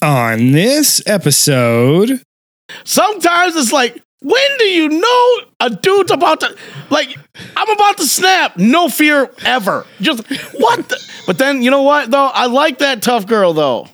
On 0.00 0.52
this 0.52 1.02
episode, 1.06 2.22
Sometimes 2.84 3.54
it's 3.54 3.72
like, 3.72 4.02
when 4.22 4.58
do 4.58 4.64
you 4.64 4.88
know 4.88 5.40
a 5.60 5.68
dude's 5.68 6.10
about 6.10 6.40
to 6.40 6.56
like? 6.90 7.14
I'm 7.56 7.68
about 7.68 7.98
to 7.98 8.06
snap. 8.06 8.56
No 8.56 8.88
fear 8.88 9.30
ever. 9.44 9.84
Just 10.00 10.22
what? 10.54 10.88
The, 10.88 11.12
but 11.26 11.36
then 11.38 11.60
you 11.62 11.70
know 11.70 11.82
what 11.82 12.10
though? 12.10 12.30
I 12.32 12.46
like 12.46 12.78
that 12.78 13.02
tough 13.02 13.26
girl 13.26 13.52
though. 13.52 13.88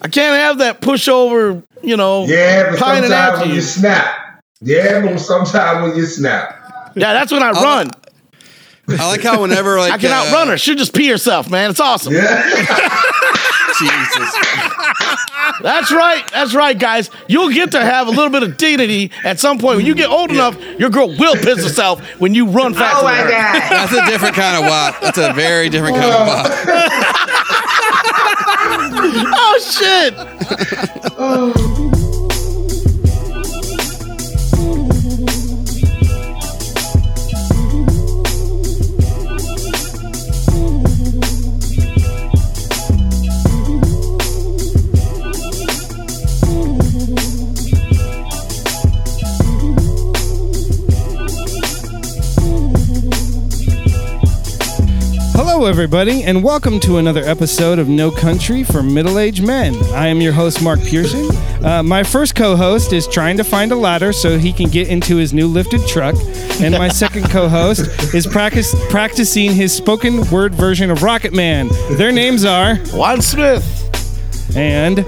I 0.00 0.08
can't 0.08 0.36
have 0.36 0.58
that 0.58 0.80
pushover. 0.80 1.64
You 1.82 1.96
know, 1.96 2.24
Yeah, 2.26 2.70
but 2.70 2.78
pining 2.78 3.10
sometimes 3.10 3.40
when 3.40 3.48
you. 3.50 3.54
you 3.56 3.60
snap. 3.62 4.40
Yeah, 4.60 5.00
but 5.02 5.18
sometimes 5.18 5.88
when 5.88 5.96
you 5.96 6.06
snap. 6.06 6.92
Yeah, 6.94 7.12
that's 7.14 7.32
when 7.32 7.42
I 7.42 7.50
run. 7.50 7.90
I 8.88 9.08
like 9.08 9.22
how 9.22 9.42
whenever 9.42 9.78
like 9.80 9.92
I 9.92 9.98
can 9.98 10.10
uh, 10.12 10.24
outrun 10.26 10.48
her. 10.48 10.58
She'll 10.58 10.76
just 10.76 10.94
pee 10.94 11.08
herself, 11.08 11.50
man. 11.50 11.70
It's 11.70 11.80
awesome. 11.80 12.12
Yeah. 12.14 12.42
Jesus. 13.78 14.34
That's 15.62 15.90
right. 15.92 16.22
That's 16.32 16.54
right, 16.54 16.78
guys. 16.78 17.10
You'll 17.26 17.52
get 17.52 17.72
to 17.72 17.80
have 17.80 18.06
a 18.06 18.10
little 18.10 18.30
bit 18.30 18.42
of 18.42 18.56
dignity 18.56 19.10
at 19.24 19.38
some 19.38 19.58
point. 19.58 19.76
When 19.76 19.86
you 19.86 19.94
get 19.94 20.08
old 20.10 20.30
enough, 20.30 20.56
your 20.78 20.90
girl 20.90 21.08
will 21.08 21.34
piss 21.34 21.62
herself 21.62 22.00
when 22.20 22.34
you 22.34 22.46
run 22.48 22.74
fast. 22.74 22.98
Oh 23.00 23.04
my 23.04 23.16
her. 23.16 23.28
god. 23.30 23.70
That's 23.70 23.92
a 23.92 24.06
different 24.06 24.34
kind 24.34 24.56
of 24.64 24.68
wop. 24.68 25.00
That's 25.00 25.18
a 25.18 25.32
very 25.32 25.68
different 25.68 25.96
kind 25.96 26.12
of 26.12 26.26
wop. 26.26 27.14
Oh 28.70 29.58
shit! 29.60 30.14
Oh. 31.18 31.97
Hello 55.58 55.68
everybody, 55.68 56.22
and 56.22 56.44
welcome 56.44 56.78
to 56.78 56.98
another 56.98 57.24
episode 57.24 57.80
of 57.80 57.88
No 57.88 58.12
Country 58.12 58.62
for 58.62 58.80
Middle 58.80 59.18
Aged 59.18 59.44
Men. 59.44 59.74
I 59.92 60.06
am 60.06 60.20
your 60.20 60.32
host, 60.32 60.62
Mark 60.62 60.78
Pearson. 60.84 61.28
Uh, 61.64 61.82
my 61.82 62.04
first 62.04 62.36
co 62.36 62.54
host 62.54 62.92
is 62.92 63.08
trying 63.08 63.36
to 63.38 63.42
find 63.42 63.72
a 63.72 63.74
ladder 63.74 64.12
so 64.12 64.38
he 64.38 64.52
can 64.52 64.70
get 64.70 64.86
into 64.86 65.16
his 65.16 65.32
new 65.32 65.48
lifted 65.48 65.84
truck, 65.88 66.14
and 66.60 66.74
my 66.78 66.86
second 66.86 67.24
co 67.30 67.48
host 67.48 68.14
is 68.14 68.24
practice, 68.24 68.72
practicing 68.88 69.52
his 69.52 69.74
spoken 69.74 70.30
word 70.30 70.54
version 70.54 70.92
of 70.92 71.02
Rocket 71.02 71.32
Man. 71.32 71.68
Their 71.90 72.12
names 72.12 72.44
are, 72.44 72.76
Juan 72.92 73.20
Smith. 73.20 73.66
and 74.56 74.98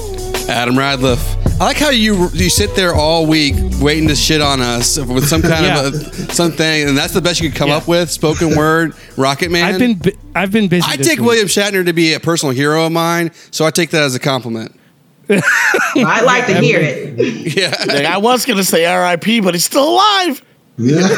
Adam 0.51 0.77
Radcliffe. 0.79 1.37
I 1.61 1.65
like 1.67 1.77
how 1.77 1.91
you 1.91 2.29
you 2.33 2.49
sit 2.51 2.75
there 2.75 2.95
all 2.95 3.27
week 3.27 3.55
waiting 3.81 4.09
to 4.09 4.17
shit 4.17 4.41
on 4.41 4.61
us 4.61 4.99
with 4.99 5.29
some 5.29 5.43
kind 5.43 5.65
Yeah. 5.67 5.87
of 5.87 5.95
a, 5.95 6.33
something, 6.35 6.89
and 6.89 6.97
that's 6.97 7.13
the 7.13 7.21
best 7.21 7.41
you 7.41 7.51
could 7.51 7.59
come 7.59 7.69
Yeah. 7.69 7.77
up 7.77 7.87
with. 7.89 8.11
Spoken 8.11 8.57
word, 8.57 8.95
Rocket 9.17 9.51
Man. 9.51 9.65
I've 9.65 9.79
been 9.79 9.95
bu- 9.95 10.11
I've 10.35 10.51
been 10.51 10.69
busy. 10.69 10.87
I 10.89 10.97
this 10.97 11.07
take 11.07 11.19
week. 11.19 11.29
William 11.29 11.47
Shatner 11.49 11.85
to 11.85 11.93
be 11.93 12.15
a 12.15 12.21
personal 12.21 12.55
hero 12.55 12.87
of 12.87 12.93
mine, 12.93 13.31
so 13.51 13.65
I 13.67 13.71
take 13.71 13.91
that 13.91 14.03
as 14.03 14.15
a 14.15 14.19
compliment. 14.19 14.75
I 15.31 16.23
like 16.23 16.47
to 16.47 16.55
hear 16.61 16.81
it. 16.81 17.11
Yeah. 17.57 17.75
Like, 17.87 18.05
I 18.07 18.19
was 18.19 18.45
gonna 18.47 18.65
say 18.65 18.85
R.I.P., 18.87 19.41
but 19.41 19.55
he's 19.55 19.65
still 19.65 19.89
alive. 19.91 20.43
yeah. 20.79 21.09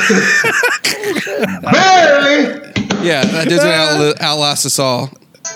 Barely. 1.62 2.62
Yeah, 3.06 3.24
that 3.24 3.46
dude's 3.48 3.62
gonna 3.62 4.14
outlast 4.20 4.66
us 4.66 4.78
all. 4.78 5.10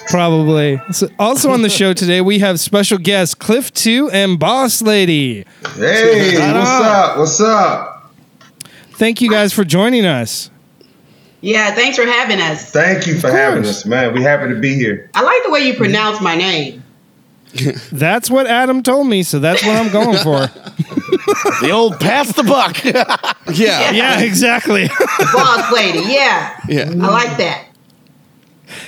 Probably. 0.08 0.80
So 0.92 1.08
also 1.18 1.50
on 1.50 1.62
the 1.62 1.68
show 1.68 1.92
today, 1.92 2.20
we 2.20 2.38
have 2.40 2.60
special 2.60 2.98
guests 2.98 3.34
Cliff 3.34 3.72
Two 3.72 4.10
and 4.10 4.38
Boss 4.38 4.82
Lady. 4.82 5.44
Hey, 5.74 6.34
what's 6.38 6.70
up? 6.70 7.18
What's 7.18 7.40
up? 7.40 8.12
Thank 8.92 9.20
you 9.20 9.30
guys 9.30 9.52
for 9.52 9.64
joining 9.64 10.06
us. 10.06 10.50
Yeah, 11.42 11.74
thanks 11.74 11.96
for 11.96 12.06
having 12.06 12.40
us. 12.40 12.70
Thank 12.70 13.06
you 13.06 13.18
for 13.18 13.30
having 13.30 13.64
us, 13.64 13.84
man. 13.84 14.14
We 14.14 14.22
happy 14.22 14.48
to 14.52 14.58
be 14.58 14.74
here. 14.74 15.10
I 15.14 15.22
like 15.22 15.42
the 15.44 15.50
way 15.50 15.60
you 15.60 15.74
pronounce 15.74 16.20
my 16.20 16.34
name. 16.34 16.82
That's 17.92 18.30
what 18.30 18.46
Adam 18.46 18.82
told 18.82 19.06
me, 19.06 19.22
so 19.22 19.38
that's 19.38 19.64
what 19.64 19.76
I'm 19.76 19.90
going 19.90 20.18
for. 20.18 20.50
The 21.60 21.70
old 21.70 21.98
pass 21.98 22.32
the 22.34 22.42
buck. 22.42 22.76
Yeah. 23.52 23.92
yeah, 23.92 24.20
exactly. 24.20 24.88
Boss 25.32 25.72
lady. 25.72 26.00
Yeah. 26.00 26.58
Yeah. 26.68 26.90
I 26.90 27.08
like 27.10 27.38
that. 27.38 27.65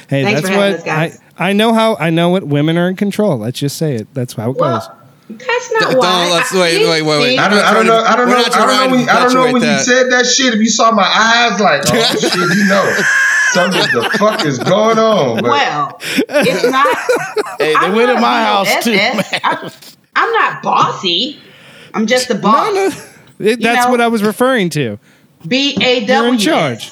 Hey, 0.09 0.23
Thanks 0.25 0.41
that's 0.43 0.51
for 0.51 0.57
what 0.57 0.73
us, 0.75 0.83
guys. 0.85 1.21
I 1.39 1.51
I 1.51 1.53
know 1.53 1.73
how 1.73 1.97
I 1.97 2.11
know 2.11 2.29
what 2.31 2.45
women 2.45 2.77
are 2.77 2.89
in 2.89 2.97
control. 2.97 3.39
Let's 3.39 3.59
just 3.61 3.77
say 3.77 3.95
it. 3.95 4.13
That's 4.15 4.35
how 4.35 4.51
it 4.51 4.59
goes. 4.59 4.89
That's 5.31 5.73
not 5.73 5.81
Don't- 5.83 5.99
why. 5.99 6.31
let's- 6.31 6.53
wait, 6.53 6.81
wait, 6.89 7.03
wait, 7.03 7.21
wait. 7.21 7.39
I 7.39 7.49
don't, 7.49 7.59
I 7.59 7.75
don't 7.75 7.87
know. 7.87 7.99
I 7.99 8.17
don't 8.17 8.29
know. 8.31 8.37
I 8.39 8.43
don't 8.49 8.91
know 8.91 8.97
when, 8.97 9.09
I 9.11 9.23
don't 9.25 9.35
know 9.35 9.43
when 9.53 9.55
you 9.57 9.61
that. 9.61 9.85
said 9.85 10.11
that 10.11 10.25
shit. 10.27 10.55
If 10.55 10.61
you 10.61 10.71
saw 10.71 10.91
my 10.91 11.03
eyes, 11.03 11.61
like, 11.61 11.83
oh 11.87 12.17
shit, 12.19 12.35
you 12.35 12.65
know, 12.67 13.03
something 13.53 13.81
the 14.01 14.09
fuck 14.19 14.45
is 14.47 14.59
going 14.59 14.99
on. 14.99 15.37
But 15.43 15.45
Well, 15.45 15.99
it's 16.01 16.65
not. 16.71 16.97
hey, 17.59 17.73
they 17.73 17.75
I'm 17.75 17.95
went 17.95 18.11
in 18.11 18.21
my 18.21 18.39
real 18.39 18.65
house 18.65 18.85
too. 18.85 18.93
Man. 18.93 19.23
I'm, 19.45 19.71
I'm 20.17 20.33
not 20.33 20.63
bossy. 20.63 21.39
I'm 21.93 22.07
just 22.07 22.29
the 22.29 22.35
boss. 22.35 22.75
No, 22.75 22.89
no. 22.89 23.51
It- 23.51 23.61
that's 23.61 23.85
know- 23.85 23.91
what 23.91 24.01
I 24.01 24.09
was 24.09 24.23
referring 24.23 24.71
to. 24.71 24.99
B 25.47 25.77
A 25.81 26.07
W. 26.07 26.13
You're 26.25 26.33
in 26.33 26.39
charge. 26.39 26.91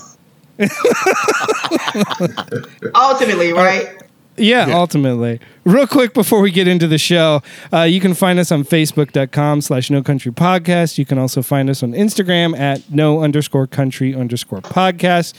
Ultimately, 2.95 3.53
right? 3.53 4.03
Yeah, 4.39 4.77
ultimately. 4.77 5.41
Real 5.65 5.87
quick 5.87 6.13
before 6.13 6.43
we 6.43 6.51
get 6.51 6.69
into 6.69 6.87
the 6.87 6.99
show, 6.99 7.41
uh, 7.73 7.85
you 7.85 8.01
can 8.01 8.13
find 8.13 8.39
us 8.39 8.53
on 8.53 8.65
Facebook.com 8.65 9.63
slash 9.63 9.89
No 9.89 10.03
Country 10.03 10.31
Podcast. 10.31 10.99
You 10.99 11.07
can 11.07 11.17
also 11.17 11.41
find 11.41 11.71
us 11.71 11.83
on 11.83 11.93
Instagram 11.93 12.55
at 12.59 12.83
No 12.91 13.23
underscore 13.23 13.67
country 13.67 14.15
underscore 14.15 14.61
podcast. 14.61 15.33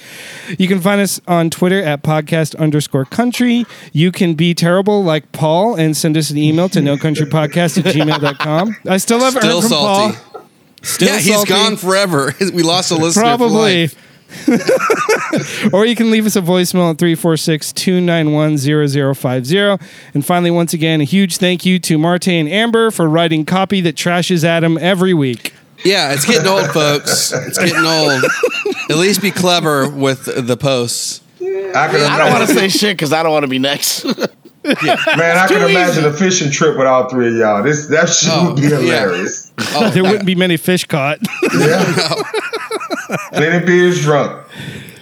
You 0.60 0.68
can 0.68 0.82
find 0.82 1.00
us 1.00 1.22
on 1.28 1.52
Twitter 1.52 1.80
at 1.80 2.02
podcast 2.02 2.56
underscore 2.58 3.06
country. 3.06 3.66
You 3.94 4.12
can 4.12 4.34
be 4.34 4.56
terrible 4.56 5.04
like 5.04 5.32
Paul 5.32 5.76
and 5.76 5.96
send 5.96 6.18
us 6.18 6.32
an 6.32 6.40
email 6.40 6.68
to 6.70 6.82
no 6.82 6.98
country 6.98 7.28
podcast 7.28 7.78
at 7.78 7.94
gmail.com. 7.94 8.78
I 8.90 8.98
still 8.98 9.20
haven't 9.20 9.44
Still 9.44 9.62
from 9.62 9.70
salty. 9.70 10.18
Paul. 10.18 10.42
Still 10.82 11.08
yeah, 11.10 11.20
he's 11.20 11.36
salty. 11.36 11.50
gone 11.52 11.78
forever. 11.78 12.34
We 12.52 12.64
lost 12.64 12.90
a 12.90 12.96
listener. 12.96 13.22
for 13.22 13.38
Probably. 13.38 13.90
Life. 14.48 15.74
or 15.74 15.86
you 15.86 15.96
can 15.96 16.12
leave 16.12 16.26
us 16.26 16.36
a 16.36 16.42
voicemail 16.42 16.92
at 16.92 16.98
346 16.98 17.74
291 17.74 18.58
0050. 18.58 19.58
And 20.14 20.26
finally, 20.26 20.52
once 20.52 20.74
again, 20.74 21.02
a 21.02 21.06
huge 21.06 21.38
thank 21.38 21.66
you 21.66 21.80
to 21.80 21.98
Marte 21.98 22.28
and 22.30 22.48
Amber 22.50 22.92
for 22.92 23.10
writing 23.10 23.46
copy 23.46 23.82
that 23.82 23.96
trashes 23.96 24.44
Adam 24.44 24.78
every 24.78 25.14
week. 25.14 25.54
Yeah, 25.86 26.12
it's 26.14 26.26
getting 26.26 26.48
old, 26.48 26.68
folks. 26.72 27.32
It's 27.32 27.58
getting 27.60 27.76
old. 27.86 28.24
At 28.90 28.98
least 28.98 29.22
be 29.22 29.30
clever 29.32 29.88
with 29.90 30.26
the 30.48 30.58
posts. 30.58 31.22
I 31.40 31.88
can 31.90 32.02
I 32.02 32.18
don't 32.18 32.32
want 32.34 32.48
to 32.50 32.54
say 32.56 32.68
shit 32.70 32.98
because 32.98 33.14
I 33.14 33.22
don't 33.22 33.32
want 33.32 33.44
to 33.44 33.48
be 33.48 33.60
next. 33.60 34.04
man. 34.06 34.18
I 34.66 35.46
can 35.48 35.60
too 35.60 35.68
imagine 35.68 36.06
a 36.06 36.12
fishing 36.14 36.52
trip 36.52 36.78
with 36.78 36.88
all 36.88 37.08
three 37.10 37.28
of 37.30 37.36
y'all. 37.36 37.62
This 37.64 37.88
that 37.88 38.10
shit 38.10 38.30
Oh, 38.34 38.48
would 38.48 38.56
be 38.56 38.64
yeah. 38.64 38.80
hilarious. 38.80 39.52
Oh, 39.76 39.90
There 39.92 40.04
wouldn't 40.04 40.26
be 40.26 40.34
many 40.36 40.58
fish 40.58 40.86
caught. 40.86 41.20
Yeah. 41.58 42.24
Plenty 43.34 43.66
beers 43.66 44.01
drunk. 44.01 44.45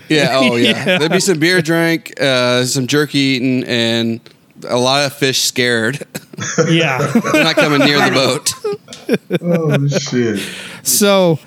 yeah, 0.10 0.30
oh 0.34 0.56
yeah. 0.56 0.86
Yeah. 0.86 0.98
There'd 1.00 1.12
be 1.12 1.20
some 1.20 1.40
beer 1.40 1.62
drink, 1.62 2.14
uh, 2.20 2.66
some 2.66 2.88
jerky 2.88 3.18
eaten, 3.18 3.64
and 3.66 4.20
a 4.68 4.78
lot 4.78 5.06
of 5.06 5.14
fish 5.14 5.42
scared. 5.42 6.06
yeah. 6.70 6.98
They're 7.32 7.44
not 7.44 7.56
coming 7.56 7.80
near 7.80 7.98
the 7.98 8.12
boat. 8.12 9.40
Oh 9.42 9.88
shit. 9.88 10.40
So, 10.84 11.40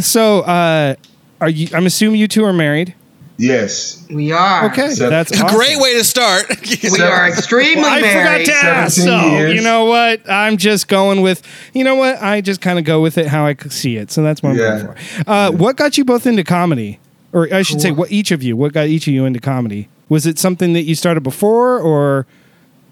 so, 0.00 0.40
uh, 0.40 0.94
are 1.40 1.48
you, 1.48 1.68
I'm 1.74 1.86
assuming 1.86 2.20
you 2.20 2.28
two 2.28 2.44
are 2.44 2.52
married. 2.52 2.94
Yes. 3.40 4.04
We 4.10 4.32
are. 4.32 4.66
Okay. 4.66 4.90
So- 4.90 5.08
that's 5.10 5.32
awesome. 5.40 5.56
Great 5.56 5.78
way 5.78 5.94
to 5.94 6.04
start. 6.04 6.44
We 6.92 7.00
are 7.00 7.28
extremely 7.28 7.82
Well, 7.82 7.90
I 7.92 7.98
forgot 8.00 8.12
married. 8.24 8.46
to 8.46 8.52
ask. 8.52 8.96
So, 9.00 9.20
years. 9.30 9.54
you 9.54 9.62
know 9.62 9.84
what? 9.86 10.20
I'm 10.28 10.56
just 10.56 10.88
going 10.88 11.22
with, 11.22 11.42
you 11.74 11.84
know 11.84 11.94
what? 11.94 12.20
I 12.22 12.40
just 12.40 12.60
kind 12.60 12.78
of 12.78 12.84
go 12.84 13.00
with 13.00 13.16
it 13.18 13.26
how 13.26 13.46
I 13.46 13.54
see 13.68 13.96
it. 13.96 14.10
So 14.10 14.22
that's 14.22 14.42
what 14.42 14.50
I'm 14.50 14.56
Yeah. 14.58 14.82
going 14.82 14.96
for. 14.96 15.30
Uh, 15.30 15.50
what 15.52 15.76
got 15.76 15.96
you 15.98 16.04
both 16.04 16.26
into 16.26 16.44
comedy? 16.44 16.98
Or 17.32 17.48
I 17.52 17.62
should 17.62 17.80
say, 17.80 17.92
what 17.92 18.10
each 18.10 18.30
of 18.32 18.42
you, 18.42 18.56
what 18.56 18.72
got 18.72 18.88
each 18.88 19.06
of 19.06 19.14
you 19.14 19.24
into 19.24 19.40
comedy? 19.40 19.88
Was 20.08 20.26
it 20.26 20.38
something 20.38 20.72
that 20.72 20.82
you 20.82 20.94
started 20.96 21.22
before 21.22 21.78
or 21.78 22.26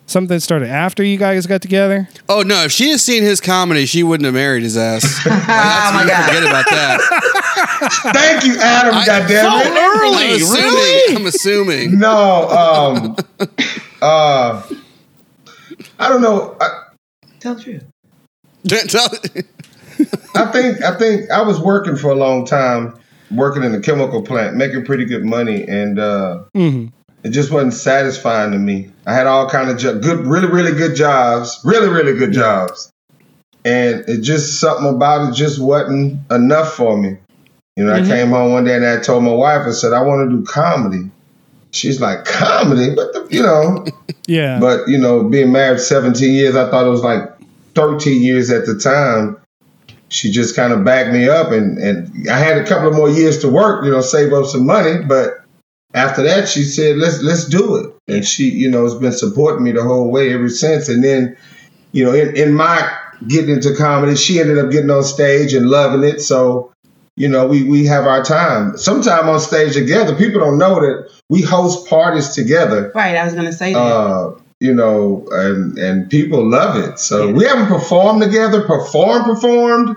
something 0.06 0.36
that 0.36 0.40
started 0.40 0.68
after 0.70 1.02
you 1.02 1.18
guys 1.18 1.44
got 1.46 1.60
together? 1.60 2.08
oh 2.28 2.42
no, 2.42 2.62
if 2.64 2.70
she 2.72 2.90
had 2.90 3.00
seen 3.00 3.22
his 3.24 3.40
comedy, 3.40 3.84
she 3.84 4.02
wouldn't 4.04 4.24
have 4.24 4.34
married 4.34 4.62
his 4.62 4.76
ass. 4.76 5.02
Like, 5.26 5.46
that's- 5.46 5.90
Oh, 5.90 5.94
my 5.94 6.06
God. 6.08 6.26
Forget 6.26 6.42
about 6.44 6.64
that. 6.70 7.00
Thank 8.12 8.44
you, 8.44 8.58
Adam. 8.60 8.94
I- 8.94 9.06
goddamn 9.06 9.50
so 9.50 9.58
it. 9.58 9.76
early, 9.76 10.24
I'm 10.24 10.36
assuming. 10.36 10.64
really? 10.64 11.16
I'm 11.16 11.26
assuming. 11.26 11.98
No. 11.98 12.48
Um. 12.48 13.16
uh. 14.02 14.62
I 15.98 16.08
don't 16.08 16.22
know. 16.22 16.56
I, 16.60 16.68
Tell 17.40 17.54
the 17.54 17.62
truth. 17.62 17.84
Tell. 18.88 19.08
I 20.34 20.50
think 20.52 20.82
I 20.82 20.96
think 20.96 21.30
I 21.30 21.42
was 21.42 21.60
working 21.60 21.96
for 21.96 22.10
a 22.10 22.14
long 22.14 22.44
time, 22.46 22.98
working 23.30 23.62
in 23.64 23.74
a 23.74 23.80
chemical 23.80 24.22
plant, 24.22 24.56
making 24.56 24.84
pretty 24.84 25.04
good 25.04 25.24
money, 25.24 25.66
and 25.66 25.98
uh, 25.98 26.44
Mm-hmm. 26.54 26.86
it 27.24 27.30
just 27.30 27.50
wasn't 27.50 27.74
satisfying 27.74 28.52
to 28.52 28.58
me. 28.58 28.90
I 29.06 29.14
had 29.14 29.26
all 29.26 29.48
kind 29.48 29.70
of 29.70 29.78
jo- 29.78 29.98
good, 30.00 30.26
really, 30.26 30.48
really 30.48 30.72
good 30.72 30.94
jobs, 30.96 31.60
really, 31.64 31.88
really 31.88 32.16
good 32.18 32.32
jobs, 32.32 32.92
and 33.64 34.04
it 34.08 34.20
just 34.22 34.60
something 34.60 34.94
about 34.94 35.30
it 35.30 35.34
just 35.34 35.60
wasn't 35.60 36.20
enough 36.30 36.74
for 36.74 36.96
me. 36.96 37.18
You 37.78 37.84
know, 37.84 37.94
I 37.94 38.00
mm-hmm. 38.00 38.10
came 38.10 38.30
home 38.30 38.50
one 38.50 38.64
day 38.64 38.74
and 38.74 38.84
I 38.84 38.98
told 38.98 39.22
my 39.22 39.32
wife, 39.32 39.62
I 39.64 39.70
said, 39.70 39.92
I 39.92 40.02
want 40.02 40.28
to 40.28 40.36
do 40.36 40.44
comedy. 40.44 41.08
She's 41.70 42.00
like, 42.00 42.24
comedy? 42.24 42.92
What 42.92 43.12
the, 43.12 43.28
you 43.30 43.42
know? 43.42 43.86
Yeah. 44.26 44.60
But 44.60 44.88
you 44.88 44.98
know, 44.98 45.24
being 45.24 45.52
married 45.52 45.80
17 45.80 46.34
years, 46.34 46.54
I 46.54 46.70
thought 46.70 46.86
it 46.86 46.90
was 46.90 47.02
like 47.02 47.22
13 47.74 48.20
years 48.20 48.50
at 48.50 48.66
the 48.66 48.78
time. 48.78 49.38
She 50.10 50.30
just 50.30 50.54
kind 50.54 50.74
of 50.74 50.84
backed 50.84 51.14
me 51.14 51.30
up, 51.30 51.50
and 51.50 51.78
and 51.78 52.28
I 52.28 52.38
had 52.38 52.58
a 52.58 52.66
couple 52.66 52.88
of 52.88 52.94
more 52.94 53.08
years 53.08 53.38
to 53.38 53.48
work, 53.48 53.86
you 53.86 53.90
know, 53.90 54.02
save 54.02 54.34
up 54.34 54.44
some 54.44 54.66
money. 54.66 55.02
But 55.02 55.38
after 55.94 56.22
that, 56.24 56.46
she 56.46 56.64
said, 56.64 56.98
"Let's 56.98 57.22
let's 57.22 57.46
do 57.46 57.76
it," 57.76 57.94
and 58.06 58.22
she, 58.22 58.50
you 58.50 58.70
know, 58.70 58.82
has 58.82 58.96
been 58.96 59.12
supporting 59.12 59.64
me 59.64 59.72
the 59.72 59.82
whole 59.82 60.10
way 60.10 60.34
ever 60.34 60.50
since. 60.50 60.90
And 60.90 61.02
then, 61.02 61.34
you 61.92 62.04
know, 62.04 62.12
in, 62.12 62.36
in 62.36 62.52
my 62.52 62.86
getting 63.26 63.54
into 63.54 63.74
comedy, 63.74 64.14
she 64.14 64.40
ended 64.40 64.58
up 64.58 64.70
getting 64.70 64.90
on 64.90 65.04
stage 65.04 65.54
and 65.54 65.70
loving 65.70 66.04
it. 66.04 66.20
So, 66.20 66.74
you 67.18 67.28
know, 67.28 67.46
we 67.46 67.64
we 67.64 67.84
have 67.86 68.06
our 68.06 68.22
time. 68.22 68.76
Sometime 68.78 69.28
on 69.28 69.40
stage 69.40 69.72
together. 69.74 70.14
People 70.14 70.40
don't 70.40 70.56
know 70.58 70.76
that 70.80 71.10
we 71.28 71.42
host 71.42 71.88
parties 71.88 72.28
together 72.30 72.92
Right, 72.94 73.16
I 73.16 73.24
was 73.24 73.34
gonna 73.34 73.52
say 73.52 73.72
that. 73.72 73.78
uh, 73.78 74.34
you 74.60 74.72
know, 74.74 75.26
and 75.32 75.76
and 75.78 76.08
people 76.08 76.48
love 76.48 76.76
it. 76.76 76.98
So 76.98 77.30
we 77.32 77.44
haven't 77.44 77.66
performed 77.66 78.22
together, 78.22 78.62
performed, 78.62 79.24
performed, 79.24 79.90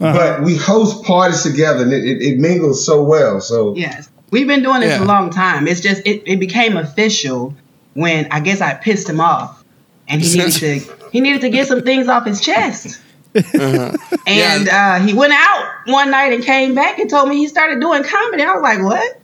Uh-huh. 0.00 0.12
but 0.12 0.42
we 0.42 0.56
host 0.56 1.04
parties 1.04 1.42
together, 1.42 1.82
and 1.84 1.92
it, 1.92 2.04
it, 2.04 2.22
it 2.22 2.38
mingles 2.38 2.84
so 2.84 3.02
well. 3.04 3.40
So 3.40 3.76
yes, 3.76 4.08
we've 4.30 4.46
been 4.46 4.62
doing 4.62 4.80
this 4.80 4.98
Yeah. 4.98 5.04
a 5.04 5.06
long 5.06 5.30
time. 5.30 5.68
It's 5.68 5.80
just 5.80 6.00
it, 6.06 6.22
it 6.26 6.40
became 6.40 6.76
official 6.78 7.54
when 7.92 8.26
I 8.30 8.40
guess 8.40 8.60
I 8.62 8.72
pissed 8.74 9.08
him 9.08 9.20
off, 9.20 9.62
and 10.08 10.22
he 10.22 10.28
needed 10.38 10.52
to 10.52 10.78
he 11.12 11.20
needed 11.20 11.42
to 11.42 11.50
get 11.50 11.68
some 11.68 11.82
things 11.82 12.08
off 12.08 12.24
his 12.26 12.40
chest. 12.40 13.00
And 13.34 14.68
uh, 14.68 14.98
he 15.00 15.12
went 15.14 15.32
out 15.34 15.72
one 15.86 16.10
night 16.10 16.32
and 16.32 16.42
came 16.44 16.74
back 16.74 16.98
and 16.98 17.10
told 17.10 17.28
me 17.28 17.36
he 17.36 17.48
started 17.48 17.80
doing 17.80 18.02
comedy. 18.04 18.42
I 18.42 18.54
was 18.54 18.62
like, 18.62 18.82
what? 18.82 19.20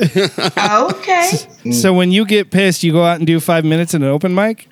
okay. 0.96 1.30
So 1.72 1.92
when 1.92 2.12
you 2.12 2.24
get 2.24 2.50
pissed, 2.50 2.82
you 2.84 2.92
go 2.92 3.04
out 3.04 3.16
and 3.18 3.26
do 3.26 3.40
five 3.40 3.64
minutes 3.64 3.94
in 3.94 4.02
an 4.02 4.08
open 4.08 4.34
mic. 4.34 4.68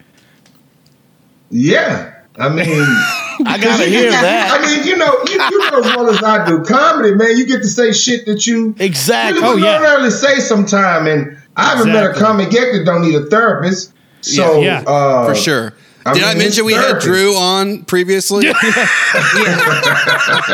yeah, 1.50 2.14
I 2.38 2.48
mean, 2.48 2.66
I 3.46 3.58
gotta 3.60 3.86
hear 3.86 4.10
that. 4.10 4.58
I 4.60 4.64
mean, 4.76 4.86
you 4.86 4.96
know, 4.96 5.12
you, 5.26 5.32
you 5.50 5.70
know 5.70 5.78
as 5.80 5.84
well 5.96 6.08
as 6.10 6.22
I 6.22 6.46
do 6.46 6.62
comedy, 6.64 7.14
man. 7.14 7.36
You 7.36 7.46
get 7.46 7.58
to 7.62 7.68
say 7.68 7.92
shit 7.92 8.26
that 8.26 8.46
you 8.46 8.74
Exactly. 8.78 9.40
really 9.42 9.52
Oh, 9.52 9.54
would 9.56 9.62
yeah. 9.64 9.74
ordinarily 9.76 10.10
say 10.10 10.38
sometime, 10.40 11.06
and 11.06 11.38
I 11.56 11.76
haven't 11.76 11.92
met 11.92 12.04
a 12.04 12.12
comic 12.14 12.52
yet 12.52 12.72
that 12.72 12.84
don't 12.84 13.02
need 13.02 13.14
a 13.14 13.26
therapist. 13.26 13.92
So 14.20 14.60
Yeah. 14.60 14.82
Yeah. 14.82 14.90
uh, 14.90 15.26
for 15.26 15.34
sure. 15.34 15.72
I 16.06 16.14
Did 16.14 16.22
I 16.22 16.34
mention 16.34 16.46
it's 16.48 16.62
we 16.62 16.72
had. 16.74 17.00
Drew 17.00 17.34
on 17.34 17.84
previously? 17.84 18.46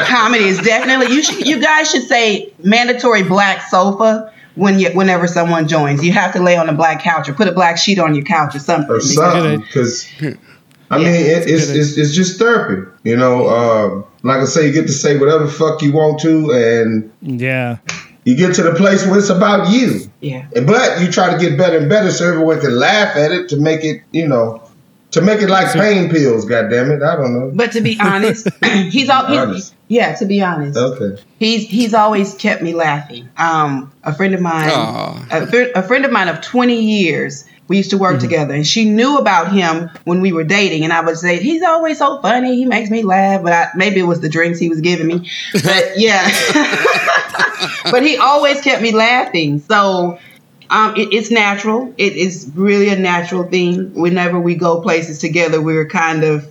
comedy 0.07 0.45
is 0.45 0.59
definitely 0.61 1.15
you. 1.15 1.23
Should, 1.23 1.47
you 1.47 1.61
guys 1.61 1.91
should 1.91 2.05
say 2.09 2.53
mandatory 2.63 3.23
black 3.23 3.63
sofa 3.69 4.33
when 4.55 4.79
you 4.79 4.91
whenever 4.93 5.27
someone 5.27 5.69
joins. 5.69 6.03
You 6.05 6.13
have 6.13 6.33
to 6.35 6.43
lay 6.43 6.57
on 6.57 6.69
a 6.69 6.73
black 6.73 7.03
couch 7.03 7.29
or 7.29 7.35
put 7.35 7.49
a 7.49 7.53
black 7.53 7.77
sheet 7.79 7.99
on 7.99 8.15
your 8.15 8.25
couch 8.25 8.55
or 8.55 8.61
something. 8.61 8.91
or 8.91 9.01
something 9.01 9.61
because 9.61 10.09
I 10.91 10.99
mean 10.99 11.07
it, 11.09 11.49
it's, 11.49 11.69
it's 11.69 11.99
it's 11.99 12.15
just 12.15 12.39
therapy. 12.39 12.91
You 13.05 13.17
know, 13.17 13.49
um, 13.49 14.05
like 14.23 14.41
I 14.41 14.45
say, 14.45 14.67
you 14.67 14.73
get 14.73 14.87
to 14.87 14.93
say 14.93 15.19
whatever 15.19 15.47
fuck 15.49 15.83
you 15.83 15.93
want 15.93 16.21
to, 16.21 16.51
and 16.53 17.13
Yeah. 17.21 17.79
you 18.25 18.37
get 18.37 18.55
to 18.55 18.63
the 18.63 18.73
place 18.75 19.05
where 19.07 19.19
it's 19.19 19.29
about 19.31 19.71
you. 19.71 20.01
Yeah. 20.21 20.47
But 20.65 21.01
you 21.01 21.11
try 21.11 21.33
to 21.33 21.39
get 21.39 21.59
better 21.59 21.79
and 21.79 21.89
better 21.89 22.11
so 22.11 22.29
everyone 22.29 22.61
can 22.61 22.79
laugh 22.79 23.17
at 23.17 23.33
it 23.33 23.49
to 23.51 23.57
make 23.57 23.85
it, 23.85 24.03
you 24.13 24.29
know, 24.29 24.63
to 25.13 25.21
make 25.21 25.41
it 25.41 25.49
like 25.49 25.73
pain 25.73 26.11
pills. 26.11 26.45
God 26.45 26.69
damn 26.71 26.91
it, 26.91 27.03
I 27.03 27.17
don't 27.17 27.33
know. 27.33 27.51
But 27.55 27.73
to 27.73 27.81
be 27.81 27.99
honest, 28.01 28.49
he's 28.65 29.09
all 29.09 29.27
he's, 29.27 29.39
Honest. 29.39 29.75
yeah. 29.89 30.15
To 30.17 30.25
be 30.27 30.43
honest, 30.43 30.77
Okay, 30.77 31.23
he's 31.39 31.69
he's 31.69 31.95
always 31.95 32.35
kept 32.35 32.63
me 32.63 32.75
laughing. 32.75 33.29
Um, 33.37 33.93
a 34.03 34.15
friend 34.15 34.35
of 34.35 34.41
mine, 34.41 34.71
Aw. 34.71 35.27
a, 35.31 35.47
fr- 35.47 35.73
a 35.75 35.83
friend 35.83 36.05
of 36.05 36.13
mine 36.13 36.29
of 36.29 36.41
twenty 36.41 36.83
years. 36.83 37.45
We 37.69 37.77
used 37.79 37.91
to 37.91 37.97
work 37.99 38.19
together, 38.21 38.53
and 38.53 38.67
she 38.67 38.85
knew 38.91 39.17
about 39.19 39.51
him 39.53 39.89
when 40.05 40.21
we 40.21 40.33
were 40.33 40.45
dating. 40.45 40.83
And 40.85 40.93
I 40.93 41.01
would 41.01 41.17
say 41.17 41.39
he's 41.39 41.63
always 41.63 41.97
so 41.97 42.21
funny. 42.21 42.57
He 42.57 42.67
makes 42.67 42.91
me 42.91 43.03
laugh, 43.03 43.43
but 43.43 43.53
I, 43.53 43.69
maybe 43.77 44.01
it 44.01 44.03
was 44.03 44.21
the 44.21 44.29
drinks 44.29 44.59
he 44.59 44.69
was 44.69 44.81
giving 44.83 45.07
me. 45.07 45.31
But 45.55 45.93
yeah, 45.97 46.29
but 47.91 48.03
he 48.03 48.17
always 48.19 48.61
kept 48.61 48.83
me 48.83 48.93
laughing. 48.93 49.61
So 49.61 50.19
um, 50.73 50.97
it, 50.97 51.13
it's 51.13 51.31
natural. 51.31 51.95
It 51.99 52.15
is 52.17 52.51
really 52.55 52.89
a 52.89 52.97
natural 52.97 53.45
thing. 53.45 53.95
Whenever 53.95 54.41
we 54.41 54.55
go 54.57 54.81
places 54.81 55.19
together, 55.19 55.61
we're 55.61 55.87
kind 55.87 56.25
of, 56.25 56.47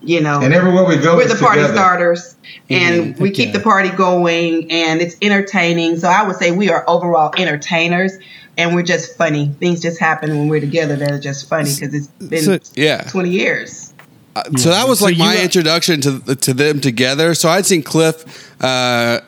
you 0.00 0.20
know, 0.20 0.40
and 0.40 0.54
everywhere 0.54 0.84
we 0.86 0.96
go, 0.96 1.16
we're 1.16 1.26
the 1.28 1.34
party 1.34 1.60
together. 1.60 1.74
starters 1.74 2.36
and 2.70 3.18
we 3.18 3.28
Heck 3.28 3.36
keep 3.36 3.52
the 3.52 3.60
party 3.60 3.90
going 3.90 4.70
and 4.70 5.00
it's 5.02 5.16
entertaining 5.20 5.98
so 5.98 6.08
i 6.08 6.26
would 6.26 6.36
say 6.36 6.50
we 6.50 6.70
are 6.70 6.82
overall 6.88 7.30
entertainers 7.36 8.12
and 8.56 8.74
we're 8.74 8.82
just 8.82 9.16
funny 9.18 9.48
things 9.60 9.82
just 9.82 9.98
happen 10.00 10.30
when 10.38 10.48
we're 10.48 10.60
together 10.60 10.96
that 10.96 11.10
are 11.10 11.18
just 11.20 11.46
funny 11.48 11.70
because 11.74 11.92
it's 11.94 12.06
been 12.06 12.42
So- 12.42 12.58
Yeah. 12.74 13.02
20 13.02 13.28
years 13.30 13.92
Uh, 14.36 14.42
So 14.56 14.70
that 14.70 14.88
was 14.88 15.02
like 15.02 15.16
you 15.18 15.24
my 15.24 15.34
got- 15.34 15.44
introduction 15.44 16.00
to 16.02 16.20
to 16.36 16.54
them 16.54 16.80
together. 16.80 17.34
So 17.34 17.48
I'd 17.50 17.66
seen 17.66 17.82
Cliff 17.82 18.16
uh, 18.62 19.20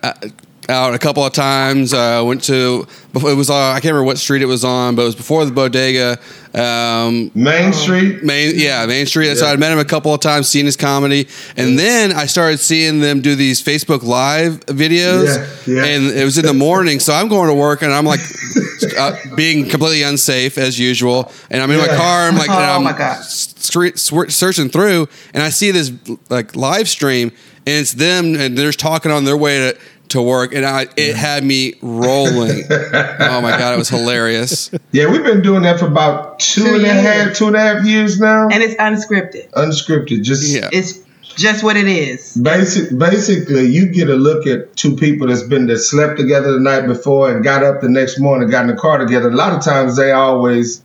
out 0.71 0.95
a 0.95 0.99
couple 0.99 1.25
of 1.25 1.33
times. 1.33 1.93
Uh, 1.93 2.23
went 2.25 2.43
to 2.45 2.87
it 3.15 3.37
was 3.37 3.51
uh, 3.51 3.55
I 3.55 3.81
can't 3.81 3.87
remember 3.93 4.05
what 4.05 4.19
street 4.19 4.41
it 4.43 4.47
was 4.47 4.65
on, 4.65 4.95
but 4.95 5.03
it 5.03 5.07
was 5.07 5.15
before 5.17 5.45
the 5.45 5.51
bodega. 5.53 6.19
Um, 6.55 7.31
Main 7.35 7.73
Street. 7.73 8.23
Main, 8.25 8.53
yeah, 8.57 8.87
Main 8.87 9.07
Street. 9.07 9.37
So 9.37 9.47
I'd 9.47 9.59
met 9.61 9.73
him 9.73 9.79
a 9.79 9.85
couple 9.85 10.13
of 10.15 10.21
times, 10.21 10.49
seen 10.49 10.65
his 10.67 10.77
comedy, 10.77 11.29
and 11.57 11.79
then 11.79 12.13
I 12.13 12.27
started 12.27 12.59
seeing 12.59 13.01
them 13.01 13.21
do 13.21 13.35
these 13.35 13.63
Facebook 13.63 14.03
Live 14.03 14.65
videos, 14.67 15.37
Yeah, 15.67 15.75
yeah. 15.75 15.85
and 15.85 16.07
it 16.07 16.25
was 16.25 16.39
in 16.39 16.47
the 16.47 16.55
morning. 16.55 16.99
So 17.01 17.13
I'm 17.13 17.29
going 17.29 17.49
to 17.49 17.55
work, 17.55 17.83
and 17.83 17.93
I'm 17.93 18.05
like 18.05 18.21
uh, 18.99 19.17
being 19.37 19.69
completely 19.69 20.03
unsafe 20.03 20.57
as 20.59 20.79
usual, 20.79 21.31
and 21.51 21.63
I'm 21.63 21.71
in 21.71 21.79
my 21.79 21.89
car. 21.89 22.29
I'm 22.29 22.37
like, 22.37 22.51
Oh, 22.51 22.55
and 22.55 22.65
I'm 22.65 22.85
my 22.85 22.93
God. 22.97 23.19
s- 23.19 23.55
stre- 23.55 24.31
searching 24.31 24.69
through, 24.71 25.09
and 25.35 25.43
I 25.43 25.51
see 25.51 25.71
this 25.71 25.93
like 26.29 26.57
live 26.57 26.89
stream, 26.89 27.29
and 27.67 27.77
it's 27.81 27.93
them, 27.93 28.35
and 28.35 28.57
they're 28.59 28.69
just 28.69 28.81
talking 28.81 29.11
on 29.13 29.25
their 29.25 29.37
way 29.37 29.73
to. 29.73 29.79
To 30.11 30.21
work, 30.23 30.53
and 30.55 30.67
I 30.67 30.87
it 30.97 31.15
had 31.15 31.45
me 31.45 31.75
rolling. 31.83 32.65
oh 32.71 33.41
my 33.41 33.57
god, 33.57 33.75
it 33.75 33.79
was 33.79 33.89
hilarious. 33.89 34.71
Yeah, 34.93 35.09
we've 35.09 35.23
been 35.23 35.41
doing 35.41 35.63
that 35.63 35.79
for 35.79 35.87
about 35.87 36.41
two 36.41 36.63
Two 36.65 36.75
and 36.75 36.85
a 36.85 36.93
half, 36.93 37.27
years. 37.27 37.39
two 37.39 37.47
and 37.47 37.55
a 37.55 37.61
half 37.61 37.85
years 37.85 38.19
now. 38.19 38.49
and 38.49 38.61
it's 38.61 38.75
unscripted 38.75 39.49
Unscripted, 39.53 40.25
just 40.25 40.43
Yeah. 40.49 40.69
it's 40.73 40.99
just 41.37 41.63
what 41.63 41.77
it 41.77 41.87
is 41.87 42.37
Basic, 42.37 42.99
basically, 42.99 43.67
you 43.67 43.87
get 43.87 44.11
a 44.11 44.17
look 44.17 44.49
at 44.49 44.75
two 44.75 44.97
people 44.97 45.29
that's 45.29 45.45
been 45.45 45.69
that 45.69 45.79
slept 45.79 46.19
together 46.19 46.53
the 46.55 46.59
night 46.61 46.89
before 46.89 47.31
and 47.31 47.45
got 47.45 47.63
up 47.63 47.81
the 47.83 47.89
next 47.89 48.19
morning, 48.19 48.51
got 48.51 48.63
in 48.69 48.75
the 48.75 48.81
car 48.81 48.99
together. 48.99 49.29
A 49.29 49.35
lot 49.35 49.53
of 49.53 49.63
times, 49.63 49.97
they 49.97 50.11
always, 50.11 50.83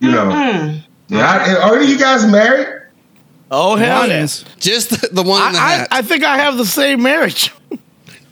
you 0.00 0.10
know. 0.10 0.28
Mm. 0.30 0.82
Yeah, 1.08 1.18
I, 1.62 1.68
are 1.68 1.82
you 1.82 1.98
guys 1.98 2.24
married? 2.26 2.68
Oh 3.50 3.76
hell 3.76 4.08
yes! 4.08 4.46
Just 4.58 4.88
the, 4.90 5.08
the 5.12 5.22
one 5.22 5.46
in 5.48 5.52
the 5.52 5.58
I, 5.58 5.70
hat. 5.72 5.88
I, 5.90 5.98
I 5.98 6.02
think 6.02 6.24
I 6.24 6.38
have 6.38 6.56
the 6.56 6.64
same 6.64 7.02
marriage. 7.02 7.52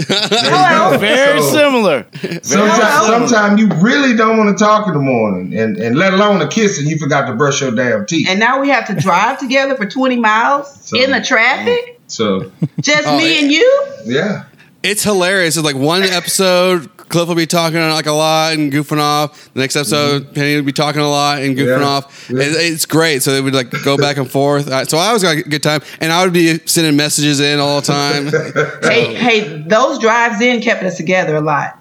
Hello. 0.09 0.99
Very 0.99 1.41
So- 1.43 1.53
similar. 1.53 2.07
Sometimes, 2.43 3.07
sometimes 3.07 3.61
you 3.61 3.69
really 3.81 4.17
don't 4.17 4.37
want 4.39 4.57
to 4.57 4.63
talk 4.65 4.87
in 4.87 4.95
the 4.95 5.01
morning, 5.01 5.57
and, 5.59 5.77
and 5.77 5.97
let 5.97 6.15
alone 6.15 6.41
a 6.43 6.49
kiss, 6.49 6.79
and 6.79 6.89
you 6.89 6.99
forgot 6.99 7.27
to 7.27 7.35
brush 7.35 7.61
your 7.61 7.71
damn 7.73 8.07
teeth. 8.07 8.29
and 8.29 8.39
now 8.41 8.61
we 8.61 8.69
have 8.69 8.87
to 8.87 8.95
drive 8.95 9.39
together 9.39 9.77
for 9.77 9.87
20 9.87 10.17
miles 10.19 10.73
So- 10.89 10.99
in 10.99 11.11
the 11.11 11.21
traffic 11.21 11.99
so, 12.07 12.51
just 12.81 13.07
Oh, 13.07 13.17
me 13.19 13.35
yeah. 13.35 13.41
and 13.43 13.53
you 13.53 13.83
yeah. 14.07 14.43
It's 14.83 15.05
hilarious. 15.05 15.57
It's 15.57 15.65
like 15.65 15.77
one 15.77 16.03
episode, 16.03 16.89
Cliff 17.11 17.29
will 17.29 17.35
be 17.35 17.47
talking 17.47 17.79
like 17.81 18.07
a 18.07 18.13
lot 18.13 18.55
and 18.55 18.73
goofing 18.73 18.99
off. 18.99 19.53
The 19.53 19.61
next 19.61 19.77
episode, 19.77 20.23
mm-hmm. 20.23 20.33
Penny 20.33 20.57
will 20.57 20.63
be 20.63 20.73
talking 20.73 21.03
a 21.03 21.09
lot 21.11 21.43
and 21.43 21.57
goofing 21.57 21.81
Yeah. 21.81 21.87
off. 21.87 22.31
Yeah. 22.31 22.43
It- 22.45 22.73
it's 22.73 22.87
great. 22.87 23.23
So 23.23 23.33
they 23.33 23.41
would 23.41 23.53
like 23.55 23.71
go 23.85 23.97
back 23.99 24.17
and 24.17 24.31
forth. 24.39 24.67
So 24.89 24.97
I 24.97 25.09
always 25.09 25.23
got 25.23 25.37
a 25.37 25.43
good 25.43 25.63
time, 25.63 25.83
and 26.01 26.13
I 26.13 26.25
would 26.25 26.33
be 26.33 26.59
sending 26.67 26.97
messages 26.97 27.41
in 27.41 27.59
all 27.61 27.81
the 27.81 27.87
time. 27.87 28.27
hey 28.83 29.15
hey 29.27 29.63
those 29.67 29.99
drives 29.99 30.41
in 30.41 30.61
kept 30.63 30.83
us 30.83 30.97
together 30.97 31.37
a 31.37 31.41
lot 31.41 31.79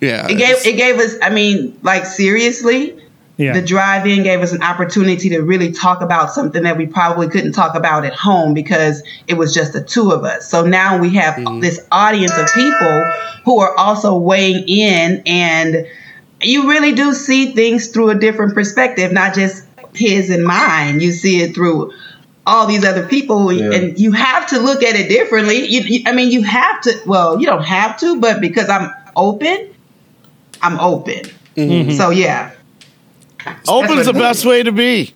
Yeah, 0.00 0.26
it 0.28 0.34
gave 0.36 0.56
it 0.66 0.76
gave 0.76 0.98
us 0.98 1.14
i 1.22 1.30
mean 1.30 1.76
like 1.82 2.04
seriously 2.06 2.96
Yeah. 3.38 3.52
the 3.52 3.62
drive-in 3.62 4.24
gave 4.24 4.40
us 4.40 4.52
an 4.52 4.64
opportunity 4.64 5.28
to 5.28 5.42
really 5.42 5.70
talk 5.70 6.00
about 6.00 6.32
something 6.32 6.64
that 6.64 6.76
we 6.76 6.86
probably 6.86 7.28
couldn't 7.28 7.52
talk 7.52 7.76
about 7.76 8.04
at 8.04 8.12
home 8.12 8.52
because 8.52 9.04
it 9.28 9.34
was 9.34 9.54
just 9.54 9.72
the 9.72 9.82
two 9.82 10.10
of 10.10 10.24
us. 10.24 10.50
So 10.50 10.66
now 10.66 10.98
we 10.98 11.10
have 11.14 11.34
mm-hmm. 11.34 11.60
this 11.60 11.86
audience 11.92 12.36
of 12.36 12.52
people 12.52 13.04
who 13.44 13.60
are 13.60 13.72
also 13.76 14.18
weighing 14.18 14.68
in 14.68 15.22
and 15.24 15.86
you 16.42 16.68
really 16.68 16.92
do 16.92 17.14
see 17.14 17.52
things 17.52 17.88
through 17.88 18.10
a 18.10 18.16
different 18.16 18.54
perspective, 18.54 19.12
not 19.12 19.34
just 19.34 19.64
his 19.94 20.30
and 20.30 20.44
mine. 20.44 20.98
You 20.98 21.12
see 21.12 21.40
it 21.40 21.54
through 21.54 21.92
all 22.44 22.66
these 22.66 22.84
other 22.84 23.06
people 23.06 23.52
Yeah. 23.52 23.72
and 23.72 24.00
you 24.00 24.10
have 24.12 24.48
to 24.48 24.58
look 24.58 24.82
at 24.82 24.96
it 24.96 25.08
differently. 25.08 25.64
You, 25.64 25.80
you, 25.82 26.02
I 26.06 26.12
mean, 26.12 26.32
you 26.32 26.42
have 26.42 26.80
to, 26.82 27.00
well, 27.06 27.38
you 27.38 27.46
don't 27.46 27.64
have 27.64 27.98
to, 28.00 28.20
but 28.20 28.40
because 28.40 28.68
I'm 28.68 28.90
open, 29.14 29.72
I'm 30.60 30.80
open. 30.80 31.22
Mm-hmm. 31.56 31.92
So 31.92 32.10
yeah, 32.10 32.52
Open's 33.66 34.06
the 34.06 34.12
best 34.12 34.44
way 34.44 34.62
to 34.62 34.72
be. 34.72 35.14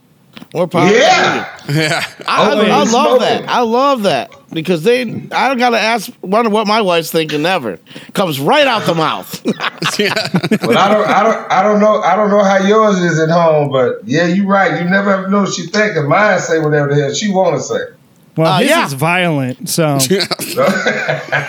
More 0.55 0.67
power. 0.67 0.91
Yeah. 0.91 1.61
Yeah. 1.69 2.05
I, 2.27 2.53
I, 2.53 2.81
I 2.81 2.85
love 2.85 3.21
that. 3.21 3.49
I 3.49 3.61
love 3.61 4.03
that 4.03 4.35
because 4.53 4.83
they. 4.83 5.03
I 5.03 5.49
don't 5.49 5.59
gotta 5.59 5.79
ask. 5.79 6.11
Wonder 6.21 6.51
what 6.51 6.67
my 6.67 6.81
wife's 6.81 7.11
thinking. 7.11 7.43
Never 7.43 7.79
comes 8.13 8.41
right 8.41 8.67
out 8.67 8.85
the 8.85 8.95
mouth. 8.95 9.45
yeah. 9.99 10.15
But 10.51 10.77
I 10.77 10.93
don't, 10.93 11.09
I 11.09 11.23
don't, 11.23 11.53
I 11.53 11.63
don't 11.63 11.81
know, 11.81 12.01
I 12.01 12.17
don't 12.17 12.31
know 12.31 12.43
how 12.43 12.59
yours 12.59 12.99
is 12.99 13.19
at 13.19 13.31
home. 13.31 13.71
But 13.71 14.01
yeah, 14.05 14.27
you're 14.27 14.47
right. 14.47 14.83
You 14.83 14.89
never 14.89 15.11
ever 15.11 15.29
know 15.29 15.43
what 15.43 15.53
she's 15.53 15.71
thinking. 15.71 16.09
Mine 16.09 16.41
say 16.41 16.59
whatever 16.59 16.95
the 16.95 17.01
hell 17.01 17.15
she 17.15 17.31
want 17.31 17.57
to 17.57 17.63
say. 17.63 17.81
Well, 18.37 18.51
Uh, 18.51 18.59
his 18.61 18.71
yeah. 18.71 18.87
is 18.87 18.95
violent, 18.95 19.69
so 19.69 19.99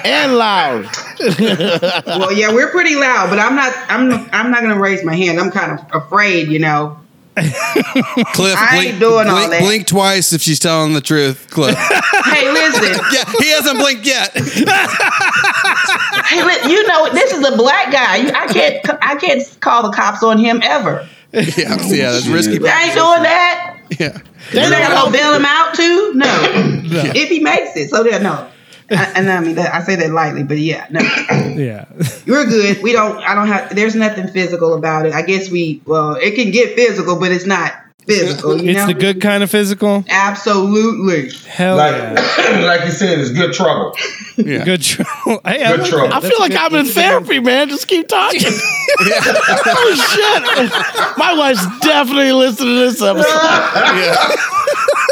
and 0.03 0.35
loud. 0.37 0.85
Well, 2.05 2.33
yeah, 2.33 2.51
we're 2.53 2.69
pretty 2.69 2.95
loud, 2.95 3.29
but 3.29 3.39
I'm 3.39 3.55
not. 3.55 3.73
I'm. 3.89 4.11
I'm 4.33 4.51
not 4.51 4.61
gonna 4.61 4.79
raise 4.79 5.03
my 5.05 5.15
hand. 5.15 5.39
I'm 5.39 5.51
kind 5.51 5.79
of 5.79 5.85
afraid, 6.03 6.49
you 6.49 6.59
know. 6.59 6.97
Cliff, 7.35 8.55
I 8.57 8.75
blink, 8.75 8.89
ain't 8.91 8.99
doing 8.99 9.27
all 9.27 9.49
that. 9.49 9.61
blink 9.61 9.87
twice 9.87 10.33
if 10.33 10.41
she's 10.41 10.59
telling 10.59 10.93
the 10.93 11.01
truth, 11.01 11.47
Cliff. 11.49 11.75
Hey, 11.75 12.51
listen. 12.51 12.99
yeah, 13.11 13.23
he 13.39 13.49
hasn't 13.51 13.79
blinked 13.79 14.05
yet. 14.05 14.31
hey, 14.35 16.43
li- 16.43 16.71
you 16.71 16.85
know 16.87 17.09
this 17.13 17.31
is 17.33 17.43
a 17.47 17.55
black 17.57 17.91
guy. 17.91 18.27
I 18.39 18.47
can't. 18.51 18.85
I 19.01 19.15
can't 19.15 19.41
call 19.61 19.83
the 19.83 19.91
cops 19.95 20.21
on 20.23 20.37
him 20.37 20.59
ever. 20.63 21.07
yeah, 21.31 21.77
yeah, 21.87 22.11
that's 22.11 22.27
risky. 22.27 22.59
I 22.67 22.83
ain't 22.83 22.93
doing 22.93 23.23
that. 23.23 23.72
Yeah. 23.89 24.17
Is 24.51 24.69
they 24.69 24.79
gonna 24.79 25.11
bail 25.11 25.33
him 25.33 25.45
out 25.45 25.75
too? 25.75 26.13
No. 26.15 26.81
If 27.15 27.29
he 27.29 27.39
makes 27.39 27.75
it, 27.75 27.89
so 27.89 28.03
then 28.03 28.23
no. 28.23 28.49
I, 28.91 29.11
and 29.15 29.31
I 29.31 29.39
mean, 29.39 29.55
that, 29.55 29.73
I 29.73 29.81
say 29.81 29.95
that 29.95 30.11
lightly, 30.11 30.43
but 30.43 30.57
yeah, 30.57 30.87
no, 30.89 30.99
yeah. 30.99 31.85
you're 32.25 32.45
good. 32.45 32.83
We 32.83 32.91
don't. 32.91 33.17
I 33.17 33.33
don't 33.33 33.47
have. 33.47 33.75
There's 33.75 33.95
nothing 33.95 34.27
physical 34.27 34.73
about 34.73 35.05
it. 35.05 35.13
I 35.13 35.21
guess 35.21 35.49
we. 35.49 35.81
Well, 35.85 36.15
it 36.15 36.35
can 36.35 36.51
get 36.51 36.75
physical, 36.75 37.19
but 37.19 37.31
it's 37.31 37.45
not 37.45 37.73
physical. 38.05 38.61
You 38.61 38.69
It's 38.71 38.79
know? 38.79 38.87
the 38.87 38.93
good 38.93 39.21
kind 39.21 39.43
of 39.43 39.49
physical. 39.51 40.03
Absolutely. 40.09 41.29
Hell 41.49 41.77
Like, 41.77 41.93
yeah. 41.95 42.61
like 42.65 42.85
you 42.85 42.91
said, 42.91 43.19
it's 43.19 43.31
good 43.31 43.53
trouble. 43.53 43.93
Yeah. 44.37 44.63
Good 44.65 44.81
trouble. 44.81 45.41
Hey, 45.45 45.63
I 45.63 45.71
Good 45.71 45.79
like 45.81 45.89
trouble. 45.89 46.07
that. 46.09 46.15
I 46.15 46.19
That's 46.19 46.31
feel 46.33 46.39
like 46.39 46.51
good. 46.51 46.59
I'm 46.59 46.75
in 46.75 46.85
therapy, 46.85 47.39
man. 47.39 47.69
Just 47.69 47.87
keep 47.87 48.07
talking. 48.07 48.41
oh 48.99 49.95
shit! 49.95 51.17
My 51.17 51.33
wife's 51.37 51.65
definitely 51.79 52.31
listening 52.31 52.75
to 52.75 52.79
this 52.91 53.01
episode. 53.01 53.25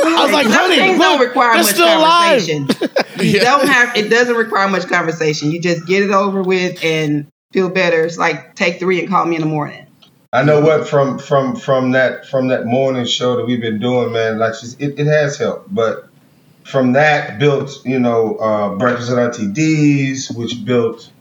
I 0.03 0.23
was 0.23 0.31
like, 0.33 0.45
Some 0.45 0.53
honey, 0.53 0.75
things 0.75 0.97
look, 0.97 1.07
don't 1.07 1.19
require 1.27 1.53
much 1.55 1.65
still 1.67 1.85
alive. 1.85 2.41
conversation. 2.47 2.67
You 3.19 3.39
don't 3.39 3.67
have. 3.67 3.95
It 3.95 4.09
doesn't 4.09 4.35
require 4.35 4.67
much 4.67 4.87
conversation. 4.87 5.51
You 5.51 5.61
just 5.61 5.85
get 5.87 6.03
it 6.03 6.11
over 6.11 6.41
with 6.43 6.83
and 6.83 7.27
feel 7.53 7.69
better. 7.69 8.03
It's 8.05 8.17
like 8.17 8.55
take 8.55 8.79
three 8.79 8.99
and 8.99 9.09
call 9.09 9.25
me 9.25 9.35
in 9.35 9.41
the 9.41 9.47
morning. 9.47 9.85
I 10.33 10.43
know 10.43 10.61
what 10.61 10.87
from 10.87 11.19
from 11.19 11.57
from 11.57 11.91
that 11.91 12.25
from 12.25 12.47
that 12.49 12.65
morning 12.65 13.05
show 13.05 13.35
that 13.35 13.45
we've 13.45 13.59
been 13.59 13.79
doing, 13.79 14.13
man. 14.13 14.37
Like 14.37 14.55
she's, 14.55 14.75
it, 14.75 14.97
it 14.97 15.05
has 15.07 15.37
helped, 15.37 15.73
but 15.73 16.07
from 16.63 16.93
that 16.93 17.37
built, 17.37 17.81
you 17.85 17.99
know, 17.99 18.37
uh, 18.37 18.75
Breakfast 18.75 19.11
at 19.11 19.17
Auntie 19.19 19.47
D's, 19.51 20.31
which 20.31 20.63
built 20.63 21.11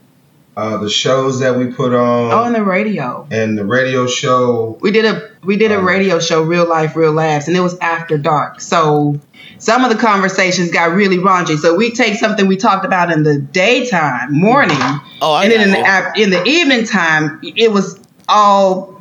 uh, 0.55 0.77
the 0.77 0.89
shows 0.89 1.41
that 1.41 1.57
we 1.57 1.67
put 1.67 1.93
on, 1.93 2.31
Oh, 2.31 2.43
and 2.45 2.55
the 2.55 2.63
radio. 2.63 3.27
and 3.31 3.57
the 3.57 3.65
radio 3.65 4.07
show. 4.07 4.77
We 4.79 4.91
did 4.91 5.03
a 5.03 5.29
we 5.43 5.57
did 5.57 5.73
a 5.73 5.79
Um, 5.79 5.85
radio 5.85 6.19
show, 6.19 6.41
Real 6.43 6.67
Life, 6.69 6.95
Real 6.95 7.11
Laughs, 7.11 7.49
and 7.49 7.57
it 7.57 7.61
was 7.61 7.77
after 7.79 8.17
dark. 8.17 8.61
So 8.61 9.19
some 9.57 9.83
of 9.83 9.89
the 9.91 9.97
conversations 9.97 10.71
got 10.71 10.93
really 10.95 11.17
raunchy. 11.17 11.57
So 11.57 11.75
we 11.75 11.91
take 11.91 12.15
something 12.17 12.47
we 12.47 12.55
talked 12.55 12.85
about 12.85 13.11
in 13.11 13.23
the 13.23 13.39
daytime, 13.39 14.31
morning, 14.39 14.77
Oh, 15.21 15.33
I 15.33 15.43
and 15.43 15.51
then 15.51 15.61
in 15.67 15.71
the 15.73 16.21
in 16.23 16.29
the 16.29 16.43
evening 16.49 16.85
time, 16.85 17.41
it 17.43 17.73
was 17.73 17.99
all 18.29 19.00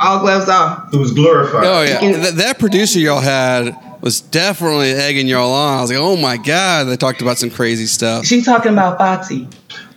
all 0.00 0.20
gloves 0.20 0.48
off. 0.48 0.92
It 0.92 0.96
was 0.96 1.12
glorified. 1.12 1.64
Oh 1.64 1.82
yeah, 1.82 2.00
can- 2.00 2.20
Th- 2.20 2.34
that 2.34 2.58
producer 2.58 2.98
y'all 2.98 3.20
had 3.20 3.76
was 4.00 4.20
definitely 4.20 4.90
egging 4.92 5.26
y'all 5.26 5.52
on. 5.52 5.78
I 5.78 5.80
was 5.80 5.90
like, 5.90 5.98
oh 6.00 6.16
my 6.16 6.36
god, 6.36 6.84
they 6.84 6.96
talked 6.96 7.22
about 7.22 7.38
some 7.38 7.50
crazy 7.50 7.86
stuff. 7.86 8.24
She's 8.26 8.44
talking 8.44 8.72
about 8.72 8.98
Foxy. 8.98 9.48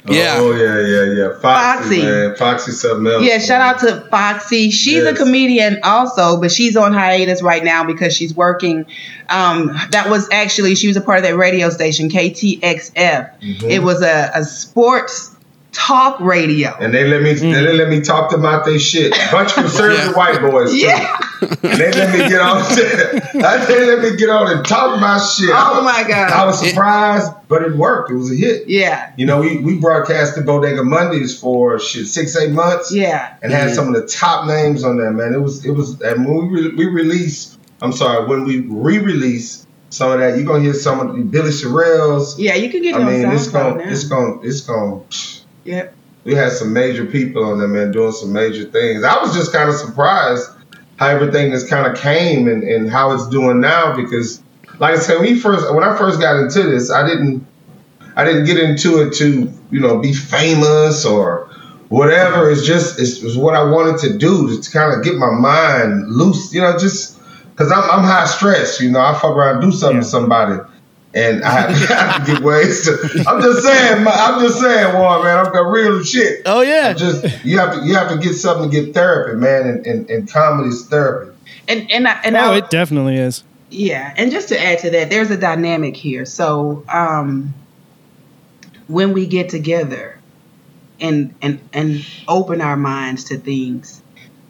Yeah. 0.10 0.36
Oh 0.38 0.52
yeah, 0.54 0.80
yeah, 0.80 1.14
yeah. 1.14 1.40
Foxy, 1.42 1.98
Foxy. 1.98 2.02
man. 2.02 2.36
Foxy 2.38 2.72
something 2.72 3.08
else. 3.12 3.24
Yeah, 3.26 3.40
shout 3.40 3.60
out 3.60 3.80
to 3.82 4.08
Foxy. 4.10 4.72
She's 4.72 5.04
a 5.04 5.14
comedian 5.14 5.80
also, 5.84 6.40
but 6.40 6.50
she's 6.50 6.78
on 6.78 6.94
hiatus 6.94 7.42
right 7.42 7.62
now 7.62 7.84
because 7.84 8.16
she's 8.16 8.34
working. 8.34 8.86
Um, 9.30 9.76
that 9.92 10.10
was 10.10 10.30
actually 10.32 10.76
she 10.76 10.88
was 10.88 10.96
a 10.96 11.02
part 11.02 11.18
of 11.18 11.24
that 11.26 11.36
radio 11.36 11.70
station 11.70 12.08
KTXF. 12.08 13.32
It 13.64 13.84
was 13.84 14.02
a, 14.02 14.32
a 14.34 14.46
sports 14.46 15.36
talk 15.78 16.20
radio. 16.20 16.76
And 16.80 16.94
they 16.94 17.08
let 17.08 17.22
me 17.22 17.34
mm. 17.34 17.54
they 17.54 17.74
let 17.74 17.90
me 17.90 18.02
talk 18.02 18.32
to 18.32 18.38
them 18.38 18.64
their 18.66 18.80
shit. 18.80 19.12
Bunch 19.32 19.50
of 19.50 19.56
conservative 19.66 20.06
Yeah. 20.06 20.12
white 20.14 20.42
boys. 20.42 20.72
too. 20.72 20.78
Yeah. 20.78 21.20
And 21.42 21.80
they 21.80 21.92
let 21.92 22.12
me 22.12 22.28
get 22.28 22.42
on. 22.42 22.64
they 23.68 23.86
let 23.86 24.02
me 24.02 24.18
get 24.18 24.30
on 24.30 24.58
and 24.58 24.66
talk 24.66 25.00
my 25.00 25.20
shit. 25.20 25.50
Oh 25.54 25.82
my 25.84 26.04
God. 26.08 26.32
I 26.32 26.46
was 26.46 26.60
surprised, 26.60 27.32
but 27.48 27.62
it 27.62 27.76
worked. 27.76 28.10
It 28.12 28.16
was 28.16 28.32
a 28.32 28.36
hit. 28.36 28.68
Yeah. 28.68 29.14
You 29.18 29.28
know, 29.28 29.42
we, 29.42 29.58
we 29.60 29.78
broadcasted 29.78 30.46
Bodega 30.46 30.84
Mondays 30.84 31.40
for 31.40 31.78
shit 31.80 32.08
six 32.08 32.36
eight 32.36 32.52
months. 32.52 32.92
Yeah. 32.92 33.36
and 33.44 33.52
had 33.52 33.74
some 33.76 33.88
of 33.88 33.94
the 34.02 34.08
top 34.08 34.48
names 34.48 34.84
on 34.84 34.98
there, 34.98 35.12
man. 35.12 35.34
It 35.34 35.42
was 35.42 35.64
it 35.66 35.72
was 35.72 36.02
and 36.02 36.26
when 36.26 36.52
we 36.52 36.62
re- 36.62 36.76
we 36.76 36.86
released, 36.88 37.60
I'm 37.82 37.94
sorry, 37.94 38.26
when 38.28 38.44
we 38.46 38.62
re-release 38.62 39.66
some 39.90 40.12
of 40.12 40.20
that, 40.20 40.36
you're 40.38 40.46
gonna 40.46 40.64
hear 40.64 40.74
some 40.74 41.00
of 41.00 41.16
the 41.16 41.22
Billy 41.24 41.52
Sorrells. 41.52 42.36
Yeah, 42.38 42.56
you 42.56 42.70
can 42.70 42.82
get 42.82 42.96
it 42.96 43.02
I 43.02 43.06
mean, 43.06 43.26
on 43.26 43.34
it's 43.36 43.48
SoundCloud 43.48 43.54
gonna 43.54 43.86
now. 43.86 43.92
it's 43.92 44.04
gonna 44.06 44.42
it's 44.42 44.62
gonna. 44.62 45.04
Yep. 45.68 45.94
We 46.24 46.34
had 46.34 46.54
some 46.54 46.72
major 46.72 47.06
people 47.06 47.44
on 47.44 47.60
there, 47.60 47.68
man, 47.68 47.92
doing 47.92 48.14
some 48.14 48.32
major 48.32 48.64
things. 48.66 49.04
I 49.04 49.22
was 49.22 49.36
just 49.36 49.52
kind 49.52 49.70
of 49.70 49.76
surprised 49.76 50.50
how 50.98 51.08
everything 51.08 51.52
just 51.52 51.70
kind 51.70 51.86
of 51.86 52.02
came 52.02 52.48
and, 52.48 52.64
and 52.64 52.90
how 52.90 53.12
it's 53.12 53.28
doing 53.28 53.60
now 53.60 53.96
because, 53.96 54.42
like 54.80 54.96
I 54.96 55.00
said, 55.00 55.20
when 55.20 55.34
we 55.34 55.40
first 55.40 55.74
when 55.74 55.84
I 55.84 55.98
first 55.98 56.22
got 56.22 56.40
into 56.40 56.64
this, 56.64 56.90
I 56.90 57.06
didn't 57.06 57.46
I 58.16 58.24
didn't 58.24 58.46
get 58.46 58.58
into 58.58 59.02
it 59.02 59.14
to 59.16 59.52
you 59.70 59.80
know 59.80 60.00
be 60.00 60.14
famous 60.14 61.06
or 61.06 61.50
whatever. 61.90 62.50
It's 62.50 62.66
just 62.66 63.00
it's, 63.00 63.22
it's 63.22 63.36
what 63.36 63.54
I 63.54 63.64
wanted 63.70 64.00
to 64.08 64.18
do 64.18 64.62
to 64.62 64.72
kind 64.72 64.98
of 64.98 65.04
get 65.04 65.16
my 65.16 65.32
mind 65.32 66.08
loose, 66.08 66.54
you 66.54 66.62
know, 66.62 66.78
just 66.78 67.20
because 67.52 67.74
I'm 67.74 67.84
I'm 67.84 68.06
high 68.06 68.26
stress, 68.26 68.80
you 68.80 68.90
know. 68.90 69.02
I 69.02 69.14
fuck 69.14 69.36
around 69.36 69.64
and 69.64 69.72
do 69.72 69.78
something 69.78 70.00
to 70.00 70.06
somebody. 70.06 70.60
And 71.18 71.44
I 71.44 71.50
have, 71.50 71.92
I 71.92 71.96
have 71.96 72.26
to 72.26 72.32
get 72.34 72.44
ways 72.44 72.86
to. 72.86 73.24
I'm 73.28 73.42
just 73.42 73.64
saying, 73.66 74.04
ma- 74.04 74.12
I'm 74.12 74.40
just 74.40 74.62
saying, 74.62 74.94
Warren, 74.94 75.24
man. 75.24 75.46
I'm 75.46 75.52
got 75.52 75.62
real 75.62 76.04
shit. 76.04 76.44
Oh 76.46 76.62
yeah. 76.62 76.94
Just 76.94 77.24
you 77.44 77.58
have 77.58 77.74
to 77.74 77.86
you 77.86 77.96
have 77.96 78.10
to 78.12 78.18
get 78.18 78.36
something 78.36 78.70
to 78.70 78.82
get 78.82 78.94
therapy, 78.94 79.36
man. 79.36 79.68
And, 79.68 79.86
and, 79.88 80.10
and 80.12 80.32
comedy 80.32 80.70
is 80.70 80.86
therapy. 80.88 81.36
And 81.68 81.90
and 81.92 82.08
I, 82.08 82.22
and 82.24 82.38
Oh, 82.38 82.54
I, 82.54 82.58
it 82.58 82.70
definitely 82.70 83.16
is. 83.16 83.44
Yeah, 83.70 84.14
and 84.16 84.32
just 84.32 84.50
to 84.50 84.62
add 84.64 84.80
to 84.80 84.92
that, 84.92 85.10
there's 85.10 85.32
a 85.32 85.38
dynamic 85.38 85.98
here. 85.98 86.26
So 86.26 86.86
um, 86.88 87.54
when 88.88 89.14
we 89.14 89.26
get 89.26 89.50
together 89.50 90.20
and 91.00 91.34
and 91.42 91.60
and 91.74 92.06
open 92.28 92.62
our 92.62 92.78
minds 92.78 93.26
to 93.26 93.38
things, 93.38 94.02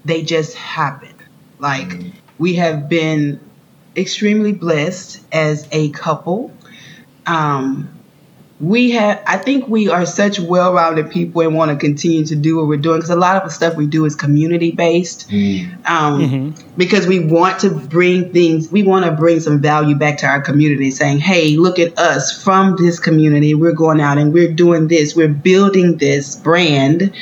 they 0.05 0.21
just 0.21 0.55
happen. 0.55 1.13
Like 1.59 1.93
we 2.37 2.55
have 2.55 2.89
been 2.89 3.39
extremely 3.95 4.53
blessed 4.53 5.21
as 5.31 5.67
a 5.71 5.89
couple. 5.89 6.51
Um, 7.27 7.93
we 8.59 8.89
have 8.91 9.21
i 9.27 9.37
think 9.37 9.67
we 9.67 9.87
are 9.87 10.05
such 10.05 10.39
well-rounded 10.39 11.11
people 11.11 11.41
and 11.41 11.53
want 11.53 11.69
to 11.69 11.77
continue 11.77 12.25
to 12.25 12.35
do 12.35 12.57
what 12.57 12.67
we're 12.67 12.75
doing 12.75 12.97
because 12.97 13.11
a 13.11 13.15
lot 13.15 13.35
of 13.35 13.43
the 13.43 13.51
stuff 13.51 13.75
we 13.75 13.85
do 13.85 14.03
is 14.05 14.15
community 14.15 14.71
based 14.71 15.31
um, 15.85 16.55
because 16.75 17.05
we 17.05 17.19
want 17.19 17.59
to 17.59 17.69
bring 17.69 18.33
things 18.33 18.71
we 18.71 18.81
want 18.81 19.05
to 19.05 19.11
bring 19.11 19.39
some 19.39 19.61
value 19.61 19.95
back 19.95 20.17
to 20.17 20.25
our 20.25 20.41
community 20.41 20.89
saying 20.89 21.19
hey 21.19 21.55
look 21.55 21.77
at 21.77 21.97
us 21.99 22.43
from 22.43 22.75
this 22.77 22.99
community. 22.99 23.53
We're 23.53 23.73
going 23.73 24.01
out 24.01 24.17
and 24.17 24.33
we're 24.33 24.53
doing 24.53 24.87
this. 24.87 25.15
We're 25.15 25.27
building 25.27 25.97
this 25.97 26.35
brand 26.35 27.13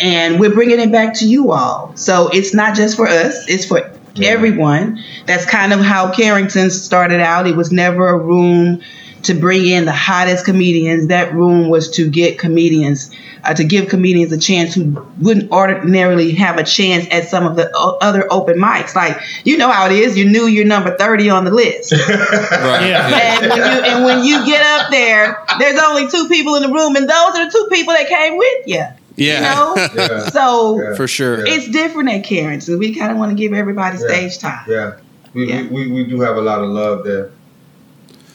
and 0.00 0.38
we're 0.38 0.52
bringing 0.52 0.80
it 0.80 0.92
back 0.92 1.14
to 1.14 1.26
you 1.26 1.52
all. 1.52 1.96
So 1.96 2.28
it's 2.28 2.54
not 2.54 2.76
just 2.76 2.96
for 2.96 3.08
us 3.08 3.48
it's 3.48 3.64
for 3.64 3.92
everyone. 4.22 5.02
That's 5.26 5.44
kind 5.44 5.72
of 5.72 5.80
how 5.80 6.12
carrington 6.12 6.70
started 6.70 7.20
out. 7.20 7.46
It 7.46 7.56
was 7.56 7.72
never 7.72 8.08
a 8.08 8.18
room 8.18 8.82
to 9.24 9.34
bring 9.34 9.66
in 9.66 9.84
the 9.84 9.92
hottest 9.92 10.44
comedians. 10.44 11.08
That 11.08 11.34
room 11.34 11.68
was 11.68 11.90
to 11.92 12.08
get 12.08 12.38
comedians, 12.38 13.10
uh, 13.44 13.54
to 13.54 13.64
give 13.64 13.88
comedians 13.88 14.32
a 14.32 14.38
chance 14.38 14.74
who 14.74 15.06
wouldn't 15.20 15.50
ordinarily 15.50 16.32
have 16.34 16.58
a 16.58 16.64
chance 16.64 17.06
at 17.10 17.28
some 17.28 17.44
of 17.46 17.56
the 17.56 17.70
o- 17.74 17.98
other 18.00 18.26
open 18.30 18.58
mics. 18.58 18.94
Like 18.94 19.18
you 19.44 19.56
know 19.58 19.70
how 19.70 19.86
it 19.86 19.92
is. 19.92 20.16
You 20.16 20.28
knew 20.30 20.46
you're 20.46 20.64
number 20.66 20.96
thirty 20.96 21.30
on 21.30 21.44
the 21.44 21.50
list, 21.50 21.92
Right. 22.08 22.88
Yeah. 22.88 23.40
and 23.42 23.50
when 23.50 23.58
you 23.58 23.90
and 23.92 24.04
when 24.04 24.24
you 24.24 24.46
get 24.46 24.62
up 24.80 24.90
there, 24.90 25.42
there's 25.58 25.80
only 25.80 26.08
two 26.08 26.28
people 26.28 26.54
in 26.56 26.62
the 26.62 26.72
room, 26.72 26.96
and 26.96 27.08
those 27.08 27.34
are 27.34 27.44
the 27.46 27.50
two 27.50 27.68
people 27.70 27.94
that 27.94 28.08
came 28.08 28.36
with 28.38 28.66
you. 28.66 28.84
Yeah. 29.16 29.34
You 29.36 29.40
know, 29.40 29.74
Yeah. 29.96 30.28
so 30.30 30.80
Yeah. 30.80 30.94
For 30.94 31.08
sure. 31.08 31.44
Yeah. 31.44 31.54
it's 31.54 31.68
different 31.70 32.08
at 32.10 32.22
Karen. 32.24 32.60
So 32.60 32.78
we 32.78 32.94
kind 32.94 33.10
of 33.10 33.18
want 33.18 33.30
to 33.32 33.36
give 33.36 33.52
everybody 33.52 33.98
Yeah. 33.98 34.06
stage 34.06 34.38
time. 34.38 34.64
Yeah, 34.68 34.92
we, 35.34 35.48
Yeah. 35.48 35.62
We, 35.62 35.88
we 35.88 35.92
we 35.92 36.04
do 36.04 36.20
have 36.20 36.36
a 36.36 36.40
lot 36.40 36.60
of 36.62 36.68
love 36.70 37.02
there. 37.04 37.30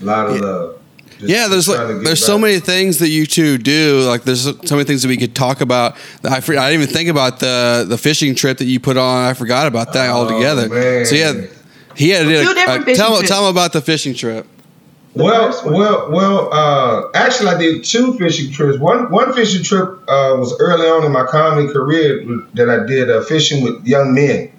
A 0.03 0.05
lot 0.05 0.27
of 0.27 0.35
Yeah. 0.35 0.41
love. 0.41 0.75
Just 1.19 1.31
Yeah, 1.31 1.47
there's 1.47 1.67
like 1.67 1.87
get 1.87 2.03
there's 2.03 2.25
so 2.25 2.37
many 2.37 2.59
things 2.59 2.99
that 2.99 3.09
you 3.09 3.25
two 3.25 3.57
do. 3.57 4.01
Like 4.07 4.23
there's 4.23 4.43
so 4.43 4.75
many 4.75 4.83
things 4.83 5.03
that 5.03 5.07
we 5.09 5.17
could 5.17 5.35
talk 5.35 5.61
about. 5.61 5.95
I 6.23 6.39
for, 6.41 6.57
I 6.57 6.69
didn't 6.71 6.83
even 6.83 6.93
think 6.93 7.09
about 7.09 7.39
the 7.39 7.85
the 7.87 7.97
fishing 7.97 8.35
trip 8.35 8.57
that 8.57 8.65
you 8.65 8.79
put 8.79 8.97
on. 8.97 9.25
I 9.25 9.33
forgot 9.33 9.67
about 9.67 9.93
that 9.93 10.09
altogether. 10.09 10.67
Oh, 10.71 10.73
man. 10.73 11.05
So 11.05 11.15
yeah, 11.15 11.33
he 11.95 12.09
had 12.09 12.23
Two 12.23 12.47
to 12.47 12.53
different 12.55 12.85
fishing 12.85 12.95
tell 13.03 13.15
trips. 13.17 13.29
tell 13.29 13.43
him 13.47 13.51
about 13.51 13.73
the 13.73 13.81
fishing 13.81 14.15
trip. 14.15 14.47
Well, 15.15 15.53
well, 15.67 16.09
well. 16.09 16.51
Uh, 16.51 17.11
actually, 17.13 17.49
I 17.49 17.57
did 17.59 17.83
two 17.83 18.17
fishing 18.17 18.51
trips. 18.51 18.79
One 18.79 19.11
one 19.11 19.31
fishing 19.33 19.61
trip 19.63 19.89
uh, 20.07 20.35
was 20.39 20.55
early 20.59 20.87
on 20.87 21.05
in 21.05 21.11
my 21.11 21.25
comedy 21.25 21.71
career 21.71 22.25
that 22.55 22.67
I 22.69 22.87
did 22.87 23.11
uh, 23.11 23.21
fishing 23.21 23.63
with 23.63 23.85
young 23.85 24.15
men. 24.15 24.49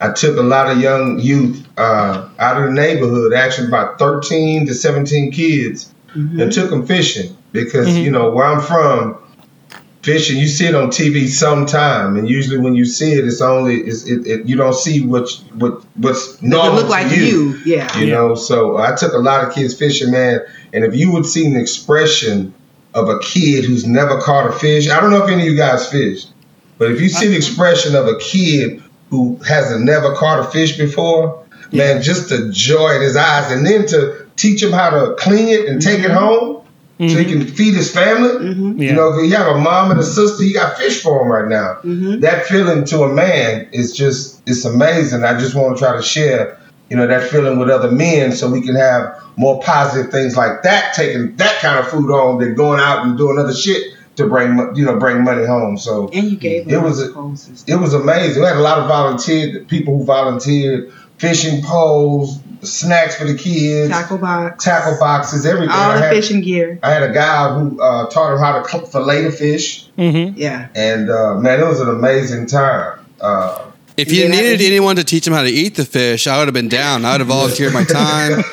I 0.00 0.12
took 0.12 0.36
a 0.36 0.42
lot 0.42 0.70
of 0.70 0.80
young 0.80 1.18
youth 1.18 1.66
uh, 1.78 2.28
out 2.38 2.56
of 2.58 2.64
the 2.64 2.72
neighborhood, 2.72 3.32
actually 3.32 3.68
about 3.68 3.98
thirteen 3.98 4.66
to 4.66 4.74
seventeen 4.74 5.32
kids, 5.32 5.92
and 6.14 6.52
took 6.52 6.70
them 6.70 6.86
fishing 6.86 7.36
because 7.52 7.96
you 7.96 8.10
know 8.10 8.30
where 8.30 8.46
I'm 8.46 8.60
from. 8.60 9.22
Fishing, 10.02 10.38
you 10.38 10.46
see 10.46 10.66
it 10.66 10.74
on 10.76 10.90
TV 10.90 11.26
sometime, 11.26 12.16
and 12.16 12.28
usually 12.28 12.58
when 12.58 12.76
you 12.76 12.84
see 12.84 13.14
it, 13.14 13.24
it's 13.26 13.40
only 13.40 13.78
it's, 13.78 14.04
it, 14.06 14.24
it, 14.24 14.46
you 14.46 14.54
don't 14.54 14.74
see 14.74 15.04
what 15.04 15.28
what 15.54 15.82
what's 15.96 16.34
It 16.34 16.42
normal 16.42 16.74
look 16.76 16.88
like 16.88 17.10
you. 17.10 17.24
you. 17.24 17.60
Yeah. 17.64 17.98
You 17.98 18.06
know, 18.12 18.36
so 18.36 18.76
I 18.76 18.94
took 18.94 19.14
a 19.14 19.18
lot 19.18 19.44
of 19.44 19.52
kids 19.52 19.74
fishing, 19.74 20.12
man. 20.12 20.42
And 20.72 20.84
if 20.84 20.94
you 20.94 21.10
would 21.10 21.26
see 21.26 21.44
an 21.44 21.56
expression 21.56 22.54
of 22.94 23.08
a 23.08 23.18
kid 23.18 23.64
who's 23.64 23.84
never 23.84 24.20
caught 24.20 24.48
a 24.48 24.52
fish, 24.52 24.88
I 24.88 25.00
don't 25.00 25.10
know 25.10 25.24
if 25.24 25.28
any 25.28 25.42
of 25.42 25.48
you 25.48 25.56
guys 25.56 25.90
fished, 25.90 26.30
but 26.78 26.92
if 26.92 27.00
you 27.00 27.08
see 27.08 27.26
the 27.26 27.36
expression 27.36 27.96
of 27.96 28.06
a 28.06 28.16
kid 28.18 28.84
who 29.10 29.36
hasn't 29.46 29.84
never 29.84 30.14
caught 30.14 30.40
a 30.40 30.50
fish 30.50 30.76
before, 30.76 31.44
man, 31.72 32.02
just 32.02 32.28
the 32.28 32.50
joy 32.52 32.96
in 32.96 33.02
his 33.02 33.16
eyes, 33.16 33.50
and 33.50 33.64
then 33.66 33.86
to 33.86 34.26
teach 34.36 34.62
him 34.62 34.72
how 34.72 34.90
to 34.90 35.14
clean 35.18 35.48
it 35.48 35.68
and 35.68 35.80
take 35.80 36.00
it 36.00 36.10
mm-hmm. 36.10 36.16
home 36.16 36.62
so 36.98 37.04
he 37.04 37.14
mm-hmm. 37.24 37.40
can 37.40 37.46
feed 37.46 37.74
his 37.74 37.92
family. 37.92 38.46
Yeah. 38.46 38.90
You 38.90 38.96
know, 38.96 39.12
if 39.12 39.28
you 39.28 39.36
have 39.36 39.54
a 39.54 39.58
mom 39.58 39.90
and 39.90 40.00
a 40.00 40.02
sister, 40.02 40.42
you 40.42 40.54
got 40.54 40.78
fish 40.78 41.02
for 41.02 41.22
him 41.22 41.28
right 41.28 41.48
now. 41.48 41.78
That 42.20 42.46
feeling 42.46 42.84
to 42.86 43.02
a 43.02 43.12
man 43.12 43.68
is 43.72 43.94
just, 43.94 44.42
it's 44.46 44.64
amazing. 44.64 45.22
I 45.22 45.38
just 45.38 45.54
want 45.54 45.76
to 45.76 45.82
try 45.82 45.94
to 45.94 46.02
share, 46.02 46.58
you 46.88 46.96
know, 46.96 47.06
that 47.06 47.30
feeling 47.30 47.58
with 47.58 47.68
other 47.68 47.90
men 47.90 48.32
so 48.32 48.50
we 48.50 48.62
can 48.62 48.76
have 48.76 49.22
more 49.36 49.60
positive 49.62 50.10
things 50.10 50.36
like 50.36 50.62
that, 50.62 50.94
taking 50.94 51.36
that 51.36 51.60
kind 51.60 51.78
of 51.78 51.88
food 51.88 52.10
home 52.10 52.40
than 52.40 52.54
going 52.54 52.80
out 52.80 53.06
and 53.06 53.18
doing 53.18 53.38
other 53.38 53.54
shit 53.54 53.92
to 54.16 54.26
bring, 54.26 54.74
you 54.76 54.84
know, 54.84 54.96
bring 54.98 55.22
money 55.24 55.44
home. 55.46 55.76
So 55.78 56.08
And 56.12 56.30
you 56.30 56.36
gave 56.36 56.68
It 56.70 56.82
was 56.82 57.02
a- 57.02 57.08
poles 57.12 57.46
and 57.48 57.58
stuff. 57.58 57.68
it 57.74 57.80
was 57.80 57.94
amazing. 57.94 58.42
We 58.42 58.48
had 58.48 58.56
a 58.56 58.60
lot 58.60 58.78
of 58.78 58.88
volunteered 58.88 59.68
people 59.68 59.98
who 59.98 60.04
volunteered, 60.04 60.92
fishing 61.18 61.62
poles, 61.62 62.38
snacks 62.62 63.16
for 63.16 63.24
the 63.24 63.34
kids, 63.36 63.90
tackle 63.90 64.18
box, 64.18 64.64
tackle 64.64 64.96
boxes, 64.98 65.46
everything. 65.46 65.70
all 65.70 65.90
I 65.90 65.94
the 65.96 66.02
had, 66.02 66.10
fishing 66.14 66.40
gear. 66.40 66.78
I 66.82 66.90
had 66.90 67.02
a 67.02 67.12
guy 67.12 67.52
who 67.54 67.80
uh, 67.80 68.06
taught 68.08 68.32
him 68.32 68.38
how 68.38 68.58
to 68.60 68.62
cook 68.68 68.90
fillet 68.90 69.22
the 69.24 69.30
fish. 69.30 69.86
Mm-hmm. 69.98 70.38
Yeah. 70.38 70.68
And 70.74 71.08
uh, 71.10 71.34
man, 71.36 71.60
it 71.60 71.66
was 71.66 71.80
an 71.80 71.88
amazing 71.88 72.46
time. 72.46 72.98
Uh, 73.20 73.62
If 73.96 74.12
you 74.12 74.24
Yeah, 74.24 74.28
needed 74.30 74.60
anyone 74.60 74.96
to 74.96 75.04
teach 75.04 75.26
him 75.26 75.32
how 75.32 75.42
to 75.42 75.48
eat 75.48 75.74
the 75.76 75.84
fish, 75.86 76.26
I 76.26 76.38
would 76.38 76.48
have 76.48 76.54
been 76.54 76.68
down. 76.68 77.04
I 77.06 77.12
would 77.12 77.20
have 77.20 77.28
volunteered 77.28 77.72
my 77.72 77.84
time. 77.84 78.42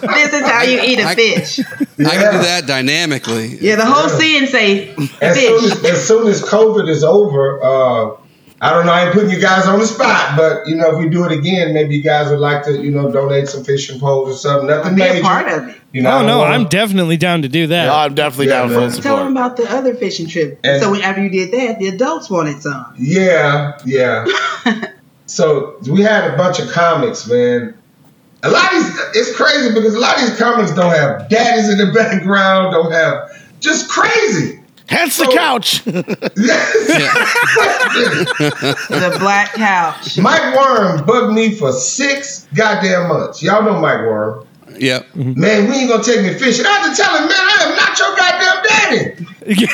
This 0.00 0.32
is 0.32 0.42
how 0.46 0.62
you 0.62 0.80
eat 0.82 0.98
a 0.98 1.04
I- 1.08 1.14
fish. 1.14 1.60
I 2.06 2.10
can 2.16 2.32
do 2.32 2.38
that 2.38 2.66
dynamically. 2.66 3.58
Yeah, 3.60 3.76
the 3.76 3.84
whole 3.86 4.08
Yeah. 4.10 4.18
scene 4.18 4.46
say 4.46 4.88
as, 5.20 5.36
soon 5.38 5.64
as, 5.64 5.84
as 5.84 6.06
soon 6.08 6.26
as 6.28 6.42
COVID 6.42 6.88
is 6.88 7.04
over, 7.04 7.62
uh, 7.62 8.16
I 8.62 8.70
don't 8.74 8.84
know, 8.84 8.92
I 8.92 9.04
ain't 9.06 9.14
putting 9.14 9.30
you 9.30 9.40
guys 9.40 9.66
on 9.66 9.78
the 9.78 9.86
spot, 9.86 10.36
but 10.36 10.66
you 10.68 10.76
know, 10.76 10.90
if 10.92 10.98
we 10.98 11.08
do 11.08 11.24
it 11.24 11.32
again, 11.32 11.72
maybe 11.72 11.96
you 11.96 12.02
guys 12.02 12.28
would 12.30 12.40
like 12.40 12.62
to, 12.64 12.72
you 12.78 12.90
know, 12.90 13.10
donate 13.10 13.48
some 13.48 13.64
fishing 13.64 13.98
poles 13.98 14.28
or 14.28 14.36
something. 14.38 14.68
Nothing 14.68 14.96
Be 14.96 15.00
major. 15.02 15.20
a 15.20 15.22
part 15.22 15.48
of 15.48 15.68
it. 15.68 15.76
You 15.92 16.02
know, 16.02 16.10
I 16.10 16.14
Oh 16.14 16.18
don't 16.18 16.26
no, 16.26 16.38
wanna- 16.40 16.54
I'm 16.56 16.68
definitely 16.68 17.16
down 17.16 17.40
to 17.42 17.48
do 17.48 17.66
that. 17.68 17.86
No, 17.86 17.94
I'm 17.94 18.14
definitely 18.14 18.48
Yeah, 18.48 18.58
down 18.60 18.70
man. 18.70 18.90
for 18.90 18.96
the 18.96 19.02
Tell 19.02 19.16
them 19.16 19.32
about 19.36 19.56
the 19.56 19.68
other 19.72 19.94
fishing 19.94 20.28
trip. 20.28 20.60
And- 20.62 20.82
so 20.82 20.90
when, 20.90 21.00
after 21.00 21.22
you 21.22 21.30
did 21.30 21.52
that, 21.52 21.78
the 21.78 21.88
adults 21.88 22.28
wanted 22.28 22.60
some. 22.62 22.84
Yeah, 22.98 23.78
yeah. 23.86 24.26
so 25.26 25.76
we 25.88 26.02
had 26.02 26.30
a 26.32 26.36
bunch 26.36 26.58
of 26.60 26.70
comics, 26.70 27.26
man. 27.26 27.74
A 28.42 28.50
lot 28.50 28.72
of 28.72 28.82
these, 28.82 28.98
it's 29.14 29.36
crazy 29.36 29.74
because 29.74 29.94
a 29.94 29.98
lot 29.98 30.16
of 30.16 30.22
these 30.28 30.38
comics 30.38 30.74
don't 30.74 30.94
have 30.94 31.28
daddies 31.28 31.68
in 31.68 31.78
the 31.78 31.92
background, 31.94 32.72
don't 32.72 32.92
have 32.92 33.30
just 33.60 33.88
crazy. 33.90 34.60
Hence 34.88 35.18
the 35.18 35.26
couch. 35.26 35.82
The 38.90 39.16
black 39.20 39.52
couch. 39.52 40.18
Mike 40.18 40.56
Worm 40.56 41.04
bugged 41.06 41.32
me 41.32 41.54
for 41.54 41.72
six 41.72 42.48
goddamn 42.54 43.08
months. 43.08 43.42
Y'all 43.42 43.62
know 43.62 43.78
Mike 43.78 44.00
Worm. 44.00 44.46
Yep. 44.78 45.14
Man, 45.14 45.68
we 45.68 45.76
ain't 45.76 45.90
gonna 45.90 46.02
take 46.02 46.22
me 46.22 46.34
fishing. 46.34 46.64
I 46.66 46.70
had 46.70 46.90
to 46.90 46.96
tell 47.00 47.16
him, 47.16 47.28
man, 47.28 47.36
I 47.38 47.62
am 47.66 47.76
not 47.76 47.98
your 47.98 48.16
goddamn 48.16 48.62
daddy. 48.66 49.26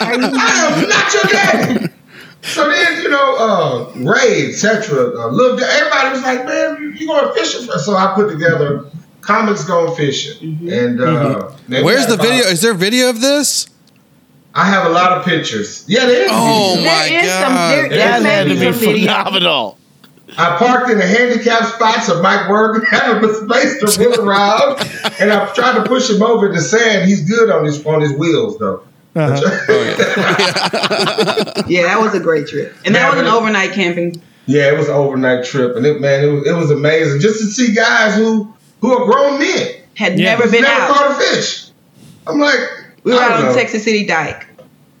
I 0.00 0.12
am 0.66 0.88
not 0.88 1.14
your 1.14 1.24
daddy. 1.24 1.92
So 2.42 2.68
then, 2.68 3.02
you 3.02 3.08
know, 3.10 3.36
uh, 3.36 3.92
Ray, 3.96 4.46
etc., 4.48 5.18
uh, 5.18 5.28
Lil, 5.28 5.60
everybody 5.62 6.10
was 6.10 6.22
like, 6.22 6.44
man, 6.44 6.76
you, 6.80 6.90
you 6.92 7.06
going 7.06 7.34
fishing? 7.34 7.66
For? 7.66 7.78
So 7.78 7.94
I 7.96 8.12
put 8.14 8.30
together 8.30 8.86
comics 9.20 9.64
going 9.64 9.94
fishing. 9.96 10.68
And 10.70 11.00
uh, 11.00 11.50
man, 11.66 11.80
we 11.80 11.82
Where's 11.82 12.06
the 12.06 12.14
about- 12.14 12.26
video? 12.26 12.44
Is 12.44 12.62
there 12.62 12.74
video 12.74 13.10
of 13.10 13.20
this? 13.20 13.68
I 14.54 14.64
have 14.64 14.86
a 14.86 14.90
lot 14.90 15.12
of 15.18 15.24
pictures. 15.24 15.84
Yeah, 15.88 16.06
there 16.06 16.24
is. 16.24 16.30
Oh, 16.32 16.74
video. 16.76 16.90
my 16.90 17.08
There 17.08 17.24
is 17.24 17.30
some- 17.32 17.52
God. 17.52 17.70
there- 17.74 17.88
there, 17.90 17.98
that 17.98 18.22
had 18.22 18.42
to 18.44 18.48
be 18.54 18.54
be 18.60 18.72
some 18.72 18.72
video. 18.80 19.00
phenomenal. 19.08 19.78
I 20.36 20.56
parked 20.58 20.90
in 20.90 20.98
the 20.98 21.06
handicap 21.06 21.64
spot 21.64 22.02
so 22.04 22.22
Mike 22.22 22.48
Work 22.50 22.86
had 22.90 23.22
a 23.24 23.34
space 23.34 23.80
to 23.94 23.98
wheel 24.00 24.20
around, 24.28 24.78
and 25.20 25.32
I 25.32 25.46
tried 25.54 25.74
to 25.76 25.84
push 25.84 26.10
him 26.10 26.22
over 26.22 26.52
the 26.52 26.60
sand. 26.60 27.08
He's 27.08 27.28
good 27.28 27.50
on 27.50 27.64
his 27.64 27.84
on 27.86 28.00
his 28.02 28.12
wheels 28.12 28.58
though. 28.58 28.82
Uh-huh. 29.18 29.40
Yeah, 31.68 31.82
that 31.82 32.00
was 32.00 32.14
a 32.14 32.20
great 32.20 32.46
trip. 32.48 32.74
And 32.84 32.94
that 32.94 33.00
Yeah, 33.00 33.10
was 33.10 33.20
an 33.20 33.26
overnight 33.26 33.72
camping. 33.72 34.22
Yeah, 34.46 34.72
it 34.72 34.78
was 34.78 34.88
an 34.88 34.94
overnight 34.94 35.44
trip, 35.44 35.76
and 35.76 35.84
it 35.84 36.00
man, 36.00 36.24
it 36.24 36.28
was, 36.32 36.46
it 36.46 36.52
was 36.54 36.70
amazing 36.70 37.20
just 37.20 37.40
to 37.40 37.46
see 37.46 37.74
guys 37.74 38.14
who 38.14 38.54
who 38.80 38.92
are 38.96 39.04
grown 39.04 39.38
men 39.38 39.68
Had 39.96 40.18
Yeah. 40.18 40.36
never 40.36 40.50
been 40.50 40.62
never 40.62 40.74
out. 40.82 40.90
caught 40.96 41.10
a 41.10 41.14
fish. 41.14 41.66
I'm 42.26 42.38
like, 42.38 42.58
We 43.04 43.12
were 43.12 43.18
I 43.18 43.24
out 43.24 43.32
on 43.32 43.42
know. 43.46 43.54
Texas 43.54 43.84
City 43.84 44.06
Dike. 44.06 44.46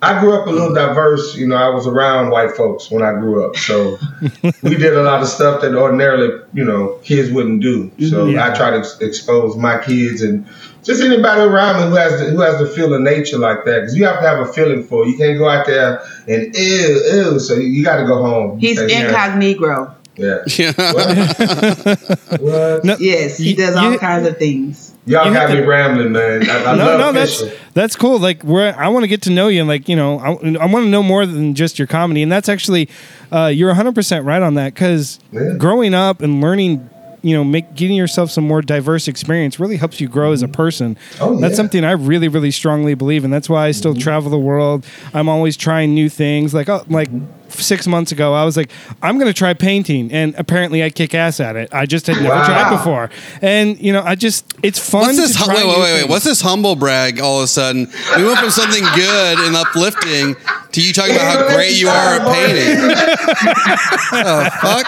I 0.00 0.20
grew 0.20 0.32
up 0.34 0.46
a 0.46 0.50
little 0.50 0.72
diverse. 0.74 1.36
You 1.36 1.48
know, 1.48 1.56
I 1.56 1.70
was 1.70 1.86
around 1.86 2.30
white 2.30 2.52
folks 2.52 2.88
when 2.90 3.02
I 3.02 3.12
grew 3.14 3.44
up, 3.44 3.56
so 3.56 3.98
we 4.62 4.76
did 4.76 4.94
a 4.94 5.02
lot 5.02 5.22
of 5.22 5.28
stuff 5.28 5.60
that 5.62 5.74
ordinarily, 5.74 6.40
you 6.54 6.64
know, 6.64 7.00
kids 7.02 7.30
wouldn't 7.32 7.60
do. 7.62 7.90
So 8.08 8.26
Yeah. 8.26 8.48
I 8.50 8.54
try 8.54 8.70
to 8.70 8.78
ex- 8.78 8.98
expose 9.00 9.56
my 9.56 9.78
kids 9.78 10.22
and 10.22 10.46
just 10.84 11.02
anybody 11.02 11.40
around 11.40 11.80
me 11.82 11.88
who 11.88 11.96
has 11.96 12.20
the, 12.20 12.26
who 12.30 12.40
has 12.42 12.58
the 12.60 12.66
feel 12.68 12.94
of 12.94 13.00
nature 13.00 13.38
like 13.38 13.64
that, 13.64 13.80
because 13.80 13.96
you 13.96 14.04
have 14.04 14.20
to 14.20 14.26
have 14.28 14.38
a 14.48 14.52
feeling 14.52 14.84
for 14.84 15.04
it. 15.04 15.08
You 15.08 15.16
can't 15.18 15.36
go 15.36 15.48
out 15.48 15.66
there 15.66 16.00
and 16.28 16.54
ew 16.54 17.02
ew. 17.32 17.40
So 17.40 17.54
you, 17.54 17.82
got 17.84 17.96
to 17.96 18.06
go 18.06 18.22
home. 18.22 18.58
He's 18.60 18.78
Say, 18.78 19.04
incognito. 19.04 19.94
Yeah. 20.16 20.44
Yeah. 20.46 20.72
What? 20.92 22.40
what? 22.40 22.84
No, 22.84 22.96
Yes, 23.00 23.38
he 23.38 23.50
You- 23.50 23.56
does 23.56 23.74
all 23.76 23.92
you- 23.92 23.98
kinds 23.98 24.26
of 24.28 24.38
things. 24.38 24.87
Y'all 25.08 25.32
got 25.32 25.48
have 25.48 25.58
me 25.58 25.64
rambling, 25.64 26.12
man. 26.12 26.48
I, 26.48 26.64
I 26.64 26.76
no, 26.76 26.84
love 26.84 27.00
no, 27.00 27.12
that's 27.12 27.40
fishing. 27.40 27.58
that's 27.74 27.96
cool. 27.96 28.18
Like, 28.18 28.44
we're 28.44 28.74
I 28.76 28.88
want 28.88 29.04
to 29.04 29.08
get 29.08 29.22
to 29.22 29.30
know 29.30 29.48
you, 29.48 29.60
and 29.60 29.68
like, 29.68 29.88
you 29.88 29.96
know, 29.96 30.18
I, 30.18 30.30
I 30.32 30.66
want 30.66 30.84
to 30.84 30.88
know 30.88 31.02
more 31.02 31.24
than 31.26 31.54
just 31.54 31.78
your 31.78 31.86
comedy, 31.88 32.22
and 32.22 32.30
that's 32.30 32.48
actually, 32.48 32.88
uh, 33.32 33.46
you're 33.46 33.68
100 33.68 33.94
percent 33.94 34.24
right 34.24 34.42
on 34.42 34.54
that 34.54 34.74
because 34.74 35.18
Yeah. 35.32 35.54
growing 35.56 35.94
up 35.94 36.20
and 36.20 36.40
learning, 36.40 36.88
you 37.22 37.34
know, 37.34 37.44
make 37.44 37.74
getting 37.74 37.96
yourself 37.96 38.30
some 38.30 38.46
more 38.46 38.62
diverse 38.62 39.08
experience 39.08 39.58
really 39.58 39.76
helps 39.76 40.00
you 40.00 40.08
grow 40.08 40.32
as 40.32 40.42
a 40.42 40.46
mm-hmm. 40.46 40.52
person. 40.52 40.96
Oh, 41.20 41.38
That's 41.40 41.52
yeah. 41.52 41.56
something 41.56 41.84
I 41.84 41.92
really, 41.92 42.28
really 42.28 42.50
strongly 42.50 42.94
believe, 42.94 43.24
and 43.24 43.32
that's 43.32 43.48
why 43.48 43.66
I 43.66 43.70
still 43.72 43.92
mm-hmm. 43.92 44.02
travel 44.02 44.30
the 44.30 44.38
world. 44.38 44.84
I'm 45.14 45.28
always 45.28 45.56
trying 45.56 45.94
new 45.94 46.08
things. 46.08 46.52
Like, 46.52 46.68
oh, 46.68 46.84
like 46.88 47.10
mm-hmm. 47.10 47.37
Six 47.50 47.86
months 47.86 48.12
ago, 48.12 48.34
I 48.34 48.44
was 48.44 48.56
like, 48.56 48.70
I'm 49.02 49.16
going 49.18 49.26
to 49.28 49.34
try 49.34 49.54
painting, 49.54 50.12
and 50.12 50.34
apparently 50.36 50.82
I 50.82 50.90
kick 50.90 51.14
ass 51.14 51.40
at 51.40 51.56
it. 51.56 51.68
I 51.72 51.86
just 51.86 52.06
had 52.06 52.16
never 52.16 52.28
Wow. 52.34 52.44
tried 52.46 52.70
before, 52.76 53.10
and 53.42 53.78
you 53.80 53.92
know, 53.92 54.02
I 54.02 54.14
just 54.14 54.44
it's 54.62 54.78
fun. 54.78 55.02
What's 55.02 55.16
this? 55.18 55.36
to 55.36 55.44
try 55.44 55.54
Wait, 55.54 55.66
wait, 55.66 55.78
wait, 55.78 55.92
wait. 56.02 56.08
What's 56.08 56.24
this 56.24 56.40
humble 56.40 56.76
brag? 56.76 57.20
All 57.20 57.38
of 57.38 57.44
a 57.44 57.48
sudden, 57.48 57.88
we 58.16 58.24
went 58.24 58.38
from 58.38 58.50
something 58.50 58.84
good 58.94 59.38
and 59.40 59.56
uplifting 59.56 60.36
to 60.72 60.82
you 60.82 60.92
talking 60.92 61.14
about 61.14 61.38
how 61.48 61.54
great 61.56 61.78
you 61.80 61.88
are 61.88 62.20
at 62.20 62.24
painting. 62.34 62.76
oh 64.12 64.48
fuck! 64.60 64.86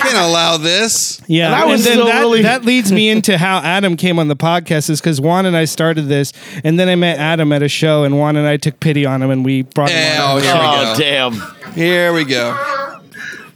Can't 0.00 0.16
allow 0.16 0.56
this. 0.56 1.20
Yeah, 1.26 1.46
And 1.46 1.54
I 1.54 1.60
and, 1.62 1.70
was 1.70 1.84
then 1.84 1.92
still 1.94 2.06
that, 2.06 2.20
really- 2.20 2.42
that 2.42 2.64
leads 2.64 2.90
me 2.92 3.08
into 3.08 3.38
how 3.38 3.58
Adam 3.58 3.96
came 3.96 4.18
on 4.18 4.28
the 4.28 4.36
podcast 4.36 4.90
is 4.90 5.00
because 5.00 5.20
Juan 5.20 5.46
and 5.46 5.56
I 5.56 5.64
started 5.64 6.02
this, 6.02 6.32
and 6.64 6.78
then 6.78 6.88
I 6.88 6.94
met 6.96 7.18
Adam 7.18 7.52
at 7.52 7.62
a 7.62 7.68
show, 7.68 8.04
and 8.04 8.18
Juan 8.18 8.36
and 8.36 8.46
I 8.46 8.56
took 8.56 8.80
pity 8.80 9.06
on 9.06 9.22
him, 9.22 9.30
and 9.30 9.44
we 9.44 9.62
brought 9.62 9.90
him 9.90 9.98
Yeah, 9.98 10.24
on. 10.24 10.38
oh, 10.38 10.40
here 10.40 10.54
we 10.54 10.60
Oh 10.60 10.94
go. 10.94 10.98
damn! 10.98 11.72
Here 11.74 12.12
we 12.12 12.24
go. 12.24 12.72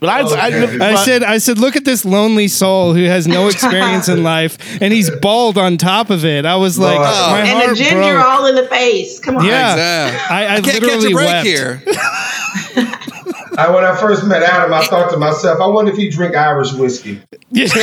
But 0.00 0.08
I, 0.08 0.22
oh, 0.22 0.34
I, 0.34 0.46
Okay. 0.64 0.78
I 0.84 0.94
said, 1.04 1.22
I 1.22 1.36
said, 1.38 1.58
look 1.58 1.76
at 1.76 1.84
this 1.84 2.04
lonely 2.06 2.48
soul 2.48 2.94
who 2.94 3.04
has 3.04 3.28
no 3.28 3.48
experience 3.52 4.08
in 4.08 4.22
life, 4.22 4.56
and 4.80 4.92
he's 4.94 5.10
bald 5.10 5.58
on 5.58 5.76
top 5.76 6.08
of 6.08 6.24
it. 6.24 6.46
I 6.46 6.56
was 6.56 6.78
like, 6.78 6.96
Lord. 6.98 7.06
my 7.10 7.40
And 7.40 7.48
heart 7.50 7.68
the 7.70 7.76
ginger 7.76 8.14
broke. 8.14 8.24
all 8.26 8.46
in 8.46 8.54
the 8.54 8.66
face. 8.66 9.20
Come 9.20 9.36
on. 9.36 9.44
Yeah. 9.44 9.74
Exactly. 10.08 10.36
I, 10.36 10.40
I, 10.40 10.54
I 10.56 10.60
can't 10.60 10.64
catch 10.66 10.82
literally 10.82 11.12
a 11.12 11.14
break 11.14 11.26
wept. 11.28 11.46
here. 11.46 11.82
I, 13.58 13.70
when 13.70 13.84
I 13.84 13.94
first 13.96 14.24
met 14.26 14.42
Adam, 14.42 14.72
I 14.72 14.84
thought 14.84 15.10
to 15.12 15.16
myself, 15.18 15.60
I 15.60 15.66
wonder 15.66 15.90
if 15.92 15.96
he 15.96 16.08
drink 16.10 16.34
Irish 16.36 16.72
whiskey. 16.72 17.20
That's 17.52 17.74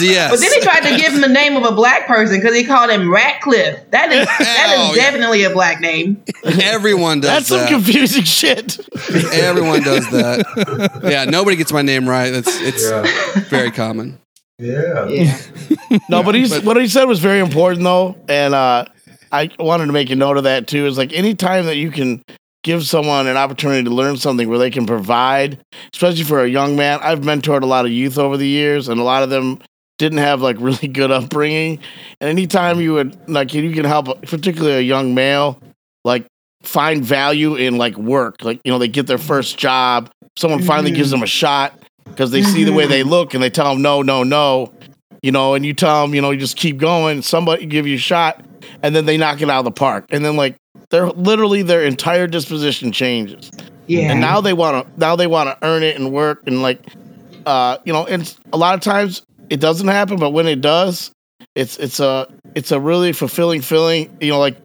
a 0.00 0.04
yes. 0.06 0.30
But 0.30 0.40
then 0.40 0.52
he 0.52 0.60
tried 0.60 0.80
to 0.90 0.96
give 0.96 1.12
him 1.12 1.20
the 1.20 1.28
name 1.28 1.56
of 1.56 1.64
a 1.64 1.72
black 1.74 2.06
person 2.06 2.38
because 2.40 2.56
he 2.56 2.64
called 2.64 2.90
him 2.90 3.10
Ratcliffe. 3.12 3.90
That 3.90 4.12
is 4.12 4.26
that 4.26 4.74
Oh, 4.78 4.90
is 4.90 4.96
yeah. 4.96 5.02
definitely 5.10 5.44
a 5.44 5.50
black 5.50 5.80
name. 5.80 6.22
Everyone 6.44 7.20
does 7.20 7.30
that. 7.30 7.34
That's 7.36 7.48
some 7.48 7.66
confusing 7.68 8.24
shit. 8.24 8.78
Everyone 9.32 9.82
does 9.82 10.08
that. 10.10 11.00
Yeah, 11.04 11.24
nobody 11.24 11.56
gets 11.56 11.72
my 11.72 11.82
name 11.82 12.08
right. 12.08 12.30
That's 12.30 12.60
it's 12.60 12.82
Yeah. 12.88 13.02
very 13.48 13.70
common. 13.70 14.18
Yeah. 14.58 15.06
Yeah. 15.08 15.38
No, 16.08 16.22
but 16.22 16.34
he's 16.34 16.62
what 16.62 16.76
he 16.76 16.88
said 16.88 17.04
was 17.04 17.20
very 17.20 17.40
important 17.40 17.82
though, 17.84 18.16
and 18.28 18.54
uh, 18.54 18.86
I 19.30 19.50
wanted 19.58 19.86
to 19.86 19.92
make 19.92 20.08
a 20.10 20.16
note 20.16 20.36
of 20.38 20.44
that 20.44 20.66
too. 20.66 20.86
Is 20.86 20.96
like 20.96 21.12
any 21.12 21.34
time 21.34 21.66
that 21.66 21.76
you 21.76 21.90
can 21.90 22.22
give 22.66 22.84
someone 22.84 23.28
an 23.28 23.36
opportunity 23.36 23.84
to 23.84 23.90
learn 23.90 24.16
something 24.16 24.48
where 24.48 24.58
they 24.58 24.72
can 24.72 24.86
provide, 24.86 25.64
especially 25.94 26.24
for 26.24 26.42
a 26.42 26.48
young 26.48 26.74
man. 26.74 26.98
I've 27.00 27.20
mentored 27.20 27.62
a 27.62 27.66
lot 27.66 27.84
of 27.84 27.92
youth 27.92 28.18
over 28.18 28.36
the 28.36 28.46
years, 28.46 28.88
and 28.88 29.00
a 29.00 29.04
lot 29.04 29.22
of 29.22 29.30
them 29.30 29.60
didn't 29.98 30.18
have 30.18 30.42
like 30.42 30.56
really 30.60 30.88
good 30.88 31.12
upbringing. 31.12 31.78
And 32.20 32.28
anytime 32.28 32.80
you 32.80 32.94
would 32.94 33.28
like 33.30 33.54
you 33.54 33.72
can 33.72 33.84
help, 33.84 34.20
particularly 34.22 34.78
a 34.78 34.80
young 34.80 35.14
male, 35.14 35.62
like 36.04 36.26
find 36.64 37.04
value 37.04 37.54
in 37.54 37.78
like 37.78 37.96
work, 37.96 38.42
like 38.42 38.60
you 38.64 38.72
know 38.72 38.80
they 38.80 38.88
get 38.88 39.06
their 39.06 39.16
first 39.16 39.56
job, 39.56 40.10
someone 40.36 40.60
finally 40.60 40.90
gives 40.90 41.10
mm-hmm. 41.10 41.20
them 41.20 41.22
a 41.22 41.28
shot 41.28 41.78
because 42.04 42.32
they 42.32 42.42
see 42.42 42.64
the 42.64 42.72
way 42.72 42.88
they 42.88 43.02
mm-hmm. 43.02 43.10
look 43.10 43.34
and 43.34 43.42
they 43.42 43.50
tell 43.50 43.74
them 43.74 43.80
no, 43.80 44.02
no, 44.02 44.24
no, 44.24 44.72
you 45.22 45.30
know, 45.30 45.54
and 45.54 45.64
you 45.64 45.72
tell 45.72 46.02
them, 46.02 46.16
you 46.16 46.20
know, 46.20 46.32
you 46.32 46.40
just 46.40 46.56
keep 46.56 46.78
going. 46.78 47.22
Somebody 47.22 47.66
give 47.66 47.86
you 47.86 47.94
a 47.94 47.98
shot, 47.98 48.44
and 48.82 48.92
then 48.96 49.06
they 49.06 49.16
knock 49.16 49.40
it 49.40 49.48
out 49.48 49.60
of 49.60 49.66
the 49.66 49.70
park, 49.70 50.06
and 50.10 50.24
then 50.24 50.34
like 50.34 50.56
they're 50.90 51.08
literally 51.08 51.62
their 51.62 51.84
entire 51.84 52.26
disposition 52.26 52.92
changes, 52.92 53.50
Yeah. 53.86 54.10
and 54.10 54.20
now 54.20 54.40
they 54.40 54.52
want 54.52 54.84
to 54.86 54.92
now 54.96 55.16
they 55.16 55.26
want 55.26 55.48
to 55.48 55.66
earn 55.66 55.82
it 55.82 55.96
and 55.96 56.12
work 56.12 56.40
and 56.46 56.62
like, 56.62 56.80
uh, 57.46 57.78
you 57.84 57.92
know, 57.92 58.06
and 58.06 58.34
a 58.52 58.56
lot 58.56 58.74
of 58.74 58.80
times 58.80 59.22
it 59.50 59.60
doesn't 59.60 59.88
happen, 59.88 60.16
but 60.18 60.30
when 60.30 60.46
it 60.46 60.60
does, 60.60 61.10
it's 61.54 61.78
it's 61.78 62.00
a 62.00 62.26
it's 62.54 62.72
a 62.72 62.80
really 62.80 63.12
fulfilling 63.12 63.60
feeling, 63.62 64.08
you 64.20 64.30
know, 64.30 64.38
like 64.38 64.56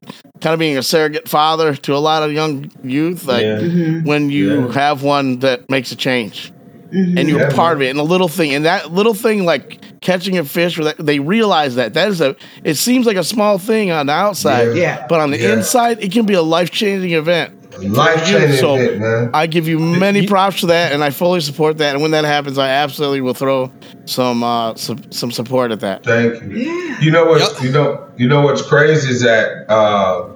kind 0.42 0.54
of 0.54 0.60
being 0.60 0.78
a 0.78 0.84
surrogate 0.84 1.28
father 1.30 1.76
to 1.76 1.96
a 1.96 1.98
lot 2.00 2.24
of 2.24 2.32
young 2.32 2.72
youth, 2.84 3.26
like 3.26 3.46
Yeah. 3.46 4.02
when 4.04 4.30
you 4.30 4.68
Yeah. 4.68 4.72
have 4.74 5.04
one 5.04 5.40
that 5.40 5.62
makes 5.70 5.92
a 5.92 5.96
change 5.96 6.50
and 6.92 7.30
you're 7.30 7.40
Yeah, 7.40 7.56
part 7.56 7.78
man. 7.78 7.82
of 7.82 7.82
it 7.82 7.90
and 7.92 8.00
a 8.00 8.04
little 8.04 8.28
thing 8.28 8.54
and 8.54 8.66
that 8.66 8.92
little 8.92 9.14
thing 9.14 9.46
like 9.46 9.82
catching 10.02 10.38
a 10.38 10.44
fish 10.44 10.78
or 10.78 10.84
that 10.86 10.98
they 10.98 11.20
realize 11.20 11.76
that 11.76 11.94
that 11.94 12.08
is 12.10 12.22
a 12.22 12.36
it 12.64 12.76
seems 12.76 13.06
like 13.06 13.18
a 13.18 13.24
small 13.24 13.58
thing 13.58 13.92
on 13.92 14.08
the 14.08 14.14
outside 14.14 14.70
Yeah. 14.76 14.82
Yeah. 14.82 15.06
but 15.08 15.20
on 15.20 15.32
the 15.32 15.40
Yeah. 15.40 15.54
inside 15.54 16.04
it 16.04 16.12
can 16.12 16.26
be 16.26 16.34
a 16.34 16.42
life-changing 16.42 17.12
event 17.12 17.54
Life 17.82 18.26
changing 18.28 18.58
So, 18.58 18.76
event, 18.76 19.00
man. 19.00 19.30
i 19.34 19.48
give 19.48 19.68
you 19.68 19.80
many 19.80 20.28
props 20.28 20.60
for 20.60 20.66
that 20.68 20.92
and 20.92 21.02
i 21.04 21.10
fully 21.10 21.40
support 21.40 21.78
that 21.78 21.94
and 21.94 22.02
when 22.02 22.12
that 22.12 22.26
happens 22.26 22.58
i 22.58 22.68
absolutely 22.68 23.22
will 23.22 23.34
throw 23.34 23.72
some 24.06 24.44
uh 24.44 24.76
some, 24.76 25.10
some 25.12 25.32
support 25.32 25.72
at 25.72 25.80
that 25.80 26.04
Thank 26.04 26.42
you. 26.44 26.50
Yeah. 26.50 27.00
You 27.00 27.12
know 27.12 27.26
what? 27.26 27.40
Yep. 27.42 27.64
You 27.64 27.72
know. 27.72 28.08
You 28.18 28.28
know 28.28 28.42
what's 28.42 28.62
crazy 28.62 29.10
is 29.10 29.22
that 29.22 29.66
uh, 29.72 30.28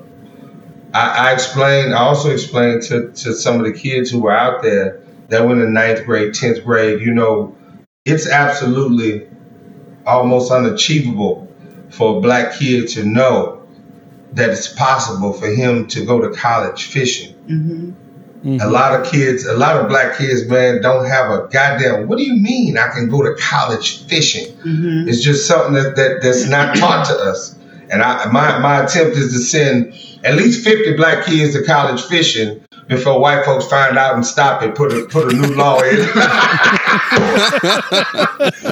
I, 0.94 1.30
I 1.30 1.34
explained. 1.34 1.94
I 1.94 2.00
also 2.00 2.32
explained 2.32 2.82
to 2.84 3.12
to 3.12 3.34
some 3.34 3.60
of 3.60 3.66
the 3.66 3.74
kids 3.74 4.10
who 4.10 4.20
were 4.20 4.32
out 4.32 4.64
there 4.64 5.00
that 5.30 5.46
went 5.46 5.62
in 5.62 5.74
ninth 5.74 6.06
grade, 6.06 6.34
tenth 6.34 6.64
grade. 6.64 7.02
You 7.02 7.14
know, 7.14 7.56
it's 8.06 8.30
absolutely 8.30 9.28
almost 10.06 10.52
unachievable 10.52 11.52
for 11.90 12.18
a 12.18 12.22
black 12.22 12.54
kid 12.54 12.90
to 12.90 13.04
know 13.04 13.66
that 14.34 14.50
it's 14.50 14.68
possible 14.68 15.34
for 15.34 15.48
him 15.48 15.88
to 15.88 16.06
go 16.06 16.22
to 16.22 16.36
college 16.36 16.86
fishing. 16.88 17.34
Mm-hmm. 17.48 18.62
A 18.62 18.68
lot 18.68 19.00
of 19.00 19.12
kids, 19.12 19.46
a 19.46 19.58
lot 19.58 19.78
of 19.78 19.88
black 19.88 20.18
kids, 20.20 20.46
man, 20.46 20.80
don't 20.82 21.06
have 21.08 21.32
a 21.32 21.48
goddamn. 21.48 22.08
What 22.08 22.20
do 22.20 22.24
you 22.24 22.36
mean 22.36 22.78
I 22.78 22.90
can 22.90 23.10
go 23.10 23.24
to 23.24 23.34
college 23.42 24.06
fishing? 24.06 24.56
Mm-hmm. 24.58 25.10
It's 25.10 25.24
just 25.24 25.48
something 25.48 25.74
that, 25.74 25.96
that 25.96 26.22
that's 26.22 26.46
not 26.46 26.76
taught 26.76 27.08
to 27.08 27.14
us. 27.14 27.58
And 27.90 28.04
I, 28.04 28.30
my 28.32 28.60
my 28.60 28.84
attempt 28.84 29.18
is 29.18 29.34
to 29.34 29.40
send 29.40 29.94
at 30.24 30.36
least 30.36 30.64
fifty 30.64 30.94
black 30.96 31.26
kids 31.26 31.56
to 31.56 31.64
college 31.64 32.04
fishing 32.04 32.64
before 32.88 33.20
white 33.20 33.46
folks 33.46 33.68
find 33.68 33.98
out 33.98 34.16
and 34.16 34.26
stop 34.26 34.62
it. 34.64 34.76
Put 34.76 34.92
a 34.92 35.06
put 35.06 35.32
a 35.32 35.36
new 35.36 35.56
law 35.56 35.80
in. 35.82 35.96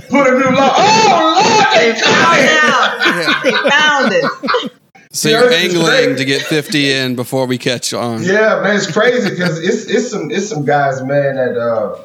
put 0.09 0.27
a 0.27 0.37
new 0.37 0.51
law. 0.55 0.73
Oh 0.75 1.07
Lord, 1.09 1.73
they 1.73 1.91
They 1.93 1.99
found 1.99 2.49
out. 2.63 3.43
They 3.43 3.51
found 3.69 4.13
it. 4.13 4.71
So 5.11 5.29
you're 5.29 5.51
angling 5.51 6.15
to 6.15 6.25
get 6.25 6.41
50 6.41 6.91
in 6.91 7.15
before 7.15 7.45
we 7.45 7.59
catch 7.59 7.93
on. 7.93 8.23
Yeah, 8.23 8.61
man, 8.63 8.75
it's 8.75 8.91
crazy 8.91 9.29
because 9.29 9.59
it's 9.59 9.85
it's 9.85 10.09
some 10.09 10.31
it's 10.31 10.49
some 10.49 10.65
guys, 10.65 11.03
man, 11.03 11.35
that 11.35 11.55
uh, 11.55 11.99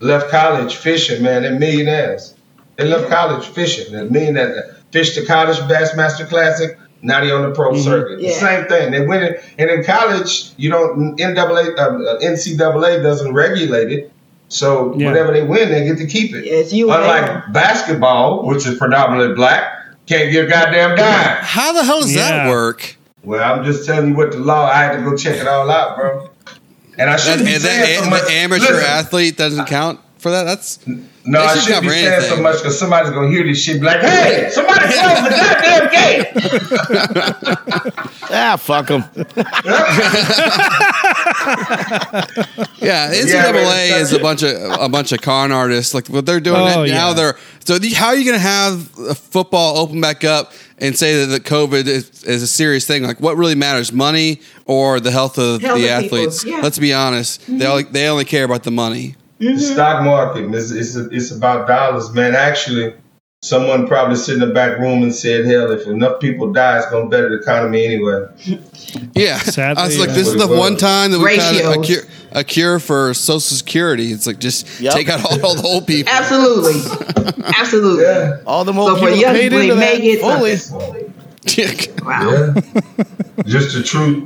left 0.00 0.30
college 0.30 0.76
fishing, 0.76 1.22
man. 1.22 1.42
They're 1.42 1.58
millionaires. 1.58 2.34
They 2.76 2.84
left 2.84 3.08
college 3.08 3.46
fishing. 3.46 3.92
They 3.94 4.08
mean 4.08 4.34
that 4.34 4.76
fished 4.90 5.14
the 5.14 5.24
college 5.24 5.56
Bassmaster 5.58 6.28
Classic. 6.28 6.78
Now 7.04 7.20
they 7.20 7.30
on 7.30 7.42
the 7.42 7.50
pro 7.50 7.76
circuit. 7.76 8.16
The 8.18 8.28
Yeah. 8.28 8.32
same 8.38 8.64
thing. 8.66 8.90
They 8.90 9.02
win 9.06 9.22
it, 9.22 9.44
and 9.58 9.70
in 9.70 9.84
college, 9.84 10.50
you 10.56 10.70
don't 10.70 11.20
NAA, 11.20 11.74
uh, 11.76 12.18
NCAA 12.22 13.02
doesn't 13.02 13.32
regulate 13.34 13.92
it. 13.92 14.10
So 14.48 14.94
Yeah. 14.96 15.08
whatever 15.08 15.32
they 15.32 15.42
win, 15.42 15.70
they 15.70 15.84
get 15.84 15.98
to 15.98 16.06
keep 16.06 16.34
it. 16.34 16.46
Yeah, 16.46 16.54
it's 16.54 16.72
you 16.72 16.90
Unlike 16.90 17.26
them. 17.26 17.42
basketball, 17.52 18.46
which 18.46 18.66
is 18.66 18.78
predominantly 18.78 19.34
black, 19.34 19.64
can't 20.06 20.32
get 20.32 20.46
a 20.46 20.48
goddamn 20.48 20.96
dime. 20.96 21.36
How 21.42 21.72
the 21.72 21.84
hell 21.84 22.00
does 22.00 22.14
Yeah. 22.14 22.44
that 22.44 22.48
work? 22.48 22.96
Well, 23.22 23.42
I'm 23.42 23.64
just 23.64 23.86
telling 23.86 24.08
you 24.10 24.14
what 24.14 24.32
the 24.32 24.38
law. 24.38 24.66
I 24.70 24.82
had 24.84 24.96
to 24.96 25.02
go 25.02 25.16
check 25.16 25.36
it 25.36 25.46
all 25.46 25.70
out, 25.70 25.96
bro. 25.96 26.28
And 26.98 27.10
I 27.10 27.14
That, 27.14 27.20
shouldn't 27.20 27.46
be 27.46 27.54
and 27.54 27.62
saying 27.62 27.80
that, 27.96 28.04
so 28.04 28.10
much. 28.10 28.22
the 28.26 28.32
amateur 28.32 28.72
Listen, 28.72 28.84
athlete 28.84 29.36
doesn't 29.36 29.66
count 29.66 29.98
for 30.18 30.30
that? 30.30 30.44
That's 30.44 30.78
No, 31.26 31.40
They 31.40 31.46
I 31.46 31.54
should 31.54 31.62
shouldn't 31.62 31.82
be 31.82 31.88
cover 31.88 31.98
saying 31.98 32.20
so 32.36 32.36
much 32.42 32.56
because 32.58 32.78
somebody's 32.78 33.10
gonna 33.12 33.28
hear 33.30 33.44
this 33.44 33.58
shit. 33.62 33.80
Be 33.80 33.86
like, 33.86 34.00
hey, 34.00 34.50
somebody 34.50 34.80
close 34.80 35.22
the 35.22 35.30
goddamn 35.30 35.90
gate. 35.90 36.26
ah 38.30 38.56
fuck 38.56 38.86
them 38.88 39.02
Yeah, 42.80 43.10
Yeah, 43.12 43.14
NCAA 43.14 43.52
man, 43.90 44.00
is 44.00 44.12
a 44.12 44.18
bunch 44.18 44.42
of 44.42 44.50
a 44.80 44.88
bunch 44.88 45.12
of 45.12 45.20
con 45.22 45.52
artists. 45.52 45.94
Like 45.94 46.08
what 46.08 46.26
they're 46.26 46.40
doing 46.40 46.60
Oh, 46.60 46.66
now, 46.66 46.82
yeah. 46.84 47.12
they're 47.14 47.36
so. 47.64 47.78
The, 47.78 47.90
how 47.90 48.08
are 48.08 48.16
you 48.16 48.24
going 48.24 48.36
to 48.36 48.42
have 48.46 48.90
a 48.98 49.14
football 49.14 49.78
open 49.78 50.00
back 50.00 50.24
up 50.24 50.52
and 50.78 50.96
say 50.98 51.24
that 51.24 51.26
the 51.26 51.40
COVID 51.40 51.86
is, 51.86 52.24
is 52.24 52.42
a 52.42 52.46
serious 52.46 52.86
thing? 52.86 53.02
Like, 53.04 53.20
what 53.20 53.36
really 53.36 53.54
matters, 53.54 53.92
money 53.92 54.40
or 54.66 55.00
the 55.00 55.10
health 55.10 55.38
of 55.38 55.62
Health 55.62 55.78
the 55.78 55.86
of 55.86 56.04
athletes? 56.04 56.44
yeah. 56.44 56.60
Let's 56.62 56.78
be 56.78 56.92
honest. 56.92 57.42
They 57.46 57.66
only, 57.66 57.84
they 57.84 58.06
only 58.08 58.24
care 58.26 58.44
about 58.44 58.64
the 58.64 58.70
money. 58.70 59.16
The 59.44 59.50
mm-hmm. 59.50 59.58
stock 59.58 60.02
market 60.02 60.54
is 60.54 60.72
it's, 60.72 60.96
it's 60.96 61.30
about 61.30 61.68
dollars, 61.68 62.10
man. 62.14 62.34
Actually, 62.34 62.94
someone 63.42 63.86
probably 63.86 64.16
sit 64.16 64.34
in 64.34 64.40
the 64.40 64.54
back 64.54 64.78
room 64.78 65.02
and 65.02 65.14
said, 65.14 65.44
"Hell, 65.44 65.70
if 65.70 65.86
enough 65.86 66.18
people 66.18 66.50
die, 66.50 66.78
it's 66.78 66.90
gonna 66.90 67.10
better 67.10 67.28
the 67.28 67.42
economy 67.42 67.84
anyway." 67.84 68.26
Yeah, 69.16 69.38
Sadly, 69.38 69.82
I 69.82 69.86
was 69.86 69.98
like, 69.98 70.08
that's 70.08 70.20
this 70.20 70.28
is 70.28 70.36
the 70.36 70.46
one 70.46 70.76
time 70.76 71.10
that 71.10 71.18
we've 71.18 71.40
had 71.40 71.56
a, 71.56 71.80
a 71.80 71.82
cure, 71.82 72.02
a 72.30 72.44
cure 72.44 72.78
for 72.78 73.12
Social 73.12 73.40
Security. 73.40 74.12
It's 74.12 74.24
like 74.24 74.38
just 74.38 74.80
Yep. 74.80 74.94
take 74.94 75.08
out 75.08 75.24
all, 75.24 75.44
all 75.44 75.54
the 75.56 75.66
old 75.66 75.86
people. 75.86 76.12
Absolutely. 76.12 76.74
Absolutely. 77.58 78.04
Yeah, 78.04 78.40
all 78.46 78.64
the 78.64 78.72
old 78.72 78.98
for 78.98 79.06
people 79.06 79.16
young 79.16 79.34
paid 79.34 79.50
people, 79.50 79.62
into 79.62 79.74
they 79.74 79.80
may 79.80 79.96
that 79.96 80.56
get 80.56 80.68
fully. 80.70 81.10
Wow. 82.04 82.54
yeah. 82.56 83.42
just 83.46 83.74
the 83.76 83.82
truth. 83.82 84.24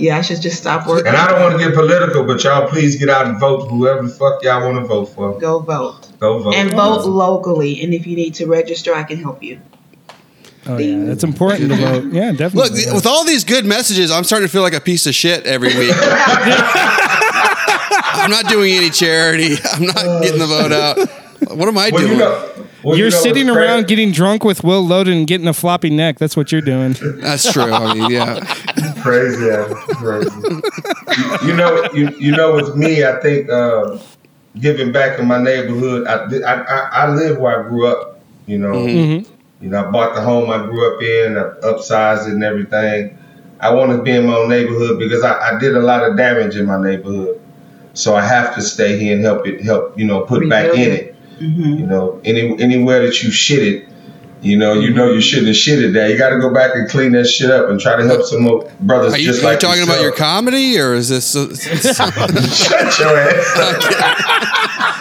Yeah, 0.00 0.16
I 0.16 0.22
should 0.22 0.40
just 0.40 0.58
stop 0.58 0.86
working. 0.86 1.08
And 1.08 1.16
I 1.16 1.28
don't 1.30 1.40
want 1.42 1.52
to 1.60 1.64
get 1.64 1.74
political, 1.74 2.24
but 2.24 2.42
y'all 2.42 2.66
please 2.68 2.96
get 2.96 3.08
out 3.10 3.26
and 3.26 3.38
vote 3.38 3.68
whoever 3.68 4.02
the 4.02 4.08
fuck 4.08 4.42
y'all 4.42 4.64
want 4.64 4.78
to 4.82 4.84
vote 4.86 5.06
for. 5.06 5.38
Go 5.38 5.58
vote. 5.60 6.08
Go 6.18 6.38
vote. 6.38 6.54
And 6.54 6.70
vote 6.70 7.04
locally. 7.04 7.82
And 7.82 7.92
if 7.92 8.06
you 8.06 8.16
need 8.16 8.34
to 8.36 8.46
register, 8.46 8.94
I 8.94 9.02
can 9.02 9.18
help 9.18 9.42
you. 9.42 9.60
Oh 10.66 10.76
yeah, 10.78 11.10
it's 11.12 11.24
important 11.24 11.70
to 11.70 11.76
vote. 11.76 12.12
Yeah, 12.12 12.32
definitely. 12.32 12.84
Look, 12.84 12.94
with 12.94 13.06
all 13.06 13.24
these 13.24 13.44
good 13.44 13.64
messages, 13.64 14.10
I'm 14.10 14.24
starting 14.24 14.46
to 14.46 14.52
feel 14.52 14.62
like 14.62 14.74
a 14.74 14.80
piece 14.80 15.06
of 15.06 15.14
shit 15.14 15.44
every 15.46 15.68
week. 15.68 15.94
I'm 18.12 18.30
not 18.30 18.46
doing 18.48 18.72
any 18.74 18.90
charity. 18.90 19.54
I'm 19.72 19.84
not 19.86 20.22
getting 20.22 20.38
the 20.38 20.46
vote 20.46 20.72
out. 20.72 20.98
What 21.56 21.68
am 21.68 21.78
I 21.78 21.90
Well, 21.92 22.00
doing? 22.02 22.12
you 22.12 22.18
know, 22.18 22.59
well, 22.84 22.96
you're 22.96 23.06
you 23.08 23.12
know 23.12 23.20
sitting 23.20 23.48
around 23.50 23.80
crazy? 23.84 23.86
getting 23.86 24.12
drunk 24.12 24.44
with 24.44 24.62
Will 24.64 24.84
Loden 24.84 25.12
and 25.18 25.26
getting 25.26 25.46
a 25.48 25.52
floppy 25.52 25.90
neck. 25.90 26.18
That's 26.18 26.36
what 26.36 26.50
you're 26.52 26.60
doing. 26.60 26.94
That's 27.20 27.52
true. 27.52 27.62
I 27.72 27.94
mean, 27.94 28.10
yeah. 28.10 28.40
crazy, 29.02 29.46
yeah, 29.46 29.68
crazy. 29.94 30.30
you, 30.40 31.48
you 31.48 31.56
know, 31.56 31.88
you, 31.92 32.10
you 32.18 32.32
know, 32.32 32.54
with 32.54 32.76
me, 32.76 33.04
I 33.04 33.20
think 33.20 33.48
uh, 33.50 33.98
giving 34.60 34.92
back 34.92 35.18
in 35.18 35.26
my 35.26 35.42
neighborhood. 35.42 36.06
I, 36.06 36.24
I, 36.46 36.62
I, 36.62 36.88
I 37.06 37.14
live 37.14 37.38
where 37.38 37.64
I 37.64 37.68
grew 37.68 37.86
up. 37.86 38.20
You 38.46 38.58
know, 38.58 38.72
Mm-hmm. 38.72 39.32
you 39.64 39.70
know, 39.70 39.86
I 39.86 39.90
bought 39.90 40.14
the 40.14 40.22
home 40.22 40.50
I 40.50 40.58
grew 40.58 40.94
up 40.94 41.00
in, 41.02 41.36
I 41.36 41.42
upsized 41.66 42.26
it 42.26 42.32
and 42.34 42.42
everything. 42.42 43.16
I 43.60 43.72
want 43.72 43.92
to 43.92 44.02
be 44.02 44.10
in 44.12 44.26
my 44.26 44.34
own 44.36 44.48
neighborhood 44.48 44.98
because 44.98 45.22
I, 45.22 45.54
I 45.54 45.58
did 45.60 45.76
a 45.76 45.80
lot 45.80 46.02
of 46.02 46.16
damage 46.16 46.56
in 46.56 46.66
my 46.66 46.80
neighborhood, 46.82 47.40
so 47.94 48.16
I 48.16 48.22
have 48.26 48.54
to 48.56 48.62
stay 48.62 48.98
here 48.98 49.14
and 49.14 49.22
help 49.22 49.46
it, 49.46 49.60
help 49.62 49.96
you 49.98 50.04
know, 50.06 50.22
put 50.22 50.48
back 50.48 50.74
in 50.74 50.90
it. 50.92 51.14
It. 51.40 51.78
You 51.80 51.86
know, 51.86 52.20
any 52.24 52.58
anywhere 52.60 53.06
that 53.06 53.22
you 53.22 53.30
shit 53.30 53.62
it, 53.62 53.88
You 54.42 54.56
know, 54.56 54.72
you 54.74 54.92
know 54.94 55.10
you 55.12 55.20
shouldn't 55.20 55.48
have 55.48 55.56
shitted 55.56 55.92
that. 55.94 56.10
You 56.10 56.16
got 56.18 56.30
to 56.30 56.38
go 56.38 56.50
back 56.52 56.74
and 56.74 56.88
clean 56.88 57.12
that 57.12 57.26
shit 57.26 57.50
up 57.50 57.68
and 57.68 57.78
try 57.80 57.96
to 57.96 58.04
help 58.06 58.22
some 58.24 58.42
more 58.42 58.70
brothers 58.80 59.12
Are 59.14 59.18
you, 59.18 59.26
just 59.26 59.40
are 59.40 59.42
you 59.42 59.48
like 59.52 59.60
talking 59.60 59.82
about 59.82 60.00
your 60.00 60.12
comedy 60.12 60.78
or 60.78 60.94
is 60.94 61.08
this? 61.08 61.34
uh, 61.36 61.48
Shut 61.54 62.98
your 62.98 63.16
ass 63.18 63.58
up. 63.58 63.82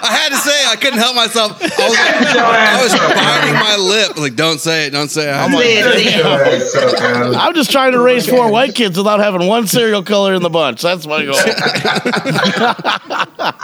I 0.02 0.12
had 0.12 0.30
to 0.30 0.38
say. 0.38 0.66
I 0.70 0.76
couldn't 0.76 1.00
help 1.00 1.16
myself. 1.16 1.58
I 1.62 1.66
was, 1.66 1.98
I 1.98 2.82
was 2.84 2.94
biting 2.94 3.54
my 3.54 3.76
lip. 3.78 4.18
Like, 4.18 4.36
don't 4.36 4.60
say 4.60 4.86
it. 4.88 4.92
Don't 4.92 5.10
say 5.10 5.30
it. 5.30 5.34
I'm 5.34 5.52
like, 5.54 5.66
Shut 5.66 6.16
your 6.16 6.28
ass 6.28 6.76
up, 6.76 7.00
man. 7.00 7.36
I'm 7.36 7.54
just 7.54 7.72
trying 7.72 7.92
to 7.94 8.00
raise 8.00 8.28
four 8.28 8.52
white 8.52 8.76
kids 8.76 8.98
without 8.98 9.20
having 9.20 9.48
one 9.48 9.68
serial 9.68 10.04
killer 10.04 10.34
in 10.34 10.42
the 10.44 10.50
bunch. 10.50 10.82
That's 10.82 11.06
my 11.08 11.24
goal. 11.26 11.36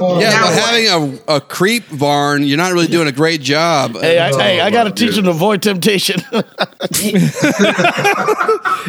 yeah, 0.00 0.30
Now 0.30 0.46
but 0.46 0.50
what? 0.54 0.64
having 0.64 1.20
a, 1.28 1.34
a 1.36 1.40
creep 1.40 1.84
barn, 1.98 2.42
you're 2.44 2.56
not 2.56 2.72
really 2.72 2.86
doing 2.86 3.08
a 3.08 3.12
great 3.12 3.40
job. 3.40 3.92
hey, 4.00 4.18
I, 4.18 4.30
oh, 4.30 4.38
hey, 4.38 4.60
I 4.60 4.70
got 4.70 4.84
to 4.84 4.90
Oh, 4.90 4.94
teach 4.94 5.14
them 5.16 5.24
to 5.24 5.30
avoid 5.30 5.62
temptation. 5.62 6.20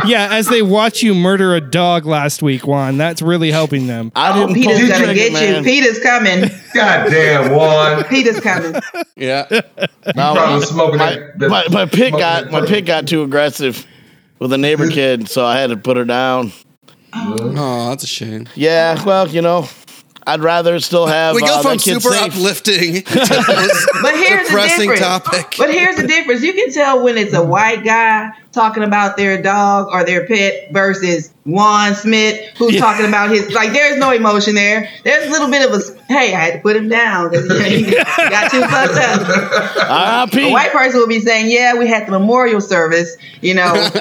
Yeah, 0.05 0.29
as 0.31 0.47
they 0.47 0.61
watch 0.61 1.03
you 1.03 1.13
murder 1.13 1.53
a 1.55 1.61
dog 1.61 2.05
last 2.05 2.41
week, 2.41 2.65
Juan, 2.65 2.97
that's 2.97 3.21
really 3.21 3.51
helping 3.51 3.87
them. 3.87 4.11
I 4.15 4.31
Oh, 4.31 4.47
didn't 4.47 4.63
PETA's 4.63 4.79
gonna 4.89 4.95
trigger, 5.05 5.13
get 5.13 5.27
you. 5.27 5.33
man. 5.33 5.63
PETA's 5.63 5.99
coming. 5.99 6.41
God 6.73 7.09
damn, 7.11 7.51
Juan. 7.53 8.03
Peter's 8.05 8.39
coming. 8.39 8.81
Yeah. 9.15 9.45
No, 9.51 10.33
Probably 10.33 10.65
smoking 10.65 10.97
my, 10.97 11.13
that- 11.15 11.39
that- 11.39 11.49
my, 11.49 11.67
my 11.69 11.85
pit 11.85 12.13
got 12.13 12.49
my 12.51 12.61
perk. 12.61 12.69
pit 12.69 12.85
got 12.85 13.07
too 13.07 13.21
aggressive 13.23 13.85
with 14.39 14.53
a 14.53 14.57
neighbor 14.57 14.89
kid, 14.89 15.27
so 15.29 15.45
I 15.45 15.59
had 15.59 15.69
to 15.71 15.77
put 15.77 15.97
her 15.97 16.05
down. 16.05 16.51
Oh, 17.13 17.89
that's 17.89 18.03
a 18.03 18.07
shame. 18.07 18.47
Yeah, 18.55 19.03
well, 19.03 19.27
you 19.27 19.41
know, 19.41 19.67
I'd 20.27 20.41
rather 20.41 20.79
still 20.79 21.07
have. 21.07 21.35
We 21.35 21.41
go 21.41 21.55
uh, 21.59 21.61
from 21.61 21.71
that 21.77 21.81
kid 21.83 22.01
super 22.01 22.13
safe. 22.15 22.33
uplifting 22.35 22.93
to 23.03 23.03
this 23.03 23.87
But 24.01 24.13
here's 24.15 24.43
the 24.47 24.53
depressing 24.53 24.89
difference. 24.89 24.99
topic. 24.99 25.55
But 25.57 25.73
here's 25.73 25.95
the 25.95 26.07
difference. 26.07 26.41
You 26.43 26.53
can 26.53 26.71
tell 26.71 27.03
when 27.03 27.17
it's 27.17 27.33
a 27.33 27.43
white 27.43 27.83
guy 27.83 28.31
talking 28.51 28.83
about 28.83 29.17
their 29.17 29.41
dog 29.41 29.87
or 29.91 30.03
their 30.03 30.27
pet 30.27 30.71
versus 30.71 31.33
Juan 31.45 31.95
Smith 31.95 32.39
who's 32.57 32.77
talking 32.77 33.05
about 33.05 33.31
his 33.31 33.51
like 33.51 33.71
there's 33.71 33.97
no 33.97 34.11
emotion 34.11 34.53
there. 34.53 34.89
There's 35.03 35.27
a 35.27 35.31
little 35.31 35.49
bit 35.49 35.67
of 35.67 35.73
a 35.73 36.03
hey, 36.07 36.33
I 36.33 36.39
had 36.39 36.53
to 36.53 36.59
put 36.59 36.75
him 36.75 36.87
down 36.87 37.29
because 37.29 37.47
he 37.65 37.91
got 37.91 38.51
too 38.51 38.61
fucked 38.61 38.97
up. 38.97 40.33
A 40.33 40.51
white 40.51 40.71
person 40.71 40.99
will 40.99 41.07
be 41.07 41.19
saying, 41.19 41.49
"Yeah, 41.49 41.77
we 41.77 41.87
had 41.87 42.07
the 42.07 42.11
memorial 42.11 42.61
service. 42.61 43.17
You 43.41 43.55
know, 43.55 43.73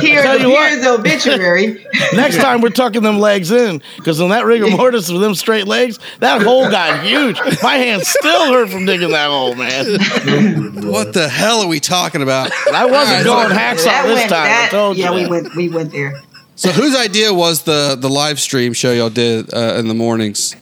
here, 0.00 0.22
Tell 0.22 0.38
you 0.38 0.50
here's 0.50 0.82
the 0.82 0.96
obituary." 0.98 1.86
Next 2.12 2.36
time 2.36 2.60
we're 2.60 2.68
tucking 2.68 3.02
them 3.02 3.18
legs 3.18 3.50
in 3.50 3.80
because 3.96 4.20
on 4.20 4.30
that 4.30 4.44
rigor 4.44 4.68
mortis 4.68 5.10
with 5.10 5.22
them 5.22 5.34
straight 5.34 5.66
legs, 5.66 5.98
that 6.18 6.42
hole 6.42 6.70
got 6.70 7.04
huge. 7.04 7.38
My 7.62 7.76
hands 7.76 8.08
still 8.08 8.52
hurt 8.52 8.68
from 8.68 8.84
digging 8.84 9.10
that 9.10 9.30
hole, 9.30 9.54
man. 9.54 10.86
What 10.86 11.14
the 11.14 11.28
hell 11.28 11.60
are 11.60 11.68
we 11.68 11.80
talking 11.80 12.22
about? 12.22 12.50
I 12.74 12.84
wasn't 12.84 13.26
All 13.26 13.36
right, 13.36 13.48
going 13.48 13.56
hacksaw 13.76 14.04
this 14.06 14.30
time. 14.30 14.66
I 14.66 14.68
told 14.70 14.96
you. 14.96 15.04
yeah, 15.04 15.14
we 15.14 15.26
went, 15.26 15.54
we 15.56 15.68
went 15.68 15.92
there. 15.92 16.20
So, 16.56 16.70
whose 16.70 16.96
idea 16.96 17.32
was 17.32 17.62
the 17.62 17.96
the 17.98 18.08
live 18.10 18.40
stream 18.40 18.72
show 18.72 18.92
y'all 18.92 19.10
did 19.10 19.52
uh, 19.54 19.76
in 19.78 19.86
the 19.88 19.94
mornings? 19.94 20.56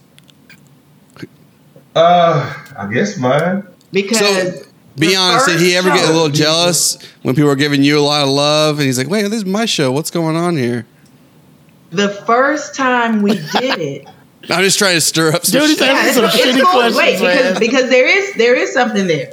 Uh, 1.95 2.55
I 2.77 2.93
guess 2.93 3.17
mine. 3.17 3.67
because 3.93 4.19
So, 4.19 4.67
be 4.97 5.17
honest, 5.17 5.47
did 5.47 5.61
he 5.61 5.75
ever 5.77 5.89
get 5.89 6.05
a 6.09 6.13
little 6.13 6.29
jealous 6.29 6.99
when 7.23 7.35
people 7.35 7.49
were 7.49 7.57
giving 7.57 7.83
you 7.83 7.99
a 7.99 8.01
lot 8.01 8.23
of 8.23 8.29
love? 8.29 8.79
And 8.79 8.87
he's 8.87 8.99
like, 8.99 9.09
"Wait, 9.09 9.23
this 9.23 9.33
is 9.35 9.45
my 9.47 9.65
show. 9.65 9.91
What's 9.93 10.11
going 10.11 10.37
on 10.37 10.57
here?" 10.57 10.87
The 11.91 12.09
first 12.09 12.75
time 12.75 13.23
we 13.23 13.33
did 13.33 13.79
it, 13.79 14.07
I'm 14.51 14.63
just 14.65 14.79
trying 14.79 14.97
to 14.97 15.01
stir 15.01 15.33
up 15.33 15.47
some 15.47 15.61
Dude, 15.61 15.71
he's 15.71 15.79
shit. 15.79 15.89
asking 15.89 16.13
some 16.15 16.25
it's, 16.27 16.37
shitty 16.37 16.63
cool. 16.63 16.73
questions, 16.73 16.97
Wait, 16.97 17.19
because 17.19 17.59
because 17.59 17.89
there 17.91 18.07
is 18.07 18.35
there 18.35 18.55
is 18.55 18.73
something 18.75 19.07
there. 19.07 19.33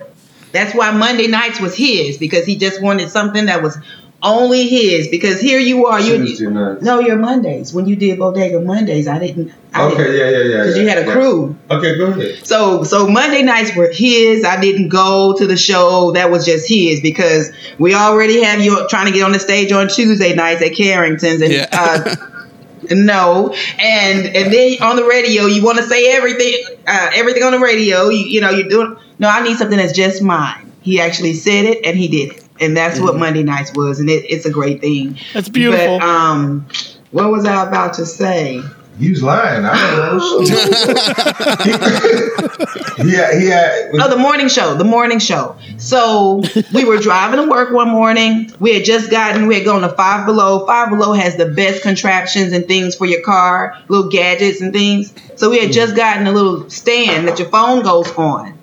That's 0.53 0.73
why 0.73 0.91
Monday 0.91 1.27
nights 1.27 1.59
was 1.59 1.75
his 1.75 2.17
because 2.17 2.45
he 2.45 2.55
just 2.55 2.81
wanted 2.81 3.09
something 3.09 3.47
that 3.47 3.61
was 3.63 3.77
only 4.21 4.67
his. 4.69 5.09
Because 5.09 5.41
here 5.41 5.59
you 5.59 5.87
are, 5.87 5.99
you 5.99 6.49
no, 6.81 6.99
your 6.99 7.17
Mondays 7.17 7.73
when 7.73 7.87
you 7.87 7.95
did 7.95 8.17
Bodega 8.19 8.61
Mondays. 8.61 9.07
I 9.07 9.19
didn't. 9.19 9.51
I 9.73 9.83
Okay, 9.91 10.17
yeah, 10.17 10.29
yeah, 10.29 10.37
yeah. 10.43 10.57
Because 10.63 10.77
yeah, 10.77 10.83
you 10.83 10.87
had 10.89 10.97
a 10.99 11.05
yeah. 11.07 11.13
crew. 11.13 11.57
Okay, 11.69 11.97
go 11.97 12.05
ahead. 12.05 12.45
So 12.45 12.83
so 12.83 13.07
Monday 13.07 13.41
nights 13.43 13.75
were 13.75 13.91
his. 13.91 14.45
I 14.45 14.61
didn't 14.61 14.89
go 14.89 15.35
to 15.37 15.45
the 15.47 15.57
show. 15.57 16.11
That 16.11 16.31
was 16.31 16.45
just 16.45 16.69
his 16.69 17.01
because 17.01 17.51
we 17.79 17.93
already 17.95 18.43
have 18.43 18.61
you 18.61 18.87
trying 18.87 19.07
to 19.07 19.11
get 19.11 19.23
on 19.23 19.31
the 19.33 19.39
stage 19.39 19.71
on 19.71 19.87
Tuesday 19.89 20.33
nights 20.35 20.61
at 20.61 20.73
Carrington's 20.75 21.41
and 21.41 21.51
Yeah. 21.51 21.67
uh, 21.73 22.15
no 22.91 23.53
and 23.79 24.25
and 24.27 24.53
then 24.53 24.77
on 24.81 24.97
the 24.97 25.05
radio 25.05 25.45
you 25.45 25.63
want 25.63 25.77
to 25.77 25.83
say 25.85 26.11
everything 26.11 26.53
uh, 26.85 27.11
everything 27.15 27.43
on 27.43 27.51
the 27.51 27.59
radio. 27.59 28.09
You 28.09 28.25
you 28.25 28.41
know 28.41 28.51
you're 28.51 28.69
doing 28.69 28.97
no. 29.19 29.29
I 29.29 29.43
need 29.43 29.57
something 29.57 29.77
that's 29.77 29.93
just 29.93 30.21
mine. 30.21 30.71
He 30.81 30.99
actually 30.99 31.33
said 31.33 31.65
it 31.65 31.85
and 31.85 31.97
he 31.97 32.07
did 32.07 32.33
it. 32.33 32.43
And 32.59 32.77
that's 32.77 32.99
what 32.99 33.17
Monday 33.17 33.43
nights 33.43 33.73
was, 33.73 33.99
and 33.99 34.09
it, 34.09 34.25
it's 34.29 34.45
a 34.45 34.51
great 34.51 34.79
thing. 34.79 35.17
That's 35.33 35.49
beautiful. 35.49 35.99
But 35.99 36.05
um, 36.05 36.67
what 37.11 37.31
was 37.31 37.45
I 37.45 37.67
about 37.67 37.95
to 37.95 38.05
say? 38.05 38.61
He 38.99 39.09
was 39.09 39.23
lying. 39.23 39.65
I 39.65 39.95
don't 39.95 40.17
know. 40.17 40.43
yeah, 43.03 43.39
he 43.39 43.47
had. 43.47 43.89
Oh, 43.93 44.09
the 44.09 44.17
morning 44.17 44.49
show, 44.49 44.75
the 44.75 44.83
morning 44.83 45.17
show. 45.17 45.55
So 45.77 46.43
we 46.73 46.85
were 46.85 46.97
driving 46.97 47.43
to 47.43 47.49
work 47.49 47.71
one 47.71 47.89
morning. 47.89 48.51
We 48.59 48.75
had 48.75 48.85
just 48.85 49.09
gotten, 49.09 49.47
we 49.47 49.55
had 49.55 49.65
gone 49.65 49.81
to 49.81 49.89
Five 49.89 50.27
Below. 50.27 50.67
Five 50.67 50.91
Below 50.91 51.13
has 51.13 51.37
the 51.37 51.47
best 51.47 51.81
contraptions 51.81 52.53
and 52.53 52.67
things 52.67 52.95
for 52.95 53.05
your 53.05 53.21
car, 53.21 53.75
little 53.87 54.11
gadgets 54.11 54.61
and 54.61 54.71
things. 54.71 55.11
So 55.37 55.49
we 55.49 55.59
had 55.59 55.71
just 55.71 55.95
gotten 55.95 56.27
a 56.27 56.31
little 56.31 56.69
stand 56.69 57.27
that 57.27 57.39
your 57.39 57.49
phone 57.49 57.81
goes 57.81 58.11
on, 58.11 58.59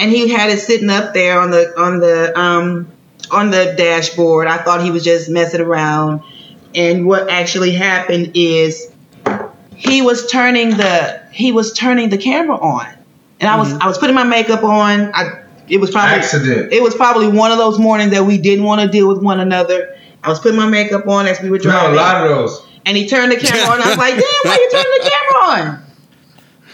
and 0.00 0.10
he 0.10 0.28
had 0.28 0.50
it 0.50 0.58
sitting 0.58 0.90
up 0.90 1.14
there 1.14 1.38
on 1.38 1.50
the 1.50 1.78
on 1.80 2.00
the 2.00 2.36
um 2.38 2.88
on 3.30 3.50
the 3.50 3.74
dashboard. 3.76 4.48
I 4.48 4.56
thought 4.58 4.82
he 4.82 4.90
was 4.90 5.04
just 5.04 5.28
messing 5.30 5.60
around, 5.60 6.22
and 6.74 7.06
what 7.06 7.28
actually 7.30 7.72
happened 7.72 8.32
is 8.34 8.90
he 9.76 10.02
was 10.02 10.26
turning 10.30 10.70
the 10.70 11.22
he 11.32 11.52
was 11.52 11.72
turning 11.74 12.08
the 12.08 12.18
camera 12.18 12.56
on, 12.56 12.86
and 13.38 13.48
I 13.48 13.56
was 13.56 13.72
I 13.74 13.86
was 13.86 13.98
putting 13.98 14.16
my 14.16 14.24
makeup 14.24 14.64
on. 14.64 15.12
I 15.14 15.42
it 15.68 15.78
was 15.78 15.90
probably 15.92 16.16
Accident. 16.16 16.72
It 16.72 16.82
was 16.82 16.94
probably 16.96 17.28
one 17.28 17.52
of 17.52 17.58
those 17.58 17.78
mornings 17.78 18.10
that 18.10 18.24
we 18.24 18.38
didn't 18.38 18.64
want 18.64 18.80
to 18.80 18.88
deal 18.88 19.06
with 19.06 19.22
one 19.22 19.38
another. 19.38 19.96
I 20.24 20.28
was 20.28 20.40
putting 20.40 20.56
my 20.58 20.68
makeup 20.68 21.06
on 21.06 21.26
as 21.26 21.40
we 21.40 21.48
were 21.48 21.58
No, 21.58 21.62
a 21.62 21.72
driving, 21.72 21.96
lot 21.96 22.22
of 22.24 22.28
those. 22.28 22.66
and 22.86 22.96
he 22.96 23.06
turned 23.08 23.30
the 23.32 23.36
camera 23.36 23.74
on. 23.74 23.80
I 23.80 23.88
was 23.90 23.96
like, 23.98 24.14
"Damn, 24.14 24.22
why 24.42 24.54
you 24.56 24.68
turning 24.72 24.98
the 25.04 25.10
camera 25.10 25.42
on?" 25.70 25.82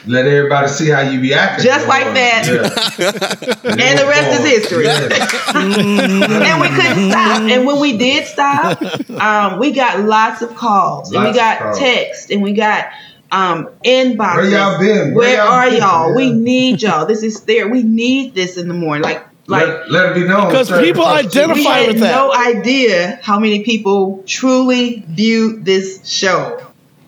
Let 0.07 0.27
everybody 0.27 0.69
see 0.69 0.89
how 0.89 1.01
you 1.01 1.21
be 1.21 1.35
acting. 1.35 1.65
Just 1.65 1.89
like 1.89 2.05
that. 2.05 2.47
Yeah. 2.47 3.53
And 3.77 3.99
the 3.99 4.07
rest 4.07 4.41
is 4.41 4.47
history. 4.47 4.85
Yeah. 4.85 5.01
and 5.55 6.61
we 6.61 6.69
couldn't 6.69 7.11
stop. 7.11 7.43
And 7.43 7.67
when 7.67 7.81
we 7.81 7.99
did 7.99 8.27
stop, 8.27 8.81
um, 9.11 9.59
we 9.59 9.73
got 9.73 10.05
lots 10.05 10.41
of 10.41 10.55
calls, 10.55 11.13
and 11.13 11.25
we 11.25 11.33
got 11.33 11.59
calls. 11.59 11.79
texts, 11.79 12.31
and 12.31 12.43
we 12.43 12.53
got 12.53 12.87
um, 13.31 13.69
inboxes. 13.85 14.37
Where 14.37 14.51
y'all 14.51 14.79
been? 14.79 15.15
Where 15.15 15.15
Where 15.15 15.37
y'all 15.37 15.49
are 15.49 15.71
been? 15.71 15.81
y'all? 15.81 16.15
We 16.15 16.33
need 16.33 16.83
y'all. 16.83 17.07
This 17.07 17.23
is 17.23 17.41
there. 17.43 17.69
We 17.69 17.83
need 17.83 18.35
this 18.35 18.57
in 18.57 18.69
the 18.69 18.75
morning. 18.75 19.03
Like, 19.03 19.27
like 19.49 19.67
let, 19.67 19.91
let 19.91 20.13
it 20.13 20.15
be 20.15 20.27
known. 20.27 20.49
Because 20.49 20.71
people 20.71 21.05
identify 21.05 21.55
we 21.55 21.65
had 21.65 21.87
with 21.89 22.01
that. 22.01 22.15
no 22.15 22.33
idea 22.33 23.21
how 23.23 23.39
many 23.39 23.63
people 23.65 24.23
truly 24.27 25.05
view 25.09 25.61
this 25.61 26.09
show. 26.09 26.66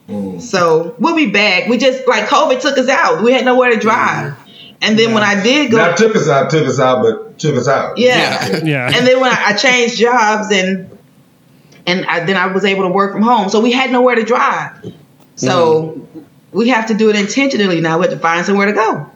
Mm. 0.08 0.40
So 0.40 0.94
we'll 0.98 1.16
be 1.16 1.30
back. 1.30 1.68
We 1.68 1.76
just 1.78 2.06
like 2.08 2.24
COVID 2.28 2.60
took 2.60 2.78
us 2.78 2.88
out. 2.88 3.22
We 3.22 3.32
had 3.32 3.44
nowhere 3.44 3.70
to 3.70 3.78
drive. 3.78 4.34
And 4.80 4.98
then 4.98 5.12
when 5.12 5.22
I 5.22 5.42
did 5.42 5.70
go, 5.70 5.76
Not 5.76 5.96
took 5.96 6.14
us 6.16 6.28
out, 6.28 6.50
took 6.50 6.66
us 6.66 6.78
out, 6.80 7.02
but 7.02 7.38
took 7.38 7.56
us 7.56 7.68
out. 7.68 7.98
yeah. 7.98 8.60
Yeah. 8.64 8.86
And 8.94 9.06
then 9.06 9.20
when 9.20 9.30
I, 9.30 9.46
I 9.48 9.52
changed 9.54 9.98
jobs 9.98 10.50
and 10.52 10.90
and 11.86 12.04
I, 12.06 12.24
then 12.24 12.36
I 12.36 12.46
was 12.46 12.64
able 12.64 12.82
to 12.84 12.90
work 12.90 13.12
from 13.12 13.22
home, 13.22 13.48
so 13.48 13.60
we 13.60 13.72
had 13.72 13.90
nowhere 13.90 14.14
to 14.14 14.22
drive. 14.24 14.92
So 15.36 16.06
we 16.52 16.68
have 16.68 16.86
to 16.88 16.94
do 16.94 17.08
it 17.10 17.16
intentionally 17.16 17.80
now. 17.80 17.98
We 17.98 18.04
have 18.06 18.12
to 18.14 18.18
find 18.20 18.44
somewhere 18.44 18.66
to 18.66 18.72
go. 18.72 19.10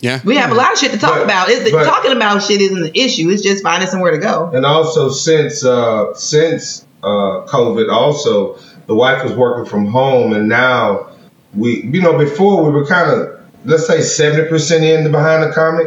Yeah. 0.00 0.20
We 0.24 0.36
have 0.36 0.50
a 0.50 0.54
lot 0.54 0.72
of 0.72 0.78
shit 0.78 0.92
to 0.92 0.98
talk 0.98 1.14
But- 1.14 1.24
about. 1.24 1.48
It's, 1.50 1.70
but- 1.70 1.84
talking 1.84 2.12
about 2.12 2.42
shit 2.42 2.60
isn't 2.60 2.80
the 2.80 2.98
issue. 2.98 3.28
It's 3.30 3.42
just 3.42 3.62
finding 3.62 3.88
somewhere 3.88 4.12
to 4.12 4.18
go. 4.18 4.50
And 4.52 4.64
also 4.64 5.08
since 5.10 5.64
uh, 5.64 6.14
since 6.14 6.86
uh, 7.02 7.46
COVID, 7.46 7.92
also 7.92 8.58
the 8.88 8.94
wife 8.94 9.22
was 9.22 9.32
working 9.34 9.70
from 9.70 9.86
home, 9.86 10.32
and 10.32 10.48
now 10.48 11.10
we, 11.54 11.82
you 11.82 12.02
know, 12.02 12.18
before 12.18 12.64
we 12.64 12.72
were 12.72 12.86
kind 12.86 13.10
of 13.10 13.40
let's 13.64 13.86
say 13.86 14.00
seventy 14.00 14.48
percent 14.48 14.82
in 14.82 15.10
behind 15.12 15.44
the 15.44 15.52
comic. 15.54 15.86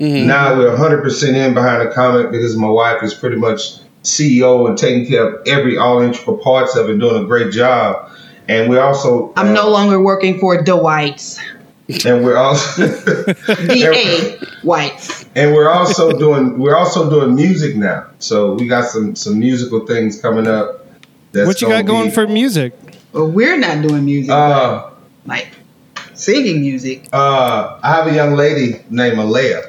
Now 0.00 0.56
we're 0.56 0.76
hundred 0.76 1.02
percent 1.02 1.36
in 1.36 1.54
behind 1.54 1.88
the 1.88 1.92
comic 1.94 2.30
because 2.30 2.56
my 2.56 2.68
wife 2.68 3.02
is 3.02 3.14
pretty 3.14 3.36
much 3.36 3.80
CEO 4.02 4.68
and 4.68 4.78
taking 4.78 5.06
care 5.06 5.28
of 5.28 5.46
every 5.46 5.76
all 5.76 6.00
integral 6.00 6.38
parts 6.38 6.76
of 6.76 6.88
it, 6.88 6.98
doing 6.98 7.22
a 7.22 7.26
great 7.26 7.52
job. 7.52 8.10
And 8.48 8.70
we're 8.70 8.80
also 8.80 9.32
I'm 9.36 9.48
uh, 9.48 9.52
no 9.52 9.68
longer 9.70 10.00
working 10.00 10.38
for 10.38 10.62
Dwight's. 10.62 11.38
and 12.04 12.24
we're 12.24 12.36
also 12.36 12.86
D.A. 13.66 14.38
Whites. 14.62 15.24
and 15.34 15.52
we're 15.54 15.70
also 15.70 16.16
doing 16.18 16.58
we're 16.58 16.76
also 16.76 17.10
doing 17.10 17.34
music 17.34 17.76
now. 17.76 18.06
So 18.20 18.54
we 18.54 18.68
got 18.68 18.86
some 18.88 19.16
some 19.16 19.38
musical 19.38 19.86
things 19.86 20.20
coming 20.20 20.46
up. 20.46 20.86
That's 21.32 21.46
what 21.46 21.60
you 21.60 21.68
got 21.68 21.84
gonna 21.84 21.86
going 21.86 22.08
be- 22.08 22.14
for 22.14 22.26
music? 22.26 22.72
Well, 23.12 23.28
we're 23.30 23.56
not 23.58 23.86
doing 23.86 24.04
music, 24.04 24.30
Uh, 24.30 24.90
like 25.26 25.48
singing 26.14 26.60
music. 26.60 27.06
uh, 27.12 27.78
I 27.82 27.92
have 27.96 28.06
a 28.06 28.14
young 28.14 28.34
lady 28.34 28.80
named 28.90 29.18
Alea. 29.18 29.62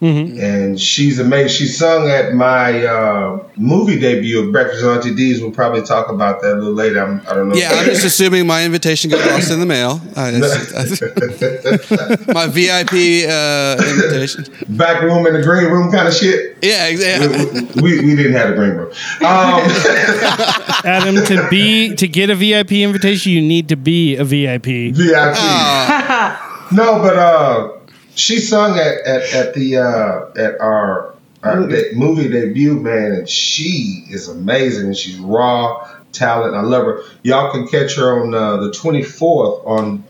And 0.00 0.78
she's 0.80 1.18
amazing. 1.18 1.48
She 1.48 1.66
sung 1.66 2.08
at 2.10 2.34
my 2.34 2.84
uh, 2.86 3.42
movie 3.56 3.98
debut 3.98 4.44
of 4.44 4.52
Breakfast 4.52 4.84
with 4.84 4.92
Auntie 4.96 5.14
D's. 5.14 5.40
We'll 5.40 5.52
probably 5.52 5.82
talk 5.82 6.10
about 6.10 6.42
that 6.42 6.52
a 6.52 6.56
little 6.56 6.74
later. 6.74 7.00
I'm, 7.02 7.22
I 7.28 7.34
don't 7.34 7.48
know. 7.48 7.54
Yeah, 7.54 7.70
I'm 7.72 7.86
just 7.86 8.04
assuming 8.10 8.46
my 8.46 8.64
invitation 8.64 9.10
got 9.10 9.24
lost 9.30 9.50
in 9.50 9.58
the 9.60 9.66
mail. 9.66 10.00
I- 10.14 10.32
it's- 10.32 12.26
my 12.34 12.46
VIP 12.46 13.28
uh, 13.28 13.76
invitation. 13.88 14.44
back 14.76 15.02
room 15.02 15.26
in 15.26 15.32
the 15.34 15.42
green 15.42 15.70
room 15.70 15.90
kind 15.90 16.08
of 16.08 16.14
shit. 16.14 16.58
Yeah, 16.62 16.86
exactly. 16.86 17.62
We, 17.82 18.00
we 18.00 18.16
didn't 18.16 18.32
have 18.34 18.50
a 18.50 18.54
green 18.54 18.70
room. 18.72 18.90
Um, 19.20 19.62
Adam, 20.84 21.24
to 21.26 21.46
be 21.50 21.94
to 21.96 22.06
get 22.08 22.30
a 22.30 22.34
VIP 22.34 22.72
invitation, 22.72 23.32
you 23.32 23.40
need 23.42 23.68
to 23.70 23.76
be 23.76 24.16
a 24.16 24.24
VIP. 24.24 24.94
VIP. 24.94 25.34
Ah, 25.36 26.42
No, 26.72 26.98
but 27.00 27.16
uh, 27.16 27.75
she 28.16 28.38
sung 28.38 28.78
at 28.78 28.98
at, 29.06 29.32
at 29.32 29.54
the 29.54 29.76
uh, 29.78 30.30
at 30.36 30.60
our, 30.60 31.14
our 31.42 31.66
de- 31.68 31.94
movie 31.94 32.28
debut, 32.28 32.74
man, 32.80 33.12
and 33.12 33.28
she 33.28 34.04
is 34.10 34.28
amazing. 34.28 34.86
And 34.86 34.96
she's 34.96 35.18
raw 35.18 35.88
talent. 36.12 36.54
I 36.56 36.62
love 36.62 36.84
her. 36.86 37.02
Y'all 37.22 37.52
can 37.52 37.68
catch 37.68 37.94
her 37.96 38.20
on 38.22 38.34
uh, 38.34 38.56
the 38.56 38.70
24th 38.70 39.66
on 39.66 40.02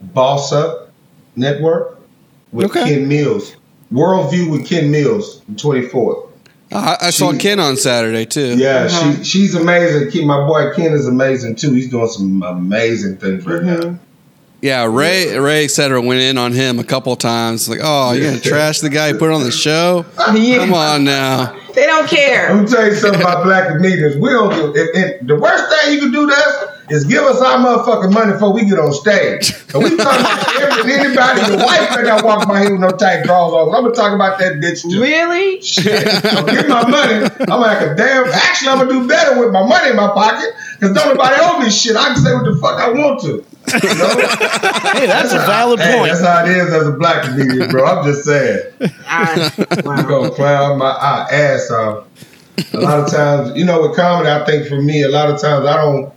Boss 0.00 0.52
Up 0.52 0.90
Network 1.36 1.98
with 2.52 2.66
Okay. 2.70 2.84
Ken 2.84 3.08
Mills. 3.08 3.54
Worldview 3.92 4.50
with 4.50 4.66
Ken 4.68 4.90
Mills, 4.90 5.40
the 5.48 5.54
24th. 5.54 6.26
I, 6.70 6.96
I 7.00 7.10
saw 7.10 7.32
She- 7.32 7.38
Ken 7.38 7.58
on 7.58 7.76
Saturday 7.78 8.26
too. 8.26 8.56
Yeah, 8.58 8.88
she 8.88 9.24
she's 9.24 9.54
amazing. 9.54 10.10
Ken, 10.10 10.26
my 10.26 10.46
boy 10.46 10.74
Ken 10.74 10.92
is 10.92 11.06
amazing 11.08 11.56
too. 11.56 11.72
He's 11.72 11.88
doing 11.90 12.08
some 12.08 12.42
amazing 12.42 13.16
things 13.16 13.46
right 13.46 13.62
now. 13.62 13.98
Yeah, 14.60 14.86
Ray 14.86 15.38
Ray 15.38 15.64
etc. 15.64 16.00
went 16.00 16.20
in 16.20 16.36
on 16.36 16.52
him 16.52 16.78
a 16.78 16.84
couple 16.84 17.14
times. 17.14 17.68
Like, 17.68 17.80
oh, 17.82 18.12
you're 18.12 18.30
gonna 18.30 18.40
trash 18.40 18.80
the 18.80 18.90
guy 18.90 19.08
you 19.08 19.18
put 19.18 19.30
on 19.30 19.44
the 19.44 19.52
show? 19.52 20.04
Yeah. 20.34 20.58
Come 20.58 20.74
on 20.74 21.04
now. 21.04 21.56
They 21.74 21.86
don't 21.86 22.08
care. 22.08 22.52
Let 22.52 22.62
me 22.64 22.68
tell 22.68 22.86
you 22.86 22.94
something 22.96 23.20
about 23.20 23.44
black 23.44 23.68
comedians. 23.68 24.16
We 24.16 24.30
don't 24.30 24.50
do 24.50 24.72
if, 24.74 24.88
if 24.94 25.26
the 25.26 25.36
worst 25.36 25.64
thing 25.70 25.94
you 25.94 26.00
can 26.00 26.10
do 26.10 26.26
to 26.26 26.32
us 26.32 26.74
is 26.90 27.04
give 27.04 27.22
us 27.22 27.40
our 27.40 27.58
motherfucking 27.58 28.12
money 28.12 28.32
before 28.32 28.52
we 28.52 28.64
get 28.64 28.78
on 28.80 28.92
stage. 28.92 29.52
And 29.74 29.84
we 29.84 29.96
talking 29.96 30.20
about 30.20 30.48
every, 30.60 30.92
anybody, 30.94 31.40
your 31.52 31.64
wife 31.64 31.90
better 31.90 32.02
not 32.02 32.24
walk 32.24 32.48
by 32.48 32.62
here 32.62 32.72
with 32.72 32.80
no 32.80 32.90
tight 32.90 33.22
drawers 33.24 33.52
on. 33.52 33.74
I'm 33.74 33.82
gonna 33.84 33.94
talk 33.94 34.12
about 34.12 34.40
that 34.40 34.54
bitch 34.54 34.82
too. 34.82 35.00
Really? 35.00 35.60
Shit. 35.60 36.08
So 36.08 36.46
give 36.46 36.66
my 36.68 36.88
money. 36.88 37.24
I'm 37.24 37.46
gonna 37.46 37.56
like 37.60 37.80
a 37.82 37.94
damn. 37.94 38.26
Actually, 38.26 38.68
I'm 38.70 38.78
gonna 38.78 38.90
do 38.90 39.06
better 39.06 39.38
with 39.38 39.52
my 39.52 39.64
money 39.64 39.90
in 39.90 39.96
my 39.96 40.08
pocket 40.08 40.50
because 40.80 40.94
don't 40.96 41.14
nobody 41.14 41.36
owe 41.38 41.60
me 41.60 41.70
shit. 41.70 41.94
I 41.96 42.06
can 42.14 42.16
say 42.16 42.34
what 42.34 42.44
the 42.44 42.58
fuck 42.60 42.80
I 42.80 42.90
want 42.90 43.20
to. 43.22 43.44
You 43.82 43.94
know? 43.94 44.08
Hey, 44.92 45.06
that's 45.06 45.32
a 45.32 45.38
valid 45.38 45.80
Hey, 45.80 45.96
point. 45.96 46.12
that's 46.12 46.24
how 46.24 46.44
it 46.44 46.50
is 46.50 46.72
as 46.72 46.88
a 46.88 46.92
black 46.92 47.24
comedian, 47.24 47.70
bro. 47.70 47.84
I'm 47.84 48.04
just 48.04 48.24
saying. 48.24 48.72
Ah, 49.06 49.52
I, 49.58 49.76
I'm 49.76 50.06
gonna 50.06 50.30
clown 50.30 50.78
my 50.78 50.90
ass 51.30 51.70
off. 51.70 52.06
A 52.72 52.78
lot 52.78 53.00
of 53.00 53.10
times, 53.10 53.56
you 53.56 53.64
know, 53.64 53.82
with 53.82 53.96
comedy, 53.96 54.28
I 54.30 54.44
think 54.44 54.66
for 54.66 54.80
me, 54.82 55.02
a 55.02 55.08
lot 55.08 55.30
of 55.30 55.40
times 55.40 55.66
I 55.66 55.76
don't, 55.76 56.12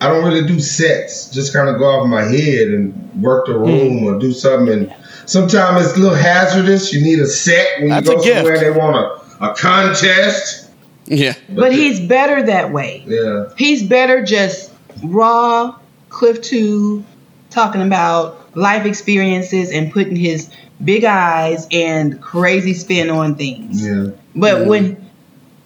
I 0.00 0.08
don't 0.08 0.24
really 0.24 0.46
do 0.46 0.60
sets. 0.60 1.30
Just 1.30 1.52
kind 1.52 1.68
of 1.68 1.78
go 1.78 1.84
off 1.84 2.08
my 2.08 2.22
head 2.22 2.68
and 2.68 3.22
work 3.22 3.46
the 3.46 3.54
hmm. 3.54 3.64
room 3.64 4.04
or 4.04 4.18
do 4.18 4.32
something. 4.32 4.72
And 4.72 4.94
sometimes 5.26 5.86
it's 5.86 5.96
a 5.96 6.00
little 6.00 6.16
hazardous. 6.16 6.92
You 6.92 7.02
need 7.02 7.18
a 7.18 7.26
set 7.26 7.80
when 7.80 7.88
That's 7.90 8.08
you 8.08 8.16
go 8.16 8.22
gift. 8.22 8.36
somewhere 8.36 8.58
they 8.58 8.70
want 8.70 8.96
a, 8.96 9.46
a 9.50 9.54
contest. 9.54 10.70
Yeah. 11.06 11.34
But 11.48 11.72
he's 11.72 12.00
better 12.00 12.42
that 12.44 12.72
way. 12.72 13.04
Yeah, 13.06 13.48
He's 13.56 13.82
better 13.82 14.24
just 14.24 14.72
raw, 15.02 15.76
Cliff 16.12 16.40
2, 16.42 17.04
talking 17.50 17.82
about 17.82 18.56
life 18.56 18.86
experiences 18.86 19.70
and 19.70 19.92
putting 19.92 20.14
his 20.14 20.50
big 20.84 21.04
eyes 21.04 21.66
and 21.72 22.20
crazy 22.20 22.74
spin 22.74 23.10
on 23.10 23.34
things. 23.34 23.84
yeah. 23.84 24.08
But 24.34 24.66
when 24.66 25.08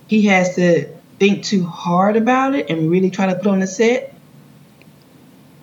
he 0.06 0.26
has 0.26 0.54
to 0.56 0.87
think 1.18 1.44
too 1.44 1.64
hard 1.64 2.16
about 2.16 2.54
it 2.54 2.70
and 2.70 2.90
really 2.90 3.11
try 3.11 3.26
to 3.26 3.35
put 3.35 3.46
on 3.48 3.62
a 3.62 3.66
set, 3.66 4.14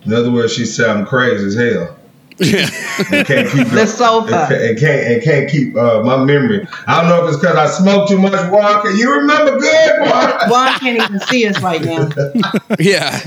In 0.06 0.14
other 0.14 0.32
words, 0.32 0.54
she 0.54 0.66
sound 0.66 1.08
crazy 1.08 1.46
as 1.46 1.56
hell. 1.56 1.98
Yeah. 2.40 2.68
And 3.12 3.28
can't 3.28 3.50
keep 3.50 3.68
The 3.70 3.86
sofa. 3.86 4.48
And, 4.50 4.78
ca- 4.78 4.86
can't 4.86 5.08
and 5.14 5.24
can't 5.24 5.50
keep 5.50 5.76
uh, 5.78 6.02
my 6.04 6.18
memory. 6.26 6.68
I 6.88 7.00
don't 7.00 7.10
know 7.10 7.24
if 7.26 7.30
it's 7.34 7.40
because 7.40 7.56
I 7.56 7.68
smoked 7.68 8.10
too 8.10 8.18
much 8.20 8.52
water. 8.52 8.92
You 8.92 9.14
remember 9.20 9.60
good, 9.60 10.00
boy? 10.00 10.38
Juan 10.50 10.80
can't 10.80 10.98
even 11.02 11.20
see 11.22 11.48
us 11.48 11.62
right 11.62 11.82
now. 11.84 12.10
Yeah. 12.80 13.20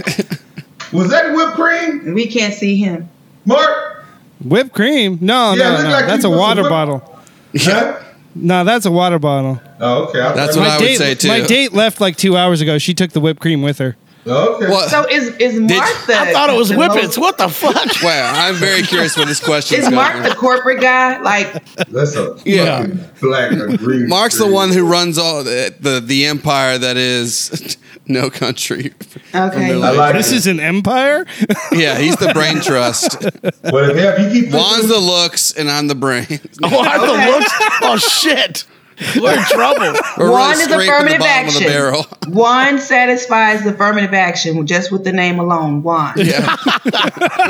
Was 0.96 1.10
that 1.10 1.32
whipped 1.34 1.52
cream, 1.54 2.14
We 2.14 2.26
can't 2.26 2.54
see 2.54 2.76
him. 2.76 3.08
Mark? 3.44 4.04
Whipped 4.44 4.72
cream? 4.72 5.18
No, 5.20 5.54
Yeah, 5.54 5.70
no, 5.76 5.82
no. 5.84 5.88
like 5.90 6.06
that's 6.06 6.24
a 6.24 6.30
water 6.30 6.62
whip- 6.62 6.70
bottle. 6.70 7.20
Huh? 7.56 8.00
No, 8.34 8.64
that's 8.64 8.84
a 8.84 8.90
water 8.90 9.18
bottle. 9.18 9.60
Oh, 9.80 10.04
okay. 10.08 10.20
I 10.20 10.32
That's 10.34 10.54
thought- 10.56 10.60
what 10.60 10.70
I 10.70 10.76
would 10.78 10.84
date, 10.84 10.98
say, 10.98 11.14
too. 11.14 11.28
My 11.28 11.40
date 11.40 11.72
left 11.72 12.00
like 12.02 12.16
two 12.16 12.36
hours 12.36 12.60
ago. 12.60 12.76
She 12.76 12.92
took 12.92 13.12
the 13.12 13.20
whipped 13.20 13.40
cream 13.40 13.62
with 13.62 13.78
her. 13.78 13.96
Okay. 14.26 14.68
Well, 14.68 14.88
So 14.88 15.04
is 15.08 15.28
is 15.36 15.60
Mark 15.60 16.06
the? 16.06 16.18
I 16.18 16.32
thought 16.32 16.50
it 16.50 16.56
was 16.56 16.70
the 16.70 16.76
whippets. 16.76 17.16
most- 17.16 17.18
What 17.18 17.38
the 17.38 17.48
fuck? 17.48 17.74
wow, 18.02 18.32
I'm 18.34 18.54
very 18.56 18.82
curious 18.82 19.16
where 19.16 19.26
this 19.26 19.40
question 19.40 19.78
Is 19.80 19.90
Mark 19.90 20.22
the 20.22 20.34
corporate 20.34 20.80
guy? 20.80 21.18
Like, 21.20 21.64
That's 21.88 22.16
a 22.16 22.36
Yeah. 22.44 22.80
fucking 22.82 23.00
black 23.20 23.52
agree. 23.52 24.06
Mark's 24.06 24.38
the 24.38 24.46
one 24.48 24.70
who 24.72 24.86
runs 24.86 25.18
all 25.18 25.44
the 25.44 25.74
the, 25.78 26.00
the 26.00 26.26
empire 26.26 26.76
that 26.78 26.96
is 26.96 27.76
no 28.08 28.28
country. 28.30 28.92
okay, 29.34 29.72
I 29.72 29.90
like 29.90 30.14
This 30.16 30.32
it. 30.32 30.36
is 30.36 30.46
an 30.46 30.60
empire. 30.60 31.26
Yeah, 31.72 31.98
he's 31.98 32.16
the 32.16 32.32
brain 32.32 32.60
trust. 32.60 33.18
But 33.20 33.90
if, 33.90 33.96
if 33.96 34.34
you 34.34 34.42
keep 34.42 34.52
Juan's 34.52 34.88
the 34.88 34.98
looks, 34.98 35.52
and 35.52 35.70
I'm 35.70 35.88
the 35.88 35.94
brain. 35.94 36.26
Oh, 36.62 36.78
I 36.80 36.88
have 36.88 37.02
to 37.02 37.30
look. 37.38 37.48
Oh 37.82 37.96
shit. 37.98 38.64
We're 39.20 39.36
in 39.36 39.42
trouble. 39.44 39.92
We're 40.16 40.30
One 40.30 40.40
running 40.40 40.58
is 40.58 40.64
straight 40.64 40.86
the 40.86 40.92
affirmative 40.92 41.18
the 41.20 41.26
action. 41.26 41.66
barrel. 41.66 42.02
Juan 42.28 42.78
satisfies 42.78 43.62
the 43.64 43.70
affirmative 43.74 44.14
action 44.14 44.66
just 44.66 44.90
with 44.90 45.04
the 45.04 45.12
name 45.12 45.38
alone. 45.38 45.82
One. 45.82 46.14
Yeah. 46.16 46.56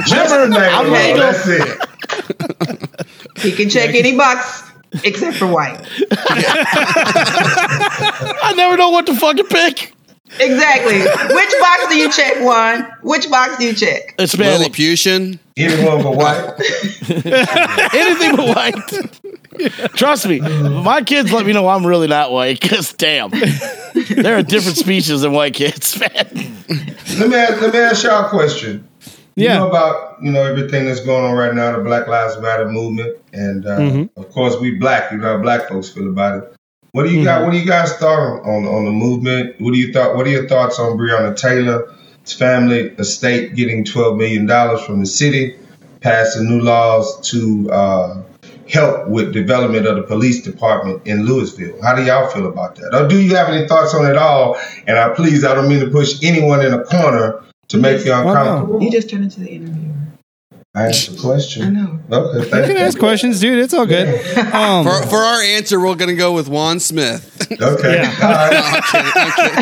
just 0.06 0.30
the 0.35 0.46
name 0.48 0.61
I'm 0.61 0.87
alone, 0.87 0.92
ready 0.92 1.12
to- 1.14 1.20
that's 1.20 1.46
it. 1.46 1.78
He 3.38 3.52
can 3.52 3.68
check 3.68 3.94
any 3.94 4.16
box 4.16 4.62
except 5.04 5.37
for 5.37 5.46
white. 5.46 5.78
I 7.18 8.54
never 8.56 8.76
know 8.76 8.90
what 8.90 9.06
to 9.06 9.14
fucking 9.14 9.46
pick. 9.46 9.92
Exactly. 10.40 10.98
Which 11.00 11.54
box 11.61 11.87
do 11.88 11.96
you 11.96 12.11
check, 12.11 12.38
Juan? 12.44 12.87
Which 13.02 13.30
box 13.30 13.59
do 13.59 13.64
you 13.66 13.72
check? 13.74 14.14
It's 14.18 14.35
Lilliputian. 14.37 15.38
Anyone 15.56 16.02
but 16.02 16.16
white. 16.16 16.54
Anything 17.94 18.37
but 18.37 18.48
white. 18.56 19.20
Trust 19.94 20.26
me, 20.26 20.40
my 20.40 21.02
kids 21.02 21.32
let 21.32 21.46
me 21.46 21.52
know 21.52 21.68
I'm 21.68 21.86
really 21.86 22.06
not 22.08 22.32
white 22.32 22.60
because 22.60 22.92
damn, 22.92 23.30
there 23.30 24.36
are 24.38 24.42
different 24.42 24.76
species 24.78 25.20
than 25.22 25.32
white 25.32 25.54
kids, 25.54 25.98
man. 26.00 26.10
Let 27.18 27.28
me 27.28 27.36
ask, 27.36 27.60
let 27.62 27.72
me 27.72 27.78
ask 27.78 28.04
y'all 28.04 28.26
a 28.26 28.28
question. 28.28 28.86
Yeah. 29.34 29.52
You 29.54 29.58
know 29.60 29.68
about 29.68 30.22
you 30.22 30.30
know 30.32 30.42
everything 30.44 30.86
that's 30.86 31.00
going 31.00 31.24
on 31.24 31.36
right 31.36 31.54
now, 31.54 31.76
the 31.76 31.82
Black 31.84 32.06
Lives 32.08 32.38
Matter 32.40 32.68
movement, 32.70 33.16
and 33.32 33.66
uh, 33.66 33.78
Mm-hmm. 33.78 34.20
of 34.20 34.30
course 34.30 34.56
we 34.58 34.72
black. 34.76 35.12
You 35.12 35.18
know 35.18 35.36
how 35.36 35.42
black 35.42 35.68
folks 35.68 35.90
feel 35.90 36.08
about 36.08 36.42
it. 36.42 36.54
What 36.92 37.02
do 37.04 37.10
you 37.10 37.16
Mm-hmm. 37.18 37.24
got? 37.24 37.44
What 37.44 37.50
do 37.52 37.58
you 37.58 37.66
guys 37.66 37.92
thought 37.98 38.18
on, 38.18 38.40
on 38.46 38.66
on 38.66 38.84
the 38.86 38.90
movement? 38.92 39.60
What 39.60 39.74
do 39.74 39.78
you 39.78 39.92
thought? 39.92 40.16
What 40.16 40.26
are 40.26 40.30
your 40.30 40.48
thoughts 40.48 40.78
on 40.78 40.96
Breonna 40.96 41.36
Taylor's 41.36 42.32
family 42.32 42.88
estate 42.98 43.54
getting 43.54 43.84
twelve 43.84 44.16
million 44.16 44.46
dollars 44.46 44.80
from 44.86 45.00
the 45.00 45.06
city, 45.06 45.54
passing 46.00 46.48
new 46.48 46.60
laws 46.62 47.20
to 47.30 47.70
uh, 47.70 48.22
help 48.68 49.09
with 49.09 49.33
development 49.33 49.87
of 49.87 49.96
the 49.96 50.02
police 50.02 50.42
department 50.42 51.07
in 51.07 51.24
Louisville? 51.24 51.81
How 51.83 51.94
do 51.94 52.02
y'all 52.05 52.29
feel 52.31 52.46
about 52.46 52.76
that? 52.76 52.94
Or 52.94 53.07
do 53.09 53.20
you 53.20 53.35
have 53.37 53.48
any 53.48 53.66
thoughts 53.68 53.94
on 53.94 54.07
it 54.07 54.16
all? 54.16 54.57
And 54.87 54.98
I 54.98 55.11
please, 55.11 55.44
I 55.44 55.55
don't 55.55 55.68
mean 55.68 55.81
to 55.81 55.90
push 55.90 56.22
anyone 56.22 56.64
in 56.64 56.72
a 56.72 56.83
corner 56.85 57.42
to 57.68 57.79
make 57.79 58.05
you 58.05 58.12
uncomfortable. 58.12 58.83
You 58.83 58.90
just 58.90 59.09
turned 59.11 59.24
into 59.24 59.40
the 59.40 59.48
interviewer. 59.50 59.92
I 60.74 60.88
asked 60.88 61.09
a 61.09 61.14
I 61.18 61.20
question. 61.22 61.72
know. 61.72 62.00
Okay, 62.12 62.44
You 62.44 62.50
can 62.66 62.76
you. 62.76 62.83
ask 62.83 62.98
questions, 62.98 63.40
dude. 63.40 63.59
It's 63.61 63.72
all 63.72 63.87
good. 63.87 64.09
Um, 64.52 64.85
For, 64.85 65.07
for 65.09 65.16
our 65.16 65.40
answer, 65.40 65.81
we're 65.81 65.94
going 65.94 66.11
to 66.11 66.14
go 66.16 66.35
with 66.35 66.48
Juan 66.48 66.81
Smith. 66.81 67.33
Okay. 67.50 67.94
Yeah. 68.02 68.14
All 68.22 68.50
right. 68.50 68.83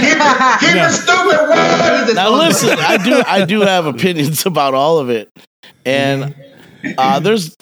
keep 0.01 0.17
it, 0.17 0.61
keep 0.61 0.83
it 0.83 0.91
stupid, 0.93 1.49
Juan. 1.49 2.15
Now 2.17 2.31
listen, 2.37 2.71
I 2.81 2.97
do 2.97 3.23
I 3.27 3.45
do 3.45 3.61
have 3.61 3.87
opinions 3.87 4.45
about 4.47 4.75
all 4.75 4.99
of 4.99 5.09
it, 5.11 5.31
and 5.87 6.35
uh, 6.99 7.21
there's 7.21 7.55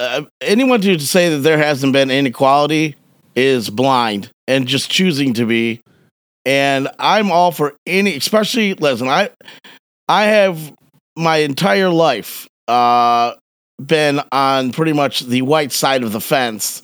uh, 0.00 0.22
anyone 0.40 0.80
to 0.80 0.98
say 0.98 1.28
that 1.28 1.38
there 1.38 1.58
hasn't 1.58 1.92
been 1.92 2.10
inequality 2.10 2.96
is 3.36 3.68
blind 3.70 4.30
and 4.48 4.66
just 4.66 4.90
choosing 4.90 5.34
to 5.34 5.44
be. 5.44 5.80
And 6.46 6.88
I'm 6.98 7.30
all 7.30 7.52
for 7.52 7.74
any, 7.86 8.16
especially 8.16 8.74
listen. 8.74 9.08
I 9.08 9.30
I 10.08 10.24
have 10.24 10.72
my 11.16 11.36
entire 11.38 11.90
life 11.90 12.48
uh, 12.66 13.34
been 13.84 14.20
on 14.32 14.72
pretty 14.72 14.94
much 14.94 15.20
the 15.20 15.42
white 15.42 15.70
side 15.70 16.02
of 16.02 16.12
the 16.12 16.20
fence. 16.20 16.82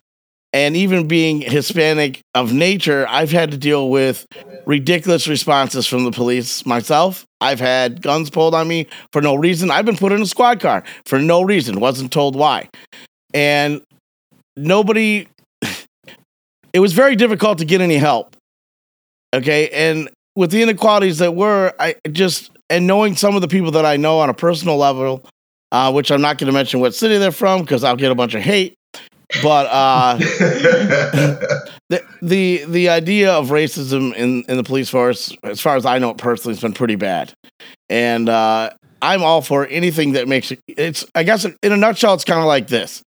And 0.53 0.77
even 0.77 1.07
being 1.07 1.43
Hispanic 1.43 2.21
of 2.35 2.53
nature, 2.53 3.07
I've 3.09 3.31
had 3.31 3.51
to 3.51 3.59
deal 3.59 3.91
with 3.91 4.27
ridiculous 4.65 5.29
responses 5.29 5.87
from 5.87 6.05
the 6.05 6.11
police 6.11 6.65
myself. 6.65 7.27
I've 7.41 7.61
had 7.61 8.01
guns 8.01 8.31
pulled 8.31 8.55
on 8.55 8.67
me 8.67 8.87
for 9.13 9.21
no 9.21 9.35
reason. 9.35 9.71
I've 9.71 9.85
been 9.85 9.97
put 9.97 10.13
in 10.13 10.23
a 10.23 10.27
squad 10.27 10.61
car 10.61 10.83
for 11.05 11.19
no 11.19 11.43
reason, 11.43 11.81
wasn't 11.81 12.13
told 12.13 12.37
why. 12.37 12.71
And 13.35 13.83
nobody 14.57 15.29
it 16.73 16.81
was 16.81 16.93
very 16.93 17.17
difficult 17.17 17.59
to 17.59 17.65
get 17.65 17.81
any 17.81 17.97
help. 17.97 18.37
Okay, 19.35 19.69
and 19.71 20.09
with 20.35 20.51
the 20.51 20.63
inequalities 20.63 21.19
that 21.19 21.35
were, 21.35 21.73
I 21.79 21.97
just 22.11 22.51
and 22.71 22.87
knowing 22.87 23.17
some 23.17 23.35
of 23.37 23.43
the 23.43 23.49
people 23.49 23.73
that 23.73 23.85
I 23.85 23.97
know 23.97 24.21
on 24.21 24.29
a 24.29 24.35
personal 24.35 24.77
level, 24.77 25.25
uh, 25.73 25.93
which 25.93 26.11
I'm 26.11 26.21
not 26.21 26.39
going 26.39 26.47
to 26.47 26.53
mention 26.53 26.81
what 26.81 26.95
city 26.95 27.19
they're 27.19 27.33
from 27.33 27.61
because 27.61 27.85
I'll 27.85 27.97
get 27.97 28.11
a 28.11 28.15
bunch 28.15 28.35
of 28.35 28.43
hate. 28.43 28.75
But 29.43 29.67
uh, 29.67 30.17
the 31.89 32.03
the 32.23 32.65
the 32.67 32.89
idea 32.89 33.33
of 33.33 33.49
racism 33.49 34.15
in 34.15 34.45
in 34.49 34.57
the 34.57 34.63
police 34.63 34.89
force, 34.89 35.37
as 35.43 35.61
far 35.61 35.77
as 35.77 35.85
I 35.85 35.99
know 35.99 36.11
it 36.11 36.19
personally, 36.19 36.55
has 36.55 36.63
been 36.63 36.73
pretty 36.73 36.95
bad, 36.95 37.33
and 37.89 38.29
uh, 38.29 38.71
I'm 39.03 39.23
all 39.23 39.43
for 39.43 39.67
anything 39.67 40.13
that 40.13 40.29
makes 40.29 40.53
it. 40.53 40.61
It's 40.69 41.05
I 41.15 41.25
guess 41.25 41.45
in 41.45 41.73
a 41.73 41.77
nutshell, 41.77 42.15
it's 42.15 42.25
kind 42.25 42.41
of 42.41 42.47
like 42.47 42.69
this. 42.69 43.03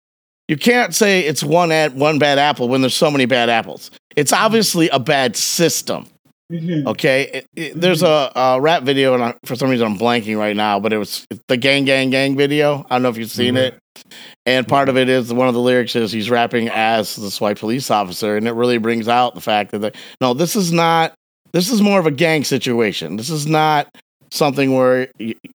You 0.47 0.57
can't 0.57 0.95
say 0.95 1.21
it's 1.21 1.43
one 1.43 1.71
ad, 1.71 1.95
one 1.95 2.19
bad 2.19 2.39
apple 2.39 2.69
when 2.69 2.81
there's 2.81 2.95
so 2.95 3.11
many 3.11 3.25
bad 3.25 3.49
apples. 3.49 3.91
It's 4.15 4.33
obviously 4.33 4.89
a 4.89 4.99
bad 4.99 5.35
system. 5.35 6.07
Mm-hmm. 6.51 6.87
Okay, 6.87 7.23
It- 7.33 7.45
it- 7.55 7.81
there's 7.81 8.01
mm-hmm. 8.03 8.37
a, 8.37 8.41
a 8.55 8.61
rap 8.61 8.83
video, 8.83 9.13
and 9.13 9.23
I, 9.23 9.35
for 9.43 9.55
some 9.55 9.69
reason 9.69 9.85
I'm 9.85 9.97
blanking 9.97 10.37
right 10.37 10.55
now, 10.55 10.79
but 10.79 10.93
it 10.93 10.97
was 10.97 11.25
the 11.47 11.57
gang, 11.57 11.85
gang, 11.85 12.09
gang 12.09 12.37
video. 12.37 12.85
I 12.89 12.95
don't 12.95 13.03
know 13.03 13.09
if 13.09 13.17
you've 13.17 13.31
seen 13.31 13.57
it. 13.57 13.73
Mm-hmm. 13.73 14.09
And 14.45 14.67
part 14.67 14.89
of 14.89 14.97
it 14.97 15.09
is 15.09 15.33
one 15.33 15.47
of 15.47 15.53
the 15.55 15.59
lyrics 15.59 15.95
is 15.95 16.11
he's 16.11 16.29
rapping 16.29 16.69
as 16.69 17.15
this 17.15 17.41
white 17.41 17.59
police 17.59 17.91
officer, 17.91 18.37
and 18.37 18.47
it 18.47 18.53
really 18.53 18.77
brings 18.77 19.07
out 19.07 19.35
the 19.35 19.41
fact 19.41 19.71
that 19.71 19.79
the, 19.79 19.91
no, 20.21 20.33
this 20.33 20.55
is 20.55 20.71
not. 20.71 21.13
This 21.51 21.71
is 21.71 21.81
more 21.81 21.99
of 21.99 22.05
a 22.05 22.11
gang 22.11 22.43
situation. 22.43 23.15
This 23.17 23.29
is 23.29 23.47
not 23.47 23.93
something 24.31 24.75
where 24.75 25.07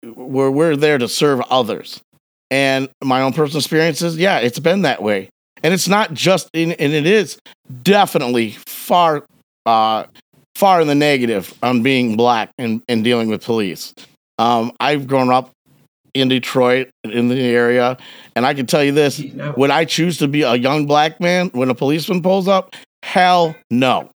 where 0.04 0.50
we're 0.50 0.76
there 0.76 0.98
to 0.98 1.06
serve 1.08 1.40
others. 1.50 2.00
And 2.50 2.88
my 3.02 3.22
own 3.22 3.32
personal 3.32 3.60
experiences, 3.60 4.16
yeah, 4.18 4.38
it's 4.38 4.58
been 4.58 4.82
that 4.82 5.02
way, 5.02 5.30
and 5.62 5.72
it's 5.72 5.88
not 5.88 6.12
just 6.12 6.50
in, 6.52 6.72
and 6.72 6.92
it 6.92 7.06
is 7.06 7.38
definitely 7.82 8.50
far 8.66 9.24
uh, 9.64 10.04
far 10.54 10.80
in 10.80 10.88
the 10.88 10.94
negative 10.94 11.54
on 11.62 11.82
being 11.82 12.16
black 12.16 12.50
and, 12.58 12.82
and 12.88 13.04
dealing 13.04 13.28
with 13.28 13.44
police. 13.44 13.94
Um, 14.38 14.72
I've 14.80 15.06
grown 15.06 15.30
up 15.30 15.50
in 16.14 16.28
Detroit, 16.28 16.90
in 17.04 17.28
the 17.28 17.40
area, 17.40 17.96
and 18.36 18.44
I 18.44 18.54
can 18.54 18.66
tell 18.66 18.84
you 18.84 18.92
this: 18.92 19.22
would 19.56 19.70
I 19.70 19.84
choose 19.84 20.18
to 20.18 20.28
be 20.28 20.42
a 20.42 20.54
young 20.54 20.86
black 20.86 21.20
man 21.20 21.48
when 21.52 21.70
a 21.70 21.74
policeman 21.74 22.22
pulls 22.22 22.48
up? 22.48 22.74
Hell 23.02 23.54
no. 23.70 24.10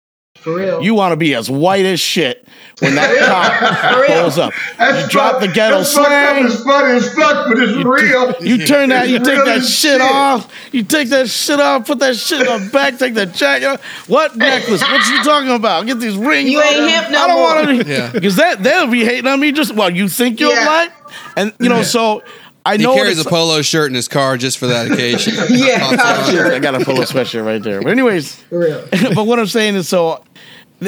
For 0.45 0.55
real. 0.57 0.83
You 0.83 0.95
want 0.95 1.13
to 1.13 1.17
be 1.17 1.35
as 1.35 1.51
white 1.51 1.87
as 1.87 1.99
shit 2.01 2.47
when 2.81 2.95
that 2.97 3.11
For 3.19 3.25
cop 3.27 4.07
pulls 4.07 4.39
up. 4.39 4.53
That's 4.79 5.03
You 5.05 5.09
drop 5.11 5.41
the 5.41 5.49
ghetto 5.49 5.79
that's 5.79 5.95
fucked 5.95 6.07
slang. 6.07 6.45
It's 6.45 6.63
funny 6.63 6.97
as 6.99 7.15
fuck, 7.15 7.49
but 7.49 7.59
it's 7.59 7.85
real. 7.85 8.35
You 8.47 8.67
turn 8.67 8.91
that, 8.91 9.09
you 9.09 9.19
take 9.21 9.39
that 9.45 9.59
as 9.59 9.75
shit 9.75 10.01
off. 10.03 10.53
You 10.71 10.83
take 10.83 11.09
that 11.09 11.29
shit 11.31 11.59
off, 11.61 11.87
put 11.87 11.99
that 12.01 12.17
shit 12.17 12.47
on 12.47 12.65
the 12.67 12.71
back, 12.71 12.99
take 12.99 13.15
that 13.15 13.33
jacket 13.33 13.67
off. 13.67 13.83
What 14.09 14.37
necklace? 14.37 14.83
What 14.83 15.09
you 15.09 15.25
talking 15.25 15.51
about? 15.51 15.87
Get 15.87 15.99
these 15.99 16.17
rings. 16.17 16.51
You 16.51 16.61
ain't 16.63 16.91
hip 16.91 17.11
no 17.11 17.27
more. 17.29 17.49
I 17.49 17.55
don't 17.65 17.77
want 17.77 17.87
to 17.87 17.91
Yeah. 17.93 18.11
because 18.13 18.37
that 18.37 18.63
they'll 18.63 18.87
be 18.87 19.05
hating 19.05 19.27
on 19.27 19.41
me. 19.41 19.51
Just 19.53 19.75
well, 19.75 19.89
you 19.91 20.09
think 20.09 20.41
you're 20.41 20.53
Yeah. 20.53 20.65
black, 20.65 20.93
and 21.37 21.53
you 21.59 21.69
know. 21.71 21.83
So 21.83 22.23
I 22.67 22.77
know 22.77 22.93
He 22.93 22.97
know 22.99 23.03
carries 23.03 23.19
a 23.25 23.29
polo 23.29 23.61
shirt 23.63 23.89
in 23.91 23.95
his 23.95 24.09
car 24.09 24.37
just 24.37 24.59
for 24.59 24.67
that 24.67 24.91
occasion. 24.91 25.35
Yeah, 25.51 25.79
Pops. 25.97 26.29
I 26.31 26.59
got 26.59 26.75
a 26.75 26.85
polo 26.85 27.03
sweatshirt 27.03 27.45
right 27.45 27.63
there. 27.63 27.81
But 27.83 27.91
anyways, 27.93 28.35
For 28.49 28.59
real. 28.59 28.85
but 29.15 29.27
what 29.27 29.39
I'm 29.39 29.47
saying 29.47 29.75
is, 29.77 29.87
so 29.89 30.23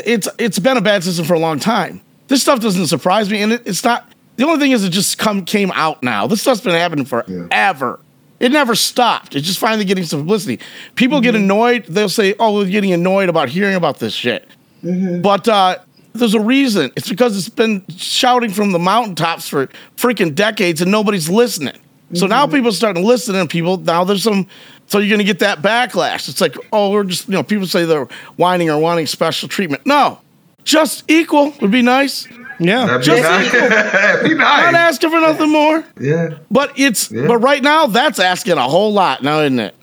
it's 0.04 0.28
it's 0.38 0.58
been 0.58 0.76
a 0.76 0.80
bad 0.80 1.04
system 1.04 1.24
for 1.24 1.34
a 1.34 1.38
long 1.38 1.58
time. 1.58 2.00
This 2.28 2.42
stuff 2.42 2.60
doesn't 2.60 2.86
surprise 2.86 3.30
me, 3.30 3.42
and 3.42 3.52
it, 3.52 3.62
it's 3.66 3.84
not. 3.84 4.12
The 4.36 4.44
only 4.44 4.58
thing 4.58 4.72
is, 4.72 4.84
it 4.84 4.90
just 4.90 5.18
come 5.18 5.44
came 5.44 5.70
out 5.72 6.02
now. 6.02 6.26
This 6.26 6.42
stuff's 6.42 6.60
been 6.60 6.74
happening 6.74 7.04
forever. 7.04 8.00
It 8.38 8.52
never 8.52 8.74
stopped. 8.74 9.34
It's 9.34 9.46
just 9.46 9.58
finally 9.58 9.86
getting 9.86 10.04
some 10.04 10.20
publicity. 10.20 10.62
People 10.94 11.20
get 11.20 11.34
mm-hmm. 11.34 11.44
annoyed. 11.44 11.86
They'll 11.86 12.08
say, 12.08 12.34
"Oh, 12.38 12.54
we're 12.54 12.66
getting 12.66 12.92
annoyed 12.92 13.28
about 13.28 13.48
hearing 13.48 13.76
about 13.76 13.98
this 13.98 14.12
shit." 14.12 14.46
Mm-hmm. 14.84 15.22
But 15.22 15.48
uh, 15.48 15.78
there's 16.12 16.34
a 16.34 16.40
reason. 16.40 16.92
It's 16.96 17.08
because 17.08 17.36
it's 17.36 17.48
been 17.48 17.84
shouting 17.88 18.50
from 18.50 18.72
the 18.72 18.78
mountaintops 18.78 19.48
for 19.48 19.68
freaking 19.96 20.34
decades, 20.34 20.82
and 20.82 20.90
nobody's 20.90 21.30
listening. 21.30 21.78
So 22.14 22.26
now 22.26 22.44
mm-hmm. 22.44 22.54
people 22.56 22.68
are 22.68 22.72
starting 22.72 23.02
to 23.02 23.08
listen, 23.08 23.34
and 23.34 23.48
people 23.48 23.78
now 23.78 24.04
there's 24.04 24.22
some. 24.22 24.46
So 24.88 24.98
you're 24.98 25.08
going 25.08 25.18
to 25.18 25.24
get 25.24 25.40
that 25.40 25.62
backlash. 25.62 26.28
It's 26.28 26.40
like, 26.40 26.56
oh, 26.72 26.90
we're 26.92 27.04
just 27.04 27.28
you 27.28 27.34
know 27.34 27.42
people 27.42 27.66
say 27.66 27.84
they're 27.84 28.08
whining 28.36 28.70
or 28.70 28.78
wanting 28.78 29.06
special 29.06 29.48
treatment. 29.48 29.84
No, 29.86 30.20
just 30.64 31.10
equal 31.10 31.52
would 31.60 31.70
be 31.70 31.82
nice. 31.82 32.26
Yeah. 32.58 32.86
That'd 32.86 33.00
be 33.02 33.06
Just 33.06 33.22
nice. 33.22 33.52
Be 34.22 34.34
Not 34.34 34.72
nice. 34.72 34.74
asking 34.74 35.10
for 35.10 35.20
nothing 35.20 35.52
more. 35.52 35.84
Yeah. 36.00 36.38
But 36.50 36.78
it's 36.78 37.10
Yeah. 37.12 37.26
but 37.26 37.36
right 37.38 37.62
now 37.62 37.86
that's 37.86 38.18
asking 38.18 38.54
a 38.54 38.62
whole 38.62 38.94
lot 38.94 39.22
now, 39.22 39.40
isn't 39.40 39.58
it? 39.60 39.74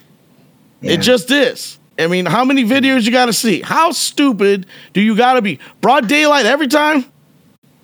It 0.81 0.97
just 0.97 1.29
is. 1.29 1.77
I 1.99 2.07
mean, 2.07 2.25
how 2.25 2.43
many 2.43 2.63
videos 2.63 3.03
you 3.03 3.11
got 3.11 3.27
to 3.27 3.33
see? 3.33 3.61
How 3.61 3.91
stupid 3.91 4.65
do 4.93 5.01
you 5.01 5.15
got 5.15 5.33
to 5.33 5.43
be? 5.43 5.59
Broad 5.81 6.07
daylight 6.07 6.47
every 6.47 6.67
time? 6.67 7.05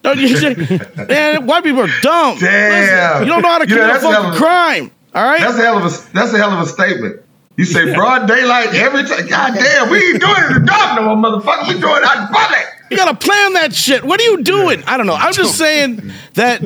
Don't 0.01 0.17
you, 0.17 0.79
man, 1.07 1.45
white 1.45 1.63
people 1.63 1.81
are 1.81 2.01
dumb. 2.01 2.39
Damn. 2.39 2.39
Listen, 2.39 3.27
you 3.27 3.31
don't 3.31 3.41
know 3.43 3.47
how 3.49 3.59
to 3.59 3.69
You 3.69 3.75
commit 3.75 3.91
a 3.91 3.97
a 3.97 3.99
fucking 4.01 4.39
crime. 4.39 4.91
All 5.15 5.23
right. 5.23 5.39
That's 5.39 5.57
a 5.57 5.61
hell 5.61 5.77
of 5.77 5.85
a 5.85 6.13
that's 6.13 6.33
a 6.33 6.37
hell 6.37 6.51
of 6.51 6.59
a 6.59 6.65
statement. 6.65 7.21
You 7.57 7.65
say 7.65 7.93
broad 7.93 8.27
daylight 8.27 8.73
every 8.73 9.03
time. 9.03 9.27
God 9.27 9.53
damn, 9.53 9.89
we 9.89 9.97
ain't 9.97 10.21
doing 10.21 10.33
it 10.37 10.55
in 10.55 10.61
the 10.61 10.65
dark 10.65 10.99
no 10.99 11.13
more, 11.13 11.17
motherfucker. 11.17 11.67
We 11.67 11.79
doing 11.79 11.97
it 11.97 12.03
out 12.03 12.27
in 12.27 12.33
public. 12.33 12.65
You 12.89 12.97
gotta 12.97 13.17
plan 13.17 13.53
that 13.53 13.73
shit. 13.73 14.03
What 14.03 14.19
are 14.19 14.23
you 14.23 14.43
doing? 14.43 14.83
I 14.87 14.97
don't 14.97 15.07
know. 15.07 15.15
I'm 15.15 15.33
just 15.33 15.57
saying 15.57 16.11
that 16.35 16.63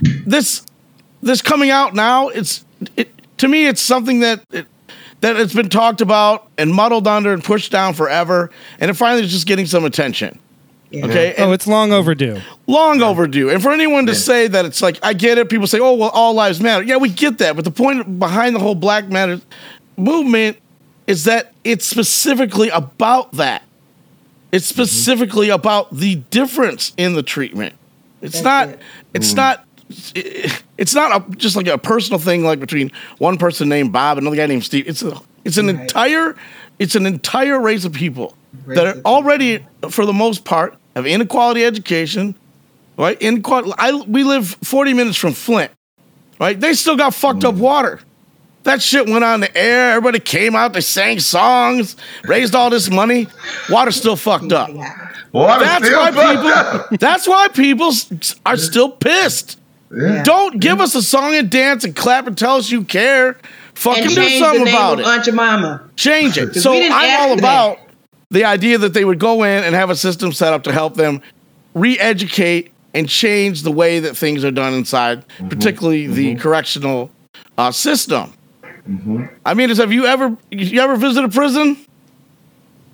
this 0.00 0.64
this 1.22 1.42
coming 1.42 1.70
out 1.70 1.94
now. 1.94 2.28
It's 2.28 2.64
it, 2.96 3.12
to 3.38 3.48
me. 3.48 3.66
It's 3.66 3.80
something 3.80 4.20
that 4.20 4.42
it, 4.50 4.66
that 5.20 5.36
it's 5.36 5.54
been 5.54 5.68
talked 5.68 6.00
about 6.00 6.48
and 6.56 6.72
muddled 6.72 7.06
under 7.06 7.32
and 7.32 7.44
pushed 7.44 7.70
down 7.70 7.94
forever, 7.94 8.50
and 8.78 8.90
it 8.90 8.94
finally 8.94 9.24
is 9.24 9.30
just 9.30 9.46
getting 9.46 9.66
some 9.66 9.84
attention. 9.84 10.38
Okay, 10.92 11.34
Oh, 11.38 11.52
it's 11.52 11.66
long 11.66 11.92
overdue. 11.92 12.40
long 12.66 13.00
overdue. 13.00 13.48
And 13.50 13.62
for 13.62 13.70
anyone 13.70 14.06
to 14.06 14.14
say 14.14 14.48
that 14.48 14.64
it's 14.64 14.82
like, 14.82 14.98
I 15.02 15.12
get 15.12 15.38
it. 15.38 15.48
People 15.48 15.66
say, 15.68 15.78
"Oh, 15.78 15.94
well, 15.94 16.10
all 16.10 16.34
lives 16.34 16.60
matter." 16.60 16.82
Yeah, 16.82 16.96
we 16.96 17.08
get 17.10 17.38
that. 17.38 17.54
But 17.54 17.64
the 17.64 17.70
point 17.70 18.18
behind 18.18 18.56
the 18.56 18.60
whole 18.60 18.74
Black 18.74 19.08
Matter 19.08 19.40
movement 19.96 20.56
is 21.06 21.24
that 21.24 21.52
it's 21.64 21.84
specifically 21.86 22.70
about 22.70 23.32
that. 23.34 23.62
It's 24.52 24.66
mm-hmm. 24.66 24.82
specifically 24.82 25.48
about 25.50 25.94
the 25.94 26.16
difference 26.30 26.92
in 26.96 27.14
the 27.14 27.22
treatment. 27.22 27.74
It's 28.20 28.40
That's 28.40 28.44
not. 28.44 28.68
it. 28.70 28.80
It's 29.14 29.32
mm. 29.32 29.36
not. 29.36 29.64
It's 30.78 30.94
not 30.94 31.28
a, 31.28 31.36
just 31.36 31.56
like 31.56 31.66
a 31.66 31.78
personal 31.78 32.18
thing, 32.18 32.44
like 32.44 32.60
between 32.60 32.90
one 33.18 33.38
person 33.38 33.68
named 33.68 33.92
Bob 33.92 34.18
and 34.18 34.26
another 34.26 34.36
guy 34.36 34.46
named 34.46 34.64
Steve. 34.64 34.88
It's 34.88 35.02
a. 35.02 35.20
It's 35.44 35.56
an 35.56 35.66
Right. 35.66 35.80
entire. 35.80 36.36
It's 36.78 36.94
an 36.94 37.06
entire 37.06 37.60
race 37.60 37.84
of 37.84 37.92
people 37.92 38.34
Race 38.64 38.76
that 38.76 38.86
of 38.86 38.90
are 38.92 38.94
people. 38.96 39.12
already, 39.12 39.66
for 39.90 40.06
the 40.06 40.12
most 40.12 40.44
part, 40.44 40.76
have 40.96 41.06
inequality 41.06 41.64
education, 41.64 42.34
right? 42.96 43.20
Inequality. 43.20 43.72
I 43.78 43.92
we 43.92 44.24
live 44.24 44.48
forty 44.62 44.94
minutes 44.94 45.16
from 45.16 45.32
Flint, 45.32 45.70
right? 46.40 46.58
They 46.58 46.74
still 46.74 46.96
got 46.96 47.14
fucked 47.14 47.44
up 47.44 47.54
mm. 47.54 47.60
water. 47.60 48.00
That 48.64 48.82
shit 48.82 49.08
went 49.08 49.24
on 49.24 49.40
the 49.40 49.56
air. 49.56 49.92
Everybody 49.92 50.20
came 50.20 50.54
out. 50.54 50.74
They 50.74 50.82
sang 50.82 51.18
songs, 51.18 51.96
raised 52.24 52.54
all 52.54 52.68
this 52.68 52.90
money. 52.90 53.26
Water's 53.70 53.96
still 53.96 54.16
fucked 54.16 54.52
up. 54.52 54.68
Yeah. 54.68 55.08
Water 55.32 55.64
That's 55.64 55.86
still 55.86 55.98
why 55.98 56.12
fucked 56.12 56.46
up. 56.46 56.82
people. 56.82 56.96
That's 57.00 57.26
why 57.28 57.48
people 57.48 57.92
are 58.44 58.56
still 58.58 58.90
pissed. 58.90 59.58
Yeah. 59.96 60.22
Don't 60.24 60.60
give 60.60 60.80
us 60.80 60.94
a 60.94 61.02
song 61.02 61.34
and 61.34 61.50
dance 61.50 61.84
and 61.84 61.96
clap 61.96 62.26
and 62.26 62.36
tell 62.36 62.56
us 62.56 62.70
you 62.70 62.84
care. 62.84 63.38
Fucking 63.74 64.04
And 64.04 64.10
do 64.10 64.16
change 64.16 64.32
the 64.32 64.38
something 64.46 64.64
name 64.64 64.74
about 64.74 64.92
of 64.94 65.00
it. 65.00 65.06
Aunt 65.06 65.24
Jemima. 65.24 65.90
Change 65.96 66.38
it. 66.38 66.54
So 66.56 66.72
we 66.72 66.88
I'm 66.90 67.20
all 67.20 67.36
for 67.36 67.40
that. 67.40 67.72
about 67.72 67.78
the 68.30 68.44
idea 68.44 68.78
that 68.78 68.94
they 68.94 69.04
would 69.04 69.18
go 69.18 69.42
in 69.42 69.64
and 69.64 69.74
have 69.74 69.90
a 69.90 69.96
system 69.96 70.32
set 70.32 70.52
up 70.52 70.62
to 70.64 70.72
help 70.72 70.94
them 70.94 71.20
re-educate 71.74 72.72
and 72.94 73.08
change 73.08 73.62
the 73.62 73.72
way 73.72 74.00
that 74.00 74.16
things 74.16 74.44
are 74.44 74.50
done 74.50 74.74
inside, 74.74 75.26
mm-hmm. 75.28 75.48
particularly 75.48 76.06
the 76.06 76.32
mm-hmm. 76.32 76.40
correctional 76.40 77.10
uh, 77.58 77.70
system. 77.70 78.32
Mm-hmm. 78.62 79.26
I 79.44 79.54
mean, 79.54 79.70
is, 79.70 79.78
have 79.78 79.92
you 79.92 80.06
ever 80.06 80.36
you 80.50 80.80
ever 80.80 80.96
visited 80.96 81.30
a 81.30 81.32
prison? 81.32 81.76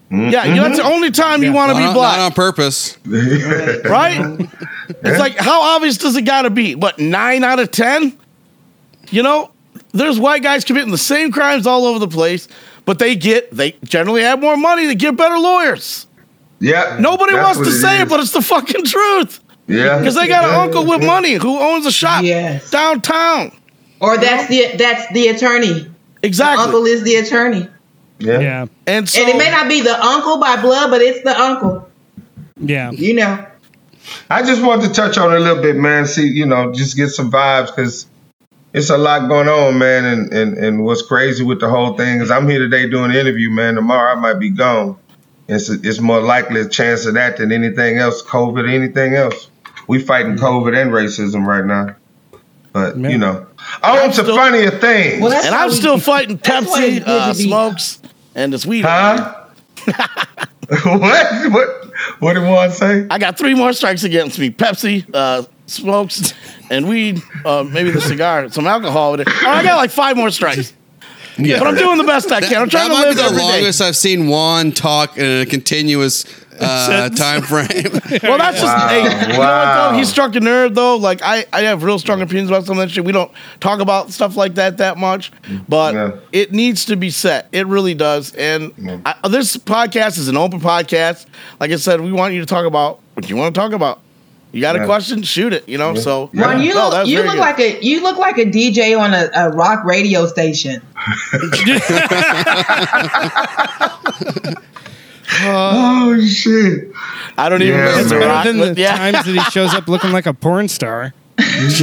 Yeah, 0.08 0.44
you 0.44 0.54
know, 0.54 0.62
that's 0.62 0.78
the 0.78 0.84
only 0.84 1.10
time 1.10 1.42
you 1.42 1.52
want 1.52 1.72
to 1.72 1.78
be 1.78 1.92
black, 1.92 2.18
not 2.18 2.26
on 2.26 2.32
purpose. 2.32 2.96
right? 3.06 4.48
It's 4.88 5.18
like 5.18 5.36
how 5.36 5.62
obvious 5.76 5.98
does 5.98 6.16
it 6.16 6.22
got 6.22 6.42
to 6.42 6.50
be? 6.50 6.74
What 6.74 6.98
nine 6.98 7.42
out 7.42 7.58
of 7.58 7.70
ten? 7.72 8.16
You 9.10 9.22
know, 9.22 9.50
there's 9.92 10.20
white 10.20 10.42
guys 10.42 10.64
committing 10.64 10.92
the 10.92 10.98
same 10.98 11.32
crimes 11.32 11.66
all 11.66 11.86
over 11.86 11.98
the 11.98 12.08
place, 12.08 12.46
but 12.86 12.98
they 12.98 13.14
get 13.16 13.50
they 13.50 13.72
generally 13.84 14.22
have 14.22 14.40
more 14.40 14.56
money. 14.56 14.86
They 14.86 14.94
get 14.94 15.14
better 15.16 15.38
lawyers. 15.38 16.06
Yeah. 16.58 16.96
Nobody 16.98 17.34
wants 17.34 17.58
what 17.58 17.66
to 17.66 17.70
say 17.72 17.96
is. 17.96 18.02
it, 18.04 18.08
but 18.08 18.20
it's 18.20 18.32
the 18.32 18.40
fucking 18.40 18.84
truth. 18.86 19.40
yeah. 19.66 19.98
Because 19.98 20.14
they 20.14 20.26
got 20.26 20.44
an 20.44 20.54
uncle 20.54 20.86
with 20.86 21.04
money 21.04 21.34
who 21.34 21.58
owns 21.58 21.84
a 21.84 21.92
shop 21.92 22.22
Yes. 22.24 22.70
downtown. 22.70 23.52
Or 24.00 24.16
that's 24.16 24.48
the 24.48 24.76
that's 24.78 25.12
the 25.12 25.28
attorney. 25.28 25.90
Exactly. 26.22 26.64
Uncle 26.64 26.86
is 26.86 27.02
the 27.02 27.16
attorney. 27.16 27.68
Yeah. 28.18 28.38
Yeah. 28.40 28.66
and 28.86 29.06
so 29.06 29.20
and 29.20 29.28
it 29.28 29.36
may 29.36 29.50
not 29.50 29.68
be 29.68 29.82
the 29.82 30.02
uncle 30.02 30.38
by 30.38 30.60
blood, 30.62 30.90
but 30.90 31.02
it's 31.02 31.22
the 31.22 31.38
uncle. 31.38 31.86
Yeah. 32.58 32.90
You 32.92 33.14
know. 33.14 33.46
I 34.30 34.42
just 34.42 34.62
wanted 34.62 34.88
to 34.88 34.94
touch 34.94 35.18
on 35.18 35.32
it 35.32 35.36
a 35.36 35.40
little 35.40 35.62
bit, 35.62 35.76
man. 35.76 36.06
See, 36.06 36.28
you 36.28 36.46
know, 36.46 36.72
just 36.72 36.96
get 36.96 37.08
some 37.08 37.30
vibes 37.30 37.66
because 37.74 38.06
it's 38.76 38.90
a 38.90 38.98
lot 38.98 39.26
going 39.28 39.48
on, 39.48 39.78
man. 39.78 40.04
And, 40.04 40.32
and 40.32 40.56
and 40.58 40.84
what's 40.84 41.02
crazy 41.02 41.42
with 41.42 41.60
the 41.60 41.68
whole 41.68 41.96
thing 41.96 42.20
is 42.20 42.30
I'm 42.30 42.48
here 42.48 42.58
today 42.60 42.88
doing 42.88 43.10
an 43.10 43.16
interview, 43.16 43.50
man. 43.50 43.74
Tomorrow 43.74 44.12
I 44.12 44.20
might 44.20 44.38
be 44.38 44.50
gone. 44.50 44.96
It's 45.48 45.68
it's 45.70 46.00
more 46.00 46.20
likely 46.20 46.60
a 46.60 46.68
chance 46.68 47.06
of 47.06 47.14
that 47.14 47.38
than 47.38 47.50
anything 47.52 47.98
else, 47.98 48.22
COVID, 48.22 48.68
anything 48.72 49.14
else. 49.14 49.48
We 49.88 50.00
fighting 50.02 50.36
COVID 50.36 50.76
and 50.80 50.90
racism 50.90 51.46
right 51.46 51.64
now. 51.64 51.96
But 52.72 52.98
Yeah. 52.98 53.08
you 53.08 53.18
know, 53.18 53.46
on 53.82 54.08
to 54.08 54.12
still- 54.12 54.36
funnier 54.36 54.70
things. 54.70 55.22
Well, 55.22 55.32
And 55.32 55.54
I'm 55.54 55.70
still 55.70 55.98
fighting 55.98 56.36
that's 56.42 56.66
why 56.68 56.84
it's 56.84 56.96
Pepsi, 56.98 57.04
good 57.04 57.08
uh, 57.08 57.34
smokes, 57.34 58.02
and 58.34 58.52
this 58.52 58.66
weed. 58.66 58.84
huh? 58.84 59.44
what? 60.84 61.52
What? 61.52 61.82
What 62.18 62.34
did 62.34 62.42
Juan 62.42 62.70
say? 62.72 63.06
I 63.10 63.18
got 63.18 63.38
three 63.38 63.54
more 63.54 63.72
strikes 63.72 64.04
against 64.04 64.38
me: 64.38 64.50
Pepsi, 64.50 65.06
uh, 65.14 65.44
smokes, 65.66 66.32
and 66.70 66.88
weed. 66.88 67.20
Uh, 67.44 67.64
maybe 67.70 67.90
the 67.90 68.00
cigar, 68.00 68.48
some 68.50 68.66
alcohol 68.66 69.12
with 69.12 69.20
it. 69.20 69.28
Oh, 69.28 69.50
I 69.50 69.62
got 69.62 69.76
like 69.76 69.90
five 69.90 70.16
more 70.16 70.30
strikes. 70.30 70.72
Yeah. 71.38 71.58
But 71.58 71.68
I'm 71.68 71.74
doing 71.74 71.98
the 71.98 72.04
best 72.04 72.32
I 72.32 72.40
can. 72.40 72.62
I'm 72.62 72.68
trying 72.70 72.88
that 72.88 72.94
to 72.94 73.00
might 73.00 73.06
live 73.08 73.16
be 73.16 73.20
the 73.22 73.26
every 73.28 73.38
day. 73.38 73.44
longest 73.44 73.82
I've 73.82 73.96
seen 73.96 74.26
Juan 74.28 74.72
talk 74.72 75.18
in 75.18 75.42
a 75.42 75.44
continuous 75.44 76.24
uh, 76.58 77.10
time 77.10 77.42
frame. 77.42 77.66
Well, 78.22 78.38
that's 78.38 78.58
just 78.58 78.62
Wow. 78.74 78.88
hey, 78.88 79.02
you 79.02 79.08
know 79.10 79.28
what 79.28 79.38
Wow. 79.40 79.90
though? 79.92 79.98
He 79.98 80.06
struck 80.06 80.34
a 80.34 80.40
nerve 80.40 80.74
though. 80.74 80.96
Like 80.96 81.20
I, 81.22 81.44
I 81.52 81.60
have 81.62 81.82
real 81.82 81.98
strong 81.98 82.22
opinions 82.22 82.48
about 82.48 82.64
some 82.64 82.78
of 82.78 82.88
that 82.88 82.90
shit. 82.90 83.04
We 83.04 83.12
don't 83.12 83.30
talk 83.60 83.80
about 83.80 84.12
stuff 84.12 84.34
like 84.36 84.54
that 84.54 84.78
that 84.78 84.96
much, 84.96 85.30
but 85.68 85.92
Yeah. 85.92 86.12
it 86.32 86.52
needs 86.52 86.86
to 86.86 86.96
be 86.96 87.10
set. 87.10 87.48
It 87.52 87.66
really 87.66 87.92
does. 87.92 88.34
And 88.34 89.02
I, 89.04 89.28
this 89.28 89.58
podcast 89.58 90.16
is 90.16 90.28
an 90.28 90.38
open 90.38 90.60
podcast. 90.60 91.26
Like 91.60 91.70
I 91.70 91.76
said, 91.76 92.00
we 92.00 92.12
want 92.12 92.32
you 92.32 92.40
to 92.40 92.46
talk 92.46 92.64
about 92.64 93.00
what 93.12 93.28
you 93.28 93.36
want 93.36 93.54
to 93.54 93.60
talk 93.60 93.72
about. 93.72 94.00
You 94.56 94.62
got 94.62 94.74
a 94.76 94.80
Yeah. 94.80 94.86
question? 94.86 95.22
Shoot 95.22 95.52
it. 95.52 95.68
You 95.68 95.76
know. 95.78 95.94
So 95.94 96.30
Ron, 96.32 96.62
you 96.62 96.74
No, 96.74 96.88
look, 96.88 97.06
you 97.06 97.18
look 97.22 97.32
good. 97.32 97.38
like 97.38 97.60
a 97.60 97.78
you 97.84 98.02
look 98.02 98.16
like 98.16 98.38
a 98.38 98.46
DJ 98.46 98.98
on 98.98 99.12
a, 99.14 99.28
a 99.34 99.50
rock 99.50 99.84
radio 99.84 100.26
station. 100.26 100.80
Oh 105.42 106.24
shit! 106.24 106.92
I 107.36 107.48
don't 107.48 107.60
even 107.60 107.74
Yeah, 107.78 107.98
It's 108.00 108.08
to 108.10 108.18
man. 108.18 108.28
rock. 108.28 108.44
better 108.44 108.58
than 108.58 108.74
the 108.74 108.80
yeah. 108.80 108.96
times 108.96 109.26
that 109.26 109.32
he 109.32 109.40
shows 109.50 109.74
up 109.74 109.88
looking 109.88 110.12
like 110.12 110.26
a 110.26 110.32
porn 110.32 110.68
star. 110.68 111.12
if 111.38 111.80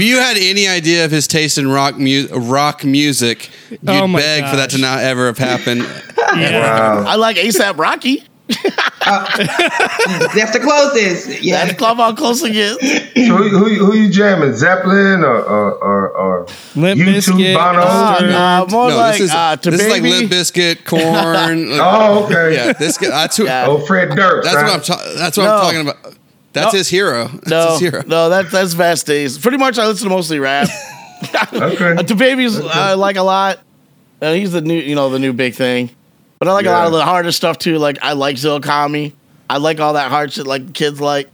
you 0.00 0.18
had 0.18 0.36
any 0.36 0.68
idea 0.68 1.04
of 1.06 1.10
his 1.10 1.26
taste 1.26 1.56
in 1.58 1.68
rock 1.68 1.96
mu- 1.98 2.28
rock 2.32 2.84
music, 2.84 3.50
you'd 3.70 3.80
Oh 3.88 4.06
my 4.06 4.20
beg 4.20 4.48
for 4.50 4.56
that 4.56 4.70
to 4.70 4.78
not 4.78 5.00
ever 5.00 5.26
have 5.26 5.38
happened. 5.38 5.82
Wow. 6.18 7.04
I 7.06 7.16
like 7.16 7.36
ASAP 7.36 7.78
Rocky. 7.78 8.22
That's 10.34 10.52
the 10.52 10.60
closest. 10.62 11.42
Yeah. 11.42 11.64
That's 11.64 11.78
club 11.78 11.96
how 11.98 12.14
close 12.14 12.42
it 12.42 12.52
gets. 12.52 12.80
So 12.80 13.36
who, 13.36 13.48
who, 13.48 13.86
who 13.86 13.94
you 13.96 14.10
jamming? 14.10 14.54
Zeppelin 14.54 15.22
or 15.24 15.36
or, 15.42 15.72
or, 15.74 16.08
or 16.10 16.46
Limp 16.76 17.00
YouTube, 17.00 17.14
Bizkit, 17.14 17.54
Bono? 17.54 17.80
Disturbed. 17.82 18.34
Uh, 18.34 18.66
more 18.70 18.90
no, 18.90 18.96
like 18.96 19.12
this 19.18 19.20
is 19.22 19.30
uh, 19.34 19.56
to 19.56 19.70
this 19.70 19.80
is 19.82 19.88
like 19.90 20.02
baby. 20.02 20.16
Limp 20.28 20.32
Bizkit, 20.32 20.84
Korn. 20.84 21.70
Oh, 21.80 22.24
okay. 22.24 22.54
yeah, 22.54 22.72
this 22.72 22.98
guy, 22.98 23.08
that's 23.08 23.36
who. 23.36 23.44
Yeah. 23.44 23.66
Oh, 23.68 23.78
Fred 23.86 24.10
Durst. 24.16 24.44
That's 24.44 24.56
right? 24.56 24.64
what 24.64 24.74
I'm. 24.74 24.82
Ta- 24.82 25.14
that's 25.16 25.36
what 25.36 25.44
No. 25.44 25.54
I'm 25.54 25.60
talking 25.62 25.80
about. 25.88 26.16
That's 26.52 26.72
No. 26.72 26.78
his 26.78 26.88
hero. 26.88 27.28
That's 27.28 27.48
No, 27.48 27.70
his 27.72 27.80
hero. 27.80 28.02
no, 28.06 28.28
that, 28.30 28.50
that's 28.50 28.72
vast 28.74 29.06
days. 29.06 29.38
Pretty 29.38 29.56
much, 29.56 29.78
I 29.78 29.86
listen 29.86 30.08
to 30.08 30.14
mostly 30.14 30.38
rap. 30.38 30.68
Okay. 30.68 30.74
Uh, 31.52 32.02
DaBaby, 32.02 32.66
I 32.70 32.94
like 32.94 33.16
a 33.16 33.22
lot. 33.22 33.60
Uh, 34.22 34.32
he's 34.32 34.52
the 34.52 34.60
new, 34.62 34.78
you 34.78 34.94
know, 34.94 35.10
the 35.10 35.18
new 35.18 35.32
big 35.34 35.54
thing. 35.54 35.90
But 36.40 36.48
I 36.48 36.52
like 36.52 36.64
a 36.64 36.70
lot 36.70 36.86
of 36.86 36.92
the 36.92 37.04
harder 37.04 37.32
stuff 37.32 37.58
too. 37.58 37.76
Like 37.78 37.98
I 38.00 38.14
like 38.14 38.36
ZillaKami. 38.36 39.12
I 39.50 39.58
like 39.58 39.78
all 39.78 39.92
that 39.92 40.10
hard 40.10 40.32
shit 40.32 40.46
like 40.46 40.72
kids 40.72 41.00
like. 41.00 41.28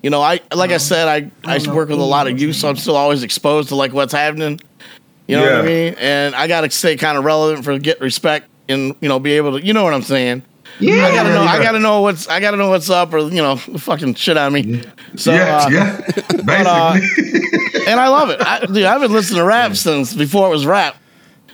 You 0.00 0.10
know, 0.10 0.22
I 0.22 0.40
like 0.54 0.70
I 0.70 0.74
uh-huh. 0.74 0.78
said, 0.78 1.08
I 1.08 1.30
I 1.44 1.58
don't 1.58 1.74
work 1.74 1.88
with 1.88 1.98
a 1.98 2.04
lot 2.04 2.28
of 2.28 2.34
mm-hmm. 2.34 2.42
youth, 2.42 2.56
so 2.56 2.68
I'm 2.68 2.76
still 2.76 2.94
always 2.94 3.24
exposed 3.24 3.70
to 3.70 3.74
like 3.74 3.92
what's 3.92 4.12
happening. 4.12 4.60
You 5.26 5.36
know 5.36 5.42
what 5.42 5.64
I 5.64 5.66
mean? 5.66 5.94
And 5.98 6.36
I 6.36 6.46
gotta 6.46 6.70
stay 6.70 6.96
kind 6.96 7.18
of 7.18 7.24
relevant 7.24 7.64
for 7.64 7.76
get 7.80 8.00
respect 8.00 8.48
and 8.68 8.94
you 9.00 9.08
know 9.08 9.18
be 9.18 9.32
able 9.32 9.58
to. 9.58 9.66
You 9.66 9.72
know 9.72 9.82
what 9.82 9.92
I'm 9.92 10.02
saying? 10.02 10.44
Yeah. 10.78 11.04
I 11.04 11.12
gotta 11.12 11.30
know. 11.30 11.42
I 11.42 11.60
gotta 11.60 11.80
know 11.80 12.02
what's. 12.02 12.28
I 12.28 12.38
gotta 12.38 12.56
know 12.56 12.70
what's 12.70 12.90
up, 12.90 13.12
or 13.12 13.18
you 13.18 13.42
know, 13.42 13.56
fucking 13.56 14.14
shit 14.14 14.36
on 14.36 14.52
me. 14.52 14.84
So 15.16 15.32
yeah, 15.32 15.56
uh, 15.56 15.68
yeah. 15.68 15.96
Basically. 16.30 16.46
Uh, 16.48 17.90
and 17.90 17.98
I 17.98 18.06
love 18.06 18.30
it. 18.30 18.40
I, 18.40 18.66
dude, 18.66 18.84
I've 18.84 19.00
been 19.00 19.12
listening 19.12 19.38
to 19.38 19.44
rap 19.44 19.74
since 19.74 20.14
before 20.14 20.46
it 20.46 20.50
was 20.50 20.64
rap. 20.64 20.96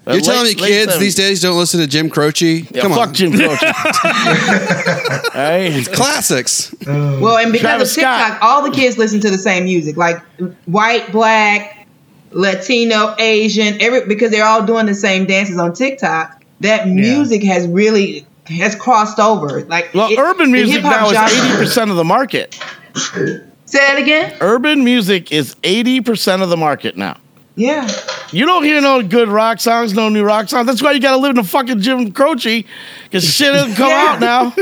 You're 0.07 0.21
telling 0.21 0.43
me 0.45 0.49
Late- 0.51 0.61
late 0.61 0.69
kids 0.69 0.93
70s. 0.97 0.99
these 0.99 1.15
days 1.15 1.41
don't 1.43 1.57
listen 1.59 1.81
to 1.81 1.87
Jim 1.87 2.11
Croce? 2.11 2.67
Yeah, 2.71 2.83
Come 2.83 2.93
fuck 2.93 3.09
on, 3.09 3.15
Jim 3.15 3.33
Croce. 3.33 3.65
All 5.35 5.41
right. 5.41 5.87
classics. 5.93 6.75
Well, 6.87 7.39
and 7.39 7.53
because 7.53 7.61
Travis 7.63 7.91
of 7.93 7.95
TikTok, 7.97 8.27
Scott. 8.37 8.39
all 8.43 8.63
the 8.63 8.71
kids 8.71 8.99
listen 8.99 9.21
to 9.21 9.31
the 9.31 9.39
same 9.39 9.65
music, 9.65 9.97
like 9.97 10.21
white, 10.67 11.11
black, 11.11 11.87
Latino, 12.33 13.15
Asian, 13.19 13.81
every 13.81 14.07
because 14.07 14.31
they're 14.31 14.45
all 14.47 14.65
doing 14.67 14.87
the 14.87 14.95
same 14.95 15.25
dances 15.27 15.57
on 15.59 15.73
TikTok. 15.73 16.43
That 16.61 16.89
music 16.89 17.43
has 17.45 17.67
really 17.67 18.27
has 18.47 18.75
crossed 18.75 19.19
over. 19.19 19.63
Like 19.65 19.93
Well, 19.95 20.11
it- 20.11 20.19
urban 20.19 20.51
music 20.53 20.83
now 20.83 21.09
is 21.11 21.17
eighty 21.33 21.57
percent 21.57 21.91
of 21.91 21.97
the 21.97 22.05
market. 22.05 22.55
Say 22.95 23.79
that 23.79 23.99
again. 23.99 24.37
Urban 24.41 24.85
music 24.85 25.33
is 25.33 25.57
eighty 25.65 26.01
percent 26.01 26.43
of 26.43 26.49
the 26.51 26.57
market 26.57 26.97
now. 26.97 27.17
Yeah. 27.57 27.89
You 28.35 28.47
don't 28.47 28.65
hear 28.65 28.81
no 28.81 29.03
good 29.03 29.29
rock 29.29 29.61
songs, 29.61 29.95
no 29.95 30.09
new 30.09 30.25
rock 30.25 30.49
songs. 30.49 30.67
That's 30.67 30.83
why 30.83 30.93
you 30.93 31.01
got 31.01 31.13
to 31.13 31.19
live 31.19 31.31
in 31.31 31.37
the 31.37 31.45
fucking 31.45 31.81
Jim 31.81 32.11
Croce 32.13 32.65
because 33.05 33.25
shit 33.25 33.53
doesn't 33.53 33.77
come 33.77 33.89
Yeah. 33.91 34.09
out 34.13 34.21
now 34.21 34.55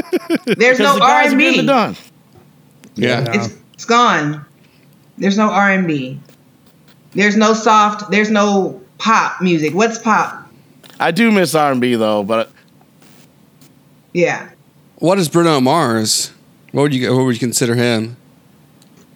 There's 0.45 0.79
no 0.79 0.97
the 0.97 1.03
R 1.05 1.23
and 1.23 1.39
B. 1.39 1.65
done. 1.67 1.97
Yeah. 2.97 3.25
It's 3.33 3.57
it's 3.75 3.85
gone. 3.87 4.45
There's 5.17 5.39
no 5.39 5.49
R 5.51 5.71
and 5.71 5.87
B. 5.87 6.21
There's 7.13 7.37
no 7.37 7.55
soft. 7.55 8.11
There's 8.11 8.31
no 8.31 8.81
pop 8.99 9.41
music. 9.41 9.75
What's 9.75 9.99
pop? 9.99 10.51
I 11.01 11.11
do 11.11 11.31
miss 11.31 11.55
R 11.55 11.73
and 11.73 11.81
B 11.81 11.95
though, 11.95 12.23
but 12.25 12.51
Yeah. 14.13 14.49
What 14.97 15.19
is 15.19 15.29
Bruno 15.29 15.61
Mars? 15.61 16.33
What 16.73 16.83
would 16.83 16.95
you 16.95 17.15
what 17.17 17.25
would 17.25 17.35
you 17.35 17.41
consider 17.41 17.75
him? 17.75 18.17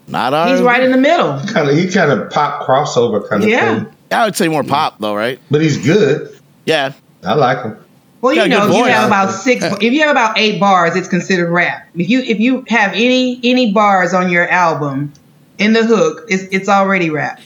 not 0.09 0.33
R. 0.33 0.49
He's 0.49 0.61
right 0.63 0.83
in 0.83 0.93
the 0.93 0.97
middle. 0.99 1.41
kind 1.53 1.69
of 1.69 1.77
he 1.77 1.89
kind 1.89 2.11
of 2.13 2.31
pop 2.31 2.67
crossover 2.67 3.29
kind 3.29 3.43
of 3.43 3.49
Yeah. 3.51 3.81
thing. 3.85 3.93
I 4.11 4.25
would 4.25 4.37
say 4.37 4.49
more 4.49 4.65
pop 4.65 4.99
though, 4.99 5.15
right? 5.15 5.39
But 5.51 5.63
he's 5.63 5.79
good. 5.85 6.39
Yeah. 6.65 6.93
I 7.25 7.35
like 7.35 7.63
him. 7.63 7.77
Well, 8.21 8.35
you 8.35 8.49
know, 8.49 8.69
if 8.69 8.77
you 8.77 8.85
have 8.85 9.07
about 9.07 9.31
six. 9.31 9.65
If 9.65 9.93
you 9.93 10.01
have 10.01 10.11
about 10.11 10.39
eight 10.39 10.59
bars, 10.59 10.97
it's 10.97 11.09
considered 11.09 11.51
rap. 11.51 11.89
If 11.95 12.09
you 12.09 12.21
if 12.21 12.41
you 12.41 12.65
have 12.69 12.93
any 12.93 13.39
any 13.45 13.73
bars 13.73 14.15
on 14.15 14.31
your 14.31 14.49
album 14.49 15.13
in 15.59 15.73
the 15.75 15.85
hook, 15.85 16.25
it's 16.29 16.45
it's 16.51 16.69
already 16.69 17.11
rap. 17.11 17.41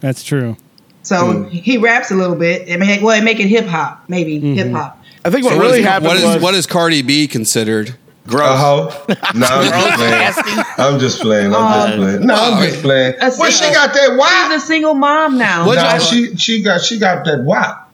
That's 0.00 0.24
true. 0.24 0.56
So 1.02 1.32
hmm. 1.32 1.48
he 1.48 1.76
raps 1.76 2.10
a 2.10 2.14
little 2.14 2.36
bit. 2.36 2.70
I 2.70 2.76
mean, 2.76 3.02
well, 3.02 3.18
it 3.18 3.24
make 3.24 3.40
it 3.40 3.48
hip 3.48 3.66
hop, 3.66 4.04
maybe 4.08 4.36
mm-hmm. 4.36 4.54
hip 4.54 4.70
hop. 4.70 5.02
I 5.24 5.30
think 5.30 5.44
what 5.44 5.54
So 5.54 5.60
really 5.60 5.80
is- 5.80 5.84
happened 5.84 6.08
what 6.08 6.16
is 6.16 6.24
was 6.24 6.42
what 6.42 6.54
is 6.54 6.66
Cardi 6.66 7.02
B 7.02 7.26
considered? 7.26 7.96
A 8.26 8.56
hoe? 8.56 8.92
No, 9.34 9.46
I'm 9.46 9.70
just 9.70 9.98
playing. 9.98 10.64
I'm 10.78 10.98
just 11.00 11.20
playing. 11.20 11.54
I'm 11.54 11.88
just 11.88 11.96
playing. 11.98 12.26
No, 12.26 12.34
I'm 12.34 12.62
just 12.68 12.82
playing. 12.82 13.12
That's- 13.12 13.38
Well, 13.38 13.50
she 13.50 13.72
got 13.72 13.92
that 13.94 14.16
wop. 14.16 14.28
She's 14.30 14.50
wop. 14.50 14.52
a 14.52 14.60
single 14.60 14.94
mom 14.94 15.38
now. 15.38 15.66
What- 15.66 15.76
No, 15.76 15.98
she 15.98 16.36
she 16.36 16.62
got 16.62 16.80
she 16.82 16.98
got 16.98 17.24
that 17.24 17.40
wop. 17.42 17.88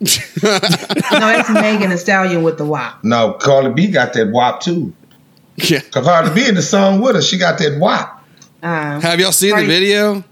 no, 0.00 0.08
that's 0.50 1.50
Megan 1.50 1.90
Thee 1.90 1.96
Stallion 1.96 2.42
with 2.42 2.58
the 2.58 2.64
WAP. 2.64 3.02
No, 3.04 3.32
Cardi 3.34 3.70
B 3.70 3.86
got 3.90 4.12
that 4.14 4.28
wop 4.30 4.60
too. 4.60 4.92
Yeah. 5.56 5.80
Cause 5.90 6.04
Cardi 6.04 6.34
B 6.34 6.46
in 6.48 6.54
the 6.56 6.62
song 6.62 7.00
with 7.00 7.14
her, 7.16 7.22
she 7.22 7.38
got 7.38 7.58
that 7.58 7.78
wop. 7.78 8.22
Um, 8.62 9.00
Have 9.00 9.18
y'all 9.20 9.32
seen 9.32 9.52
Cardi- 9.52 9.66
the 9.66 9.72
video? 9.72 10.24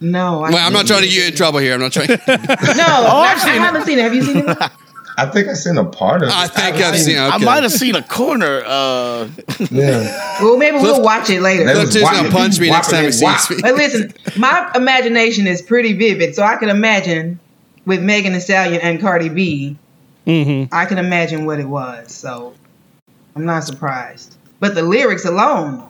no, 0.00 0.42
I 0.44 0.50
Well, 0.50 0.66
I'm 0.66 0.72
not 0.72 0.86
trying 0.86 1.02
to 1.02 1.06
get 1.08 1.14
you 1.16 1.24
in 1.28 1.34
trouble 1.34 1.60
here. 1.60 1.74
I'm 1.74 1.80
not 1.80 1.92
trying. 1.92 2.08
No, 2.08 2.16
I, 2.26 3.32
I've 3.32 3.40
seen 3.40 3.54
it. 3.54 3.58
haven't 3.60 3.84
seen 3.86 3.98
it. 3.98 4.02
Have 4.02 4.14
you 4.14 4.22
seen 4.22 4.44
it? 4.48 4.58
I 5.22 5.26
think 5.26 5.48
I 5.48 5.54
seen 5.54 5.76
a 5.78 5.84
part 5.84 6.22
of 6.22 6.28
it. 6.28 6.34
I 6.34 6.46
think 6.46 6.76
I've 6.76 6.98
seen. 6.98 7.18
I 7.18 7.36
Okay. 7.36 7.44
might 7.44 7.62
have 7.62 7.72
seen 7.72 7.94
a 7.94 8.02
corner. 8.02 8.62
Uh, 8.66 9.28
Yeah. 9.70 10.26
Well, 10.42 10.56
maybe 10.56 10.78
we'll 10.78 11.02
watch 11.02 11.28
it 11.28 11.42
later. 11.42 11.64
That 11.64 11.74
Cliff 11.74 12.02
was 12.02 12.10
gonna 12.10 12.30
punch 12.30 12.58
me 12.58 12.70
next 12.70 12.90
time 12.90 13.04
he 13.04 13.12
sees 13.12 13.50
me. 13.50 13.56
But 13.60 13.74
listen, 13.74 14.14
my 14.38 14.70
imagination 14.74 15.46
is 15.46 15.60
pretty 15.60 15.92
vivid, 15.92 16.34
so 16.34 16.42
I 16.42 16.56
can 16.56 16.70
imagine 16.70 17.38
with 17.84 18.02
Megan 18.02 18.32
Thee 18.32 18.40
Stallion 18.40 18.80
and 18.80 19.00
Cardi 19.00 19.28
B, 19.28 19.76
Mm-hmm. 20.26 20.72
I 20.74 20.84
can 20.86 20.98
imagine 20.98 21.44
what 21.44 21.58
it 21.60 21.66
was. 21.68 22.12
So 22.12 22.54
I'm 23.36 23.44
not 23.44 23.64
surprised. 23.64 24.36
But 24.60 24.74
the 24.74 24.82
lyrics 24.82 25.24
alone, 25.24 25.82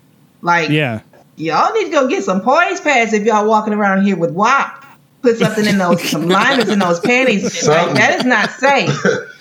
like 0.42 0.70
Yeah. 0.70 1.00
y'all 1.36 1.72
need 1.74 1.84
to 1.86 1.90
go 1.90 2.08
get 2.08 2.24
some 2.24 2.40
poise 2.40 2.80
pads 2.80 3.12
if 3.12 3.24
y'all 3.24 3.46
walking 3.48 3.72
around 3.74 4.04
here 4.04 4.16
with 4.16 4.30
WAP. 4.32 4.84
Put 5.22 5.36
something 5.38 5.66
in 5.66 5.78
those 5.78 6.02
some 6.08 6.28
liners 6.28 6.68
in 6.68 6.78
those 6.78 6.98
panties. 7.00 7.66
Like, 7.66 7.94
that 7.94 8.20
is 8.20 8.24
not 8.24 8.50
safe. 8.50 8.88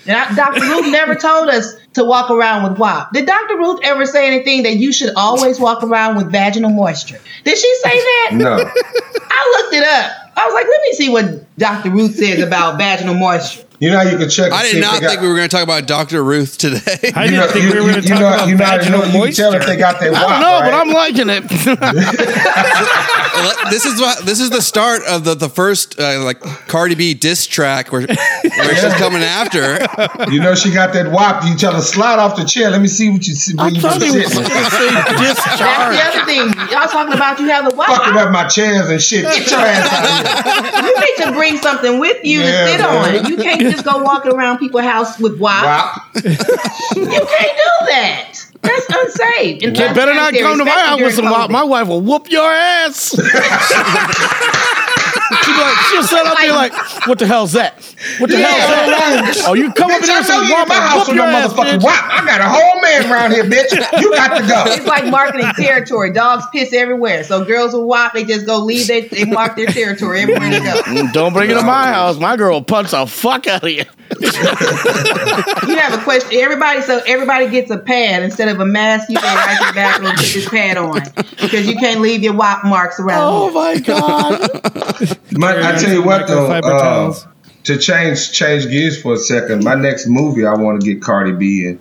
And 0.06 0.18
I, 0.18 0.36
Dr. 0.36 0.62
Ruth 0.62 0.92
never 0.92 1.16
told 1.16 1.50
us 1.50 1.76
to 1.94 2.04
walk 2.04 2.32
around 2.32 2.70
with 2.70 2.80
WAP. 2.80 3.14
Did 3.14 3.26
Dr. 3.26 3.58
Ruth 3.58 3.80
ever 3.84 4.06
say 4.06 4.28
anything 4.28 4.64
that 4.64 4.76
you 4.76 4.92
should 4.92 5.14
always 5.16 5.60
walk 5.60 5.84
around 5.84 6.18
with 6.18 6.32
vaginal 6.32 6.72
moisture? 6.72 7.20
Did 7.44 7.58
she 7.58 7.76
say 7.84 7.92
that? 7.92 8.30
No. 8.40 8.56
I 8.56 9.62
looked 9.62 9.74
it 9.74 9.84
up. 9.84 10.12
I 10.36 10.46
was 10.46 10.54
like, 10.54 10.66
let 10.66 10.82
me 10.82 10.94
see 10.94 11.10
what 11.10 11.58
Dr. 11.58 11.92
Ruth 11.92 12.16
says 12.16 12.42
about 12.42 12.78
vaginal 12.78 13.16
moisture. 13.16 13.66
You 13.80 13.92
know 13.92 13.98
how 13.98 14.04
you 14.10 14.18
can 14.18 14.30
check. 14.30 14.52
I 14.52 14.64
did 14.64 14.82
not 14.82 14.96
they 14.96 15.00
got- 15.02 15.10
think 15.10 15.22
we 15.22 15.28
were 15.30 15.36
going 15.36 15.48
to 15.48 15.56
talk 15.56 15.64
about 15.64 15.88
Dr. 15.88 16.22
Ruth 16.24 16.58
today. 16.58 16.80
I 17.16 17.28
didn't 17.28 17.40
know, 17.40 17.48
think 17.48 17.64
you, 17.66 17.72
we 17.74 17.80
were 17.80 17.92
going 17.92 18.02
to 18.02 18.08
talk 18.10 18.20
know, 18.20 18.28
about 18.28 18.48
you 18.50 18.56
know, 18.58 18.66
how- 18.66 18.74
you, 18.76 18.80
vaginal 18.80 19.00
know, 19.00 19.06
you 19.06 19.12
can 19.24 19.32
tell 19.34 19.54
if 19.54 19.60
moisture. 19.60 19.72
they 19.72 19.78
got 19.78 20.00
their 20.02 20.14
I 20.14 20.20
don't 20.20 20.30
wop, 20.30 20.42
know, 20.42 20.60
but? 20.70 20.74
I'm 20.74 20.90
liking 20.92 21.30
it. 21.30 21.44
this 23.72 23.86
is 23.86 24.00
what 24.02 24.26
this 24.26 24.40
is 24.40 24.50
the 24.50 24.62
start 24.62 25.02
of 25.08 25.24
the 25.24 25.36
the 25.36 25.50
first 25.50 26.00
uh, 26.00 26.22
like 26.24 26.40
Cardi 26.68 26.96
B 26.96 27.14
diss 27.14 27.46
track 27.48 27.92
where 27.92 28.06
where 28.08 28.76
she's 28.76 28.94
coming 28.96 29.22
after. 29.24 29.80
You 30.32 30.42
know 30.42 30.56
she 30.56 30.72
got 30.72 30.94
that 30.94 31.12
wop. 31.12 31.44
You 31.46 31.56
tell 31.56 31.74
her 31.74 31.82
slide 31.82 32.20
off 32.20 32.36
the 32.38 32.44
chair. 32.46 32.70
Let 32.70 32.82
me 32.82 32.88
see 32.88 33.10
what 33.10 33.26
you 33.28 33.36
see. 33.36 33.56
Where 33.56 33.70
you 33.70 33.80
thought 33.82 34.00
been 34.00 34.12
he 34.12 34.18
was 34.20 34.34
gonna 34.34 34.50
say 34.50 34.90
That's 34.92 35.44
the 35.46 36.02
other 36.04 36.26
thing. 36.26 36.48
Y'all 36.70 36.88
talking 36.90 37.14
about 37.14 37.40
you 37.40 37.48
have 37.50 37.66
the 37.70 37.76
Fucking 37.76 38.18
up 38.18 38.32
my 38.32 38.46
chairs 38.48 38.90
and 38.90 39.02
shit. 39.02 39.24
Get 39.24 39.50
your 39.50 39.60
ass 39.62 39.94
out 39.94 40.06
of 40.06 40.12
here. 40.84 40.90
You 40.90 41.00
need 41.00 41.18
to 41.26 41.32
bring 41.32 41.58
something 41.58 42.00
with 42.00 42.24
you 42.26 42.40
Yeah, 42.42 42.66
to 42.66 42.72
sit 42.72 42.80
man. 42.82 43.26
on. 43.26 43.32
You 43.32 43.38
can't 43.38 43.69
just 43.72 43.86
go 43.86 44.02
walking 44.04 44.34
around 44.34 44.58
people's 44.60 44.84
house 44.84 45.20
with 45.20 45.40
WAP. 45.40 45.64
Wop. 45.64 46.16
You 46.16 46.36
can't 46.36 46.38
do 46.38 47.86
that. 47.88 48.34
That's 48.62 48.86
unsafe. 48.90 49.64
And 49.64 49.78
You 49.78 49.94
better 49.94 50.14
not 50.14 50.34
come 50.34 50.58
to 50.58 50.66
my 50.66 50.72
house 50.72 51.00
with 51.00 51.14
some 51.14 51.26
during 51.26 51.40
wop. 51.40 51.50
My 51.50 51.64
wife 51.64 51.88
will 51.88 52.02
whoop 52.02 52.30
your 52.30 52.52
ass. 52.52 53.16
She'll, 55.30 55.54
be 55.56 55.62
like, 55.62 55.78
she'll 55.92 56.04
sit 56.04 56.26
up 56.26 56.38
there 56.38 56.54
like, 56.54 56.74
what 57.08 57.20
the 57.20 57.28
hell's 57.28 57.54
that? 57.54 57.76
What 58.18 58.30
the 58.30 58.38
Yeah, 58.40 58.48
hell's 58.48 59.38
that? 59.38 59.44
Oh, 59.48 59.54
you 59.54 59.72
come 59.74 59.92
up 59.92 59.98
in 60.02 60.04
Bitch, 60.04 60.08
there 60.08 60.16
I 60.16 60.20
with 60.20 60.30
know 60.30 60.34
some 60.36 60.44
you 60.46 60.54
in 60.54 60.60
wop 60.60 60.68
my 60.68 60.76
house 60.76 61.08
with 61.08 61.16
your 61.18 61.26
no 61.26 61.32
ass, 61.38 61.54
motherfucking 61.54 61.80
bitch. 61.80 61.84
wop. 61.84 62.04
I 62.10 62.26
got 62.26 62.42
a 62.42 62.50
whole 62.50 62.82
man 62.82 63.12
around 63.12 63.32
here, 63.32 63.44
bitch. 63.44 64.02
You 64.02 64.12
got 64.16 64.38
to 64.38 64.48
go. 64.48 64.64
It's 64.74 64.86
like 64.88 65.06
marketing 65.12 65.52
territory. 65.56 66.12
Dogs 66.14 66.46
piss 66.52 66.74
everywhere. 66.74 67.24
So 67.24 67.44
girls 67.46 67.74
will 67.74 67.88
WAP, 67.88 68.14
they 68.14 68.24
just 68.24 68.46
go 68.46 68.60
leave 68.60 68.88
their, 68.88 69.02
they 69.02 69.26
mark 69.26 69.56
their 69.56 69.68
territory 69.68 70.22
everywhere 70.22 70.50
they 70.50 70.60
go. 70.62 70.82
Mm, 70.84 71.12
Don't 71.14 71.34
bring 71.34 71.50
it 71.52 71.56
to 71.56 71.62
my 71.64 71.88
house. 71.88 72.18
My 72.18 72.36
girl 72.38 72.54
will 72.54 72.64
punch 72.64 72.92
the 72.92 73.06
fuck 73.06 73.46
out 73.48 73.64
of 73.64 73.70
you. 73.70 73.84
You 74.22 75.76
have 75.78 75.94
a 76.00 76.04
question. 76.04 76.30
Everybody, 76.40 76.82
so 76.82 77.02
everybody 77.06 77.50
gets 77.50 77.70
a 77.72 77.78
pad 77.78 78.24
instead 78.24 78.48
of 78.50 78.60
a 78.60 78.66
mask. 78.66 79.10
You 79.10 79.18
can 79.18 79.36
right 79.36 79.60
your 79.62 79.74
back 79.74 80.00
and 80.02 80.08
put 80.18 80.26
this 80.34 80.50
pad 80.50 80.78
on 80.78 81.02
because 81.42 81.68
you 81.68 81.76
can't 81.76 82.02
leave 82.02 82.24
your 82.24 82.34
WAP 82.34 82.64
marks 82.66 83.00
around. 83.00 83.22
Oh 83.24 83.46
here. 83.46 83.54
my 83.54 83.80
god. 83.80 85.18
My, 85.32 85.52
I 85.58 85.78
tell 85.78 85.94
you 85.94 86.04
what 86.04 86.28
though, 86.28 86.48
uh, 86.52 87.14
to 87.66 87.78
change 87.78 88.32
change 88.32 88.68
gears 88.68 89.02
for 89.02 89.14
a 89.14 89.18
second, 89.18 89.64
my 89.64 89.76
next 89.76 90.08
movie 90.08 90.46
I 90.46 90.56
want 90.56 90.82
to 90.82 90.86
get 90.94 91.02
Cardi 91.04 91.34
B 91.34 91.66
in. 91.68 91.80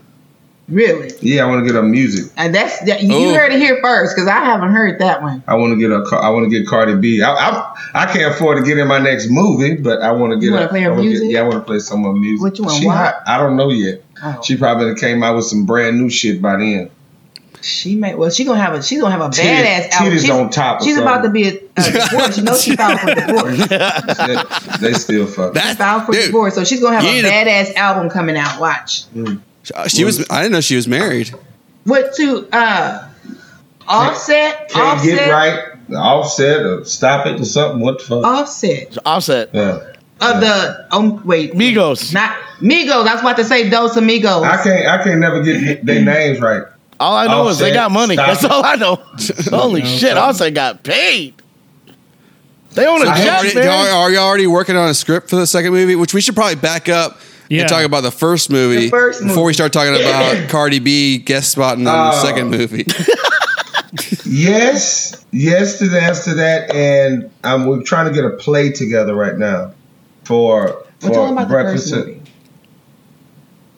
Really? 0.69 1.11
Yeah, 1.23 1.45
I 1.45 1.49
want 1.49 1.61
to 1.63 1.67
get 1.67 1.77
her 1.77 1.83
music. 1.83 2.31
And 2.37 2.55
that's 2.55 2.79
that, 2.81 3.03
you 3.03 3.15
Oh. 3.15 3.33
heard 3.35 3.53
it 3.53 3.59
here 3.59 3.79
first 3.83 4.15
because 4.15 4.29
I 4.29 4.45
haven't 4.45 4.69
heard 4.75 4.99
that 4.99 5.23
one. 5.23 5.43
I 5.49 5.55
want 5.55 5.73
to 5.73 5.79
get 5.79 5.91
a 5.91 6.03
Car- 6.03 6.23
I 6.23 6.29
want 6.29 6.45
to 6.45 6.51
get 6.51 6.69
Cardi 6.69 6.95
B. 6.97 7.23
I, 7.23 7.33
I 7.33 7.75
I 7.95 8.07
can't 8.13 8.35
afford 8.35 8.59
to 8.59 8.65
get 8.65 8.77
in 8.77 8.87
my 8.87 8.99
next 8.99 9.29
movie, 9.31 9.77
but 9.77 10.03
I 10.03 10.13
want 10.13 10.33
to 10.35 10.37
get. 10.39 10.47
You 10.49 10.53
wanna 10.53 10.69
play 10.69 10.81
her 10.83 10.89
I 10.89 10.91
wanna 10.91 11.03
get- 11.05 11.09
music? 11.09 11.31
yeah, 11.31 11.41
I 11.41 11.43
want 11.45 11.55
to 11.55 11.61
play 11.63 11.79
some 11.79 12.05
of 12.05 12.13
her 12.15 12.21
music. 12.21 12.43
What 12.43 12.59
you 12.59 12.65
want, 12.65 12.77
She 12.77 12.87
WAP? 12.87 12.97
hot. 12.97 13.23
I 13.27 13.39
don't 13.39 13.57
know 13.57 13.71
yet. 13.71 14.05
Oh. 14.23 14.41
She 14.45 14.59
probably 14.59 14.95
came 14.97 15.23
out 15.23 15.37
with 15.37 15.47
some 15.47 15.65
brand 15.65 15.99
new 15.99 16.11
shit 16.11 16.43
by 16.43 16.57
then. 16.59 16.91
She 17.63 17.97
may 17.97 18.15
well 18.15 18.31
she 18.31 18.45
gonna 18.45 18.61
have 18.61 18.75
a 18.75 18.83
she's 18.83 19.01
gonna 19.01 19.11
have 19.11 19.21
a 19.23 19.31
Titties- 19.31 19.65
badass 19.65 19.91
album. 19.93 20.13
titties 20.13 20.21
She's, 20.21 20.31
on 20.31 20.51
top 20.51 20.81
or 20.81 20.85
She's 20.85 20.97
about 20.99 21.23
to 21.23 21.31
be 21.31 21.49
a, 21.49 21.53
a 21.55 21.59
Uh, 21.87 22.09
divorce. 22.09 22.37
You 22.39 22.43
know 22.45 22.57
she 22.57 22.77
filed 22.77 23.01
for 23.01 23.15
divorce. 23.15 23.69
they, 24.81 24.89
they 24.89 24.93
still 24.95 25.27
fuck. 25.27 25.55
That 25.55 25.77
filed 25.77 26.05
for 26.07 26.13
dude, 26.13 26.27
divorce, 26.27 26.55
so 26.55 26.65
she's 26.65 26.81
gonna 26.81 26.97
have 27.01 27.05
a 27.05 27.13
need 27.13 27.23
to- 27.23 27.29
badass 27.29 27.75
album 27.75 28.11
coming 28.11 28.37
out. 28.37 28.61
Watch. 28.61 29.05
Mm. 29.15 29.41
she 29.89 30.05
was. 30.05 30.25
I 30.31 30.43
didn't 30.43 30.53
know 30.53 30.61
she 30.61 30.77
was 30.77 30.89
married. 30.89 31.31
What 31.85 32.15
to 32.17 32.49
uh 32.53 33.09
offset? 33.87 34.69
Can't 34.69 34.99
offset 34.99 35.19
get 35.19 35.31
right. 35.31 35.65
Offset 35.95 36.61
or 36.67 36.85
stop 36.85 37.27
it 37.27 37.41
or 37.41 37.45
something. 37.45 37.81
What 37.81 37.99
the 37.99 38.05
fuck? 38.05 38.25
offset 38.25 38.99
Offset. 39.07 39.51
yeah. 39.55 39.93
of 40.21 40.41
the 40.41 40.87
oh 40.93 41.23
wait 41.25 41.53
Migos. 41.55 42.13
not 42.13 42.37
Migos. 42.61 43.07
I 43.07 43.13
was 43.15 43.21
about 43.23 43.37
to 43.37 43.45
say 43.45 43.71
Dos 43.71 43.97
Amigos. 43.97 44.43
I 44.45 44.63
can't. 44.63 44.87
I 44.87 45.03
can't 45.03 45.21
never 45.21 45.43
get 45.43 45.85
their 45.87 46.05
names 46.05 46.41
right. 46.41 46.65
All 47.01 47.17
I 47.17 47.27
know 47.29 47.47
is 47.49 47.59
they 47.61 47.73
got 47.73 47.91
money. 47.93 48.17
That's 48.17 48.43
it. 48.45 48.51
all 48.51 48.65
I 48.65 48.75
know. 48.75 48.97
Holy 49.51 49.85
shit. 49.85 50.17
Offset 50.19 50.53
got 50.53 50.83
paid. 50.83 51.35
They 52.73 52.87
own 52.87 53.03
a 53.03 53.09
Are 53.11 53.19
you, 53.19 53.25
jet, 53.25 53.39
already, 53.39 53.55
man. 53.55 53.69
are 53.95 54.11
you 54.11 54.19
already 54.19 54.47
working 54.47 54.77
on 54.77 54.89
a 54.89 54.95
script 54.95 55.31
for 55.31 55.37
the 55.37 55.47
second 55.47 55.73
movie? 55.73 55.97
Which 55.97 56.15
we 56.15 56.21
should 56.21 56.35
probably 56.35 56.57
back 56.57 56.89
up 56.89 57.19
Yeah. 57.49 57.61
and 57.63 57.69
talk 57.69 57.85
about 57.85 58.03
the 58.03 58.11
first 58.11 58.51
movie 58.51 58.85
The 58.85 58.89
first 58.91 59.23
before 59.23 59.45
we 59.45 59.53
start 59.55 59.73
talking 59.73 59.95
about 59.95 60.49
Cardi 60.49 60.79
B 60.79 61.19
guest 61.19 61.51
spotting 61.53 61.87
on 61.87 62.11
the 62.13 62.17
Oh. 62.19 62.23
second 62.25 62.51
movie. 62.51 62.87
Yes, 64.27 65.25
yes 65.33 65.79
to 65.79 65.89
that, 65.89 66.15
to 66.25 66.35
that, 66.35 66.71
and 66.75 67.31
um, 67.45 67.67
we're 67.67 67.83
trying 67.83 68.07
to 68.07 68.13
get 68.13 68.25
a 68.25 68.31
play 68.37 68.71
together 68.71 69.15
right 69.15 69.37
now 69.39 69.73
for 70.25 70.85
We're 71.03 71.09
talking 71.09 71.15
for 71.15 71.29
about 71.33 71.41
the 71.49 71.55
breakfast. 71.55 71.95
first 71.95 72.07
movie. 72.07 72.21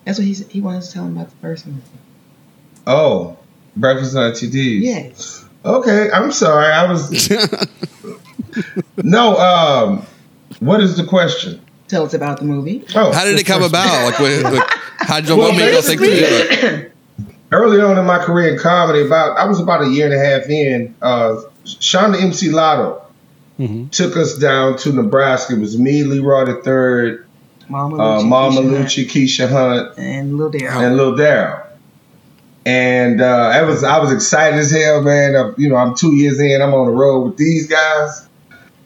That's 0.05 0.19
what 0.19 0.27
he's, 0.27 0.47
he 0.49 0.61
wants 0.61 0.89
to 0.89 0.95
tell 0.95 1.05
him 1.05 1.17
about 1.17 1.31
the 1.31 1.37
first 1.37 1.67
movie. 1.67 1.81
Oh, 2.89 3.39
breakfast 3.77 4.17
Auntie 4.17 4.51
D's. 4.51 4.83
Yes. 4.83 5.45
Okay, 5.65 6.11
I'm 6.11 6.33
sorry. 6.33 6.67
I 6.73 6.91
was 6.91 7.09
no. 9.03 9.37
Um, 9.39 10.07
what 10.61 10.81
is 10.81 10.97
the 10.97 11.05
question? 11.05 11.61
Tell 11.89 12.05
us 12.05 12.15
about 12.15 12.39
the 12.39 12.45
movie. 12.45 12.85
Oh, 12.95 13.13
How 13.13 13.25
did 13.25 13.39
it 13.39 13.47
come 13.47 13.63
about? 13.63 14.05
Like, 14.05 14.21
what, 14.21 14.53
what, 14.53 14.71
how 14.99 15.21
did 15.21 15.29
Well, 15.31 15.39
what 15.39 15.57
made 15.57 15.73
you 15.75 15.83
think 15.83 16.01
to 16.01 16.07
do 16.07 16.13
it? 16.15 16.93
Early 17.53 17.81
on 17.81 17.99
in 17.99 18.05
my 18.07 18.19
career 18.19 18.53
in 18.53 18.59
comedy, 18.61 19.05
about 19.05 19.37
I 19.37 19.45
was 19.47 19.59
about 19.59 19.83
a 19.83 19.89
year 19.89 20.05
and 20.07 20.15
a 20.15 20.25
half 20.25 20.49
in. 20.49 20.95
Uh, 21.03 21.41
Shonda 21.65 22.21
MC 22.21 22.51
Lotto 22.51 23.03
Mhm. 23.59 23.91
took 23.91 24.17
us 24.17 24.39
down 24.39 24.79
to 24.79 24.93
Nebraska. 24.93 25.55
It 25.55 25.59
was 25.61 25.77
me, 25.79 26.03
Leroy 26.05 26.45
the 26.47 26.63
Third, 26.63 27.27
Mama 27.69 27.97
uh, 27.97 28.19
Lucci, 28.21 28.29
Mama 28.29 28.61
Keisha 28.61 28.65
Hunt, 28.71 28.89
Lucci, 28.89 29.07
Keisha 29.11 29.49
Hunt, 29.51 29.99
and 29.99 30.39
Lil 30.39 30.51
Daryl. 30.53 30.71
and 30.87 30.97
Lil 30.97 31.13
Daryl. 31.15 31.67
And 32.67 33.21
uh, 33.21 33.25
I 33.53 33.63
was 33.63 33.83
I 33.85 33.99
was 33.99 34.13
excited 34.13 34.59
as 34.59 34.71
hell, 34.71 35.03
man. 35.03 35.35
Uh, 35.35 35.53
you 35.59 35.69
know, 35.69 35.77
I'm 35.77 35.95
two 35.97 36.15
years 36.15 36.39
in. 36.41 36.63
I'm 36.63 36.73
on 36.73 36.87
the 36.87 36.93
road 36.93 37.23
with 37.25 37.37
these 37.37 37.67
guys. 37.67 38.29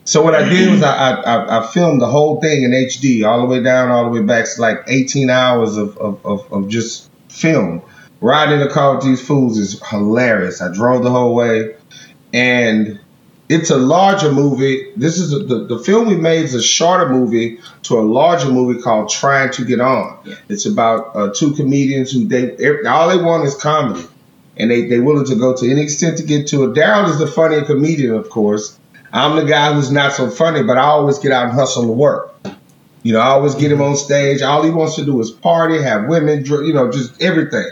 So 0.04 0.22
what 0.22 0.34
I 0.34 0.46
did 0.48 0.70
was 0.70 0.82
I, 0.82 1.12
I, 1.12 1.60
I, 1.60 1.66
filmed 1.68 2.00
the 2.00 2.06
whole 2.06 2.38
thing 2.40 2.62
in 2.62 2.72
HD, 2.72 3.26
all 3.26 3.40
the 3.40 3.46
way 3.46 3.62
down, 3.62 3.90
all 3.90 4.04
the 4.04 4.10
way 4.10 4.22
back. 4.24 4.42
It's 4.42 4.58
like 4.58 4.84
18 4.86 5.30
hours 5.30 5.78
of, 5.78 5.96
of, 5.96 6.24
of, 6.26 6.52
of 6.52 6.68
just 6.68 7.10
film. 7.30 7.82
Riding 8.20 8.60
in 8.60 8.66
the 8.66 8.72
car 8.72 8.94
with 8.94 9.04
these 9.04 9.26
fools 9.26 9.58
is 9.58 9.82
hilarious. 9.88 10.60
I 10.60 10.72
drove 10.72 11.04
the 11.04 11.10
whole 11.10 11.34
way, 11.34 11.74
and 12.34 13.00
it's 13.48 13.70
a 13.70 13.76
larger 13.76 14.30
movie. 14.30 14.92
This 14.96 15.18
is 15.18 15.32
a, 15.32 15.38
the 15.40 15.64
the 15.66 15.78
film 15.78 16.08
we 16.08 16.16
made 16.16 16.44
is 16.44 16.54
a 16.54 16.62
shorter 16.62 17.08
movie 17.08 17.58
to 17.84 17.98
a 17.98 18.00
larger 18.00 18.50
movie 18.50 18.80
called 18.80 19.10
Trying 19.10 19.52
to 19.52 19.64
Get 19.64 19.80
On. 19.80 20.18
It's 20.48 20.64
about 20.64 21.14
uh, 21.14 21.32
two 21.34 21.54
comedians 21.54 22.12
who 22.12 22.26
they 22.26 22.56
all 22.86 23.08
they 23.08 23.22
want 23.22 23.46
is 23.46 23.54
comedy, 23.54 24.06
and 24.56 24.70
they 24.70 24.86
they 24.86 25.00
willing 25.00 25.26
to 25.26 25.36
go 25.36 25.54
to 25.56 25.70
any 25.70 25.82
extent 25.82 26.16
to 26.18 26.24
get 26.24 26.46
to 26.48 26.64
it. 26.64 26.74
Daryl 26.74 27.10
is 27.10 27.18
the 27.18 27.26
funnier 27.26 27.62
comedian, 27.62 28.14
of 28.14 28.30
course. 28.30 28.78
I'm 29.14 29.36
the 29.36 29.44
guy 29.44 29.72
who's 29.72 29.90
not 29.90 30.12
so 30.12 30.28
funny, 30.28 30.62
but 30.62 30.76
I 30.76 30.82
always 30.82 31.18
get 31.18 31.32
out 31.32 31.44
and 31.44 31.52
hustle 31.52 31.84
to 31.84 31.92
work. 31.92 32.34
You 33.02 33.12
know, 33.12 33.20
I 33.20 33.26
always 33.26 33.54
get 33.54 33.70
him 33.70 33.80
on 33.80 33.96
stage. 33.96 34.42
All 34.42 34.62
he 34.62 34.70
wants 34.70 34.96
to 34.96 35.04
do 35.04 35.20
is 35.20 35.30
party, 35.30 35.80
have 35.80 36.06
women, 36.06 36.44
you 36.44 36.72
know, 36.72 36.90
just 36.90 37.20
everything. 37.22 37.66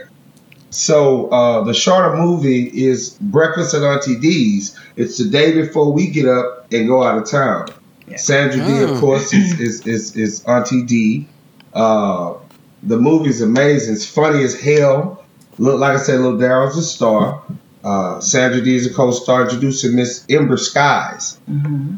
So 0.70 1.28
uh, 1.28 1.64
the 1.64 1.74
shorter 1.74 2.16
movie 2.16 2.66
is 2.66 3.10
Breakfast 3.20 3.74
at 3.74 3.82
Auntie 3.82 4.18
D's. 4.18 4.78
It's 4.96 5.18
the 5.18 5.24
day 5.28 5.52
before 5.52 5.92
we 5.92 6.06
get 6.08 6.26
up 6.26 6.72
and 6.72 6.86
go 6.86 7.02
out 7.02 7.18
of 7.18 7.28
town. 7.30 7.68
Sandra 8.16 8.64
D, 8.64 8.72
Oh. 8.84 8.92
of 8.94 9.00
course, 9.00 9.32
is 9.32 9.58
is, 9.60 9.86
is, 9.86 10.16
is 10.16 10.44
Auntie 10.44 10.82
D. 10.84 11.28
Uh, 11.74 12.34
the 12.82 12.98
movie's 12.98 13.40
amazing. 13.40 13.94
It's 13.94 14.06
funny 14.06 14.42
as 14.44 14.58
hell. 14.60 15.24
Look, 15.58 15.80
like 15.80 15.96
I 15.96 16.00
said, 16.00 16.20
Little 16.20 16.38
Daryl's 16.38 16.76
a 16.76 16.82
star. 16.82 17.42
Uh, 17.84 18.20
Sandra 18.20 18.60
D 18.60 18.76
is 18.76 18.86
a 18.86 18.94
co-star 18.94 19.42
introducing 19.42 19.96
Miss 19.96 20.24
Ember 20.28 20.56
Skies. 20.56 21.38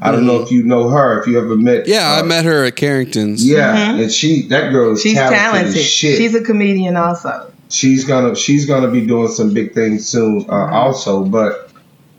I 0.01 0.11
don't 0.13 0.27
know 0.27 0.41
if 0.43 0.51
you 0.51 0.63
know 0.63 0.89
her. 0.89 1.21
If 1.21 1.27
you 1.27 1.39
ever 1.39 1.57
met, 1.57 1.87
Yeah, 1.87 2.11
I 2.11 2.21
uh, 2.21 2.25
met 2.25 2.47
her 2.47 2.65
at 2.65 2.77
Carrington's. 2.77 3.47
Yeah, 3.47 3.95
and 3.97 4.11
she 4.11 4.49
that 4.49 4.71
girl 4.73 4.93
is 4.93 5.03
She's 5.03 5.15
talented, 5.15 5.39
talented. 5.39 5.77
as 5.77 5.87
shit 5.87 6.17
She's 6.17 6.35
a 6.35 6.43
comedian 6.43 6.97
also. 6.97 7.53
she's 7.69 8.05
gonna 8.05 8.35
she's 8.35 8.65
gonna 8.67 8.91
be 8.91 9.05
doing 9.07 9.29
some 9.29 9.53
big 9.53 9.73
things 9.75 10.07
soon 10.07 10.45
uh, 10.49 10.71
also 10.71 11.25
but 11.25 11.71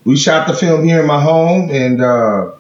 we 0.04 0.18
shot 0.18 0.48
the 0.48 0.54
film 0.54 0.84
here 0.84 1.00
in 1.02 1.08
my 1.08 1.22
home 1.22 1.70
and 1.70 2.02
uh 2.02 2.52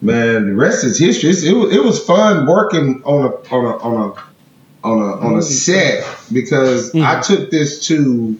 man 0.00 0.46
the 0.46 0.54
rest 0.54 0.84
is 0.84 0.98
history 0.98 1.30
it's, 1.30 1.42
it, 1.42 1.52
was, 1.52 1.74
it 1.74 1.82
was 1.84 2.02
fun 2.04 2.46
working 2.46 3.02
on 3.04 3.24
a 3.26 3.54
on 3.54 3.64
a 3.64 3.76
on 3.78 3.94
a 4.10 4.88
on 4.88 4.98
a 5.02 5.26
on 5.26 5.38
a 5.38 5.42
set 5.42 6.04
because 6.32 6.94
i 6.94 7.20
took 7.20 7.50
this 7.50 7.86
to 7.86 8.38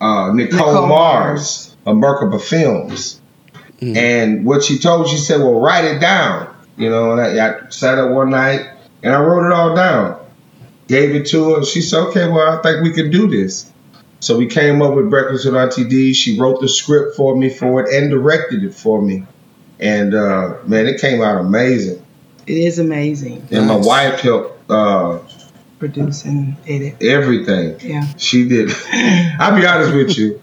uh 0.00 0.32
nicole, 0.32 0.72
Nicole 0.72 0.86
mars 0.88 1.76
of 1.86 1.96
merkaba 1.96 2.40
films 2.40 3.20
and 3.80 4.46
what 4.46 4.62
she 4.62 4.78
told 4.78 5.08
she 5.08 5.18
said 5.18 5.40
well 5.40 5.60
write 5.60 5.84
it 5.84 6.00
down 6.00 6.54
you 6.78 6.88
know 6.88 7.12
and 7.12 7.20
I, 7.20 7.48
I 7.48 7.68
sat 7.68 7.98
up 7.98 8.10
one 8.12 8.30
night 8.30 8.66
and 9.02 9.12
i 9.14 9.20
wrote 9.20 9.46
it 9.46 9.52
all 9.52 9.76
down 9.76 10.24
gave 10.88 11.14
it 11.14 11.26
to 11.28 11.54
her. 11.54 11.64
She 11.64 11.80
said, 11.80 12.00
okay, 12.08 12.28
well, 12.28 12.58
I 12.58 12.62
think 12.62 12.82
we 12.82 12.92
can 12.92 13.10
do 13.10 13.28
this. 13.28 13.70
So 14.20 14.38
we 14.38 14.46
came 14.46 14.80
up 14.80 14.94
with 14.94 15.10
Breakfast 15.10 15.44
with 15.44 15.54
Auntie 15.54 15.84
D. 15.84 16.14
She 16.14 16.38
wrote 16.38 16.60
the 16.60 16.68
script 16.68 17.16
for 17.16 17.36
me 17.36 17.50
for 17.50 17.82
it 17.82 17.94
and 17.94 18.10
directed 18.10 18.64
it 18.64 18.74
for 18.74 19.00
me. 19.02 19.26
And 19.78 20.14
uh, 20.14 20.58
man, 20.64 20.86
it 20.86 21.00
came 21.00 21.20
out 21.20 21.38
amazing. 21.38 22.04
It 22.46 22.56
is 22.56 22.78
amazing. 22.78 23.46
And 23.50 23.66
my 23.66 23.76
wife 23.76 24.20
helped 24.20 24.70
uh, 24.70 25.18
Produce 25.78 26.24
and 26.24 26.56
edit. 26.66 27.02
everything. 27.02 27.76
Yeah. 27.80 28.06
She 28.16 28.48
did. 28.48 28.70
I'll 29.40 29.58
be 29.58 29.66
honest 29.66 29.94
with 29.94 30.16
you. 30.16 30.40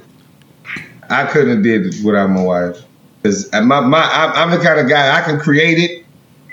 I 1.09 1.25
couldn't 1.25 1.49
have 1.55 1.63
did 1.63 1.87
it 1.87 2.03
without 2.05 2.27
my 2.29 2.43
wife. 2.43 2.77
Cause 3.23 3.51
my 3.53 3.79
my 3.81 4.01
I'm, 4.01 4.31
I'm 4.51 4.57
the 4.57 4.63
kind 4.63 4.79
of 4.79 4.89
guy 4.89 5.17
I 5.19 5.23
can 5.23 5.39
create 5.39 5.77
it, 5.77 6.05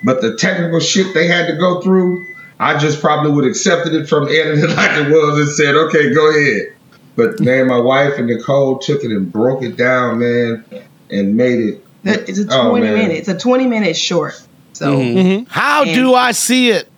but 0.04 0.20
the 0.20 0.36
technical 0.36 0.80
shit 0.80 1.14
they 1.14 1.26
had 1.26 1.46
to 1.46 1.56
go 1.56 1.80
through, 1.80 2.26
I 2.60 2.76
just 2.78 3.00
probably 3.00 3.30
would 3.32 3.44
have 3.44 3.50
accepted 3.52 3.94
it 3.94 4.08
from 4.08 4.28
editing 4.28 4.68
like 4.76 4.90
it 4.98 5.10
was 5.10 5.38
and 5.38 5.48
said, 5.48 5.74
okay, 5.74 6.12
go 6.12 6.30
ahead. 6.30 6.74
But 7.16 7.40
man, 7.40 7.66
my 7.68 7.78
wife 7.78 8.14
and 8.18 8.26
Nicole 8.26 8.78
took 8.78 9.02
it 9.02 9.10
and 9.10 9.32
broke 9.32 9.62
it 9.62 9.76
down, 9.76 10.18
man, 10.20 10.64
and 11.10 11.36
made 11.36 11.58
it. 11.60 11.84
It's 12.04 12.38
a 12.38 12.44
20 12.44 12.56
Oh, 12.60 12.74
minute. 12.76 13.16
It's 13.16 13.28
a 13.28 13.36
20 13.38 13.66
minute 13.66 13.96
short. 13.96 14.40
So 14.72 14.96
Mm-hmm. 14.98 15.44
How 15.48 15.82
And- 15.84 15.94
do 15.94 16.14
I 16.14 16.32
see 16.32 16.70
it? 16.70 16.88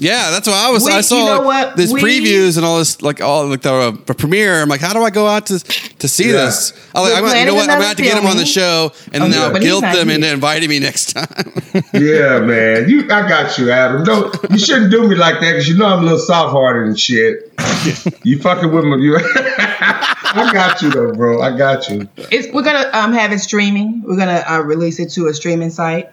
Yeah, 0.00 0.30
that's 0.30 0.48
what 0.48 0.56
I 0.56 0.70
was. 0.70 0.84
We- 0.86 0.92
I 0.92 0.96
you 0.96 1.02
saw 1.02 1.36
know 1.36 1.42
what? 1.42 1.76
this 1.76 1.92
We- 1.92 2.00
previews 2.00 2.56
and 2.56 2.64
all 2.64 2.78
this, 2.78 3.02
like 3.02 3.20
all 3.20 3.46
like 3.46 3.60
the, 3.62 3.72
uh, 3.72 3.92
premiere. 4.14 4.62
I'm 4.62 4.68
like, 4.68 4.80
how 4.80 4.94
do 4.94 5.02
I 5.02 5.10
go 5.10 5.26
out 5.26 5.46
to 5.46 5.58
to 5.60 6.08
see 6.08 6.26
Yeah. 6.28 6.46
this? 6.46 6.72
I'm 6.94 7.02
like, 7.04 7.14
I'm, 7.14 7.22
gonna- 7.24 7.38
you 7.38 7.44
know 7.44 7.54
what? 7.54 7.68
I'm 7.68 7.76
gonna 7.76 7.88
have 7.88 7.96
to 7.98 8.02
get 8.02 8.16
him 8.18 8.26
on 8.26 8.38
the 8.38 8.46
show 8.46 8.92
and 9.12 9.22
Oh, 9.22 9.26
now 9.28 9.52
yeah, 9.52 9.58
guilt 9.58 9.82
them 9.82 10.08
here. 10.08 10.16
into 10.16 10.32
inviting 10.32 10.68
me 10.70 10.78
next 10.80 11.12
time. 11.12 11.26
Yeah, 11.92 12.40
man. 12.40 12.88
You, 12.88 13.04
I 13.04 13.28
got 13.28 13.56
you, 13.58 13.70
Adam. 13.70 14.02
Don't 14.02 14.34
you 14.50 14.58
shouldn't 14.58 14.90
do 14.90 15.06
me 15.06 15.14
like 15.14 15.34
that 15.40 15.52
because 15.52 15.68
you 15.68 15.76
know 15.76 15.86
I'm 15.86 16.00
a 16.00 16.02
little 16.02 16.18
soft 16.18 16.50
hearted 16.52 16.88
and 16.88 16.98
shit. 16.98 17.52
you 18.24 18.38
fucking 18.40 18.72
with 18.72 18.84
me. 18.84 19.02
You, 19.04 19.18
I 19.22 20.50
got 20.52 20.82
you 20.82 20.90
though, 20.90 21.12
bro. 21.12 21.40
I 21.42 21.56
got 21.56 21.88
you. 21.88 22.08
it's 22.30 22.52
we're 22.52 22.62
gonna 22.62 22.88
um 22.92 23.12
have 23.12 23.32
it 23.32 23.38
streaming. 23.40 24.02
We're 24.04 24.16
gonna 24.16 24.42
uh, 24.48 24.60
release 24.62 24.98
it 24.98 25.10
to 25.12 25.26
a 25.28 25.34
streaming 25.34 25.70
site, 25.70 26.08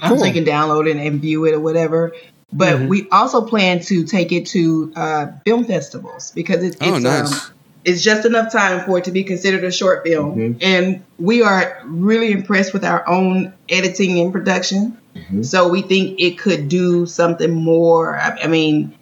so 0.00 0.24
you 0.24 0.32
can 0.32 0.44
download 0.44 0.88
it 0.88 0.96
and 0.96 1.20
view 1.20 1.44
it 1.46 1.52
or 1.54 1.60
whatever. 1.60 2.12
But 2.52 2.74
Mm-hmm. 2.76 2.88
we 2.88 3.08
also 3.10 3.42
plan 3.42 3.80
to 3.80 4.04
take 4.04 4.30
it 4.32 4.46
to 4.48 4.92
uh, 4.94 5.26
film 5.44 5.64
festivals 5.64 6.30
because 6.34 6.62
it, 6.62 6.76
it's 6.80 6.82
Oh, 6.82 6.98
nice. 6.98 7.32
um, 7.32 7.52
it's 7.84 8.02
just 8.02 8.24
enough 8.24 8.52
time 8.52 8.84
for 8.86 8.98
it 8.98 9.04
to 9.04 9.10
be 9.10 9.24
considered 9.24 9.64
a 9.64 9.70
short 9.72 10.04
film, 10.04 10.36
Mhm. 10.36 10.56
and 10.62 11.02
we 11.18 11.42
are 11.42 11.78
really 11.84 12.32
impressed 12.32 12.72
with 12.72 12.84
our 12.84 13.06
own 13.08 13.52
editing 13.68 14.18
and 14.20 14.32
production. 14.32 14.96
Mhm. 15.16 15.44
So 15.44 15.68
we 15.68 15.82
think 15.82 16.20
it 16.20 16.38
could 16.38 16.68
do 16.68 17.06
something 17.06 17.52
more. 17.52 18.16
I, 18.16 18.38
I 18.44 18.46
mean, 18.46 18.92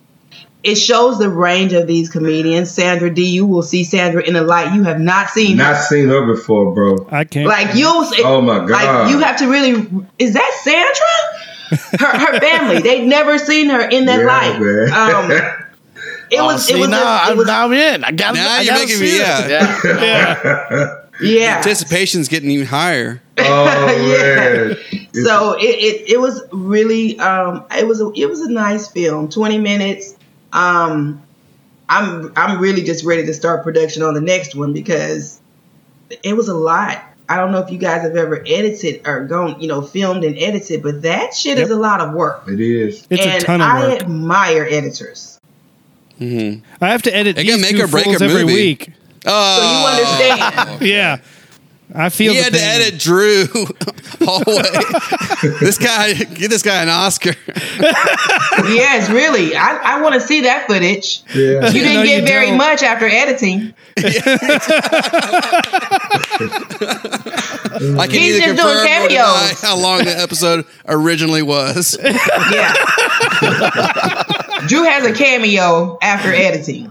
it 0.63 0.77
shows 0.77 1.19
the 1.19 1.29
range 1.29 1.75
of 1.75 1.87
these 1.87 2.09
comedians. 2.09 2.71
Sandra 2.71 3.13
D, 3.15 3.27
you 3.27 3.45
will 3.47 3.63
see 3.63 3.85
Sandra 3.85 4.23
in 4.23 4.37
a 4.37 4.43
light 4.43 4.75
you 4.75 4.83
have 4.85 5.01
not 5.01 5.29
seen. 5.31 5.59
Not 5.59 5.77
seen 5.83 6.09
her 6.09 6.25
before, 6.27 6.73
bro. 6.75 7.07
I 7.11 7.25
can't. 7.25 7.47
like 7.47 7.75
you'll 7.75 8.05
see. 8.05 8.23
Oh 8.25 8.41
my 8.41 8.59
god. 8.61 8.71
Like 8.71 9.11
you 9.11 9.19
have 9.21 9.37
to 9.39 9.51
really. 9.51 9.87
Is 10.19 10.33
that 10.33 10.61
Sandra? 10.63 11.34
Her 11.99 12.19
her 12.19 12.41
family. 12.41 12.81
They'd 12.83 13.07
never 13.07 13.39
seen 13.39 13.69
her 13.71 13.81
in 13.89 14.07
that 14.07 14.21
Yeah, 14.21 14.27
light. 14.27 14.61
man. 14.61 14.93
Um, 14.93 15.31
it 16.31 16.39
Oh, 16.39 16.47
was. 16.47 16.67
see, 16.67 16.75
it 16.75 16.81
was. 16.81 16.89
now, 16.89 17.29
a- 17.29 17.33
it 17.33 17.37
was 17.37 17.47
now 17.47 17.65
I'm 17.67 17.73
in. 17.73 18.05
I 18.05 18.11
got. 18.13 18.35
Now 18.35 18.57
I 18.57 18.61
you're 18.63 18.75
making 18.75 19.01
me- 19.01 19.07
it. 19.07 19.51
yeah. 19.51 20.95
yeah. 21.21 21.57
Anticipation's 21.59 22.29
getting 22.29 22.51
even 22.51 22.67
higher. 22.67 23.21
oh 23.39 23.45
Yeah. 23.45 24.75
man. 24.75 25.25
so 25.25 25.53
it, 25.59 25.63
it, 25.65 26.11
it 26.15 26.21
was 26.21 26.43
really 26.53 27.19
um 27.21 27.65
it 27.77 27.87
was 27.87 28.01
a, 28.01 28.11
it 28.15 28.27
was 28.29 28.41
a 28.41 28.51
nice 28.51 28.89
film 28.89 29.29
20 29.29 29.59
minutes 29.59 30.15
um 30.53 31.21
i'm 31.89 32.33
i'm 32.37 32.61
really 32.61 32.83
just 32.83 33.05
ready 33.05 33.25
to 33.27 33.35
start 33.35 33.63
production 33.65 34.03
on 34.05 34.15
the 34.15 34.21
next 34.21 34.55
one 34.55 34.73
because 34.73 35.41
it 36.23 36.37
was 36.37 36.49
a 36.49 36.55
lot 36.55 37.03
i 37.29 37.37
don't 37.37 37.53
know 37.53 37.59
if 37.61 37.71
you 37.71 37.79
guys 37.79 38.03
have 38.03 38.17
ever 38.17 38.43
edited 38.47 39.01
or 39.07 39.25
gone 39.25 39.61
you 39.61 39.69
know 39.69 39.81
filmed 39.83 40.25
and 40.25 40.37
edited 40.39 40.83
but 40.83 41.03
that 41.03 41.35
shit 41.35 41.59
is 41.59 41.71
a 41.71 41.77
lot 41.77 42.01
of 42.01 42.13
work. 42.15 42.47
It 42.49 42.61
is. 42.61 43.07
it's 43.11 43.25
and 43.25 43.43
a 43.43 43.47
ton 43.47 43.61
of 43.61 43.67
i 43.67 43.89
work. 43.89 44.03
admire 44.03 44.67
editors. 44.71 45.41
Hmm 46.19 46.57
I 46.81 46.89
have 46.89 47.03
to 47.03 47.15
edit 47.15 47.39
It 47.39 47.45
can 47.45 47.61
make 47.61 47.77
two 47.77 47.83
or 47.85 47.89
break 47.89 48.05
fools 48.05 48.21
a 48.23 48.25
every 48.27 48.45
week. 48.45 48.91
Oh, 49.27 49.59
so 49.59 49.63
you 49.65 50.31
understand. 50.37 50.81
Yeah, 50.87 51.17
I 51.93 52.09
feel. 52.09 52.33
He 52.33 52.39
the 52.39 52.45
had 52.45 52.53
to 52.55 52.61
edit 52.63 52.99
Drew 53.01 53.47
hallway. 54.21 55.59
this 55.61 55.77
guy, 55.79 56.13
give 56.15 56.51
this 56.51 56.63
guy 56.63 56.83
an 56.83 56.89
Oscar. 56.89 57.35
yes 58.69 59.11
really 59.11 59.55
i, 59.57 59.97
I 59.97 60.01
want 60.01 60.15
to 60.15 60.21
see 60.21 60.43
that 60.43 60.67
footage 60.69 61.23
Yeah. 61.35 61.67
you 61.67 61.81
didn't 61.83 61.95
No, 61.95 62.05
get 62.05 62.21
you 62.21 62.27
very 62.27 62.47
don't. 62.49 62.57
much 62.59 62.83
after 62.85 63.07
editing 63.07 63.75
I 67.97 68.07
can 68.07 68.11
He's 68.21 68.37
either 68.37 68.55
just 68.55 68.63
doing 68.63 68.77
confirm 68.77 69.05
or 69.05 69.09
deny 69.09 69.49
cameos. 69.49 69.61
how 69.61 69.77
long 69.77 70.05
the 70.05 70.17
episode 70.19 70.67
originally 70.87 71.43
was. 71.43 71.97
Yeah. 72.03 72.73
Drew 74.67 74.85
has 74.85 75.05
a 75.07 75.13
cameo 75.13 75.99
after 76.01 76.33
editing. 76.33 76.85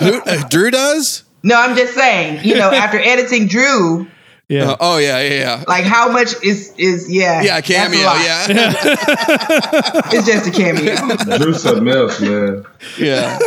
Who, 0.00 0.20
uh, 0.22 0.46
Drew 0.48 0.70
does? 0.70 1.24
No, 1.46 1.54
I'm 1.60 1.76
just 1.76 1.94
saying, 1.94 2.44
you 2.44 2.54
know, 2.56 2.70
after 2.84 2.98
editing 2.98 3.46
Drew, 3.46 4.06
Yeah, 4.48 4.70
Uh, 4.72 4.76
oh 4.80 4.98
yeah, 4.98 5.20
yeah, 5.22 5.34
yeah. 5.40 5.64
like 5.66 5.84
how 5.84 6.10
much 6.12 6.34
is 6.42 6.72
is 6.78 7.08
yeah. 7.10 7.42
Yeah, 7.42 7.58
a 7.58 7.62
that's 7.62 7.70
a 7.70 7.72
cameo. 7.72 8.04
lot. 8.04 8.24
Yeah, 8.24 10.10
It's 10.12 10.26
just 10.26 10.46
a 10.46 10.50
cameo. 10.52 11.38
Drew 11.38 11.54
something 11.54 11.88
else, 11.88 12.20
man. 12.20 12.64
yeah. 12.98 13.38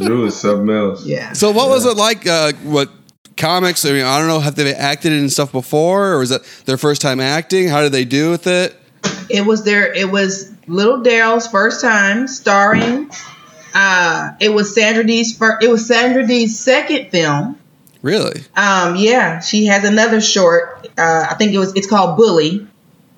Drew 0.00 0.26
is 0.26 0.36
something 0.36 0.70
else. 0.74 1.04
Yeah. 1.04 1.32
So 1.34 1.50
what 1.52 1.68
was 1.68 1.84
it 1.86 1.96
like? 1.96 2.26
Uh, 2.26 2.52
what 2.64 2.88
comics? 3.36 3.84
I 3.84 3.92
mean, 3.92 4.04
I 4.04 4.18
don't 4.18 4.28
know. 4.28 4.40
Have 4.40 4.54
they 4.56 4.74
acted 4.74 5.12
in 5.12 5.28
stuff 5.30 5.52
before, 5.52 6.12
or 6.14 6.18
was 6.18 6.30
that 6.30 6.42
their 6.66 6.78
first 6.78 7.00
time 7.02 7.20
acting? 7.20 7.68
How 7.68 7.82
did 7.82 7.92
they 7.92 8.04
do 8.04 8.30
with 8.30 8.46
it? 8.46 8.74
It 9.30 9.44
was 9.46 9.64
their. 9.64 9.92
it 9.92 10.10
was 10.10 10.50
Little 10.66 11.00
Daryl's 11.02 11.46
first 11.46 11.80
time 11.80 12.26
starring. 12.26 13.10
Uh 13.74 14.32
it 14.40 14.50
was 14.50 14.74
Sandra 14.74 15.04
D's 15.04 15.36
first 15.36 15.62
it 15.62 15.68
was 15.68 15.86
Sandra 15.86 16.26
D's 16.26 16.58
second 16.58 17.10
film. 17.10 17.58
Really? 18.04 18.42
Um, 18.54 18.96
yeah, 18.96 19.40
she 19.40 19.64
has 19.64 19.82
another 19.82 20.20
short. 20.20 20.86
Uh, 20.98 21.26
I 21.30 21.34
think 21.36 21.54
it 21.54 21.58
was. 21.58 21.74
It's 21.74 21.86
called 21.86 22.18
Bully, 22.18 22.66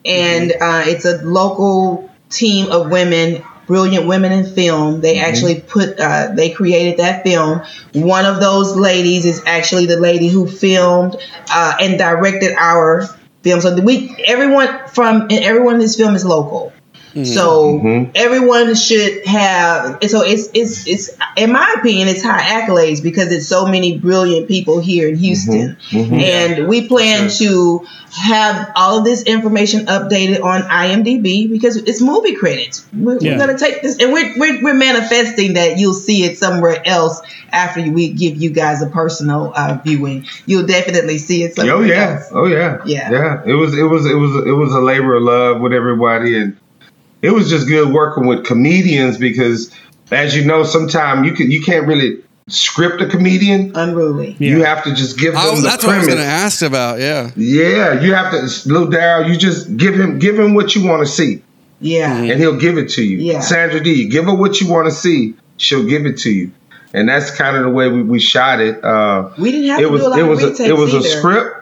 and 0.05 0.53
uh, 0.53 0.85
it's 0.87 1.05
a 1.05 1.25
local 1.25 2.09
team 2.31 2.71
of 2.71 2.89
women, 2.89 3.43
brilliant 3.67 4.07
women 4.07 4.31
in 4.31 4.47
film. 4.47 5.01
They 5.01 5.19
actually 5.19 5.61
put. 5.61 5.99
Uh, 5.99 6.29
they 6.37 6.51
created 6.51 6.99
that 6.99 7.25
film. 7.25 7.63
One 7.95 8.27
of 8.27 8.39
those 8.39 8.77
ladies 8.77 9.27
is 9.27 9.43
actually 9.45 9.87
the 9.87 9.99
lady 9.99 10.29
who 10.29 10.47
filmed 10.47 11.17
uh, 11.51 11.75
and 11.81 11.99
directed 11.99 12.53
our 12.57 13.09
film. 13.43 13.61
So 13.61 13.75
we 13.81 14.15
everyone 14.25 14.87
from 14.87 15.23
and 15.23 15.33
everyone 15.33 15.75
in 15.75 15.81
this 15.81 15.97
film 15.97 16.15
is 16.15 16.25
local. 16.25 16.73
So 17.25 17.81
Mhm. 17.81 18.11
everyone 18.15 18.75
should 18.75 19.27
have. 19.27 19.99
So 20.07 20.23
it's 20.23 20.49
it's 20.53 20.87
it's 20.87 21.11
in 21.37 21.53
my 21.53 21.75
opinion, 21.79 22.09
it's 22.09 22.23
high 22.23 22.61
accolades 22.61 23.03
because 23.03 23.33
it's 23.33 23.47
so 23.47 23.67
many 23.67 23.97
brilliant 23.99 24.49
people 24.49 24.81
here 24.81 25.09
in 25.09 25.17
Houston, 25.17 25.77
Mhm. 25.91 26.13
and 26.23 26.69
we 26.69 26.87
plan 26.89 27.31
to 27.39 27.83
have 28.13 28.71
all 28.77 28.99
of 28.99 29.05
this 29.05 29.23
information 29.23 29.87
updated 29.87 30.43
on 30.43 30.63
IMDb 30.63 31.51
because 31.51 31.77
it's 31.77 32.01
movie 32.01 32.35
credits. 32.35 32.85
We're, 32.97 33.19
Yeah. 33.21 33.33
we're 33.33 33.47
gonna 33.47 33.59
take 33.59 33.83
this, 33.83 33.97
and 33.99 34.13
we're, 34.13 34.33
we're 34.39 34.63
we're 34.63 34.75
manifesting 34.75 35.55
that 35.55 35.79
you'll 35.79 35.95
see 35.95 36.25
it 36.25 36.39
somewhere 36.39 36.81
else 36.87 37.21
after 37.53 37.83
we 37.91 38.09
give 38.09 38.37
you 38.37 38.51
guys 38.51 38.83
a 38.83 38.87
personal 38.87 39.53
uh, 39.55 39.79
viewing. 39.85 40.25
You'll 40.47 40.67
definitely 40.67 41.19
see 41.19 41.43
it 41.45 41.55
somewhere 41.55 41.77
Oh 41.77 41.81
yeah, 41.83 42.13
else. 42.19 42.25
oh 42.33 42.47
yeah, 42.47 42.79
Yeah. 42.85 43.11
yeah. 43.11 43.41
It 43.47 43.55
was, 43.55 43.77
it 43.77 43.83
was, 43.85 44.05
it 44.07 44.15
was, 44.17 44.47
it 44.47 44.53
was 44.53 44.73
a 44.75 44.81
labor 44.81 45.15
of 45.15 45.23
love 45.23 45.61
with 45.61 45.73
everybody, 45.73 46.37
and 46.39 46.57
it 47.23 47.31
was 47.31 47.49
just 47.51 47.67
good 47.69 47.93
working 47.93 48.27
with 48.27 48.45
comedians 48.45 49.19
because, 49.19 49.71
as 50.11 50.37
you 50.37 50.45
know, 50.45 50.63
sometimes 50.65 51.27
you 51.27 51.35
can 51.35 51.51
you 51.51 51.63
can't 51.63 51.87
really 51.87 52.23
script 52.49 53.01
a 53.03 53.07
comedian. 53.07 53.73
Unruly. 53.75 54.37
You 54.39 54.63
have 54.65 54.85
to 54.85 54.95
just 54.95 55.19
give 55.19 55.33
them 55.35 55.43
I, 55.43 55.55
the 55.57 55.63
that's 55.63 55.85
what 55.85 55.95
I 55.95 55.99
was 55.99 56.07
premise. 56.07 56.15
going 56.15 56.19
to 56.19 56.33
ask 56.33 56.63
about. 56.63 57.01
Yeah. 57.01 57.31
Yeah, 57.35 58.01
you 58.01 58.15
have 58.15 58.31
to, 58.31 58.69
little 58.71 58.87
Daryl. 58.89 59.29
You 59.29 59.37
just 59.37 59.77
give 59.77 59.99
him, 59.99 60.19
give 60.21 60.39
him 60.39 60.55
what 60.55 60.77
you 60.77 60.87
want 60.87 61.01
to 61.05 61.13
see, 61.13 61.43
Yeah. 61.81 62.15
and 62.17 62.39
he'll 62.41 62.57
give 62.59 62.79
it 62.79 62.91
to 62.91 63.03
you. 63.03 63.19
Yeah. 63.19 63.41
Sandra 63.41 63.81
D, 63.83 64.07
give 64.09 64.27
her 64.27 64.35
what 64.35 64.61
you 64.61 64.71
want 64.71 64.87
to 64.87 64.93
see, 64.95 65.35
she'll 65.57 65.87
give 65.87 66.07
it 66.07 66.19
to 66.19 66.31
you, 66.31 66.53
and 66.95 67.09
that's 67.09 67.33
kind 67.33 67.57
of 67.57 67.65
the 67.65 67.71
way 67.71 67.89
we, 67.89 68.03
we 68.05 68.21
shot 68.21 68.61
it. 68.61 68.85
Uh, 68.85 69.31
We 69.39 69.51
didn't 69.51 69.71
have 69.71 69.81
it 69.81 69.83
to 69.83 69.89
was 69.89 70.03
do 70.03 70.07
a 70.07 70.11
lot 70.11 70.19
it 70.21 70.23
of 70.23 70.29
was 70.29 70.43
retakes 70.45 70.61
a, 70.61 70.65
it 70.67 70.77
was 70.77 70.95
a 70.95 71.03
script, 71.03 71.57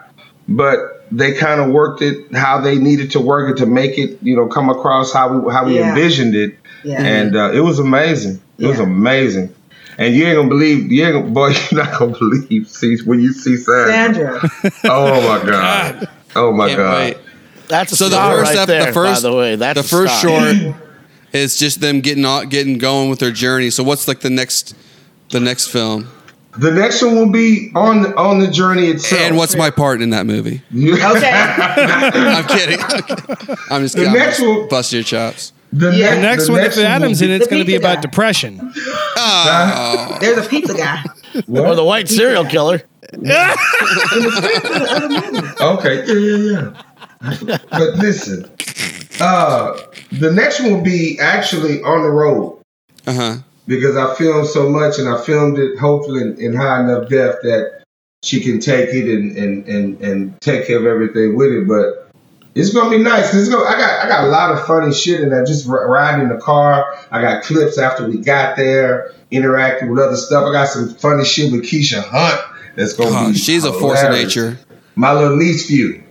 but 0.48 0.93
they 1.12 1.32
kind 1.34 1.60
of 1.60 1.70
worked 1.70 2.02
it 2.02 2.32
how 2.34 2.60
they 2.60 2.76
needed 2.78 3.10
to 3.12 3.20
work 3.20 3.50
it 3.50 3.58
to 3.60 3.66
make 3.66 3.98
it 3.98 4.18
you 4.22 4.34
know 4.36 4.46
come 4.46 4.68
across 4.70 5.12
how 5.12 5.28
we 5.38 5.52
how 5.52 5.64
we 5.66 5.76
Yeah. 5.78 5.88
envisioned 5.90 6.34
it, 6.34 6.56
Yeah. 6.82 7.02
and 7.02 7.36
uh, 7.36 7.52
it 7.52 7.60
was 7.60 7.78
amazing. 7.78 8.40
It 8.58 8.66
was 8.66 8.78
amazing. 8.78 9.54
And 9.96 10.14
you 10.14 10.24
ain't 10.26 10.36
gonna 10.36 10.48
believe, 10.48 10.90
you 10.90 11.04
ain't 11.04 11.12
gonna, 11.14 11.30
boy, 11.30 11.48
you're 11.70 11.84
not 11.84 11.98
gonna 11.98 12.18
believe 12.18 12.68
see, 12.68 12.96
when 13.04 13.20
you 13.20 13.32
see 13.32 13.56
Sandra. 13.56 14.40
Sandra. 14.50 14.72
Oh 14.84 15.20
my 15.40 15.44
god! 15.48 16.08
Oh 16.34 16.52
my 16.52 16.66
Can't 16.68 16.78
god! 16.78 16.94
wait. 16.98 17.16
That's 17.68 17.92
a 17.92 17.96
So 17.96 18.08
the 18.08 18.16
first 18.16 18.50
right 18.54 18.58
ep- 18.62 18.68
there, 18.68 18.86
the 18.86 18.92
first 18.92 19.22
by 19.22 19.28
the 19.30 19.36
way. 19.36 19.56
That's 19.56 19.80
the 19.80 19.86
first 19.88 20.20
short 20.20 20.56
is 21.32 21.56
just 21.56 21.80
them 21.80 22.00
getting 22.00 22.24
on, 22.24 22.48
getting 22.48 22.78
going 22.78 23.08
with 23.08 23.18
their 23.20 23.30
journey. 23.30 23.70
So 23.70 23.82
what's 23.84 24.06
like 24.08 24.20
the 24.20 24.30
next 24.30 24.74
the 25.30 25.40
next 25.40 25.68
film? 25.68 26.08
The 26.58 26.70
next 26.70 27.02
one 27.02 27.16
will 27.16 27.30
be 27.30 27.72
on 27.74 28.12
on 28.16 28.38
the 28.38 28.46
journey 28.48 28.86
itself. 28.88 29.20
And 29.22 29.36
what's 29.36 29.56
my 29.56 29.70
part 29.70 30.00
in 30.02 30.10
that 30.10 30.24
movie? 30.26 30.62
Okay. 30.74 31.30
I'm 31.32 32.44
kidding. 32.46 32.78
I'm 33.70 33.82
just 33.82 33.96
kidding. 33.96 34.12
The 34.12 34.18
next 34.18 34.40
one- 34.40 34.68
Bust 34.68 34.92
your 34.92 35.02
chops. 35.02 35.52
The, 35.72 35.90
Yeah. 35.90 36.14
The 36.14 36.20
next 36.20 36.46
the 36.46 36.52
one, 36.52 36.60
if 36.62 36.76
will 36.76 36.86
Adam's 36.86 37.18
be- 37.20 37.26
in 37.26 37.32
it, 37.32 37.36
it's 37.40 37.48
going 37.48 37.60
to 37.62 37.66
be 37.66 37.72
pizza 37.72 37.86
about 37.88 37.96
guy. 37.96 38.00
depression. 38.02 38.72
Oh, 39.16 40.18
There's 40.20 40.46
a 40.46 40.48
pizza 40.48 40.74
guy. 40.74 41.02
What? 41.46 41.66
Or 41.66 41.74
the 41.74 41.82
white 41.84 42.08
serial 42.08 42.44
killer. 42.44 42.82
Okay, 45.60 46.04
yeah, 46.06 46.14
yeah, 46.14 46.72
yeah. 47.46 47.58
but 47.70 47.94
listen, 47.96 48.44
uh, 49.20 49.76
the 50.12 50.30
next 50.32 50.60
one 50.60 50.72
will 50.74 50.82
be 50.82 51.18
actually 51.20 51.82
on 51.82 52.02
the 52.02 52.10
road 52.10 52.58
uh 53.06 53.12
huh. 53.12 53.36
Because 53.66 53.96
I 53.96 54.14
filmed 54.14 54.46
so 54.48 54.68
much 54.68 54.98
and 54.98 55.08
I 55.08 55.20
filmed 55.22 55.58
it 55.58 55.78
hopefully 55.78 56.22
in, 56.22 56.38
in 56.40 56.54
high 56.54 56.80
enough 56.80 57.08
depth 57.08 57.42
that 57.42 57.82
she 58.22 58.40
can 58.40 58.58
take 58.60 58.90
it 58.90 59.08
and, 59.12 59.36
and, 59.36 59.66
and, 59.66 60.00
and 60.00 60.40
take 60.40 60.66
care 60.66 60.78
of 60.78 60.86
everything 60.86 61.36
with 61.36 61.52
it. 61.52 61.68
But 61.68 62.10
it's 62.54 62.72
gonna 62.72 62.90
be 62.90 63.02
nice 63.02 63.28
because 63.30 63.48
gonna, 63.48 63.64
I 63.64 63.76
got 63.78 64.04
I 64.04 64.08
got 64.08 64.24
a 64.24 64.28
lot 64.28 64.52
of 64.52 64.64
funny 64.66 64.92
shit 64.94 65.20
in 65.20 65.30
there. 65.30 65.44
Just 65.44 65.68
r- 65.68 65.88
riding 65.90 66.22
in 66.22 66.28
the 66.28 66.40
car, 66.40 66.94
I 67.10 67.20
got 67.20 67.42
clips 67.42 67.78
after 67.78 68.08
we 68.08 68.18
got 68.18 68.56
there, 68.56 69.12
interacting 69.30 69.90
with 69.90 69.98
other 70.00 70.16
stuff. 70.16 70.44
I 70.46 70.52
got 70.52 70.68
some 70.68 70.88
funny 70.94 71.24
shit 71.24 71.52
with 71.52 71.62
Keisha 71.64 72.02
Hunt. 72.02 72.40
That's 72.76 72.92
gonna 72.92 73.10
Oh, 73.12 73.32
be 73.32 73.38
she's 73.38 73.64
a 73.64 73.72
force 73.72 74.02
of 74.02 74.10
nature. 74.12 74.58
My 74.96 75.12
little 75.12 75.36
niece 75.36 75.66
few. 75.66 76.02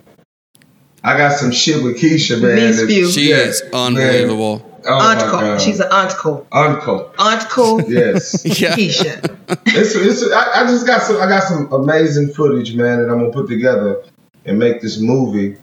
I 1.02 1.16
got 1.18 1.36
some 1.38 1.50
shit 1.52 1.82
with 1.82 1.98
Keisha, 2.00 2.40
man. 2.40 2.56
Niece 2.56 2.80
that- 2.80 2.86
few. 2.86 3.10
She 3.10 3.30
yeah, 3.30 3.36
is 3.36 3.62
unbelievable. 3.72 4.58
man. 4.60 4.73
Oh 4.86 4.98
my 4.98 5.14
Uncle. 5.14 5.40
God. 5.40 5.60
She's 5.60 5.80
an 5.80 5.90
uncle. 5.90 6.46
uncle. 6.52 7.12
Uncle 7.18 7.82
Yes. 7.90 8.44
Yeah. 8.60 8.74
Keisha. 8.74 9.60
it's, 9.66 9.94
it's, 9.94 10.32
I, 10.32 10.62
I 10.62 10.66
just 10.66 10.86
got 10.86 11.02
some. 11.02 11.16
I 11.20 11.26
got 11.26 11.42
some 11.44 11.72
amazing 11.72 12.32
footage, 12.32 12.74
man, 12.74 12.98
that 12.98 13.10
I'm 13.10 13.20
gonna 13.20 13.32
put 13.32 13.48
together 13.48 14.02
and 14.44 14.58
make 14.58 14.80
this 14.80 14.98
movie. 14.98 15.56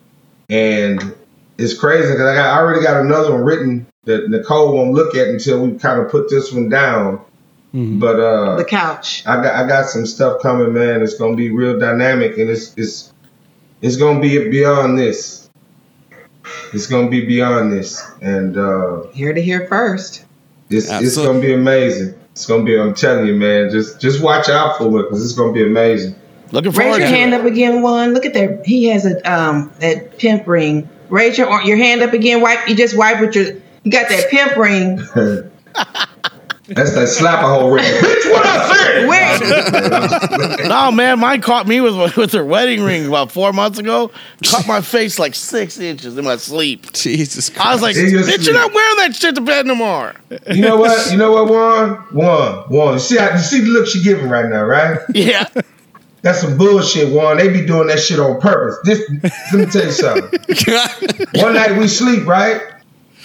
And 0.50 1.16
it's 1.58 1.78
crazy 1.78 2.12
because 2.12 2.28
I, 2.28 2.36
got, 2.36 2.58
I 2.58 2.60
already 2.60 2.84
got 2.84 3.02
another 3.02 3.34
one 3.34 3.44
written 3.44 3.86
that 4.06 4.30
Nicole 4.30 4.76
won't 4.76 4.94
look 4.94 5.16
at 5.16 5.28
until 5.28 5.66
we 5.66 5.78
kind 5.78 6.02
of 6.02 6.10
put 6.10 6.30
this 6.30 6.52
one 6.52 6.70
down. 6.70 7.24
But 7.74 8.20
uh, 8.20 8.58
The 8.58 8.66
couch. 8.66 9.26
I 9.26 9.42
got 9.42 9.56
I 9.56 9.68
got 9.68 9.86
some 9.86 10.06
stuff 10.06 10.42
coming, 10.42 10.74
man. 10.74 11.02
It's 11.02 11.14
gonna 11.14 11.38
be 11.38 11.52
real 11.52 11.80
dynamic, 11.80 12.38
and 12.38 12.50
it's 12.50 12.74
it's 12.76 13.14
it's 13.82 13.96
gonna 13.96 14.20
be 14.20 14.50
beyond 14.50 14.98
this. 14.98 15.41
It's 16.74 16.88
gonna 16.88 17.10
be 17.10 17.26
beyond 17.26 17.72
this, 17.72 18.02
and 18.22 18.58
uh, 18.58 19.04
Here 19.14 19.34
to 19.34 19.42
hear 19.42 19.68
first. 19.68 20.26
it's 20.70 20.90
it's 20.90 21.18
gonna 21.18 21.40
be 21.40 21.54
amazing. 21.54 22.16
It's 22.32 22.46
gonna 22.46 22.64
be. 22.64 22.80
I'm 22.80 22.94
telling 22.94 23.28
you, 23.28 23.36
man. 23.36 23.70
Just 23.72 24.00
just 24.00 24.24
watch 24.24 24.50
out 24.50 24.78
for 24.78 25.00
it 25.00 25.04
because 25.04 25.24
it's 25.24 25.34
gonna 25.34 25.52
be 25.52 25.64
amazing. 25.64 26.16
Looking 26.52 26.72
for 26.72 26.82
it. 26.82 26.86
Raise 26.86 26.98
your 26.98 27.08
to 27.08 27.16
hand 27.16 27.34
it. 27.34 27.40
up 27.42 27.46
again, 27.46 27.82
Juan. 27.82 28.14
Look 28.14 28.26
at 28.26 28.34
that. 28.34 28.66
He 28.66 28.86
has 28.86 29.06
a 29.06 29.32
um 29.32 29.72
that 29.80 30.18
pimp 30.18 30.48
ring. 30.48 30.90
Raise 31.10 31.38
your 31.38 31.62
your 31.64 31.78
hand 31.78 32.02
up 32.02 32.14
again. 32.14 32.42
Wipe. 32.42 32.68
You 32.68 32.76
just 32.76 32.98
wipe 32.98 33.20
with 33.20 33.36
your. 33.36 33.46
You 33.84 33.92
got 33.92 34.10
that 34.10 34.30
pimp 34.30 34.56
ring. 34.56 35.02
That's 36.76 36.94
that 36.96 37.08
slap 37.08 37.44
a 37.44 37.48
hole 37.48 37.72
ring. 37.72 37.84
Bitch, 38.02 38.32
what 38.32 38.46
I 38.46 38.74
said? 38.74 39.08
Where? 39.08 39.32
No, 40.72 40.92
man, 40.92 41.20
mine 41.20 41.42
caught 41.42 41.68
me 41.68 41.82
with 41.82 42.16
with 42.18 42.32
her 42.32 42.46
wedding 42.46 42.84
ring 42.84 43.06
about 43.06 43.32
four 43.32 43.52
months 43.52 43.78
ago. 43.78 44.12
Caught 44.46 44.68
my 44.68 44.82
face 44.82 45.20
like 45.20 45.36
six 45.36 45.78
inches 45.80 46.18
in 46.18 46.24
my 46.24 46.38
sleep. 46.38 46.94
Jesus 46.94 47.50
Christ. 47.50 47.66
I 47.66 47.74
was 47.74 47.82
like, 47.82 47.96
bitch, 47.96 48.24
sleep. 48.24 48.42
you're 48.42 48.54
not 48.54 48.74
wearing 48.74 48.98
that 48.98 49.16
shit 49.16 49.36
to 49.36 49.42
bed 49.42 49.66
no 49.66 49.76
more. 49.76 50.14
You 50.50 50.62
know 50.62 50.78
what? 50.78 51.12
You 51.12 51.18
know 51.18 51.32
what, 51.32 51.50
Juan? 51.50 51.96
Juan, 52.14 52.64
Juan. 52.70 52.94
You 52.94 53.00
see, 53.00 53.18
how, 53.18 53.32
you 53.32 53.40
see 53.40 53.60
the 53.62 53.68
look 53.68 53.88
she 53.88 54.02
giving 54.04 54.30
right 54.30 54.50
now, 54.50 54.64
right? 54.64 55.00
Yeah. 55.14 55.48
That's 56.22 56.42
some 56.42 56.58
bullshit, 56.58 57.12
Juan. 57.14 57.38
They 57.38 57.50
be 57.50 57.66
doing 57.66 57.88
that 57.88 58.00
shit 58.00 58.20
on 58.20 58.40
purpose. 58.40 58.78
This, 58.84 59.10
let 59.54 59.54
me 59.54 59.66
tell 59.66 59.86
you 59.86 59.92
something. 59.92 61.42
One 61.42 61.56
night 61.56 61.78
we 61.78 61.88
sleep, 61.88 62.26
right? 62.28 62.62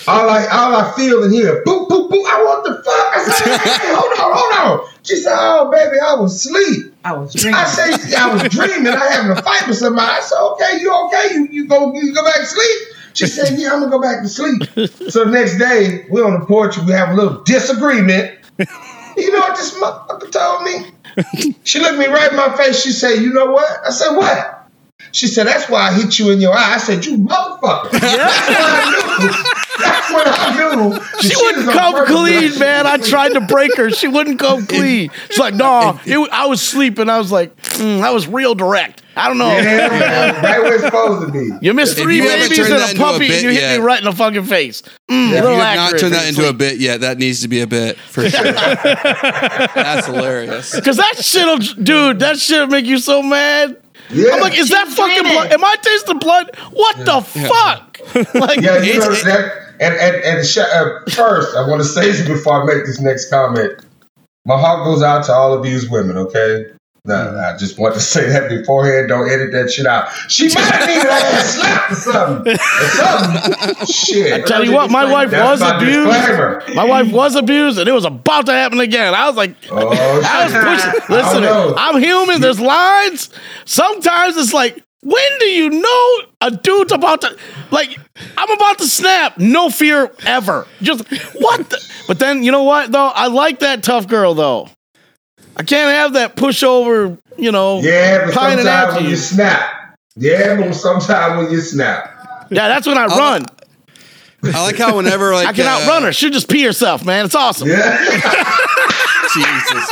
All 0.08 0.30
I 0.30 0.46
all 0.46 0.76
I 0.76 0.92
feel 0.92 1.24
in 1.24 1.32
here, 1.32 1.62
boop, 1.66 1.88
boop, 1.88 2.10
boop. 2.10 2.24
I 2.26 2.42
want 2.44 2.64
the 2.64 2.74
fuck. 2.74 3.16
I 3.16 3.24
said, 3.24 3.58
hey, 3.58 3.94
hold 3.94 4.12
on, 4.12 4.36
hold 4.36 4.80
on. 4.80 4.88
She 5.02 5.16
said, 5.16 5.34
oh, 5.36 5.70
baby, 5.70 5.96
I 6.00 6.14
was 6.14 6.34
asleep. 6.34 6.94
I 7.04 7.12
was 7.12 7.34
dreaming. 7.34 7.54
I 7.54 7.64
said, 7.64 8.14
I 8.14 8.32
was 8.32 8.42
dreaming. 8.52 8.92
I 8.92 9.12
having 9.12 9.30
a 9.32 9.42
fight 9.42 9.66
with 9.66 9.76
somebody. 9.76 10.10
I 10.10 10.20
said, 10.20 10.38
okay, 10.38 10.80
you 10.80 10.92
okay? 11.06 11.34
You 11.34 11.48
you 11.50 11.66
go 11.68 11.92
you 11.94 12.14
go 12.14 12.24
back 12.24 12.36
to 12.36 12.46
sleep? 12.46 12.88
She 13.14 13.26
said, 13.26 13.58
yeah, 13.58 13.72
I'm 13.72 13.80
gonna 13.80 13.90
go 13.90 14.00
back 14.00 14.22
to 14.22 14.28
sleep. 14.28 14.62
So 15.10 15.24
the 15.24 15.30
next 15.30 15.58
day, 15.58 16.06
we 16.10 16.20
on 16.22 16.38
the 16.38 16.46
porch. 16.46 16.76
We 16.78 16.92
have 16.92 17.10
a 17.10 17.14
little 17.14 17.42
disagreement. 17.44 18.38
You 18.58 19.32
know 19.32 19.40
what 19.40 19.56
this 19.56 19.72
motherfucker 19.80 20.30
told 20.30 20.62
me? 20.64 21.54
She 21.64 21.78
looked 21.78 21.98
me 21.98 22.06
right 22.06 22.30
in 22.30 22.36
my 22.36 22.54
face. 22.56 22.82
She 22.82 22.92
said, 22.92 23.22
you 23.22 23.32
know 23.32 23.46
what? 23.52 23.86
I 23.86 23.90
said, 23.90 24.14
what? 24.14 24.68
She 25.12 25.28
said, 25.28 25.46
that's 25.46 25.70
why 25.70 25.88
I 25.88 25.92
hit 25.94 26.18
you 26.18 26.30
in 26.30 26.40
your 26.42 26.52
eye. 26.52 26.74
I 26.74 26.78
said, 26.78 27.06
you 27.06 27.16
motherfucker. 27.16 27.90
That's 27.92 28.48
when 28.48 28.56
I 28.58 28.90
knew. 28.90 29.05
That's 29.18 30.12
when 30.12 30.22
I 30.26 30.54
knew. 30.56 30.90
the 30.94 31.22
She 31.22 31.36
wouldn't 31.36 31.68
come 31.70 32.06
clean, 32.06 32.58
man. 32.58 32.86
I 32.86 32.96
tried 32.98 33.32
to 33.34 33.40
break 33.42 33.76
her. 33.76 33.90
She 33.90 34.08
wouldn't 34.08 34.38
come 34.38 34.66
clean. 34.66 35.10
She's 35.28 35.38
like, 35.38 35.54
no, 35.54 35.98
it, 36.06 36.16
wa- 36.18 36.28
I 36.32 36.46
was 36.46 36.60
sleeping. 36.62 37.08
I 37.08 37.18
was 37.18 37.30
like, 37.32 37.54
mm, 37.56 38.00
I 38.00 38.10
was 38.10 38.26
real 38.26 38.54
direct. 38.54 39.02
I 39.18 39.28
don't 39.28 39.38
know. 39.38 39.48
Yeah, 39.48 39.88
man. 39.88 40.42
Right 40.44 40.60
where 40.62 40.74
it's 40.74 40.84
supposed 40.84 41.26
to 41.26 41.32
be. 41.32 41.50
You 41.66 41.72
missed 41.72 41.96
three 41.96 42.16
you 42.18 42.24
babies 42.24 42.58
and 42.58 42.68
that 42.72 42.88
a 42.88 42.90
into 42.90 43.02
a 43.02 43.06
puppy, 43.12 43.32
and 43.32 43.42
you 43.42 43.48
hit 43.50 43.60
yet- 43.62 43.78
me 43.80 43.84
right 43.84 43.98
in 43.98 44.04
the 44.04 44.12
fucking 44.12 44.44
face. 44.44 44.82
Mm, 45.10 45.32
a 45.32 45.36
If 45.36 45.42
you 45.44 45.48
have 45.50 45.76
not 45.76 45.98
turned 45.98 46.12
that 46.12 46.20
your 46.22 46.28
into 46.28 46.48
a 46.48 46.52
bit 46.52 46.78
yet, 46.78 47.00
that 47.00 47.16
needs 47.18 47.40
to 47.42 47.48
be 47.48 47.60
a 47.62 47.66
bit 47.66 47.96
for 47.96 48.28
sure. 48.30 48.52
That's 48.52 50.06
hilarious. 50.06 50.78
Cause 50.84 50.96
that 50.98 51.16
shit'll, 51.24 51.58
dude, 51.82 52.18
that 52.20 52.38
shit'll 52.38 52.66
make 52.66 52.84
you 52.86 52.98
so 52.98 53.22
mad. 53.22 53.80
Yeah. 54.10 54.32
I'm 54.34 54.40
like, 54.40 54.58
is 54.58 54.68
that 54.70 54.88
fucking 54.88 55.14
dreaming. 55.22 55.32
blood? 55.32 55.52
Am 55.52 55.64
I 55.64 55.76
tasting 55.82 56.18
blood? 56.18 56.54
What 56.72 56.96
the 56.98 57.20
fuck? 57.20 58.00
like, 58.34 58.60
Yeah, 58.60 58.80
you 58.82 58.98
know 58.98 59.10
It's- 59.10 59.24
that. 59.24 59.52
And 59.78 59.94
and 59.94 60.16
and 60.24 60.46
sh- 60.46 60.56
uh, 60.56 61.00
first, 61.10 61.54
I 61.54 61.68
want 61.68 61.82
to 61.82 61.88
say 61.88 62.10
this 62.10 62.26
before 62.26 62.62
I 62.62 62.64
make 62.64 62.86
this 62.86 62.98
next 62.98 63.28
comment. 63.28 63.72
My 64.46 64.58
heart 64.58 64.84
goes 64.86 65.02
out 65.02 65.24
to 65.26 65.32
all 65.34 65.52
of 65.52 65.62
these 65.62 65.90
women. 65.90 66.16
Okay. 66.16 66.64
No, 67.06 67.14
mm. 67.14 67.54
I 67.54 67.56
just 67.56 67.78
want 67.78 67.94
to 67.94 68.00
say 68.00 68.28
that 68.28 68.48
beforehand. 68.48 69.08
Don't 69.08 69.30
edit 69.30 69.52
that 69.52 69.70
shit 69.70 69.86
out. 69.86 70.10
She 70.28 70.48
might 70.54 70.58
have 70.58 70.88
needed 70.88 71.06
a 71.06 71.40
slap 71.44 71.90
or 71.90 71.94
something. 71.94 72.54
Or 72.54 72.58
something. 72.58 73.86
Shit. 73.86 74.32
I 74.32 74.40
tell 74.40 74.64
you 74.64 74.72
what, 74.72 74.90
my 74.90 75.10
wife 75.10 75.30
was 75.30 75.60
abused. 75.62 76.74
My 76.74 76.84
wife 76.84 77.12
was 77.12 77.36
abused, 77.36 77.78
and 77.78 77.88
it 77.88 77.92
was 77.92 78.04
about 78.04 78.46
to 78.46 78.52
happen 78.52 78.80
again. 78.80 79.14
I 79.14 79.28
was 79.28 79.36
like, 79.36 79.54
Oh, 79.70 79.88
I 80.24 80.44
was 80.44 80.52
pushing. 80.52 81.16
Listen. 81.16 81.74
I'm 81.76 82.02
human. 82.02 82.40
There's 82.40 82.60
lines. 82.60 83.30
Sometimes 83.64 84.36
it's 84.36 84.52
like, 84.52 84.82
when 85.02 85.38
do 85.38 85.46
you 85.46 85.70
know 85.70 86.18
a 86.40 86.50
dude's 86.50 86.90
about 86.90 87.20
to 87.20 87.36
like? 87.70 87.96
I'm 88.36 88.50
about 88.50 88.78
to 88.78 88.86
snap. 88.86 89.38
No 89.38 89.70
fear 89.70 90.10
ever. 90.24 90.66
Just 90.82 91.08
what? 91.36 91.70
The, 91.70 91.92
but 92.08 92.18
then 92.18 92.42
you 92.42 92.50
know 92.50 92.64
what 92.64 92.90
though? 92.90 93.12
I 93.14 93.28
like 93.28 93.60
that 93.60 93.84
tough 93.84 94.08
girl 94.08 94.34
though. 94.34 94.68
I 95.56 95.62
can't 95.62 95.90
have 95.90 96.12
that 96.14 96.36
pushover. 96.36 97.18
You 97.38 97.52
know, 97.52 97.80
Yeah, 97.80 98.24
but 98.26 98.34
pining 98.34 98.64
sometimes 98.64 98.66
after 98.68 98.94
when 98.96 99.04
you. 99.04 99.10
you 99.10 99.16
snap. 99.16 99.98
Yeah, 100.16 100.56
but 100.56 100.72
sometimes 100.74 101.36
when 101.42 101.50
you 101.52 101.60
snap. 101.60 102.46
Yeah, 102.50 102.68
that's 102.68 102.86
when 102.86 102.96
I 102.96 103.06
run. 103.06 103.44
I 104.44 104.62
like 104.62 104.76
how 104.76 104.96
whenever 104.96 105.34
like 105.34 105.46
I 105.48 105.52
can 105.52 105.66
uh, 105.66 105.70
outrun 105.70 106.04
her. 106.04 106.12
She'll 106.12 106.30
just 106.30 106.48
pee 106.48 106.62
herself, 106.62 107.04
man. 107.04 107.24
It's 107.26 107.34
awesome. 107.34 107.68
Yeah. 107.68 107.76
Jesus. 109.34 109.90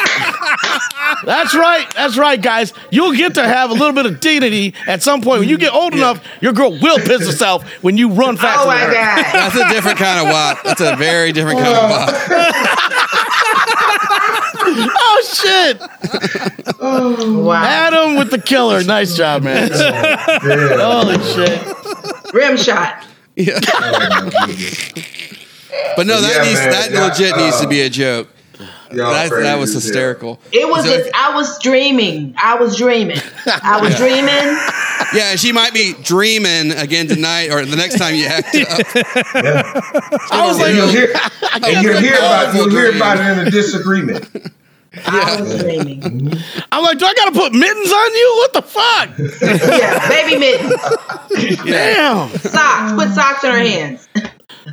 That's 1.25 1.55
right. 1.55 1.87
That's 1.95 2.17
right, 2.17 2.41
guys. 2.41 2.73
You'll 2.91 3.13
get 3.15 3.35
to 3.35 3.43
have 3.45 3.71
a 3.71 3.75
little 3.75 3.93
bit 3.93 4.07
of 4.07 4.21
dignity 4.21 4.73
at 4.87 5.03
some 5.03 5.21
point. 5.21 5.41
When 5.41 5.49
you 5.49 5.59
get 5.59 5.75
old 5.75 5.93
enough, 5.93 6.25
your 6.41 6.53
girl 6.55 6.71
will 6.71 6.99
piss 6.99 7.27
herself 7.27 7.69
when 7.83 7.99
you 7.99 8.11
run 8.11 8.37
faster 8.39 8.63
Oh 8.63 8.67
my 8.67 8.79
than 8.81 8.89
her. 8.89 8.95
god. 8.95 9.25
That's 9.35 9.57
a 9.57 9.69
different 9.75 9.99
kind 9.99 10.27
of 10.27 10.33
wop. 10.33 10.63
That's 10.65 10.81
a 10.81 10.97
very 10.97 11.33
different 11.33 11.61
kind 11.61 11.77
of 11.77 11.91
wop. 11.91 12.09
Oh 14.67 15.23
shit! 15.35 15.79
Oh, 16.81 17.43
wow. 17.43 17.63
Adam 17.63 18.17
with 18.17 18.31
the 18.31 18.39
killer. 18.41 18.83
Nice 18.83 19.17
job, 19.17 19.43
man. 19.43 19.71
yeah. 19.73 20.77
Holy 20.79 21.19
shit! 21.23 22.33
Rim 22.35 22.57
shot. 22.57 23.05
Yeah. 23.37 23.59
But 25.97 26.07
no, 26.07 26.21
that 26.21 26.35
Yeah, 26.37 26.43
needs 26.45 26.61
man. 26.61 26.71
that 26.71 26.91
Yeah, 26.93 27.05
legit 27.07 27.37
needs 27.37 27.61
to 27.61 27.67
uh, 27.67 27.69
be 27.69 27.81
a 27.83 27.91
joke. 27.91 28.29
Y'all 28.97 29.13
That, 29.13 29.31
that 29.31 29.59
was 29.59 29.75
as 29.75 29.83
hell. 29.85 29.89
hysterical. 29.89 30.41
It 30.53 30.69
was. 30.69 30.85
So- 30.85 30.97
just, 30.99 31.11
I 31.15 31.35
was 31.35 31.59
dreaming. 31.63 32.35
I 32.39 32.57
was 32.57 32.77
dreaming. 32.77 33.19
I 33.47 33.81
was 33.81 33.95
dreaming. 33.97 34.29
yeah, 35.15 35.37
she 35.37 35.53
might 35.53 35.73
be 35.75 35.95
dreaming 36.03 36.73
again 36.73 37.07
tonight 37.09 37.51
or 37.51 37.65
the 37.65 37.77
next 37.77 37.99
time 37.99 38.15
you 38.15 38.27
act 38.27 38.55
up. 38.55 38.81
I 40.31 40.45
was 40.47 40.59
And 40.59 40.67
like, 40.67 40.75
you'll 40.75 40.89
hear, 40.89 41.15
and 41.53 41.83
you'll 41.83 41.99
hear 42.01 42.15
oh, 42.19 42.19
about 42.19 42.55
you'll 42.55 42.71
hear 42.71 42.95
about 42.97 43.19
it 43.19 43.39
in 43.39 43.47
a 43.47 43.51
disagreement. 43.51 44.29
I 45.07 45.41
was 45.41 45.61
dreaming. 45.61 46.31
I'm 46.71 46.85
like, 46.85 46.99
do 46.99 47.05
I 47.07 47.15
gotta 47.15 47.33
put 47.33 47.53
mittens 47.53 47.93
on 47.93 48.15
you? 48.15 48.35
What 48.39 48.53
the 48.53 48.63
fuck? 48.63 49.09
Yeah, 49.81 50.09
baby 50.09 50.39
mittens, 50.39 51.65
Damn. 51.65 52.29
socks. 52.39 52.93
Put 52.93 53.09
socks 53.13 53.45
on 53.45 53.51
her 53.55 53.59
hands. 53.59 54.09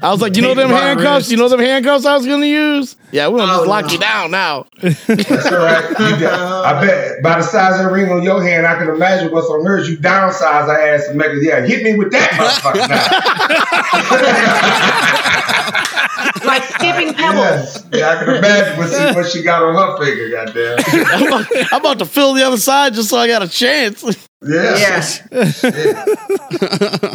I 0.01 0.09
was 0.11 0.21
like, 0.21 0.35
you 0.35 0.41
know 0.41 0.53
them 0.53 0.69
handcuffs? 0.69 1.23
wrist. 1.25 1.31
You 1.31 1.37
know 1.37 1.49
them 1.49 1.59
handcuffs 1.59 2.05
I 2.05 2.15
was 2.15 2.25
gonna 2.25 2.45
use? 2.45 2.95
Yeah, 3.11 3.27
we're 3.27 3.39
gonna 3.39 3.51
Oh, 3.53 3.57
just 3.57 3.67
lock 3.67 3.85
no. 3.87 3.91
you 3.91 3.99
down 3.99 4.31
now. 4.31 4.65
That's 4.81 5.51
all 5.51 5.57
right. 5.57 5.89
You 5.89 6.19
got- 6.19 6.65
I 6.65 6.85
bet 6.85 7.21
by 7.23 7.37
the 7.39 7.43
size 7.43 7.79
of 7.79 7.85
the 7.87 7.91
ring 7.91 8.09
on 8.09 8.23
your 8.23 8.41
hand, 8.41 8.65
I 8.67 8.77
can 8.77 8.87
imagine 8.89 9.31
what's 9.33 9.47
on 9.47 9.65
hers. 9.65 9.89
You 9.89 9.97
downsize 9.97 10.67
her 10.67 10.79
ass 10.95 11.07
and 11.07 11.17
make 11.17 11.31
it. 11.31 11.43
Yeah, 11.43 11.65
hit 11.65 11.83
me 11.83 11.97
with 11.97 12.11
that 12.11 12.29
motherfucker 12.31 12.87
now. 16.41 16.41
like 16.45 16.63
skipping 16.63 17.13
pebbles. 17.13 17.43
yes. 17.43 17.85
Yeah, 17.93 18.09
I 18.11 18.23
can 18.23 18.35
imagine 18.35 18.77
what 18.77 18.89
she, 18.89 19.15
what 19.15 19.25
she 19.31 19.43
got 19.43 19.63
on 19.63 19.75
her 19.75 19.97
finger. 20.05 20.29
Goddamn. 20.29 20.77
I'm 21.07 21.27
about, 21.27 21.45
I'm 21.73 21.81
about 21.81 21.99
to 21.99 22.05
fill 22.05 22.33
the 22.33 22.43
other 22.45 22.57
side 22.57 22.93
just 22.93 23.09
so 23.09 23.17
I 23.17 23.27
got 23.27 23.41
a 23.43 23.47
chance. 23.49 24.03
Yeah. 24.43 25.03
Yeah. 25.31 26.05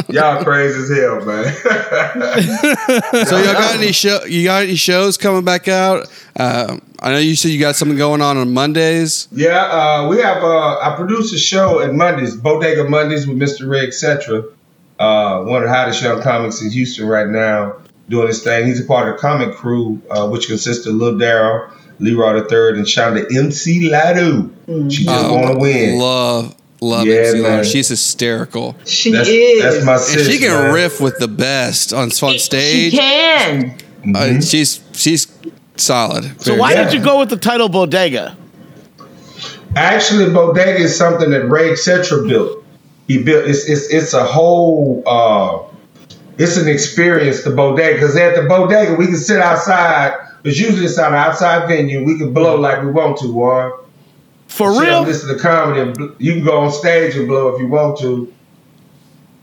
Y'all 0.08 0.44
crazy 0.44 0.78
as 0.80 0.90
hell, 0.96 1.24
man. 1.24 1.52
So 3.26 3.36
y'all 3.38 3.52
got 3.54 3.74
any 3.76 3.92
show? 3.92 4.24
You 4.24 4.44
got 4.44 4.62
any 4.64 4.76
shows 4.76 5.16
coming 5.16 5.44
back 5.44 5.66
out? 5.68 6.08
Uh, 6.38 6.78
I 7.00 7.10
know 7.12 7.18
you 7.18 7.34
said 7.34 7.50
you 7.50 7.58
got 7.58 7.74
something 7.76 7.96
going 7.98 8.20
on 8.22 8.36
on 8.36 8.52
Mondays. 8.54 9.26
Yeah, 9.32 9.56
uh, 9.58 10.08
we 10.08 10.18
have. 10.20 10.42
Uh, 10.42 10.78
I 10.78 10.94
produce 10.96 11.32
a 11.32 11.38
show 11.38 11.80
at 11.80 11.92
Mondays, 11.94 12.36
Bodega 12.36 12.84
Mondays 12.88 13.26
with 13.26 13.38
Mr. 13.38 13.68
Ray, 13.68 13.86
etc. 13.86 14.44
Uh, 14.98 15.42
one 15.44 15.62
of 15.62 15.68
the 15.68 15.74
hottest 15.74 16.02
young 16.02 16.22
comics 16.22 16.62
in 16.62 16.70
Houston 16.70 17.06
right 17.08 17.26
now, 17.28 17.76
doing 18.08 18.28
his 18.28 18.42
thing. 18.42 18.66
He's 18.66 18.80
a 18.80 18.84
part 18.86 19.08
of 19.08 19.16
the 19.16 19.20
comic 19.20 19.54
crew, 19.56 20.00
uh, 20.10 20.28
which 20.28 20.46
consists 20.46 20.86
of 20.86 20.94
Lil 20.94 21.14
Daryl, 21.14 21.70
Leroy 21.98 22.40
the 22.40 22.44
Third, 22.48 22.76
and 22.76 22.86
Shonda 22.86 23.24
MC 23.34 23.88
Ladu. 23.90 24.50
She 24.92 25.04
just 25.04 25.24
Oh, 25.24 25.34
want 25.34 25.52
to 25.54 25.58
win. 25.58 25.98
Love, 25.98 26.54
love 26.80 27.06
Yeah, 27.06 27.14
MC 27.14 27.42
man. 27.42 27.64
She's 27.64 27.88
hysterical. 27.88 28.76
She 28.84 29.12
That's, 29.12 29.28
is. 29.28 29.62
that's 29.62 29.84
my 29.84 29.94
And 29.94 30.32
she 30.32 30.38
can 30.38 30.50
man. 30.50 30.74
riff 30.74 31.00
with 31.00 31.18
the 31.18 31.28
best 31.28 31.92
on, 31.92 32.10
on 32.22 32.38
stage. 32.38 32.92
She 32.92 32.98
can. 32.98 33.78
Uh, 34.14 34.40
she's 34.40 34.80
she's 34.92 35.26
solid. 35.76 36.24
So 36.40 36.50
Very 36.52 36.58
why 36.60 36.72
Yeah. 36.74 36.84
did 36.84 36.92
you 36.94 37.00
go 37.04 37.18
with 37.18 37.30
the 37.30 37.36
title 37.36 37.68
Bodega? 37.68 38.36
Actually, 39.74 40.32
Bodega 40.32 40.78
is 40.78 40.96
something 40.96 41.30
that 41.30 41.48
Ray 41.48 41.70
etc. 41.72 42.26
built. 42.26 42.64
He 43.08 43.22
built. 43.22 43.46
It's 43.46 43.68
it's 43.68 43.90
it's 43.92 44.14
a 44.14 44.24
whole. 44.24 45.02
Uh, 45.06 45.58
it's 46.38 46.56
an 46.56 46.68
experience. 46.68 47.42
The 47.44 47.50
bodega 47.50 47.94
because 47.94 48.16
at 48.16 48.36
the 48.36 48.42
bodega 48.42 48.94
we 48.94 49.06
can 49.06 49.16
sit 49.16 49.40
outside. 49.40 50.14
It's 50.44 50.58
usually 50.58 50.84
it's 50.86 50.98
on 50.98 51.08
an 51.12 51.18
outside 51.18 51.66
venue. 51.68 52.04
We 52.04 52.16
can 52.18 52.32
blow 52.32 52.56
like 52.56 52.82
we 52.82 52.90
want 52.90 53.18
to, 53.18 53.32
Warren. 53.32 53.72
For 54.48 54.72
Sit 54.74 54.82
real? 54.82 55.02
Listen 55.02 55.34
to 55.36 55.40
comedy. 55.42 55.80
And 55.80 55.94
bl- 55.94 56.06
you 56.18 56.32
can 56.34 56.44
go 56.44 56.58
on 56.60 56.72
stage 56.72 57.16
and 57.16 57.26
blow 57.28 57.54
if 57.54 57.60
you 57.60 57.66
want 57.68 57.98
to. 58.00 58.32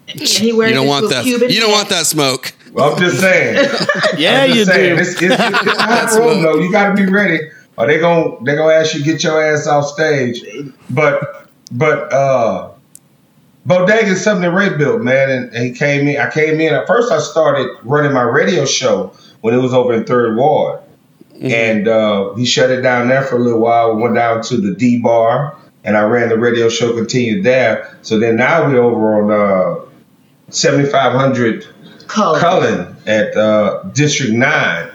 And 0.10 0.22
he 0.22 0.52
wears 0.54 0.70
You 0.72 0.76
don't 0.76 0.88
want 0.88 1.10
that. 1.10 1.24
Cuban 1.24 1.50
You 1.50 1.60
don't 1.62 1.70
hat. 1.70 1.76
want 1.78 1.90
that 1.90 2.06
smoke. 2.06 2.54
Well, 2.72 2.94
I'm 2.94 3.00
just 3.00 3.20
saying. 3.20 3.56
Yeah, 4.18 4.42
I'm 4.44 4.48
just 4.50 4.58
you 4.60 4.66
saying. 4.66 4.96
do. 4.96 5.02
It's, 5.02 5.10
it's, 5.14 5.22
it's, 5.22 5.34
it's 5.34 5.82
hot 5.82 6.20
room 6.20 6.42
though. 6.44 6.58
You 6.60 6.72
got 6.72 6.96
to 6.96 7.06
be 7.06 7.12
ready, 7.12 7.40
or 7.78 7.88
they 7.88 8.00
gon' 8.00 8.44
they 8.44 8.56
gonna 8.56 8.74
ask 8.74 8.94
you 8.94 9.00
to 9.04 9.06
get 9.12 9.24
your 9.24 9.42
ass 9.44 9.66
off 9.66 9.88
stage. 9.88 10.44
But 10.92 11.48
but 11.72 12.12
uh, 12.14 12.70
Bodega 13.66 14.08
is 14.08 14.24
something 14.24 14.44
that 14.44 14.52
Ray 14.56 14.76
built, 14.78 15.02
man, 15.02 15.32
and, 15.32 15.52
and 15.54 15.66
he 15.66 15.72
came 15.74 16.08
in. 16.08 16.18
I 16.20 16.30
came 16.30 16.60
in 16.62 16.74
at 16.74 16.86
first. 16.86 17.12
I 17.12 17.20
started 17.20 17.70
running 17.84 18.14
my 18.14 18.22
radio 18.22 18.66
show 18.66 19.14
when 19.42 19.54
it 19.56 19.58
was 19.60 19.74
over 19.74 19.94
in 19.94 20.04
Third 20.04 20.36
Ward, 20.36 20.80
and 21.42 21.88
uh, 21.88 22.34
he 22.36 22.46
shut 22.46 22.70
it 22.70 22.82
down 22.82 23.08
there 23.08 23.24
for 23.24 23.38
a 23.38 23.40
little 23.40 23.60
while. 23.60 23.96
We 23.96 24.02
Went 24.02 24.16
down 24.16 24.42
to 24.44 24.58
the 24.58 24.74
D 24.74 25.00
Bar, 25.00 25.58
and 25.84 25.98
I 25.98 26.04
ran 26.04 26.30
the 26.30 26.38
radio 26.38 26.70
show. 26.70 26.94
Continued 26.94 27.44
there. 27.44 27.98
So 28.02 28.20
then 28.20 28.36
now 28.36 28.68
we're 28.68 28.82
over 28.82 29.24
on 29.24 29.32
uh, 29.32 29.86
seventy 30.50 30.90
five 30.90 31.14
hundred. 31.14 31.68
Color. 32.08 32.40
Cullen 32.40 32.96
at 33.08 33.36
uh, 33.36 33.84
District 33.94 34.34
Nine, 34.34 34.90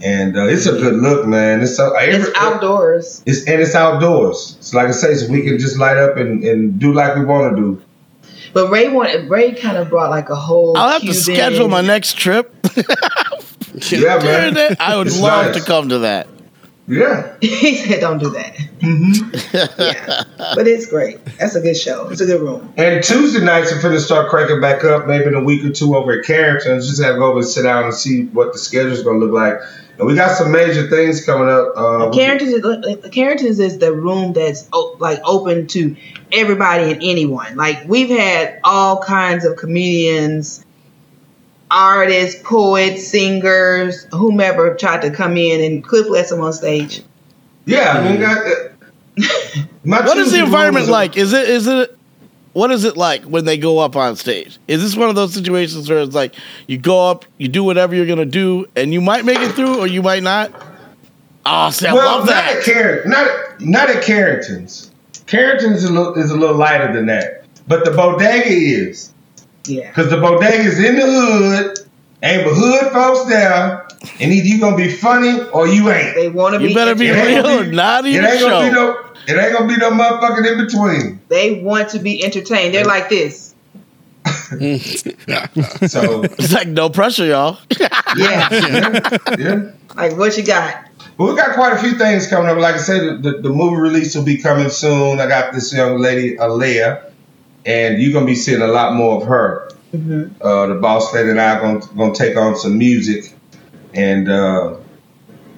and 0.00 0.36
uh, 0.36 0.46
it's 0.46 0.66
a 0.66 0.72
good 0.72 0.94
look, 0.94 1.26
man. 1.26 1.60
It's 1.60 1.76
so 1.76 1.92
It's 1.96 2.30
outdoors. 2.36 3.22
It's 3.26 3.46
and 3.46 3.60
it's 3.60 3.74
outdoors. 3.74 4.58
So 4.60 4.76
like 4.76 4.88
I 4.88 4.92
say, 4.92 5.14
so 5.14 5.30
we 5.30 5.42
can 5.42 5.58
just 5.58 5.78
light 5.78 5.96
up 5.96 6.16
and, 6.16 6.44
and 6.44 6.78
do 6.78 6.92
like 6.92 7.16
we 7.16 7.24
want 7.24 7.56
to 7.56 7.62
do. 7.62 7.82
But 8.52 8.70
Ray 8.70 8.88
wanted 8.88 9.28
Ray 9.30 9.54
kind 9.54 9.76
of 9.76 9.88
brought 9.88 10.10
like 10.10 10.28
a 10.28 10.36
whole. 10.36 10.76
I'll 10.76 10.90
have 10.90 11.00
Cuban, 11.00 11.16
to 11.16 11.22
schedule 11.22 11.68
my 11.68 11.80
next 11.80 12.16
trip. 12.16 12.54
Yeah, 13.90 14.18
man. 14.18 14.76
I 14.80 14.96
would 14.96 15.06
It's 15.06 15.18
love 15.20 15.46
nice. 15.46 15.56
to 15.56 15.62
come 15.66 15.88
to 15.90 16.00
that. 16.00 16.28
Yeah, 16.88 17.36
he 17.40 17.76
said, 17.76 18.00
"Don't 18.00 18.18
do 18.18 18.30
that." 18.30 18.54
Mm-hmm. 18.80 19.56
yeah, 19.80 20.24
but 20.54 20.66
it's 20.66 20.86
great. 20.86 21.24
That's 21.38 21.54
a 21.54 21.60
good 21.60 21.76
show. 21.76 22.08
It's 22.10 22.20
a 22.20 22.26
good 22.26 22.40
room. 22.40 22.72
and 22.76 23.02
Tuesday 23.04 23.42
nights 23.44 23.72
are 23.72 23.76
finna 23.76 24.00
start 24.00 24.28
cranking 24.30 24.60
back 24.60 24.82
up. 24.84 25.06
Maybe 25.06 25.26
in 25.26 25.34
a 25.34 25.42
week 25.44 25.64
or 25.64 25.70
two 25.70 25.94
over 25.94 26.18
at 26.18 26.24
Carrington. 26.26 26.80
Just 26.80 27.00
have 27.02 27.14
to 27.14 27.18
go 27.18 27.26
over 27.26 27.38
and 27.38 27.46
sit 27.46 27.62
down 27.62 27.84
and 27.84 27.94
see 27.94 28.24
what 28.26 28.52
the 28.52 28.58
schedule's 28.58 29.02
gonna 29.04 29.18
look 29.20 29.30
like. 29.32 29.58
And 29.98 30.08
we 30.08 30.16
got 30.16 30.36
some 30.36 30.50
major 30.50 30.88
things 30.90 31.24
coming 31.24 31.48
up. 31.48 31.72
Uh, 31.76 32.10
Carrington's 32.10 32.52
is, 32.54 33.10
Carrington's 33.12 33.60
is 33.60 33.78
the 33.78 33.92
room 33.94 34.32
that's 34.32 34.68
o- 34.72 34.96
like 34.98 35.20
open 35.24 35.68
to 35.68 35.94
everybody 36.32 36.90
and 36.92 37.00
anyone. 37.02 37.56
Like 37.56 37.84
we've 37.86 38.08
had 38.10 38.58
all 38.64 39.00
kinds 39.02 39.44
of 39.44 39.56
comedians, 39.56 40.64
artists, 41.72 42.40
poets, 42.44 43.06
singers, 43.08 44.04
whomever 44.12 44.74
tried 44.76 45.02
to 45.02 45.10
come 45.10 45.36
in, 45.36 45.62
and 45.64 45.82
Cliff 45.82 46.08
lets 46.08 46.30
them 46.30 46.40
on 46.40 46.52
stage. 46.52 47.02
yeah, 47.64 47.92
I 47.92 48.08
mean, 48.10 48.20
got, 48.20 48.36
uh, 48.38 48.68
What 49.84 50.18
is 50.18 50.32
the 50.32 50.40
environment 50.44 50.88
are- 50.88 50.92
like? 50.92 51.16
Is 51.16 51.32
it 51.32 51.48
is 51.48 51.66
it 51.66 51.96
what 52.52 52.70
is 52.70 52.84
it 52.84 52.96
like 52.96 53.22
when 53.24 53.44
they 53.46 53.56
go 53.56 53.78
up 53.78 53.96
on 53.96 54.14
stage? 54.16 54.58
Is 54.68 54.82
this 54.82 54.94
one 54.96 55.08
of 55.08 55.14
those 55.14 55.32
situations 55.34 55.88
where 55.88 56.00
it's 56.00 56.14
like 56.14 56.34
you 56.66 56.76
go 56.78 57.10
up, 57.10 57.24
you 57.38 57.48
do 57.48 57.64
whatever 57.64 57.94
you're 57.94 58.06
gonna 58.06 58.24
do, 58.26 58.66
and 58.76 58.92
you 58.92 59.00
might 59.00 59.24
make 59.24 59.38
it 59.38 59.52
through 59.52 59.78
or 59.78 59.86
you 59.86 60.02
might 60.02 60.22
not? 60.22 60.52
Oh, 61.44 61.70
see, 61.70 61.86
I 61.88 61.94
well, 61.94 62.18
love 62.18 62.26
not 62.26 62.36
at 62.44 62.54
that. 62.56 62.64
Carrington, 62.64 63.10
not 63.10 63.60
not 63.60 63.90
at 63.90 64.02
Carrington's. 64.04 64.90
Carrington's 65.26 65.82
is 65.82 65.90
a 65.90 65.92
little 65.92 66.14
is 66.14 66.30
a 66.30 66.36
little 66.36 66.56
lighter 66.56 66.92
than 66.92 67.06
that, 67.06 67.44
but 67.66 67.84
the 67.84 67.90
bodega 67.90 68.48
is 68.48 69.12
Yeah. 69.64 69.88
because 69.88 70.10
the 70.10 70.16
bodega 70.16 70.62
is 70.62 70.78
in 70.78 70.96
the 70.96 71.06
hood, 71.06 71.78
ain't 72.22 72.44
but 72.44 72.54
hood 72.54 72.92
folks 72.92 73.28
there, 73.28 73.86
and 74.20 74.32
either 74.32 74.46
you 74.46 74.60
gonna 74.60 74.76
be 74.76 74.90
funny 74.90 75.40
or 75.50 75.66
you 75.68 75.90
ain't. 75.90 76.14
They 76.16 76.28
want 76.28 76.54
to 76.54 76.58
be. 76.58 76.68
You 76.70 76.74
better 76.74 76.94
be 76.94 77.10
real 77.10 77.64
be- 77.64 77.70
not 77.70 78.04
It 78.04 78.10
even 78.10 78.24
ain't 78.24 78.40
gonna 78.40 78.68
be 78.68 78.74
show. 78.74 78.92
no. 78.94 79.08
It 79.28 79.36
ain't 79.38 79.56
gonna 79.56 79.68
be 79.68 79.76
no 79.76 79.90
motherfucking 79.92 80.50
in 80.52 80.66
between. 80.66 81.20
They 81.28 81.60
want 81.62 81.90
to 81.90 82.00
be 82.00 82.24
entertained. 82.24 82.74
They're 82.74 82.84
like 82.84 83.08
this. 83.08 83.54
So 85.88 86.22
It's 86.24 86.52
like 86.52 86.68
no 86.68 86.90
pressure, 86.90 87.24
y'all. 87.26 87.58
Yeah. 87.78 87.88
yeah, 88.16 89.16
yeah. 89.38 89.70
like 89.96 90.16
what 90.16 90.36
you 90.36 90.44
got? 90.44 90.84
But 91.16 91.26
we 91.30 91.36
got 91.36 91.54
quite 91.54 91.72
a 91.74 91.78
few 91.78 91.92
things 91.92 92.26
coming 92.26 92.50
up. 92.50 92.58
Like 92.58 92.74
I 92.76 92.78
said, 92.78 93.22
the, 93.22 93.38
the 93.38 93.48
movie 93.50 93.76
release 93.80 94.14
will 94.14 94.24
be 94.24 94.38
coming 94.38 94.68
soon. 94.70 95.20
I 95.20 95.26
got 95.28 95.52
this 95.52 95.72
young 95.72 95.98
lady, 95.98 96.36
Alea, 96.36 97.11
and 97.64 98.00
you're 98.00 98.12
gonna 98.12 98.26
be 98.26 98.34
seeing 98.34 98.62
a 98.62 98.66
lot 98.66 98.94
more 98.94 99.20
of 99.20 99.28
her. 99.28 99.68
Uh, 100.40 100.66
the 100.68 100.78
boss 100.80 101.12
lady 101.12 101.30
and 101.30 101.40
I 101.40 101.56
are 101.56 101.60
gonna, 101.60 101.80
gonna 101.96 102.14
take 102.14 102.36
on 102.36 102.56
some 102.56 102.78
music, 102.78 103.32
and 103.92 104.28
uh, 104.28 104.76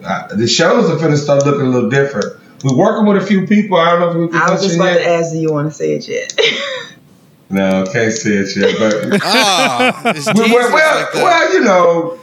uh, 0.05 0.35
the 0.35 0.49
shows 0.49 0.91
are 0.91 0.99
gonna 0.99 1.17
start 1.17 1.47
looking 1.47 1.67
a 1.67 1.71
little 1.71 1.89
different. 1.89 2.27
We're 2.65 2.77
working 2.77 3.07
with 3.07 3.23
a 3.23 3.27
few 3.27 3.47
people. 3.47 3.77
I 3.77 3.91
don't 3.91 4.01
know 4.01 4.09
if 4.11 4.17
we 4.17 4.29
can 4.29 4.37
I 4.37 4.51
was 4.51 4.63
just 4.63 4.79
mention 4.79 4.97
about 4.97 5.05
to 5.05 5.11
ask, 5.11 5.33
do 5.33 5.39
you 5.39 5.53
want 5.53 5.69
to 5.69 5.75
say 5.75 5.93
it 5.93 6.09
yet? 6.09 6.39
No, 7.51 7.85
can't 7.85 8.13
say 8.13 8.31
it 8.31 8.57
yet. 8.57 8.75
But 8.79 10.17
it's 10.17 10.27
we, 10.27 10.33
teasers 10.33 10.51
well, 10.51 10.73
well, 10.73 11.01
like 11.05 11.15
well, 11.15 11.53
you 11.53 11.61
know, 11.61 12.19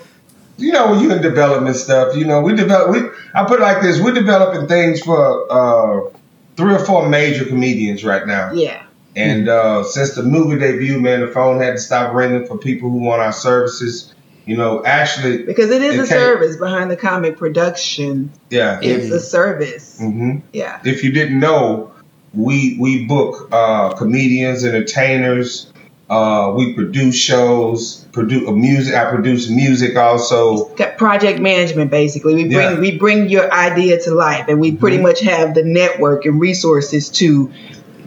you 0.57 0.71
know, 0.73 0.91
when 0.91 0.99
you 0.99 1.11
in 1.11 1.21
development 1.21 1.75
stuff, 1.77 2.17
you 2.17 2.25
know, 2.25 2.41
we 2.41 2.53
develop. 2.53 2.91
We 2.91 3.07
I 3.33 3.45
put 3.45 3.59
it 3.59 3.63
like 3.63 3.81
this: 3.81 4.01
we're 4.01 4.13
developing 4.13 4.67
things 4.67 5.01
for 5.01 5.47
uh, 5.49 6.09
three 6.57 6.73
or 6.73 6.79
four 6.79 7.07
major 7.07 7.45
comedians 7.45 8.03
right 8.03 8.27
now. 8.27 8.51
yeah. 8.51 8.83
And 9.15 9.49
uh, 9.49 9.83
since 9.83 10.15
the 10.15 10.23
movie 10.23 10.57
debut, 10.59 10.99
man, 10.99 11.21
the 11.21 11.27
phone 11.27 11.61
had 11.61 11.71
to 11.71 11.79
stop 11.79 12.13
ringing 12.13 12.45
for 12.45 12.57
people 12.57 12.89
who 12.89 12.97
want 12.99 13.21
our 13.21 13.33
services. 13.33 14.13
You 14.45 14.57
know, 14.57 14.83
actually, 14.83 15.43
Because 15.43 15.69
it 15.69 15.81
is 15.83 15.93
It 15.95 15.97
a 15.97 16.07
can't- 16.07 16.09
service 16.09 16.57
behind 16.57 16.89
the 16.89 16.95
comic 16.97 17.37
production. 17.37 18.31
yeah. 18.49 18.79
It's 18.81 19.11
a 19.11 19.19
service. 19.19 19.97
hmm 19.99 20.37
Yeah. 20.51 20.79
If 20.83 21.03
you 21.03 21.11
didn't 21.11 21.39
know, 21.39 21.91
we 22.33 22.77
we 22.79 23.05
book 23.05 23.49
uh, 23.51 23.89
comedians, 23.93 24.63
entertainers. 24.65 25.67
Uh, 26.09 26.51
we 26.57 26.73
produce 26.73 27.15
shows, 27.15 28.05
produce 28.11 28.49
music. 28.49 28.95
I 28.95 29.09
produce 29.11 29.49
music 29.49 29.95
also. 29.95 30.65
Got 30.75 30.97
project 30.97 31.39
management 31.39 31.91
basically. 31.91 32.33
We 32.35 32.43
bring 32.45 32.53
Yeah. 32.73 32.79
we 32.79 32.97
bring 32.97 33.29
your 33.29 33.49
idea 33.53 34.01
to 34.01 34.11
life 34.15 34.45
and 34.49 34.59
we 34.59 34.71
pretty 34.75 34.97
Mhm. 34.97 35.03
much 35.03 35.21
have 35.21 35.53
the 35.53 35.63
network 35.63 36.25
and 36.25 36.41
resources 36.41 37.09
to 37.19 37.51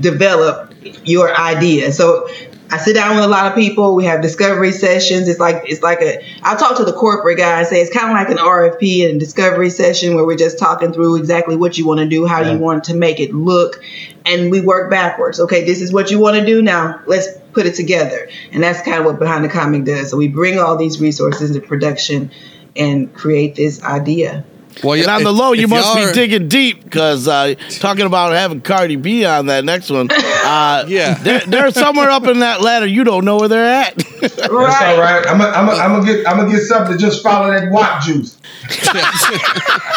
develop 0.01 0.74
your 1.05 1.35
idea. 1.35 1.93
So 1.93 2.28
I 2.70 2.78
sit 2.78 2.95
down 2.95 3.16
with 3.16 3.24
a 3.24 3.28
lot 3.28 3.47
of 3.47 3.55
people. 3.55 3.95
We 3.95 4.05
have 4.07 4.22
discovery 4.22 4.72
sessions. 4.72 5.28
It's 5.28 5.39
like 5.39 5.62
it's 5.66 5.82
like 5.82 6.01
a. 6.01 6.24
I'll 6.43 6.57
talk 6.57 6.76
to 6.78 6.85
the 6.85 6.93
corporate 6.93 7.39
guy 7.39 7.59
and 7.61 7.66
say 7.68 7.80
it's 7.80 7.95
kind 7.95 8.11
of 8.11 8.14
like 8.14 8.30
an 8.30 8.39
RFP 8.39 9.09
and 9.09 9.20
discovery 9.20 9.70
session 9.70 10.14
where 10.14 10.24
we're 10.24 10.37
just 10.37 10.59
talking 10.59 10.93
through 10.93 11.16
exactly 11.16 11.57
what 11.57 11.76
you 11.78 11.87
want 11.87 12.01
to 12.01 12.07
do, 12.09 12.26
how 12.26 12.41
Yeah. 12.41 12.53
you 12.53 12.59
want 12.59 12.85
to 12.85 12.95
make 12.95 13.20
it 13.20 13.35
look, 13.35 13.82
and 14.24 14.51
we 14.51 14.61
work 14.61 14.91
backwards. 14.91 15.41
Okay, 15.41 15.64
this 15.64 15.82
is 15.82 15.93
what 15.93 16.11
you 16.11 16.18
want 16.18 16.37
to 16.37 16.45
do. 16.45 16.62
Now 16.62 17.01
let's 17.07 17.28
put 17.53 17.66
it 17.66 17.74
together. 17.74 18.28
And 18.51 18.62
that's 18.62 18.82
kind 18.82 18.99
of 18.99 19.05
what 19.05 19.18
Behind 19.18 19.45
the 19.45 19.49
Comic 19.49 19.85
does. 19.85 20.11
So 20.11 20.16
we 20.16 20.28
bring 20.28 20.59
all 20.59 20.76
these 20.76 21.01
resources 21.01 21.55
into 21.55 21.66
production 21.66 22.30
and 22.76 23.14
create 23.14 23.55
this 23.55 23.82
idea. 23.82 24.45
Well, 24.83 24.95
And 24.95 25.05
yeah, 25.05 25.16
on 25.16 25.22
the 25.25 25.31
if- 25.31 25.37
low, 25.37 25.53
you 25.53 25.64
if 25.64 25.70
must 25.70 25.95
be 25.95 26.03
are- 26.03 26.12
digging 26.12 26.49
deep 26.49 26.83
because 26.85 27.29
uh, 27.29 27.55
talking 27.79 28.07
about 28.07 28.33
having 28.33 28.61
Cardi 28.61 28.97
B 28.97 29.25
on 29.25 29.47
that 29.47 29.64
next 29.64 29.91
one. 29.91 30.09
Uh, 30.11 30.85
Yeah. 30.89 31.14
they're, 31.14 31.41
they're 31.41 31.70
somewhere 31.70 32.11
up 32.11 32.27
in 32.27 32.41
that 32.41 32.61
ladder. 32.61 32.87
You 32.87 33.05
don't 33.05 33.25
know 33.25 33.37
where 33.39 33.49
they're 33.49 33.64
at. 33.64 33.97
That's 34.20 34.39
all 34.49 34.51
right. 34.57 35.25
I'm 35.27 35.39
gonna 35.39 35.51
I'm 35.51 35.68
I'm 35.70 36.05
get 36.05 36.27
I'm 36.27 36.37
gonna 36.39 36.51
get 36.51 36.62
something 36.62 36.93
to 36.93 36.99
just 36.99 37.22
follow 37.22 37.53
that 37.53 37.70
WAP 37.70 38.03
juice. 38.03 38.39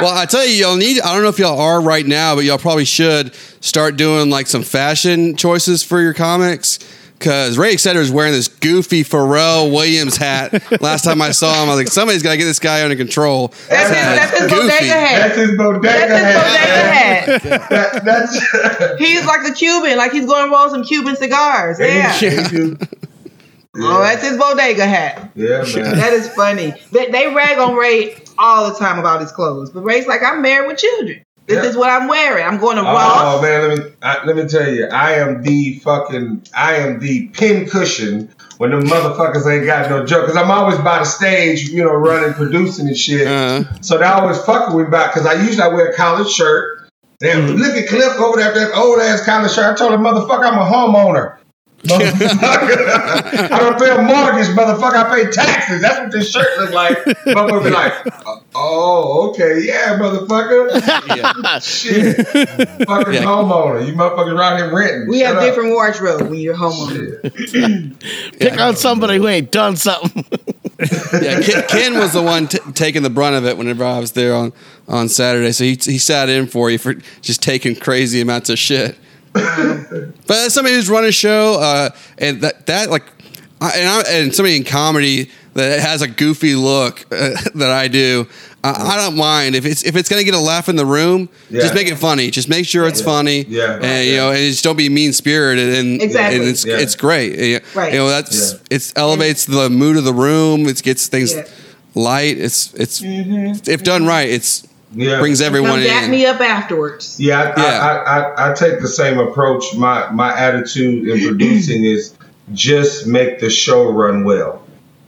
Well, 0.00 0.12
I 0.12 0.26
tell 0.26 0.44
you, 0.44 0.54
y'all 0.54 0.76
need. 0.76 1.00
I 1.00 1.14
don't 1.14 1.22
know 1.22 1.28
if 1.28 1.38
y'all 1.38 1.60
are 1.60 1.80
right 1.80 2.04
now, 2.04 2.34
but 2.34 2.42
y'all 2.44 2.58
probably 2.58 2.84
should 2.84 3.32
start 3.60 3.96
doing 3.96 4.28
like 4.28 4.48
some 4.48 4.62
fashion 4.64 5.36
choices 5.36 5.84
for 5.84 6.00
your 6.00 6.12
comics. 6.14 6.80
Because 7.24 7.56
Ray 7.56 7.74
Exceder 7.74 7.96
is 7.96 8.10
wearing 8.12 8.32
this 8.34 8.48
goofy 8.48 9.02
Pharrell 9.02 9.72
Williams 9.72 10.18
hat. 10.18 10.52
Last 10.82 11.04
time 11.04 11.22
I 11.22 11.30
saw 11.30 11.62
him, 11.62 11.70
I 11.70 11.74
was 11.74 11.78
like, 11.78 11.88
somebody's 11.88 12.22
got 12.22 12.32
to 12.32 12.36
get 12.36 12.44
this 12.44 12.58
guy 12.58 12.82
under 12.82 12.96
control. 12.96 13.48
That's 13.70 13.88
his, 13.88 13.96
that's 13.96 14.40
his 14.40 14.50
bodega 14.50 14.92
hat. 14.92 15.18
That's 15.18 15.36
his 15.38 15.56
bodega 15.56 15.88
That's 15.88 16.12
his 16.12 16.22
hat. 16.22 17.26
bodega 17.26 17.48
hat. 17.48 17.70
That, 17.70 18.04
that's 18.04 18.98
He's 18.98 19.24
like 19.24 19.42
the 19.42 19.54
Cuban, 19.54 19.96
like 19.96 20.12
he's 20.12 20.26
going 20.26 20.50
to 20.50 20.54
roll 20.54 20.68
some 20.68 20.84
Cuban 20.84 21.16
cigars. 21.16 21.80
Yeah. 21.80 22.14
yeah. 22.20 22.74
Oh, 23.76 24.02
that's 24.02 24.22
his 24.22 24.36
bodega 24.36 24.84
hat. 24.84 25.30
Yeah, 25.34 25.64
man. 25.74 25.96
That 25.96 26.12
is 26.12 26.28
funny. 26.28 26.74
They, 26.92 27.10
they 27.10 27.32
rag 27.32 27.56
on 27.56 27.74
Ray 27.74 28.22
all 28.36 28.70
the 28.70 28.78
time 28.78 28.98
about 28.98 29.22
his 29.22 29.32
clothes, 29.32 29.70
but 29.70 29.80
Ray's 29.80 30.06
like, 30.06 30.22
I'm 30.22 30.42
married 30.42 30.68
with 30.68 30.76
children. 30.76 31.23
This 31.46 31.62
Yeah. 31.62 31.70
is 31.70 31.76
what 31.76 31.90
I'm 31.90 32.08
wearing. 32.08 32.44
I'm 32.44 32.58
going 32.58 32.76
to 32.76 32.82
Oh 32.82 32.86
Ross. 32.86 33.38
Oh 33.38 33.42
man, 33.42 33.68
let 33.68 33.78
me 33.78 33.92
I, 34.02 34.24
let 34.24 34.36
me 34.36 34.46
tell 34.48 34.68
you, 34.68 34.86
I 34.86 35.14
am 35.14 35.42
the 35.42 35.78
fucking 35.80 36.46
I 36.56 36.76
am 36.76 37.00
the 37.00 37.28
pin 37.28 37.68
cushion 37.68 38.30
when 38.58 38.70
the 38.70 38.76
motherfuckers 38.78 39.46
ain't 39.46 39.66
got 39.66 39.90
no 39.90 40.06
joke. 40.06 40.26
Cause 40.26 40.36
I'm 40.36 40.50
always 40.50 40.78
by 40.78 41.00
the 41.00 41.04
stage, 41.04 41.68
you 41.68 41.82
know, 41.84 41.92
running, 41.92 42.32
producing 42.34 42.86
and 42.88 42.96
shit. 42.96 43.26
Uh-huh. 43.26 43.64
So 43.82 43.98
they 43.98 44.04
always 44.04 44.38
fucking 44.44 44.74
with 44.74 44.86
me 44.86 44.88
about 44.88 45.12
because 45.12 45.26
I 45.26 45.34
usually 45.34 45.62
I 45.62 45.68
wear 45.68 45.90
a 45.90 45.94
collared 45.94 46.28
shirt. 46.28 46.88
Damn, 47.20 47.46
Mm-hmm. 47.46 47.56
look 47.58 47.76
at 47.76 47.88
Cliff 47.88 48.18
over 48.18 48.38
there, 48.38 48.52
that 48.52 48.74
old 48.76 48.98
ass 49.00 49.24
collared 49.24 49.50
shirt. 49.50 49.64
I 49.66 49.76
told 49.76 49.92
him, 49.92 50.00
motherfucker, 50.00 50.44
I'm 50.44 50.58
a 50.58 50.64
homeowner. 50.64 51.36
Motherfucker. 51.84 53.50
I 53.52 53.58
don't 53.58 53.78
pay 53.78 53.90
a 53.90 54.00
mortgage, 54.02 54.48
motherfucker. 54.56 54.94
I 54.94 55.14
pay 55.24 55.30
taxes. 55.30 55.82
That's 55.82 55.98
what 56.00 56.12
this 56.12 56.30
shirt 56.30 56.46
look 56.58 56.70
like. 56.72 56.96
Motherfucker 56.98 57.64
be 57.64 57.70
like, 57.70 58.06
uh, 58.26 58.36
oh, 58.54 59.30
okay, 59.30 59.60
yeah, 59.62 59.98
motherfucker. 59.98 60.70
Yeah. 61.16 61.58
Shit. 61.60 62.26
Fucking 62.86 63.14
Yeah. 63.14 63.22
homeowner. 63.24 63.86
You 63.86 63.92
motherfuckers 63.94 64.36
around 64.38 64.56
here 64.58 64.74
renting. 64.74 65.08
We 65.08 65.18
Shut 65.20 65.26
have 65.28 65.36
up. 65.36 65.42
different 65.42 65.70
wardrobe 65.72 66.22
when 66.22 66.34
you're 66.40 66.56
homeowner. 66.56 68.38
Pick 68.38 68.60
on 68.60 68.76
somebody 68.76 69.18
who 69.18 69.28
ain't 69.28 69.50
done 69.50 69.76
something. 69.76 70.24
yeah, 71.22 71.40
Ken, 71.40 71.64
Ken 71.68 71.98
was 71.98 72.12
the 72.12 72.22
one 72.22 72.48
t- 72.48 72.58
taking 72.74 73.02
the 73.02 73.10
brunt 73.10 73.36
of 73.36 73.46
it 73.46 73.56
whenever 73.56 73.84
I 73.84 73.98
was 74.00 74.12
there 74.12 74.34
on, 74.34 74.52
on 74.88 75.08
Saturday. 75.08 75.52
So 75.52 75.64
he, 75.64 75.78
he 75.80 75.98
sat 75.98 76.28
in 76.28 76.46
for 76.46 76.70
you 76.70 76.78
for 76.78 76.94
just 77.20 77.42
taking 77.42 77.76
crazy 77.76 78.20
amounts 78.20 78.50
of 78.50 78.58
shit. 78.58 78.96
but 80.26 80.36
as 80.36 80.54
somebody 80.54 80.74
who's 80.76 80.88
run 80.88 81.04
a 81.04 81.12
show, 81.12 81.58
uh, 81.60 81.90
and 82.18 82.40
that 82.42 82.66
that 82.66 82.90
like, 82.90 83.04
I, 83.60 83.72
and 83.78 83.88
I, 83.88 84.02
and 84.10 84.34
somebody 84.34 84.56
in 84.56 84.64
comedy 84.64 85.30
that 85.54 85.80
has 85.80 86.02
a 86.02 86.08
goofy 86.08 86.54
look 86.54 87.00
uh, 87.12 87.30
that 87.56 87.70
I 87.70 87.88
do, 87.88 88.26
I, 88.62 88.70
I 88.94 88.96
don't 88.96 89.16
mind 89.16 89.54
if 89.56 89.66
it's 89.66 89.82
if 89.84 89.96
it's 89.96 90.08
gonna 90.08 90.24
get 90.24 90.34
a 90.34 90.38
laugh 90.38 90.68
in 90.68 90.76
the 90.76 90.86
room, 90.86 91.28
just 91.50 91.74
make 91.74 91.88
it 91.88 91.96
funny. 91.96 92.30
Just 92.30 92.48
make 92.48 92.64
sure 92.66 92.86
it's 92.86 93.00
Yeah. 93.00 93.04
funny, 93.06 93.42
Yeah. 93.48 93.78
and 93.82 94.06
you 94.08 94.16
know, 94.16 94.30
and 94.30 94.38
just 94.38 94.62
don't 94.64 94.76
be 94.76 94.88
mean 94.88 95.12
spirited, 95.12 95.74
and 95.74 96.00
Exactly. 96.00 96.38
and 96.38 96.48
it's 96.48 96.64
Yeah. 96.64 96.78
it's 96.78 96.94
great. 96.94 97.62
Right. 97.74 97.92
You 97.92 97.98
know, 97.98 98.08
that's 98.08 98.52
Yeah. 98.52 98.58
it 98.76 98.92
elevates 98.96 99.46
the 99.46 99.68
mood 99.68 99.96
of 99.96 100.04
the 100.04 100.14
room. 100.14 100.66
It 100.68 100.82
gets 100.82 101.08
things 101.08 101.32
Yeah. 101.34 101.44
light. 101.96 102.38
It's 102.38 102.72
it's 102.74 103.02
if 103.02 103.82
done 103.82 104.06
right, 104.06 104.28
it's 104.28 104.66
Yeah. 104.94 105.18
brings 105.20 105.40
everyone 105.40 105.72
Come 105.80 105.84
back 105.84 106.04
in. 106.04 106.10
me 106.10 106.26
up 106.26 106.40
afterwards. 106.40 107.18
Yeah, 107.18 107.52
I, 107.56 107.60
Yeah. 107.62 107.78
I, 107.80 108.20
I, 108.46 108.50
I 108.50 108.54
take 108.54 108.80
the 108.80 108.88
same 108.88 109.18
approach. 109.18 109.74
My 109.76 110.10
my 110.10 110.36
attitude 110.38 111.08
in 111.08 111.26
producing 111.26 111.84
is 111.94 112.16
just 112.52 113.06
make 113.06 113.40
the 113.40 113.50
show 113.50 113.90
run 113.90 114.24
well. 114.24 114.62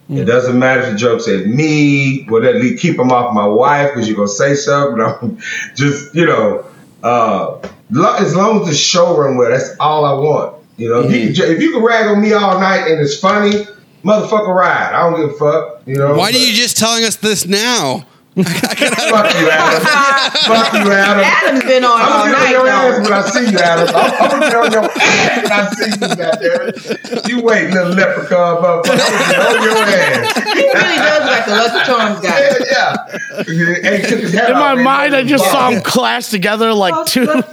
It 0.09 0.25
doesn't 0.25 0.57
matter 0.57 0.83
if 0.83 0.93
the 0.93 0.97
joke's 0.97 1.27
at 1.27 1.47
me, 1.49 2.23
but 2.31 2.45
at 2.45 2.57
least 2.57 2.81
keep 2.81 2.97
them 2.97 3.11
off 3.11 3.35
my 3.35 3.47
wife 3.47 3.91
because 3.93 4.07
you're 4.09 4.17
gonna 4.17 4.29
say 4.29 4.55
something. 4.55 5.01
I'm 5.05 5.39
just 5.75 6.15
you 6.15 6.27
know, 6.27 6.65
uh, 7.03 7.59
lo- 7.91 8.15
as 8.17 8.37
long 8.37 8.61
as 8.63 8.69
the 8.69 8.75
show 8.75 9.17
run 9.19 9.37
well, 9.37 9.51
that's 9.51 9.75
all 9.81 10.05
I 10.05 10.13
want. 10.13 10.63
You 10.77 10.91
know, 10.91 11.01
if, 11.01 11.11
you 11.13 11.33
can, 11.35 11.57
if 11.57 11.61
you 11.61 11.73
can 11.73 11.83
rag 11.83 12.07
on 12.07 12.21
me 12.21 12.33
all 12.35 12.61
night 12.61 12.89
and 12.89 13.01
it's 13.01 13.19
funny, 13.19 13.67
motherfucker, 14.05 14.55
ride. 14.55 14.93
I 14.95 15.11
don't 15.11 15.21
give 15.21 15.31
a 15.31 15.39
fuck. 15.39 15.83
You 15.87 15.97
know. 15.97 16.15
Why 16.15 16.27
are 16.27 16.33
you 16.33 16.53
just 16.53 16.77
telling 16.77 17.03
us 17.03 17.17
this 17.17 17.45
now? 17.47 18.07
Fuck 18.37 19.33
you, 19.41 19.49
Adam. 19.49 19.81
fuck 20.45 20.73
you, 20.75 20.93
Adam. 20.93 21.25
Adam's 21.25 21.65
been 21.65 21.85
on 21.85 21.91
all 21.91 21.99
I'm 21.99 22.33
gonna 22.33 22.37
night 22.37 22.51
get 22.51 22.61
on 22.61 22.67
your 22.67 22.77
ass 22.77 23.01
when 23.01 23.13
I 23.13 23.23
see 23.31 23.51
you, 23.51 23.59
Adam. 23.59 23.89
I'm, 23.97 24.13
I'm 24.13 24.29
gonna 24.29 24.47
get 24.47 24.57
on 24.57 24.73
your 24.73 24.85
ass 24.85 25.43
when 25.43 25.53
I 25.53 25.71
see 25.71 25.91
you, 25.91 26.07
goddammit. 26.07 27.29
You 27.29 27.43
wait, 27.43 27.71
little 27.71 27.93
leprechaun 27.93 28.63
motherfucker. 28.63 28.93
I'm 28.93 28.99
gonna 29.07 29.33
get 29.33 29.41
on 29.41 29.63
your 29.65 29.79
ass. 29.89 30.37
He 30.53 30.65
really 30.69 30.97
does 30.97 31.25
like 31.27 31.45
the 31.47 31.55
Lucky 31.57 31.81
Charms 31.87 32.21
guy. 32.21 32.41
Yeah, 32.41 32.65
yeah. 32.71 33.91
Hey, 33.91 34.03
took 34.03 34.21
his 34.21 34.35
hat 34.35 34.51
In 34.51 34.57
my 34.57 34.75
mind, 34.75 35.15
I 35.17 35.23
just 35.23 35.51
saw 35.51 35.71
them 35.71 35.81
Fuck. 35.81 35.91
clash 35.93 36.29
together 36.29 36.75
like 36.75 37.07
two 37.07 37.25
like 37.25 37.45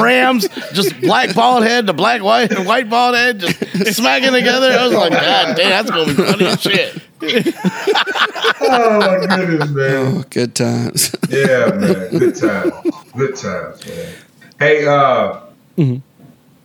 Rams, 0.00 0.46
just 0.72 1.00
black 1.00 1.34
bald 1.34 1.64
head, 1.64 1.88
to 1.88 1.92
black 1.92 2.22
white 2.22 2.56
white 2.64 2.88
bald 2.88 3.16
head, 3.16 3.40
just 3.40 3.96
smacking 3.96 4.30
together. 4.32 4.70
I 4.70 4.86
was 4.86 4.94
like, 4.94 5.12
God 5.12 5.56
damn, 5.56 5.84
that's 5.84 5.90
gonna 5.90 6.06
be 6.06 6.14
funny 6.14 6.46
as 6.46 6.60
shit. 6.60 7.02
Oh 7.24 8.98
my 9.00 9.26
goodness, 9.36 9.70
man. 9.70 9.90
Oh, 9.96 10.24
good 10.30 10.54
times. 10.54 11.14
Yeah, 11.28 11.66
man. 11.74 12.18
Good 12.18 12.36
times. 12.36 12.72
Good 13.16 13.36
times, 13.36 13.86
man. 13.88 14.14
Hey, 14.58 14.86
uh, 14.86 15.40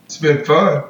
it's 0.04 0.18
been 0.18 0.44
fun. 0.44 0.84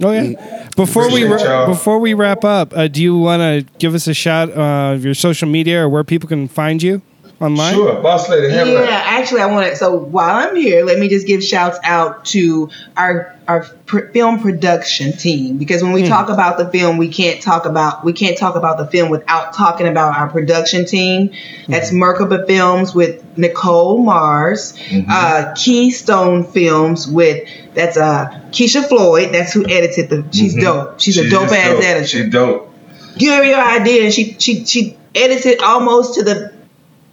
Oh 0.00 0.10
yeah. 0.10 0.68
Before 0.76 1.10
we 1.12 1.24
ra- 1.24 1.66
before 1.66 1.98
we 1.98 2.14
wrap 2.14 2.44
up, 2.44 2.72
uh, 2.76 2.88
do 2.88 3.02
you 3.02 3.16
want 3.18 3.40
to 3.42 3.66
give 3.78 3.94
us 3.94 4.06
a 4.06 4.14
shot 4.14 4.50
uh, 4.50 4.94
of 4.94 5.04
your 5.04 5.14
social 5.14 5.48
media 5.48 5.82
or 5.82 5.88
where 5.88 6.02
people 6.04 6.28
can 6.28 6.48
find 6.48 6.82
you 6.82 7.02
online? 7.42 7.74
Sure, 7.74 8.00
boss 8.00 8.28
lady, 8.28 8.50
have 8.50 8.66
Yeah, 8.66 8.82
it. 8.82 8.88
actually, 8.90 9.40
I 9.42 9.46
want 9.46 9.66
to. 9.68 9.76
So 9.76 9.94
while 9.96 10.48
I'm 10.48 10.54
here, 10.56 10.84
let 10.84 10.98
me 10.98 11.08
just 11.08 11.26
give 11.26 11.42
shouts 11.42 11.78
out 11.84 12.24
to 12.26 12.70
our 12.96 13.36
our 13.48 13.64
pr- 13.86 14.06
film 14.12 14.38
production 14.40 15.12
team 15.12 15.58
because 15.58 15.82
when 15.82 15.92
we 15.92 16.06
talk 16.06 16.28
about 16.28 16.56
the 16.58 16.68
film, 16.70 16.96
we 16.96 17.08
can't 17.08 17.42
talk 17.42 17.66
about 17.66 18.04
we 18.04 18.12
can't 18.12 18.38
talk 18.38 18.54
about 18.54 18.78
the 18.78 18.86
film 18.86 19.10
without 19.10 19.52
talking 19.52 19.88
about 19.88 20.16
our 20.16 20.28
production 20.30 20.84
team. 20.86 21.32
That's 21.66 21.90
Merkaba 21.90 22.46
Films 22.46 22.94
with 22.94 23.24
Nicole 23.36 23.98
Mars, 23.98 24.78
uh, 25.10 25.54
Keystone 25.56 26.44
Films 26.44 27.08
with 27.08 27.48
that's 27.74 27.96
uh 27.96 28.26
Keisha 28.52 28.86
Floyd. 28.88 29.30
That's 29.32 29.52
who 29.52 29.64
edited 29.68 30.08
the. 30.10 30.24
She's 30.32 30.54
dope. 30.54 31.00
She's, 31.00 31.18
a 31.18 31.28
dope 31.28 31.50
ass 31.50 31.72
dope. 31.74 31.82
editor 31.84 32.06
She 32.06 32.28
dope. 32.28 32.72
give 33.18 33.34
her 33.34 33.42
your 33.44 33.60
idea 33.60 34.04
and 34.04 34.12
she 34.12 34.36
she 34.38 34.64
she 34.64 34.96
edits 35.14 35.44
it 35.46 35.62
almost 35.62 36.14
to 36.14 36.22
the 36.22 36.51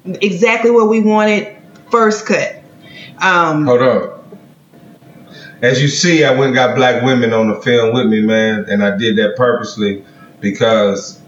exactly 0.05 0.71
what 0.71 0.89
we 0.89 1.01
wanted 1.01 1.55
first 1.91 2.25
cut 2.25 2.61
um 3.21 3.65
Hold 3.65 3.81
on. 3.81 4.19
As 5.61 5.81
you 5.81 5.89
see, 5.89 6.23
I 6.23 6.31
went 6.31 6.45
and 6.45 6.55
got 6.55 6.75
black 6.75 7.03
women 7.03 7.33
on 7.33 7.49
the 7.49 7.59
film 7.59 7.93
with 7.93 8.07
me, 8.07 8.21
man, 8.21 8.65
and 8.69 8.81
I 8.81 8.95
did 8.95 9.17
that 9.17 9.35
purposely 9.35 10.03
because 10.39 11.21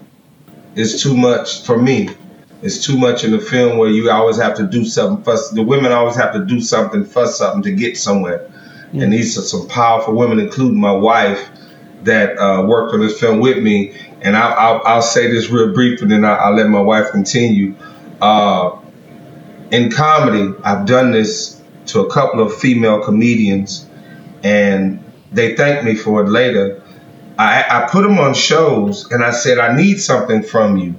it's 0.75 1.01
too 1.03 1.15
much 1.15 1.65
for 1.65 1.77
me. 1.77 2.09
It's 2.61 2.85
too 2.85 2.97
much 2.97 3.25
in 3.25 3.31
the 3.31 3.39
film 3.39 3.77
where 3.77 3.89
you 3.89 4.09
always 4.09 4.37
have 4.37 4.55
to 4.57 4.67
do 4.67 4.85
something. 4.85 5.23
Fuss. 5.25 5.49
The 5.49 5.63
women 5.63 5.91
always 5.91 6.15
have 6.15 6.31
to 6.33 6.45
do 6.45 6.61
something, 6.61 7.03
fuss 7.03 7.37
something 7.37 7.63
to 7.63 7.71
get 7.71 7.97
somewhere. 7.97 8.49
And 8.93 9.11
these 9.11 9.37
are 9.37 9.41
some 9.41 9.67
powerful 9.67 10.15
women, 10.15 10.39
including 10.39 10.79
my 10.79 10.91
wife, 10.91 11.49
that 12.03 12.37
uh, 12.37 12.65
worked 12.65 12.93
on 12.93 12.99
this 12.99 13.19
film 13.19 13.39
with 13.39 13.61
me. 13.61 13.93
And 14.21 14.37
I'll, 14.37 14.53
I'll, 14.53 14.81
I'll 14.85 15.01
say 15.01 15.29
this 15.31 15.49
real 15.49 15.73
brief, 15.73 16.01
and 16.01 16.11
then 16.11 16.23
I'll, 16.23 16.39
I'll 16.39 16.55
let 16.55 16.69
my 16.69 16.81
wife 16.81 17.11
continue. 17.11 17.75
Uh, 18.21 18.77
in 19.71 19.89
comedy, 19.89 20.53
I've 20.63 20.85
done 20.85 21.11
this 21.11 21.61
to 21.87 22.01
a 22.01 22.11
couple 22.11 22.41
of 22.41 22.55
female 22.55 23.03
comedians, 23.03 23.87
and 24.43 25.03
they 25.31 25.55
thanked 25.55 25.83
me 25.83 25.95
for 25.95 26.23
it 26.23 26.29
later. 26.29 26.83
I, 27.37 27.65
I 27.67 27.87
put 27.89 28.03
them 28.03 28.19
on 28.19 28.33
shows, 28.33 29.09
and 29.11 29.23
I 29.23 29.31
said, 29.31 29.57
I 29.57 29.75
need 29.75 29.97
something 29.99 30.43
from 30.43 30.77
you. 30.77 30.95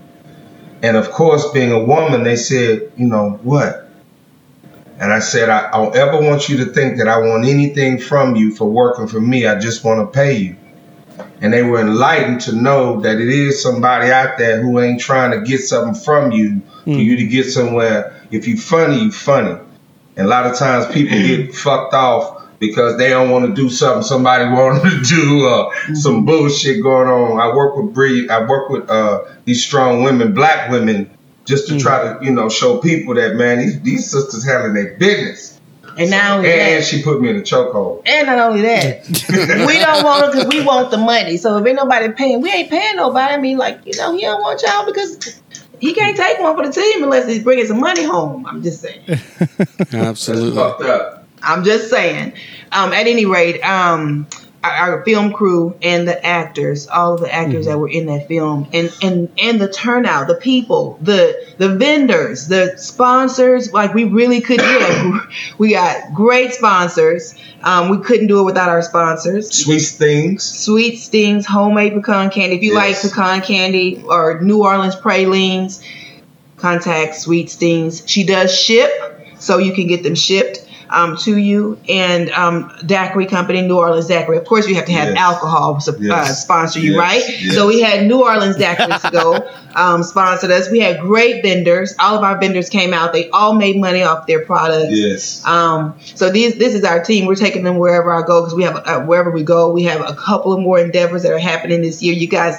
And 0.83 0.97
of 0.97 1.13
course, 1.13 1.51
being 1.53 1.71
a 1.71 1.85
woman, 1.85 2.25
they 2.25 2.37
said, 2.37 2.93
you 2.97 3.07
know, 3.07 3.39
what? 3.43 3.89
And 4.99 5.13
I 5.13 5.21
said, 5.21 5.49
I 5.49 5.69
I 5.69 5.73
don't 5.73 5.97
ever 5.97 6.21
want 6.21 6.49
you 6.49 6.65
to 6.65 6.67
think 6.67 6.99
that 6.99 7.09
I 7.09 7.19
want 7.19 7.45
anything 7.45 7.99
from 7.99 8.37
you 8.37 8.55
for 8.55 8.69
working 8.69 9.07
for 9.07 9.21
me. 9.21 9.47
I 9.47 9.59
just 9.59 9.85
want 9.85 10.01
to 10.01 10.13
pay 10.13 10.37
you. 10.39 10.57
And 11.41 11.53
they 11.53 11.63
were 11.63 11.81
enlightened 11.81 12.43
to 12.43 12.53
know 12.53 13.01
that 13.01 13.21
it 13.21 13.29
is 13.29 13.63
somebody 13.63 14.11
out 14.11 14.39
there 14.39 14.63
who 14.63 14.79
ain't 14.81 15.01
trying 15.01 15.33
to 15.33 15.47
get 15.47 15.61
something 15.61 15.95
from 15.95 16.33
you 16.33 16.61
for 16.85 16.91
hmm. 16.91 16.99
you 16.99 17.17
to 17.17 17.27
get 17.27 17.45
somewhere. 17.45 18.21
If 18.31 18.47
you 18.47 18.57
funny, 18.57 19.03
you 19.03 19.13
funny. 19.13 19.59
And 20.17 20.27
a 20.27 20.29
lot 20.29 20.47
of 20.47 20.57
times 20.57 20.87
people 20.93 21.19
get 21.19 21.47
hmm. 21.47 21.53
fucked 21.53 21.95
off 21.95 22.43
because 22.59 22.97
they 22.97 23.09
don't 23.09 23.31
want 23.31 23.45
to 23.45 23.55
do 23.55 23.69
something 23.69 24.05
somebody 24.05 24.45
wanted 24.53 24.89
to 24.89 25.03
do 25.03 25.45
or 25.45 25.73
hmm. 25.75 25.95
some 25.95 26.25
bullshit 26.25 26.83
going 26.83 27.09
on. 27.09 27.41
I 27.41 27.55
work 27.55 27.77
with 27.77 27.93
breed. 27.93 28.31
I 28.31 28.47
work 28.47 28.69
with 28.69 28.89
uh, 28.89 29.25
these 29.45 29.65
strong 29.65 30.05
women, 30.05 30.35
black 30.35 30.71
women, 30.71 31.11
just 31.45 31.69
to 31.69 31.79
try 31.79 32.03
to 32.03 32.25
you 32.25 32.33
know 32.33 32.49
show 32.49 32.79
people 32.79 33.15
that 33.15 33.35
man 33.35 33.59
these, 33.59 33.81
these 33.83 34.11
sisters 34.11 34.45
handling 34.45 34.75
their 34.75 34.97
business. 34.97 35.52
And 35.97 36.11
now 36.11 36.39
And, 36.39 36.47
and 36.47 36.85
she 36.85 37.03
put 37.03 37.21
me 37.21 37.29
in 37.29 37.37
a 37.37 37.41
chokehold. 37.41 38.03
And 38.07 38.27
not 38.27 38.39
only 38.39 38.63
that, 38.63 39.07
we 39.67 39.79
don't 39.79 40.05
want 40.05 40.25
it 40.25 40.33
because 40.33 40.47
we 40.49 40.65
want 40.65 40.91
the 40.91 40.99
money. 40.99 41.37
So 41.37 41.59
if 41.59 41.67
ain't 41.67 41.77
nobody 41.77 42.13
paying, 42.13 42.41
we 42.41 42.51
ain't 42.51 42.71
paying 42.71 42.97
nobody. 42.97 43.35
I 43.35 43.39
mean, 43.39 43.59
like 43.59 43.81
you 43.87 43.97
know, 43.97 44.13
he 44.13 44.23
don't 44.23 44.41
want 44.41 44.63
y'all 44.63 44.87
because 44.87 45.41
he 45.81 45.95
can't 45.95 46.17
take 46.17 46.39
one 46.39 46.57
for 46.57 46.67
the 46.67 46.73
team 46.73 47.03
unless 47.03 47.27
he's 47.27 47.43
bringing 47.43 47.67
some 47.67 47.81
money 47.81 48.05
home. 48.05 48.47
I'm 48.47 48.63
just 48.63 48.81
saying. 48.81 49.03
Absolutely. 49.93 50.57
Fucked 50.57 50.83
up. 50.83 51.27
I'm 51.43 51.65
just 51.65 51.91
saying. 51.91 52.35
Um, 52.71 52.93
at 52.93 53.07
any 53.07 53.27
rate, 53.27 53.61
um, 53.63 54.27
our, 54.65 55.05
film 55.05 55.33
crew 55.33 55.77
and 55.83 56.07
the 56.07 56.25
actors, 56.25 56.87
all 56.87 57.15
of 57.15 57.21
the 57.21 57.33
actors 57.33 57.67
that 57.67 57.79
were 57.79 57.89
in 57.89 58.07
that 58.07 58.29
film, 58.29 58.69
and 58.73 58.93
and 59.03 59.29
and 59.41 59.61
the 59.61 59.69
turnout, 59.69 60.29
the 60.29 60.35
people, 60.37 60.99
the 61.01 61.37
the 61.59 61.75
vendors, 61.77 62.47
the 62.47 62.77
sponsors, 62.77 63.73
like 63.73 63.95
we 63.95 64.05
really 64.05 64.41
could 64.41 64.61
do 64.61 64.65
it. 64.67 65.23
We 65.59 65.73
got 65.73 66.15
great 66.15 66.53
sponsors. 66.55 67.35
Um, 67.63 67.89
we 67.89 67.99
couldn't 68.03 68.27
do 68.27 68.41
it 68.41 68.45
without 68.45 68.69
our 68.69 68.83
sponsors. 68.83 69.51
Sweet 69.65 69.81
Stings. 69.81 70.43
Sweet 70.43 70.97
Stings 70.99 71.47
homemade 71.47 71.95
pecan 71.95 72.31
candy. 72.31 72.57
If 72.57 72.63
you 72.63 72.75
Yes. 72.75 73.03
like 73.05 73.13
pecan 73.13 73.41
candy 73.43 74.03
or 74.05 74.41
New 74.41 74.63
Orleans 74.63 74.97
pralines, 74.97 75.83
contact 76.57 77.17
Sweet 77.17 77.51
Stings. 77.51 78.03
She 78.07 78.25
does 78.25 78.55
ship, 78.57 78.91
so 79.39 79.59
you 79.59 79.73
can 79.73 79.87
get 79.87 80.03
them 80.03 80.15
shipped 80.15 80.62
um, 80.93 81.17
to 81.19 81.37
you. 81.37 81.79
And 81.89 82.31
um, 82.31 82.73
Daiquiri 82.85 83.27
Company, 83.27 83.63
New 83.63 83.79
Orleans 83.79 84.07
Daiquiri. 84.07 84.37
Of 84.39 84.45
course, 84.45 84.69
you 84.69 84.75
have 84.77 84.85
to 84.87 84.93
have 84.93 85.09
Yes. 85.09 85.19
alcohol 85.19 85.77
uh, 85.87 85.93
Yes. 85.99 86.43
sponsor 86.43 86.81
you, 86.81 86.93
Yes. 86.93 86.99
right? 86.99 87.23
So 87.55 87.67
we 87.67 87.81
had 87.81 88.07
New 88.07 88.23
Orleans 88.23 88.57
Daiquiri 88.57 88.99
to 88.99 89.11
go 89.11 89.51
um, 89.75 90.03
sponsored 90.03 90.51
us. 90.51 90.71
We 90.71 90.81
had 90.81 91.01
great 91.01 91.43
vendors. 91.43 91.95
All 91.99 92.17
of 92.17 92.23
our 92.23 92.39
vendors 92.39 92.69
came 92.69 92.93
out. 92.93 93.13
They 93.13 93.31
all 93.31 93.55
made 93.55 93.77
money 93.81 94.03
off 94.03 94.27
their 94.27 94.45
products. 94.45 94.91
Yes. 94.93 95.47
Um, 95.47 95.99
so 96.15 96.31
these 96.31 96.57
this 96.59 96.75
is 96.75 96.85
our 96.85 97.03
team. 97.03 97.27
We're 97.27 97.35
taking 97.37 97.65
them 97.65 97.79
wherever 97.79 98.13
I 98.13 98.27
go 98.27 98.41
because 98.43 98.55
we 98.55 98.65
have 98.65 98.77
uh, 98.77 99.01
wherever 99.01 99.31
we 99.31 99.43
go. 99.43 99.71
We 99.73 99.85
have 99.85 100.01
a 100.09 100.15
couple 100.15 100.53
of 100.53 100.61
more 100.61 100.79
endeavors 100.79 101.23
that 101.23 101.33
are 101.33 101.39
happening 101.39 101.81
this 101.81 102.03
year. 102.03 102.15
You 102.15 102.29
guys 102.29 102.57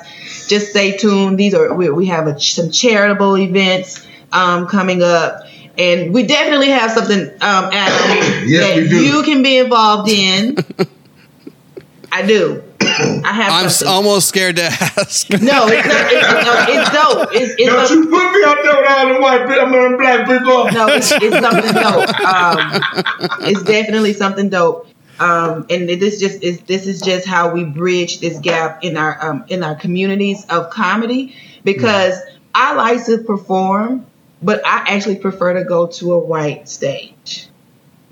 just 0.48 0.72
stay 0.72 0.98
tuned. 0.98 1.38
These 1.38 1.54
are 1.54 1.74
we, 1.74 1.90
we 1.90 2.08
have 2.08 2.28
a, 2.28 2.40
some 2.40 2.72
charitable 2.72 3.38
events 3.38 4.06
um, 4.32 4.68
coming 4.68 5.04
up. 5.04 5.44
And 5.78 6.14
we 6.14 6.24
definitely 6.28 6.70
have 6.70 6.91
something, 6.91 7.22
um, 7.41 7.70
Adam, 7.74 8.44
Yes, 8.48 8.90
that 8.91 8.95
you 8.95 9.24
can 9.24 9.41
be 9.41 9.58
involved 9.58 10.10
in. 10.10 10.58
I 12.12 12.26
do. 12.28 12.64
I 12.80 13.32
have. 13.34 13.52
I'm 13.54 13.66
s- 13.66 13.80
something. 13.80 13.95
almost 13.95 14.28
scared 14.30 14.58
to 14.58 14.64
ask. 14.66 15.30
no, 15.32 15.66
it's 15.68 15.88
not. 15.88 16.12
It's, 16.12 16.45
no, 16.45 16.66
it's 16.70 16.90
dope. 16.91 17.30
It's, 17.34 17.54
it's 17.58 17.66
Don't 17.66 17.88
some- 17.88 18.04
you 18.04 18.10
put 18.10 18.32
me 18.34 18.44
up 18.44 18.58
there 18.62 18.82
with 18.82 18.91
all 18.91 19.14
the 19.14 19.20
white 19.20 19.48
people, 19.48 19.72
them 19.72 19.98
black 19.98 20.28
people. 20.28 20.72
no, 20.72 20.88
it's, 20.90 21.12
it's 21.12 21.40
something 21.40 21.74
dope. 21.74 22.20
Um, 22.24 22.82
it's 23.48 23.64
definitely 23.64 24.14
something 24.14 24.50
dope. 24.50 24.88
Um, 25.20 25.66
and 25.70 25.88
this 25.90 26.20
just 26.20 26.44
is 26.44 26.60
this 26.62 26.86
is 26.88 27.02
just 27.02 27.26
how 27.28 27.52
we 27.54 27.64
bridge 27.64 28.20
this 28.20 28.38
gap 28.40 28.84
in 28.84 28.98
our 28.98 29.18
um, 29.30 29.45
in 29.48 29.64
our 29.64 29.76
communities 29.76 30.45
of 30.50 30.70
comedy 30.72 31.36
because 31.64 32.20
I 32.54 32.74
like 32.76 33.06
to 33.06 33.20
perform, 33.20 34.06
but 34.44 34.65
I 34.65 34.86
actually 34.88 35.18
prefer 35.18 35.53
to 35.53 35.64
go 35.64 35.88
to 35.88 36.14
a 36.14 36.20
white 36.20 36.68
stage 36.70 37.48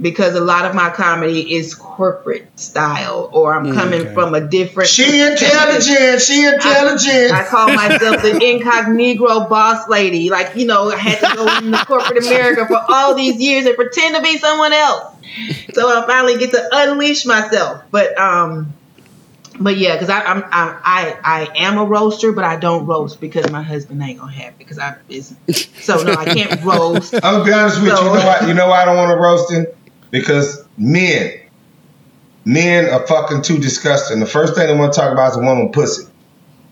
because 0.02 0.34
a 0.36 0.42
lot 0.42 0.66
of 0.66 0.74
my 0.74 0.90
comedy 0.90 1.56
is 1.56 1.76
corporate 1.76 2.60
style 2.60 3.30
or 3.32 3.54
I'm 3.54 3.74
coming 3.74 4.02
okay. 4.02 4.14
from 4.14 4.34
a 4.34 4.42
different 4.42 4.90
She 4.90 5.22
intelligent. 5.22 6.22
She 6.22 6.46
intelligent. 6.46 7.32
I 7.32 7.46
call 7.48 7.68
myself 7.68 8.22
the 8.22 8.40
incognito 8.50 9.48
boss 9.48 9.88
lady. 9.88 10.30
Like, 10.30 10.56
you 10.56 10.66
know, 10.66 10.92
I 10.92 10.98
had 10.98 11.20
to 11.20 11.36
go 11.36 11.58
into 11.58 11.86
corporate 11.86 12.26
America 12.26 12.66
for 12.66 12.84
all 12.90 13.14
these 13.14 13.40
years 13.40 13.66
and 13.68 13.76
pretend 13.76 14.16
to 14.16 14.22
be 14.24 14.38
someone 14.38 14.74
else. 14.74 15.16
So 15.74 15.88
I 15.88 16.06
finally 16.08 16.40
get 16.40 16.52
to 16.52 16.70
unleash 16.72 17.26
myself. 17.26 17.84
But 17.92 18.18
um 18.18 18.74
but 19.62 19.78
yeah, 19.78 19.96
because 19.96 20.10
I'm 20.10 20.44
I, 20.52 20.78
I 20.84 21.18
I 21.24 21.48
am 21.58 21.78
a 21.78 21.86
roaster, 21.86 22.32
but 22.32 22.44
I 22.44 22.56
don't 22.58 22.86
roast 22.86 23.20
because 23.22 23.50
my 23.52 23.62
husband 23.62 24.02
ain't 24.02 24.20
gonna 24.20 24.32
have 24.32 24.54
it. 24.54 24.58
Because 24.58 24.78
I'm 24.80 24.96
busy. 25.08 25.36
so 25.82 26.02
no, 26.04 26.14
I 26.14 26.26
can't 26.26 26.62
roast. 26.66 27.14
I'm 27.16 27.22
gonna 27.22 27.44
be 27.46 27.54
honest 27.54 27.78
with 27.82 27.90
you. 27.92 27.96
So- 27.98 28.04
You 28.04 28.10
know 28.20 28.26
why? 28.26 28.48
You 28.48 28.54
know 28.54 28.68
why 28.68 28.82
I 28.82 28.86
don't 28.86 28.98
want 28.98 29.12
to 29.12 29.18
roast 29.18 29.52
him? 29.52 29.66
Because 30.12 30.64
men, 30.78 31.32
men 32.46 32.90
are 32.94 33.06
fucking 33.08 33.44
too 33.44 33.58
disgusting. 33.60 34.20
The 34.20 34.26
first 34.26 34.56
thing 34.56 34.68
they 34.68 34.76
want 34.76 34.94
to 34.94 35.00
talk 35.00 35.12
about 35.12 35.32
is 35.32 35.38
a 35.38 35.42
woman 35.42 35.72
pussy, 35.72 36.08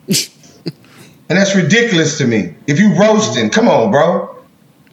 and 0.08 1.38
that's 1.38 1.56
ridiculous 1.56 2.18
to 2.18 2.28
me. 2.28 2.56
If 2.68 2.80
you 2.80 2.96
roasting, 3.00 3.50
come 3.50 3.68
on, 3.68 3.92
bro. 3.92 4.36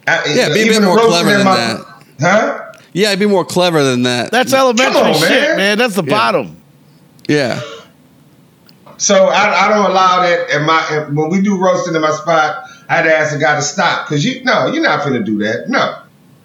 I, 0.07 0.23
Yeah, 0.33 0.53
be 0.53 0.61
a 0.61 0.65
even 0.65 0.81
bit 0.81 0.85
more 0.85 0.97
clever 0.99 1.29
than 1.31 1.43
my- 1.45 1.55
that. 1.57 1.85
Huh? 2.21 2.63
Yeah, 2.93 3.13
be 3.15 3.25
more 3.27 3.45
clever 3.45 3.83
than 3.83 4.03
that. 4.03 4.31
That's 4.31 4.53
elementary 4.53 5.01
on, 5.01 5.13
shit, 5.15 5.29
man. 5.29 5.57
man. 5.57 5.77
That's 5.77 5.95
the 5.95 6.03
bottom. 6.03 6.61
yeah. 7.27 7.61
So 8.97 9.27
I, 9.27 9.65
I 9.65 9.69
don't 9.69 9.89
allow 9.89 10.21
that. 10.21 10.49
At 10.49 10.61
my 10.63 11.07
when 11.13 11.29
we 11.29 11.41
do 11.41 11.57
roasting 11.57 11.95
in 11.95 12.01
my 12.01 12.11
spot, 12.11 12.69
I 12.89 12.95
had 12.97 13.03
to 13.03 13.15
ask 13.15 13.33
the 13.33 13.39
guy 13.39 13.55
to 13.55 13.61
stop 13.61 14.07
because 14.07 14.25
you 14.25 14.43
no, 14.43 14.67
you're 14.67 14.83
not 14.83 15.03
gonna 15.03 15.23
do 15.23 15.37
that. 15.39 15.69
No, 15.69 16.01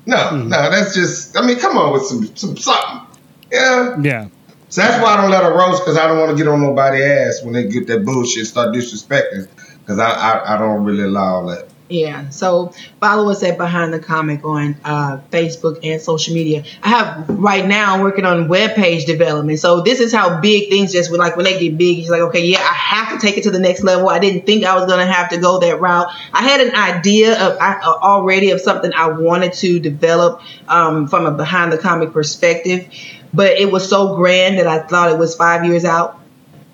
no, 0.06 0.16
hmm. 0.16 0.48
no. 0.48 0.70
That's 0.70 0.94
just. 0.94 1.36
I 1.36 1.46
mean, 1.46 1.58
come 1.58 1.76
on 1.76 1.92
with 1.92 2.04
some 2.04 2.36
some 2.36 2.56
something. 2.56 3.06
Yeah. 3.50 4.00
Yeah. 4.00 4.28
So 4.68 4.80
that's 4.80 5.02
why 5.02 5.14
I 5.14 5.20
don't 5.20 5.30
let 5.30 5.42
her 5.42 5.52
roast 5.52 5.82
because 5.82 5.98
I 5.98 6.06
don't 6.06 6.18
want 6.18 6.30
to 6.30 6.36
get 6.36 6.50
on 6.50 6.62
nobody's 6.62 7.02
ass 7.02 7.44
when 7.44 7.52
they 7.52 7.68
get 7.68 7.86
that 7.88 8.04
bullshit 8.06 8.46
start 8.46 8.74
disrespecting 8.74 9.46
because 9.80 9.98
I, 9.98 10.10
I 10.10 10.54
I 10.54 10.58
don't 10.58 10.84
really 10.84 11.04
allow 11.04 11.46
that. 11.48 11.68
Yeah. 11.92 12.30
So 12.30 12.72
follow 13.00 13.30
us 13.30 13.42
at 13.42 13.58
Behind 13.58 13.92
the 13.92 13.98
Comic 13.98 14.46
on 14.46 14.76
uh, 14.82 15.18
Facebook 15.30 15.80
and 15.84 16.00
social 16.00 16.32
media. 16.32 16.64
I 16.82 16.88
have 16.88 17.28
right 17.28 17.66
now 17.66 17.94
I'm 17.94 18.00
working 18.00 18.24
on 18.24 18.48
web 18.48 18.74
page 18.74 19.04
development. 19.04 19.58
So 19.58 19.82
this 19.82 20.00
is 20.00 20.10
how 20.10 20.40
big 20.40 20.70
things 20.70 20.90
just 20.90 21.10
when 21.10 21.20
like 21.20 21.36
when 21.36 21.44
they 21.44 21.58
get 21.58 21.76
big, 21.76 21.98
it's 21.98 22.08
like 22.08 22.22
okay, 22.22 22.46
yeah, 22.46 22.60
I 22.60 22.72
have 22.72 23.12
to 23.12 23.24
take 23.24 23.36
it 23.36 23.42
to 23.42 23.50
the 23.50 23.58
next 23.58 23.82
level. 23.82 24.08
I 24.08 24.18
didn't 24.18 24.46
think 24.46 24.64
I 24.64 24.74
was 24.74 24.86
gonna 24.86 25.04
have 25.04 25.28
to 25.30 25.36
go 25.36 25.60
that 25.60 25.80
route. 25.82 26.06
I 26.32 26.42
had 26.42 26.62
an 26.62 26.74
idea 26.74 27.38
of 27.38 27.58
I, 27.60 27.74
uh, 27.74 27.98
already 28.02 28.52
of 28.52 28.60
something 28.62 28.90
I 28.94 29.08
wanted 29.08 29.52
to 29.54 29.78
develop 29.78 30.40
um, 30.68 31.08
from 31.08 31.26
a 31.26 31.30
behind 31.30 31.72
the 31.74 31.78
comic 31.78 32.14
perspective, 32.14 32.88
but 33.34 33.58
it 33.58 33.70
was 33.70 33.86
so 33.86 34.16
grand 34.16 34.58
that 34.58 34.66
I 34.66 34.78
thought 34.80 35.12
it 35.12 35.18
was 35.18 35.36
five 35.36 35.66
years 35.66 35.84
out 35.84 36.21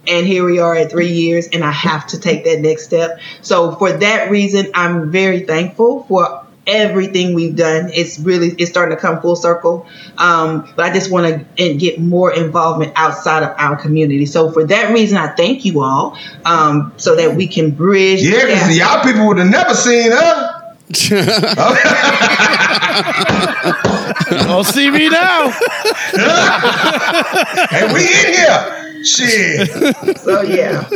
and 0.08 0.26
here 0.26 0.44
we 0.44 0.58
are 0.58 0.74
at 0.74 0.90
three 0.90 1.12
years 1.12 1.48
and 1.48 1.62
i 1.62 1.70
have 1.70 2.06
to 2.06 2.18
take 2.18 2.44
that 2.44 2.60
next 2.60 2.84
step 2.84 3.20
so 3.42 3.74
for 3.76 3.92
that 3.92 4.30
reason 4.30 4.70
i'm 4.74 5.10
very 5.10 5.40
thankful 5.40 6.04
for 6.04 6.44
everything 6.66 7.34
we've 7.34 7.56
done 7.56 7.90
it's 7.94 8.18
really 8.18 8.48
it's 8.58 8.70
starting 8.70 8.94
to 8.94 9.00
come 9.00 9.20
full 9.22 9.36
circle 9.36 9.86
um, 10.18 10.70
but 10.76 10.84
i 10.84 10.92
just 10.92 11.10
want 11.10 11.46
to 11.56 11.74
get 11.74 11.98
more 11.98 12.30
involvement 12.32 12.92
outside 12.94 13.42
of 13.42 13.54
our 13.56 13.76
community 13.76 14.26
so 14.26 14.50
for 14.52 14.64
that 14.64 14.92
reason 14.92 15.16
i 15.16 15.28
thank 15.28 15.64
you 15.64 15.82
all 15.82 16.18
um, 16.44 16.92
so 16.98 17.16
that 17.16 17.34
we 17.34 17.46
can 17.46 17.70
bridge 17.70 18.20
Yeah, 18.22 18.44
because 18.44 18.76
y'all 18.76 19.02
people 19.02 19.26
would 19.28 19.38
have 19.38 19.48
never 19.48 19.74
seen 19.74 20.10
her. 20.10 20.54
Don't 24.30 24.64
see 24.64 24.90
me 24.90 25.08
now. 25.08 25.52
And 27.70 27.92
we 27.92 28.00
in 28.00 28.34
here. 28.34 28.87
Shit. 29.08 30.18
so 30.18 30.40
yeah 30.42 30.88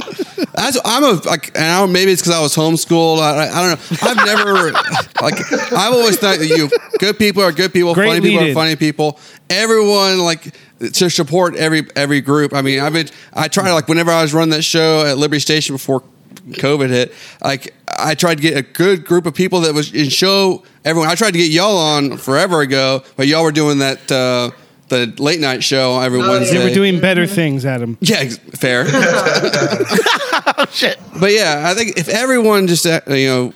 That's, 0.54 0.78
I'm 0.84 1.02
a 1.02 1.12
like, 1.26 1.48
and 1.56 1.64
I 1.64 1.80
don't, 1.80 1.92
maybe 1.92 2.12
it's 2.12 2.20
because 2.22 2.34
I 2.34 2.40
was 2.40 2.54
homeschooled. 2.54 3.20
I, 3.20 3.48
I 3.48 3.76
don't 3.76 3.90
know. 3.90 3.98
I've 4.02 4.26
never 4.26 4.70
like 5.22 5.52
I've 5.72 5.92
always 5.92 6.18
thought 6.18 6.38
that 6.38 6.46
you 6.46 6.68
good 6.98 7.18
people 7.18 7.42
are 7.42 7.52
good 7.52 7.72
people, 7.72 7.94
Great 7.94 8.08
funny 8.08 8.20
people 8.20 8.38
lead-in. 8.40 8.52
are 8.52 8.60
funny 8.60 8.76
people. 8.76 9.18
Everyone 9.48 10.18
like 10.18 10.54
to 10.80 11.08
support 11.08 11.56
every 11.56 11.86
every 11.96 12.20
group. 12.20 12.52
I 12.54 12.60
mean, 12.62 12.80
I've 12.80 12.92
been 12.92 13.08
I 13.32 13.48
try 13.48 13.64
to 13.64 13.74
like 13.74 13.88
whenever 13.88 14.10
I 14.10 14.22
was 14.22 14.34
running 14.34 14.50
that 14.50 14.62
show 14.62 15.06
at 15.06 15.16
Liberty 15.16 15.40
Station 15.40 15.74
before 15.76 16.02
COVID 16.50 16.90
hit, 16.90 17.14
like 17.42 17.74
I 17.98 18.14
tried 18.14 18.36
to 18.36 18.42
get 18.42 18.56
a 18.56 18.62
good 18.62 19.04
group 19.04 19.26
of 19.26 19.34
people 19.34 19.60
that 19.60 19.74
was 19.74 19.92
in 19.94 20.08
show 20.10 20.64
everyone. 20.84 21.08
I 21.08 21.14
tried 21.14 21.32
to 21.32 21.38
get 21.38 21.50
y'all 21.50 21.78
on 21.78 22.16
forever 22.18 22.60
ago, 22.60 23.02
but 23.16 23.26
y'all 23.26 23.42
were 23.44 23.52
doing 23.52 23.78
that. 23.78 24.10
Uh, 24.10 24.50
the 24.92 25.12
late 25.22 25.40
night 25.40 25.64
show 25.64 25.98
every 26.00 26.20
Oh. 26.22 26.28
Wednesday. 26.30 26.58
They 26.58 26.64
were 26.68 26.74
doing 26.74 27.00
better 27.00 27.26
things, 27.26 27.64
Adam. 27.66 27.96
yeah, 28.00 28.18
ex- 28.18 28.38
fair. 28.38 28.86
Shit. 30.70 30.98
But 31.18 31.32
yeah, 31.32 31.64
I 31.66 31.74
think 31.74 31.98
if 31.98 32.08
everyone 32.08 32.66
just 32.66 32.86
uh, 32.86 33.00
you 33.08 33.26
know, 33.26 33.54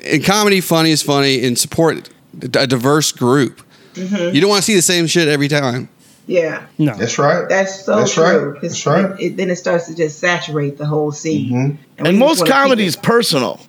in 0.00 0.22
comedy, 0.22 0.60
funny 0.60 0.90
is 0.90 1.02
funny, 1.02 1.44
and 1.44 1.58
support 1.58 2.08
a 2.42 2.66
diverse 2.66 3.12
group. 3.12 3.60
Mm-hmm. 3.94 4.34
You 4.34 4.40
don't 4.40 4.50
want 4.50 4.60
to 4.62 4.66
see 4.66 4.74
the 4.74 4.82
same 4.82 5.06
shit 5.06 5.28
every 5.28 5.46
time. 5.48 5.88
yeah 6.26 6.66
No. 6.78 6.96
That's 6.96 7.16
right. 7.18 7.48
that's 7.48 7.84
so 7.84 7.96
That's 7.96 8.12
true 8.14 8.24
right. 8.24 8.60
'cause 8.60 8.70
That's 8.72 8.86
right. 8.86 9.20
it, 9.20 9.24
it- 9.24 9.36
then 9.36 9.50
it 9.50 9.56
starts 9.56 9.86
to 9.86 9.94
just 9.94 10.18
saturate 10.18 10.78
the 10.78 10.86
whole 10.86 11.12
scene 11.12 11.52
Mhm. 11.52 12.02
we 12.02 12.08
And 12.08 12.18
most 12.18 12.40
wanna 12.40 12.50
comedy 12.50 12.82
it- 12.84 12.86
is 12.88 12.96
personal. 12.96 13.60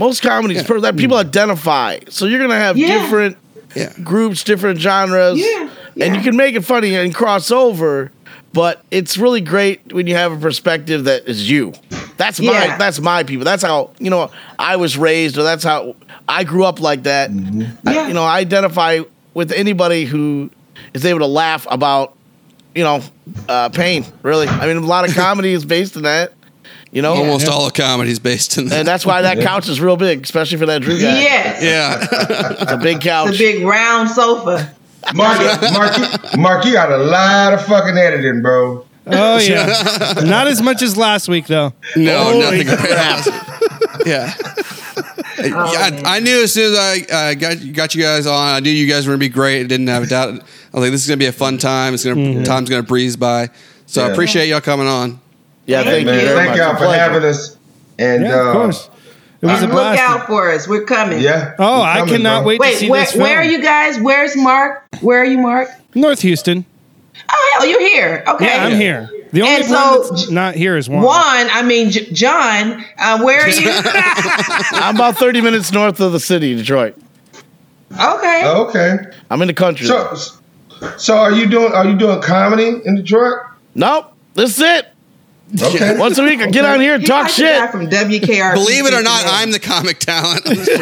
Most 0.00 0.20
comedy 0.22 0.54
is 0.56 0.62
Yeah. 0.62 0.66
personal. 0.66 0.82
That 0.92 0.96
people 0.96 1.16
identify. 1.16 1.98
So 2.08 2.26
you're 2.26 2.40
gonna 2.40 2.58
have 2.58 2.76
Yeah. 2.76 2.98
different 3.02 3.36
Yeah. 3.76 3.92
groups, 4.02 4.42
different 4.42 4.80
genres. 4.80 5.38
Yeah. 5.38 5.68
And 6.00 6.14
you 6.16 6.22
can 6.22 6.36
make 6.36 6.54
it 6.54 6.62
funny 6.64 6.94
and 6.94 7.14
cross 7.14 7.50
over. 7.50 8.10
But 8.52 8.82
it's 8.90 9.18
really 9.18 9.42
great 9.42 9.92
when 9.92 10.06
you 10.06 10.14
have 10.14 10.32
a 10.32 10.36
perspective 10.38 11.04
that 11.04 11.28
is 11.28 11.50
you. 11.50 11.74
That's 12.16 12.40
my 12.40 12.52
Yeah. 12.52 12.78
that's 12.78 13.00
my 13.00 13.22
people. 13.22 13.44
That's 13.44 13.62
how 13.62 13.90
you 13.98 14.08
know 14.08 14.30
I 14.58 14.76
was 14.76 14.96
raised, 14.96 15.36
or 15.36 15.42
that's 15.42 15.62
how 15.64 15.94
I 16.26 16.44
grew 16.44 16.64
up 16.64 16.80
like 16.80 17.02
that. 17.02 17.30
I- 17.30 17.92
Yeah. 17.92 18.08
you 18.08 18.14
know, 18.14 18.24
I 18.24 18.38
identify 18.38 19.00
with 19.34 19.52
anybody 19.52 20.06
who 20.06 20.50
is 20.94 21.04
able 21.04 21.18
to 21.20 21.26
laugh 21.26 21.66
about 21.70 22.14
you 22.74 22.82
know 22.84 23.02
uh, 23.48 23.68
pain. 23.68 24.06
Really, 24.22 24.48
I 24.48 24.66
mean, 24.66 24.78
a 24.78 24.80
lot 24.86 25.06
of 25.06 25.14
comedy 25.24 25.52
is 25.52 25.64
based 25.66 25.96
in 25.96 26.02
that. 26.02 26.32
You 26.92 27.02
know, 27.02 27.12
Almost 27.14 27.48
all 27.48 27.66
of 27.66 27.74
comedy 27.74 28.10
is 28.10 28.20
based 28.20 28.56
in 28.56 28.68
that. 28.68 28.78
and 28.78 28.88
that's 28.88 29.04
why 29.04 29.20
that 29.22 29.40
couch 29.40 29.68
is 29.68 29.82
real 29.82 29.96
big, 29.98 30.22
especially 30.22 30.56
for 30.56 30.66
that 30.66 30.80
Drew 30.80 30.94
guy. 30.98 31.20
Yes. 31.20 31.62
yeah. 31.62 32.52
It's 32.62 32.72
a 32.72 32.78
big 32.78 33.02
couch. 33.02 33.32
The 33.32 33.38
big 33.38 33.66
round 33.66 34.08
sofa. 34.08 34.72
Mark, 35.14 35.38
Mark, 35.72 35.98
you, 35.98 36.40
Mark, 36.40 36.64
you 36.64 36.72
got 36.72 36.90
a 36.90 36.98
lot 36.98 37.52
of 37.54 37.64
fucking 37.66 37.96
editing, 37.96 38.42
bro. 38.42 38.84
Oh 39.06 39.38
yeah, 39.38 40.14
not 40.24 40.48
as 40.48 40.60
much 40.60 40.82
as 40.82 40.96
last 40.96 41.28
week 41.28 41.46
though. 41.46 41.72
No, 41.94 42.24
Holy 42.24 42.64
nothing 42.64 42.66
crap. 42.66 43.26
yeah. 44.04 44.34
yeah, 45.38 46.00
I, 46.04 46.16
I 46.16 46.20
knew 46.20 46.42
as 46.42 46.52
soon 46.52 46.72
as 46.72 46.78
I 46.78 47.30
uh, 47.30 47.34
got 47.34 47.72
got 47.72 47.94
you 47.94 48.02
guys 48.02 48.26
on, 48.26 48.48
I 48.56 48.60
knew 48.60 48.70
you 48.70 48.88
guys 48.88 49.06
were 49.06 49.12
gonna 49.12 49.20
be 49.20 49.28
great. 49.28 49.60
I 49.60 49.66
didn't 49.68 49.86
have 49.86 50.02
a 50.02 50.06
doubt. 50.06 50.30
I 50.30 50.32
was 50.32 50.42
like, 50.74 50.90
this 50.90 51.02
is 51.02 51.08
gonna 51.08 51.18
be 51.18 51.26
a 51.26 51.32
fun 51.32 51.58
time. 51.58 51.94
It's 51.94 52.04
gonna 52.04 52.44
time's 52.44 52.68
gonna 52.68 52.82
breeze 52.82 53.16
by. 53.16 53.50
So 53.86 54.04
I 54.04 54.10
appreciate 54.10 54.48
y'all 54.48 54.60
coming 54.60 54.88
on. 54.88 55.20
Yeah, 55.66 55.82
Thank 55.84 56.06
thank, 56.06 56.06
you. 56.08 56.12
you. 56.14 56.20
Very 56.20 56.36
thank 56.36 56.50
much. 56.50 56.58
y'all 56.58 56.76
for 56.76 56.92
having 56.96 57.22
us. 57.28 57.56
And 57.98 58.24
Yeah, 58.24 58.40
of 58.40 58.46
uh, 58.48 58.52
course. 58.52 58.90
It 59.42 59.46
was 59.46 59.62
a 59.62 59.66
Look 59.66 59.72
blast. 59.74 60.00
out 60.00 60.26
for 60.26 60.50
us. 60.50 60.66
We're 60.66 60.84
coming. 60.84 61.20
yeah. 61.20 61.54
Oh, 61.58 61.80
we 61.80 61.84
I 61.86 62.06
cannot 62.06 62.40
bro. 62.40 62.48
wait 62.48 62.62
to 62.62 62.76
see 62.76 62.84
Wait, 62.86 62.90
where, 62.90 63.00
this 63.02 63.10
film. 63.12 63.22
where 63.22 63.38
are 63.38 63.44
you 63.44 63.62
guys? 63.62 63.98
Where's 64.00 64.36
Mark? 64.36 64.86
Where 65.00 65.20
are 65.20 65.24
you, 65.26 65.38
Mark? 65.38 65.68
North 65.94 66.20
Houston. 66.22 66.64
Oh, 67.30 67.50
hell, 67.58 67.68
you're 67.68 67.80
here. 67.80 68.24
Okay. 68.28 68.46
Yeah, 68.46 68.64
I'm 68.64 68.76
here. 68.76 69.10
The 69.32 69.42
only 69.42 69.54
And 69.56 69.64
one 69.70 70.04
so- 70.04 70.14
that's 70.14 70.30
not 70.30 70.54
here 70.54 70.76
is 70.76 70.88
Juan. 70.88 71.02
Juan, 71.02 71.48
I 71.52 71.62
mean, 71.62 71.90
J- 71.90 72.10
John, 72.12 72.84
uh, 72.98 73.20
where 73.22 73.42
are 73.42 73.48
you? 73.48 73.68
I'm 74.72 74.94
about 74.94 75.16
30 75.18 75.40
minutes 75.42 75.72
north 75.72 76.00
of 76.00 76.12
the 76.12 76.20
city, 76.20 76.54
Detroit. 76.54 76.96
okay. 77.92 78.42
Okay. 78.46 78.96
I'm 79.30 79.42
in 79.42 79.48
the 79.48 79.54
country. 79.54 79.86
So, 79.86 80.14
so 80.96 81.16
are 81.18 81.32
you 81.32 81.46
doing? 81.46 81.72
Are 81.72 81.86
you 81.86 81.96
doing 81.96 82.20
comedy 82.22 82.80
in 82.84 82.94
Detroit? 82.96 83.40
nope, 83.74 84.12
this 84.34 84.56
is 84.58 84.62
it. 84.64 84.88
Okay. 85.62 85.96
Once 85.98 86.18
a 86.18 86.24
week, 86.24 86.40
I 86.40 86.46
get 86.50 86.64
on 86.64 86.80
here 86.80 86.94
and 86.94 87.02
He's 87.02 87.08
talk 87.08 87.28
shit. 87.28 87.70
from 87.70 87.88
WKR. 87.88 88.54
Believe 88.54 88.84
it 88.86 88.92
or 88.94 89.02
not, 89.02 89.22
I'm 89.26 89.52
the 89.52 89.60
comic 89.60 89.98
talent. 90.00 90.44
on 90.46 90.54
the 90.56 90.64
show. 90.64 90.76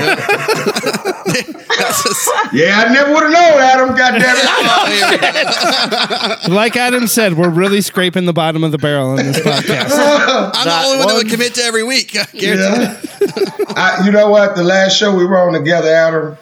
That's 1.79 2.03
just- 2.03 2.31
Yeah, 2.55 2.85
I 2.87 2.93
never 2.93 3.13
would 3.13 3.23
have 3.25 3.33
known, 3.33 3.61
Adam. 3.61 3.89
God 3.97 4.13
damn 4.19 4.37
it. 4.37 4.91
here 4.93 5.11
we 5.11 6.49
go. 6.49 6.55
Like 6.55 6.77
Adam 6.77 7.07
said, 7.07 7.35
we're 7.37 7.51
really 7.51 7.81
scraping 7.81 8.25
the 8.27 8.33
bottom 8.33 8.65
of 8.65 8.73
the 8.73 8.79
barrel 8.79 9.11
on 9.11 9.17
this 9.17 9.39
podcast. 9.41 9.91
I'm 10.55 10.65
the 10.67 10.83
only 10.87 10.99
one 10.99 11.09
that 11.09 11.15
would 11.15 11.31
commit 11.31 11.55
to 11.57 11.63
every 11.63 11.83
week. 11.85 12.17
I 12.17 12.27
Yeah. 12.33 13.01
I, 13.77 14.03
you 14.07 14.13
know 14.13 14.31
what? 14.31 14.57
The 14.57 14.65
last 14.65 14.97
show 14.97 15.15
we 15.15 15.27
were 15.27 15.39
on 15.39 15.53
together, 15.53 15.89
Adam, 15.89 16.37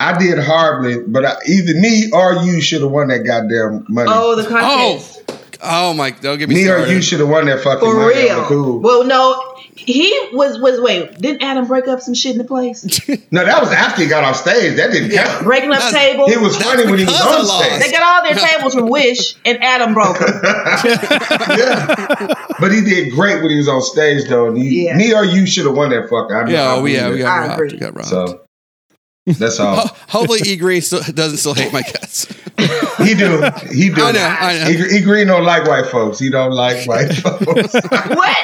I 0.00 0.18
did 0.18 0.38
horribly, 0.38 1.02
but 1.06 1.24
I, 1.24 1.36
either 1.48 1.74
me 1.74 2.10
or 2.12 2.34
you 2.44 2.60
should 2.60 2.82
have 2.82 2.90
won 2.90 3.08
that 3.08 3.20
goddamn 3.24 3.86
money. 3.88 4.10
Oh, 4.12 4.34
the 4.36 4.42
contest. 4.48 5.18
Oh 5.20 5.21
Oh 5.64 5.94
my! 5.94 6.10
Don't 6.10 6.38
get 6.38 6.48
me 6.48 6.56
me 6.56 6.64
started. 6.64 6.88
or 6.88 6.92
you 6.92 7.00
should 7.02 7.20
have 7.20 7.28
won 7.28 7.46
that 7.46 7.60
fucking 7.62 7.80
For 7.80 7.94
money. 7.94 8.14
real. 8.24 8.44
Cool. 8.46 8.80
Well, 8.80 9.04
no, 9.04 9.40
he 9.76 10.10
was 10.32 10.58
was 10.60 10.80
wait. 10.80 11.16
Didn't 11.18 11.42
Adam 11.42 11.66
break 11.68 11.86
up 11.86 12.00
some 12.00 12.14
shit 12.14 12.32
in 12.32 12.38
the 12.38 12.44
place? 12.44 12.82
no, 13.30 13.44
that 13.44 13.60
was 13.62 13.70
after 13.72 14.02
he 14.02 14.08
got 14.08 14.24
off 14.24 14.36
stage. 14.36 14.76
That 14.76 14.90
didn't 14.92 15.10
count. 15.12 15.44
Breaking 15.44 15.70
up 15.70 15.78
That's- 15.78 15.92
tables. 15.92 16.32
It 16.32 16.40
was 16.40 16.56
funny 16.56 16.84
when 16.86 16.98
he 16.98 17.04
was 17.04 17.20
on 17.20 17.46
stage. 17.46 17.80
They 17.80 17.92
got 17.92 18.02
all 18.02 18.22
their 18.34 18.44
tables 18.48 18.74
from 18.74 18.88
Wish, 18.88 19.36
and 19.44 19.62
Adam 19.62 19.94
broke 19.94 20.18
them. 20.18 20.28
yeah. 20.42 22.34
But 22.60 22.72
he 22.72 22.80
did 22.82 23.12
great 23.12 23.40
when 23.42 23.50
he 23.50 23.56
was 23.56 23.68
on 23.68 23.82
stage, 23.82 24.28
though. 24.28 24.52
He, 24.54 24.86
Yeah. 24.86 24.96
Me 24.96 25.14
or 25.14 25.24
you 25.24 25.46
should 25.46 25.66
have 25.66 25.74
won 25.76 25.90
that 25.90 26.08
fucker. 26.08 26.46
I 26.46 26.50
Yeah, 26.50 26.62
I 26.62 26.74
oh, 26.76 26.82
we 26.82 26.94
yeah, 26.94 27.08
we 27.10 27.20
it. 27.22 27.24
I 27.24 27.24
got 27.24 27.38
robbed. 27.48 27.52
agree. 27.54 27.68
We 27.72 27.78
got 27.78 27.94
robbed. 27.94 28.08
So 28.08 28.40
that's 29.26 29.60
all. 29.60 29.86
Hopefully, 30.08 30.40
E 30.44 30.56
Green 30.56 30.80
still 30.82 31.00
doesn't 31.00 31.38
still 31.38 31.54
hate 31.54 31.72
my 31.72 31.82
guts. 31.82 32.26
He 32.98 33.14
do. 33.14 33.42
He 33.72 33.88
do. 33.88 34.02
I 34.02 34.12
know, 34.12 34.36
I 34.40 34.58
know. 34.58 34.64
He, 34.70 34.98
he 34.98 35.00
green 35.00 35.26
don't 35.28 35.44
like 35.44 35.66
white 35.66 35.86
folks. 35.86 36.18
He 36.18 36.30
don't 36.30 36.52
like 36.52 36.86
white 36.86 37.12
folks. 37.14 37.72
what? 37.72 38.36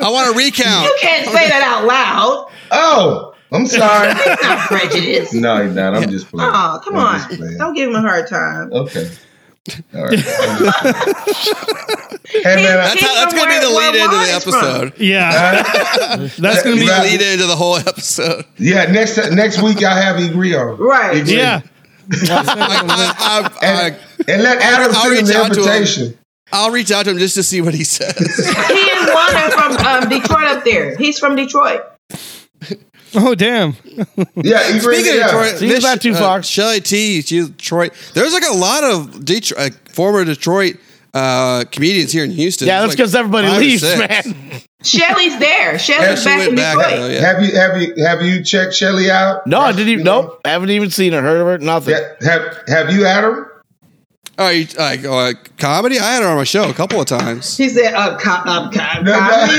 I 0.00 0.10
want 0.10 0.32
to 0.32 0.36
recount. 0.38 0.84
You 0.84 0.96
can't 1.00 1.26
say 1.26 1.48
that 1.48 1.62
out 1.64 1.86
loud. 1.86 2.50
oh, 2.70 3.34
I'm 3.52 3.66
sorry. 3.66 4.10
It's 4.12 4.42
not 4.42 4.58
prejudice. 4.68 5.32
no, 5.32 5.64
he's 5.64 5.74
not. 5.74 5.94
I'm 5.96 6.10
just 6.10 6.28
playing. 6.28 6.50
Oh, 6.52 6.80
come 6.84 6.96
I'm 6.96 7.22
on. 7.40 7.56
Don't 7.58 7.74
give 7.74 7.88
him 7.88 7.94
a 7.96 8.00
hard 8.00 8.28
time. 8.28 8.72
Okay. 8.72 9.08
All 9.94 10.04
right. 10.06 10.18
hey 10.18 10.24
man, 12.56 12.76
That's, 12.76 13.00
how, 13.00 13.14
that's 13.14 13.32
going 13.34 13.46
to 13.46 13.52
be 13.54 13.60
the 13.60 13.70
lead 13.70 13.94
where 13.94 14.04
into 14.04 14.16
the 14.16 14.26
Juan's 14.26 14.44
from. 14.44 14.54
episode. 14.54 14.92
Yeah, 15.00 15.62
that's 16.38 16.62
gonna 16.62 16.76
be. 16.76 16.82
The 16.82 16.86
Right. 16.88 17.02
lead 17.12 17.20
into 17.22 17.46
the 17.46 17.56
whole 17.56 17.76
episode. 17.76 18.44
yeah. 18.58 18.84
Next 18.90 19.16
next 19.32 19.62
week 19.62 19.80
y'all 19.80 19.90
have 19.90 20.16
Egre 20.16 20.54
on. 20.72 20.76
Right. 20.78 21.22
Egre. 21.24 21.30
Yeah, 21.30 21.60
I, 22.30 23.12
I, 23.18 23.50
I, 23.60 23.66
And, 23.66 23.96
and 24.28 24.42
let 24.42 24.60
Adam 24.62 24.92
I'll 24.94 25.02
send 25.02 25.14
him 25.14 25.18
reach 25.24 25.32
the 25.34 25.38
out 25.38 25.52
to 25.54 25.60
him. 25.60 25.66
invitation. 25.68 26.18
I'll 26.50 26.70
reach 26.70 26.90
out 26.90 27.04
to 27.04 27.10
him 27.10 27.18
just 27.18 27.34
to 27.34 27.42
see 27.42 27.60
what 27.60 27.74
he 27.74 27.84
says. 27.84 28.16
He 28.16 28.90
and 28.90 29.06
Juan 29.08 29.36
are 29.36 29.50
from 29.50 29.76
um, 29.86 30.08
Detroit 30.08 30.44
up 30.44 30.64
there. 30.64 30.96
He's 30.96 31.18
from 31.18 31.36
Detroit. 31.36 31.82
Oh 33.14 33.34
damn! 33.34 33.74
Yeah, 34.36 34.62
Egre. 34.62 34.80
Speaking 34.80 35.14
yeah. 35.14 35.24
of 35.24 35.30
Detroit, 35.30 35.56
See, 35.56 35.68
it's 35.68 35.84
not 35.84 36.00
too 36.00 36.14
far. 36.14 36.42
Shelly 36.42 36.80
T, 36.80 37.22
she's 37.22 37.48
Detroit. 37.48 37.92
There's 38.14 38.32
like 38.32 38.44
a 38.48 38.54
lot 38.54 38.84
of 38.84 39.24
Detroit, 39.24 39.72
uh, 39.72 39.92
former 39.92 40.24
Detroit 40.24 40.76
uh, 41.14 41.64
comedians 41.70 42.12
here 42.12 42.24
in 42.24 42.30
Houston. 42.30 42.68
Yeah, 42.68 42.80
There's 42.80 42.96
that's 42.96 42.98
like 42.98 42.98
because 42.98 43.14
everybody 43.14 43.48
leaves, 43.58 43.82
man. 43.82 44.62
Shelly's 44.82 45.38
there. 45.38 45.78
Shelly's 45.78 46.24
back 46.24 46.48
in 46.48 46.54
back, 46.54 46.76
Detroit. 46.76 46.96
though, 46.96 47.08
yeah. 47.08 47.20
Have 47.20 47.42
you 47.42 47.56
have 47.56 47.82
you 47.82 48.04
have 48.04 48.22
you 48.22 48.44
checked 48.44 48.74
Shelly 48.74 49.10
out? 49.10 49.46
No, 49.46 49.60
I 49.60 49.72
didn't 49.72 49.88
even. 49.88 50.04
Nope, 50.04 50.40
haven't 50.44 50.70
even 50.70 50.90
seen 50.90 51.12
her, 51.12 51.20
heard 51.22 51.40
of 51.40 51.46
her, 51.46 51.58
nothing. 51.58 51.94
Yeah, 51.94 52.30
have 52.30 52.68
have 52.68 52.92
you, 52.92 53.06
Adam? 53.06 53.46
Oh, 54.40 54.50
you, 54.50 54.66
like 54.78 55.04
uh, 55.04 55.32
comedy? 55.58 55.98
I 55.98 56.12
had 56.14 56.22
her 56.22 56.28
on 56.28 56.36
my 56.36 56.44
show 56.44 56.70
a 56.70 56.72
couple 56.72 57.00
of 57.00 57.06
times. 57.08 57.56
He 57.56 57.68
said, 57.68 57.92
uh, 57.92 58.16
co- 58.18 58.30
uh, 58.30 58.70
co- 58.70 59.02
No, 59.02 59.10
no. 59.10 59.18
comedy? 59.18 59.58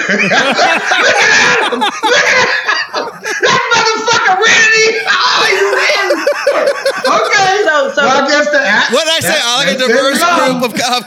that 3.44 3.62
motherfucker 3.76 4.36
ready? 4.40 5.04
Oh, 5.04 5.44
you 5.52 5.68
ready? 5.76 6.16
Okay. 7.12 7.60
So, 7.68 7.92
so 7.94 8.02
Well, 8.08 8.24
I 8.24 8.28
guess 8.30 8.48
the 8.52 8.62
act- 8.62 8.92
What 8.94 9.04
did 9.06 9.14
I 9.14 9.20
say? 9.20 9.28
that- 9.36 9.44
I 9.44 9.56
like 9.60 9.76
a 9.76 9.80
diverse 9.80 10.24
group 10.24 10.64
of, 10.64 10.72
of, 10.72 11.04
of, 11.04 11.06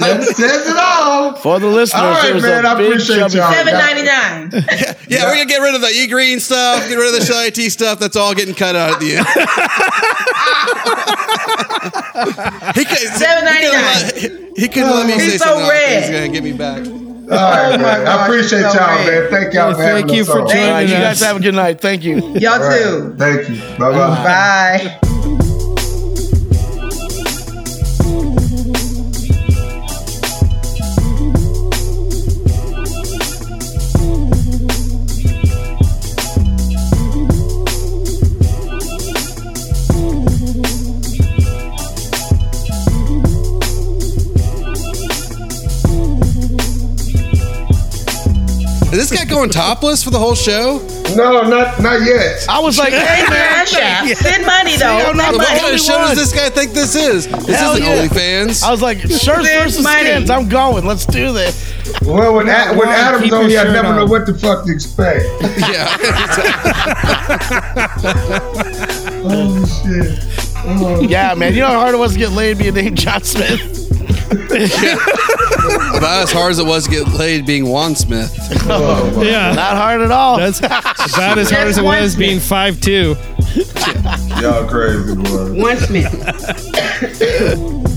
That 0.00 0.34
says 0.36 0.66
it 0.66 0.76
all. 0.76 1.34
For 1.36 1.60
the 1.60 1.66
listeners, 1.68 2.02
All 2.02 2.10
right, 2.10 2.42
man, 2.42 2.66
I 2.66 2.72
appreciate 2.72 3.18
chubby- 3.18 3.36
y'all. 3.38 3.52
seven 3.52 3.74
ninety 3.74 4.02
nine. 4.02 4.50
Yeah, 5.08 5.24
we're 5.26 5.34
gonna 5.34 5.46
get 5.46 5.60
rid 5.62 5.74
of 5.76 5.80
the 5.80 5.90
E 5.90 6.06
Green 6.08 6.40
stuff, 6.40 6.88
get 6.88 6.96
rid 6.96 7.14
of 7.14 7.20
the 7.20 7.24
Shelly 7.24 7.50
T 7.52 7.68
stuff. 7.68 7.98
That's 8.00 8.16
all 8.16 8.34
getting 8.34 8.54
cut 8.54 8.74
out 8.74 8.94
at 8.94 9.00
the 9.00 9.16
end. 9.18 9.26
he 12.74 12.84
could, 12.84 13.08
$7.99. 13.16 14.12
He 14.14 14.28
could, 14.28 14.58
he 14.58 14.68
could 14.68 14.84
let 14.84 15.06
me 15.06 15.12
He's 15.14 15.32
say 15.32 15.38
so 15.38 15.44
something. 15.46 15.68
red. 15.68 16.02
He's 16.02 16.10
gonna 16.10 16.28
get 16.28 16.42
me 16.44 16.52
back. 16.52 16.86
All 16.86 17.36
right, 17.36 17.78
man. 17.80 18.06
I 18.06 18.24
appreciate 18.24 18.62
so 18.62 18.72
y'all, 18.74 19.04
man. 19.04 19.30
Thank 19.30 19.52
y'all 19.54 19.72
for 19.72 19.78
Well, 19.78 19.94
thank 19.96 20.12
you 20.12 20.24
for 20.24 20.40
joining 20.42 20.62
All 20.64 20.70
right, 20.72 20.88
you 20.88 20.94
us. 20.94 21.00
guys 21.02 21.20
have 21.22 21.36
a 21.36 21.40
good 21.40 21.54
night. 21.54 21.80
Thank 21.80 22.04
you. 22.04 22.16
Y'all 22.38 22.52
All 22.54 22.60
right. 22.60 22.82
too. 22.82 23.14
Thank 23.18 23.48
you. 23.48 23.78
Bye 23.78 25.00
bye. 25.00 25.55
This 48.96 49.10
guy 49.16 49.24
going 49.24 49.50
topless 49.50 50.02
for 50.02 50.10
the 50.10 50.18
whole 50.18 50.34
show? 50.34 50.78
No, 51.14 51.42
not 51.42 51.80
not 51.80 52.00
yet. 52.02 52.44
I 52.48 52.58
was 52.60 52.78
like, 52.78 52.92
hey, 52.92 53.24
man. 53.30 53.66
Cash. 53.66 54.12
Send 54.18 54.44
money 54.46 54.76
though. 54.76 54.86
I'm 54.86 55.16
not 55.16 55.26
Send 55.26 55.36
What 55.38 55.46
the 55.46 55.48
money. 55.48 55.60
kind 55.60 55.74
of 55.74 55.80
show 55.80 55.98
does 55.98 56.16
this 56.16 56.32
guy 56.32 56.48
think 56.50 56.72
this 56.72 56.94
is? 56.94 57.26
This 57.28 57.58
Hell 57.58 57.72
isn't 57.74 57.84
yeah. 57.84 58.06
OnlyFans. 58.06 58.62
I 58.62 58.70
was 58.70 58.82
like, 58.82 58.98
shirts 59.00 59.48
versus 59.48 59.82
money. 59.84 60.00
skins. 60.04 60.30
I'm 60.30 60.48
going. 60.48 60.84
Let's 60.86 61.06
do 61.06 61.32
this. 61.32 61.72
Well, 62.02 62.34
when, 62.34 62.48
A- 62.48 62.70
when 62.74 62.88
Ron, 62.88 62.88
Adam's 62.88 63.24
keep 63.24 63.32
on 63.32 63.40
your 63.42 63.50
here, 63.50 63.60
I 63.60 63.64
shirt 63.64 63.72
never 63.72 63.88
on. 63.88 63.96
know 63.96 64.06
what 64.06 64.26
the 64.26 64.34
fuck 64.34 64.64
to 64.66 64.72
expect. 64.72 65.24
yeah. 65.58 65.96
oh 69.24 69.66
shit. 69.84 70.24
Oh. 70.68 71.00
Yeah, 71.08 71.34
man. 71.34 71.54
You 71.54 71.60
know 71.60 71.68
how 71.68 71.80
hard 71.80 71.94
it 71.94 71.98
was 71.98 72.12
to 72.14 72.18
get 72.18 72.30
laid 72.32 72.58
being 72.58 72.74
named 72.74 72.98
John 72.98 73.22
Smith? 73.22 73.60
About 75.96 76.22
as 76.24 76.32
hard 76.32 76.50
as 76.52 76.58
it 76.58 76.66
was 76.66 76.84
to 76.84 76.90
get 76.90 77.08
laid 77.08 77.46
being 77.46 77.68
Juan 77.68 77.94
Smith. 77.94 78.32
Oh, 78.68 79.22
yeah, 79.22 79.52
Not 79.52 79.76
hard 79.76 80.00
at 80.00 80.10
all. 80.10 80.36
that's 80.38 80.58
about 80.58 81.38
as 81.38 81.50
hard 81.50 81.68
as 81.68 81.78
it 81.78 81.82
One 81.84 82.00
was 82.02 82.16
being 82.16 82.40
five 82.40 82.80
two. 82.80 83.16
Y'all 84.40 84.68
crazy, 84.68 85.14
boy. 85.14 85.60
One 85.60 85.76
Smith. 85.78 86.12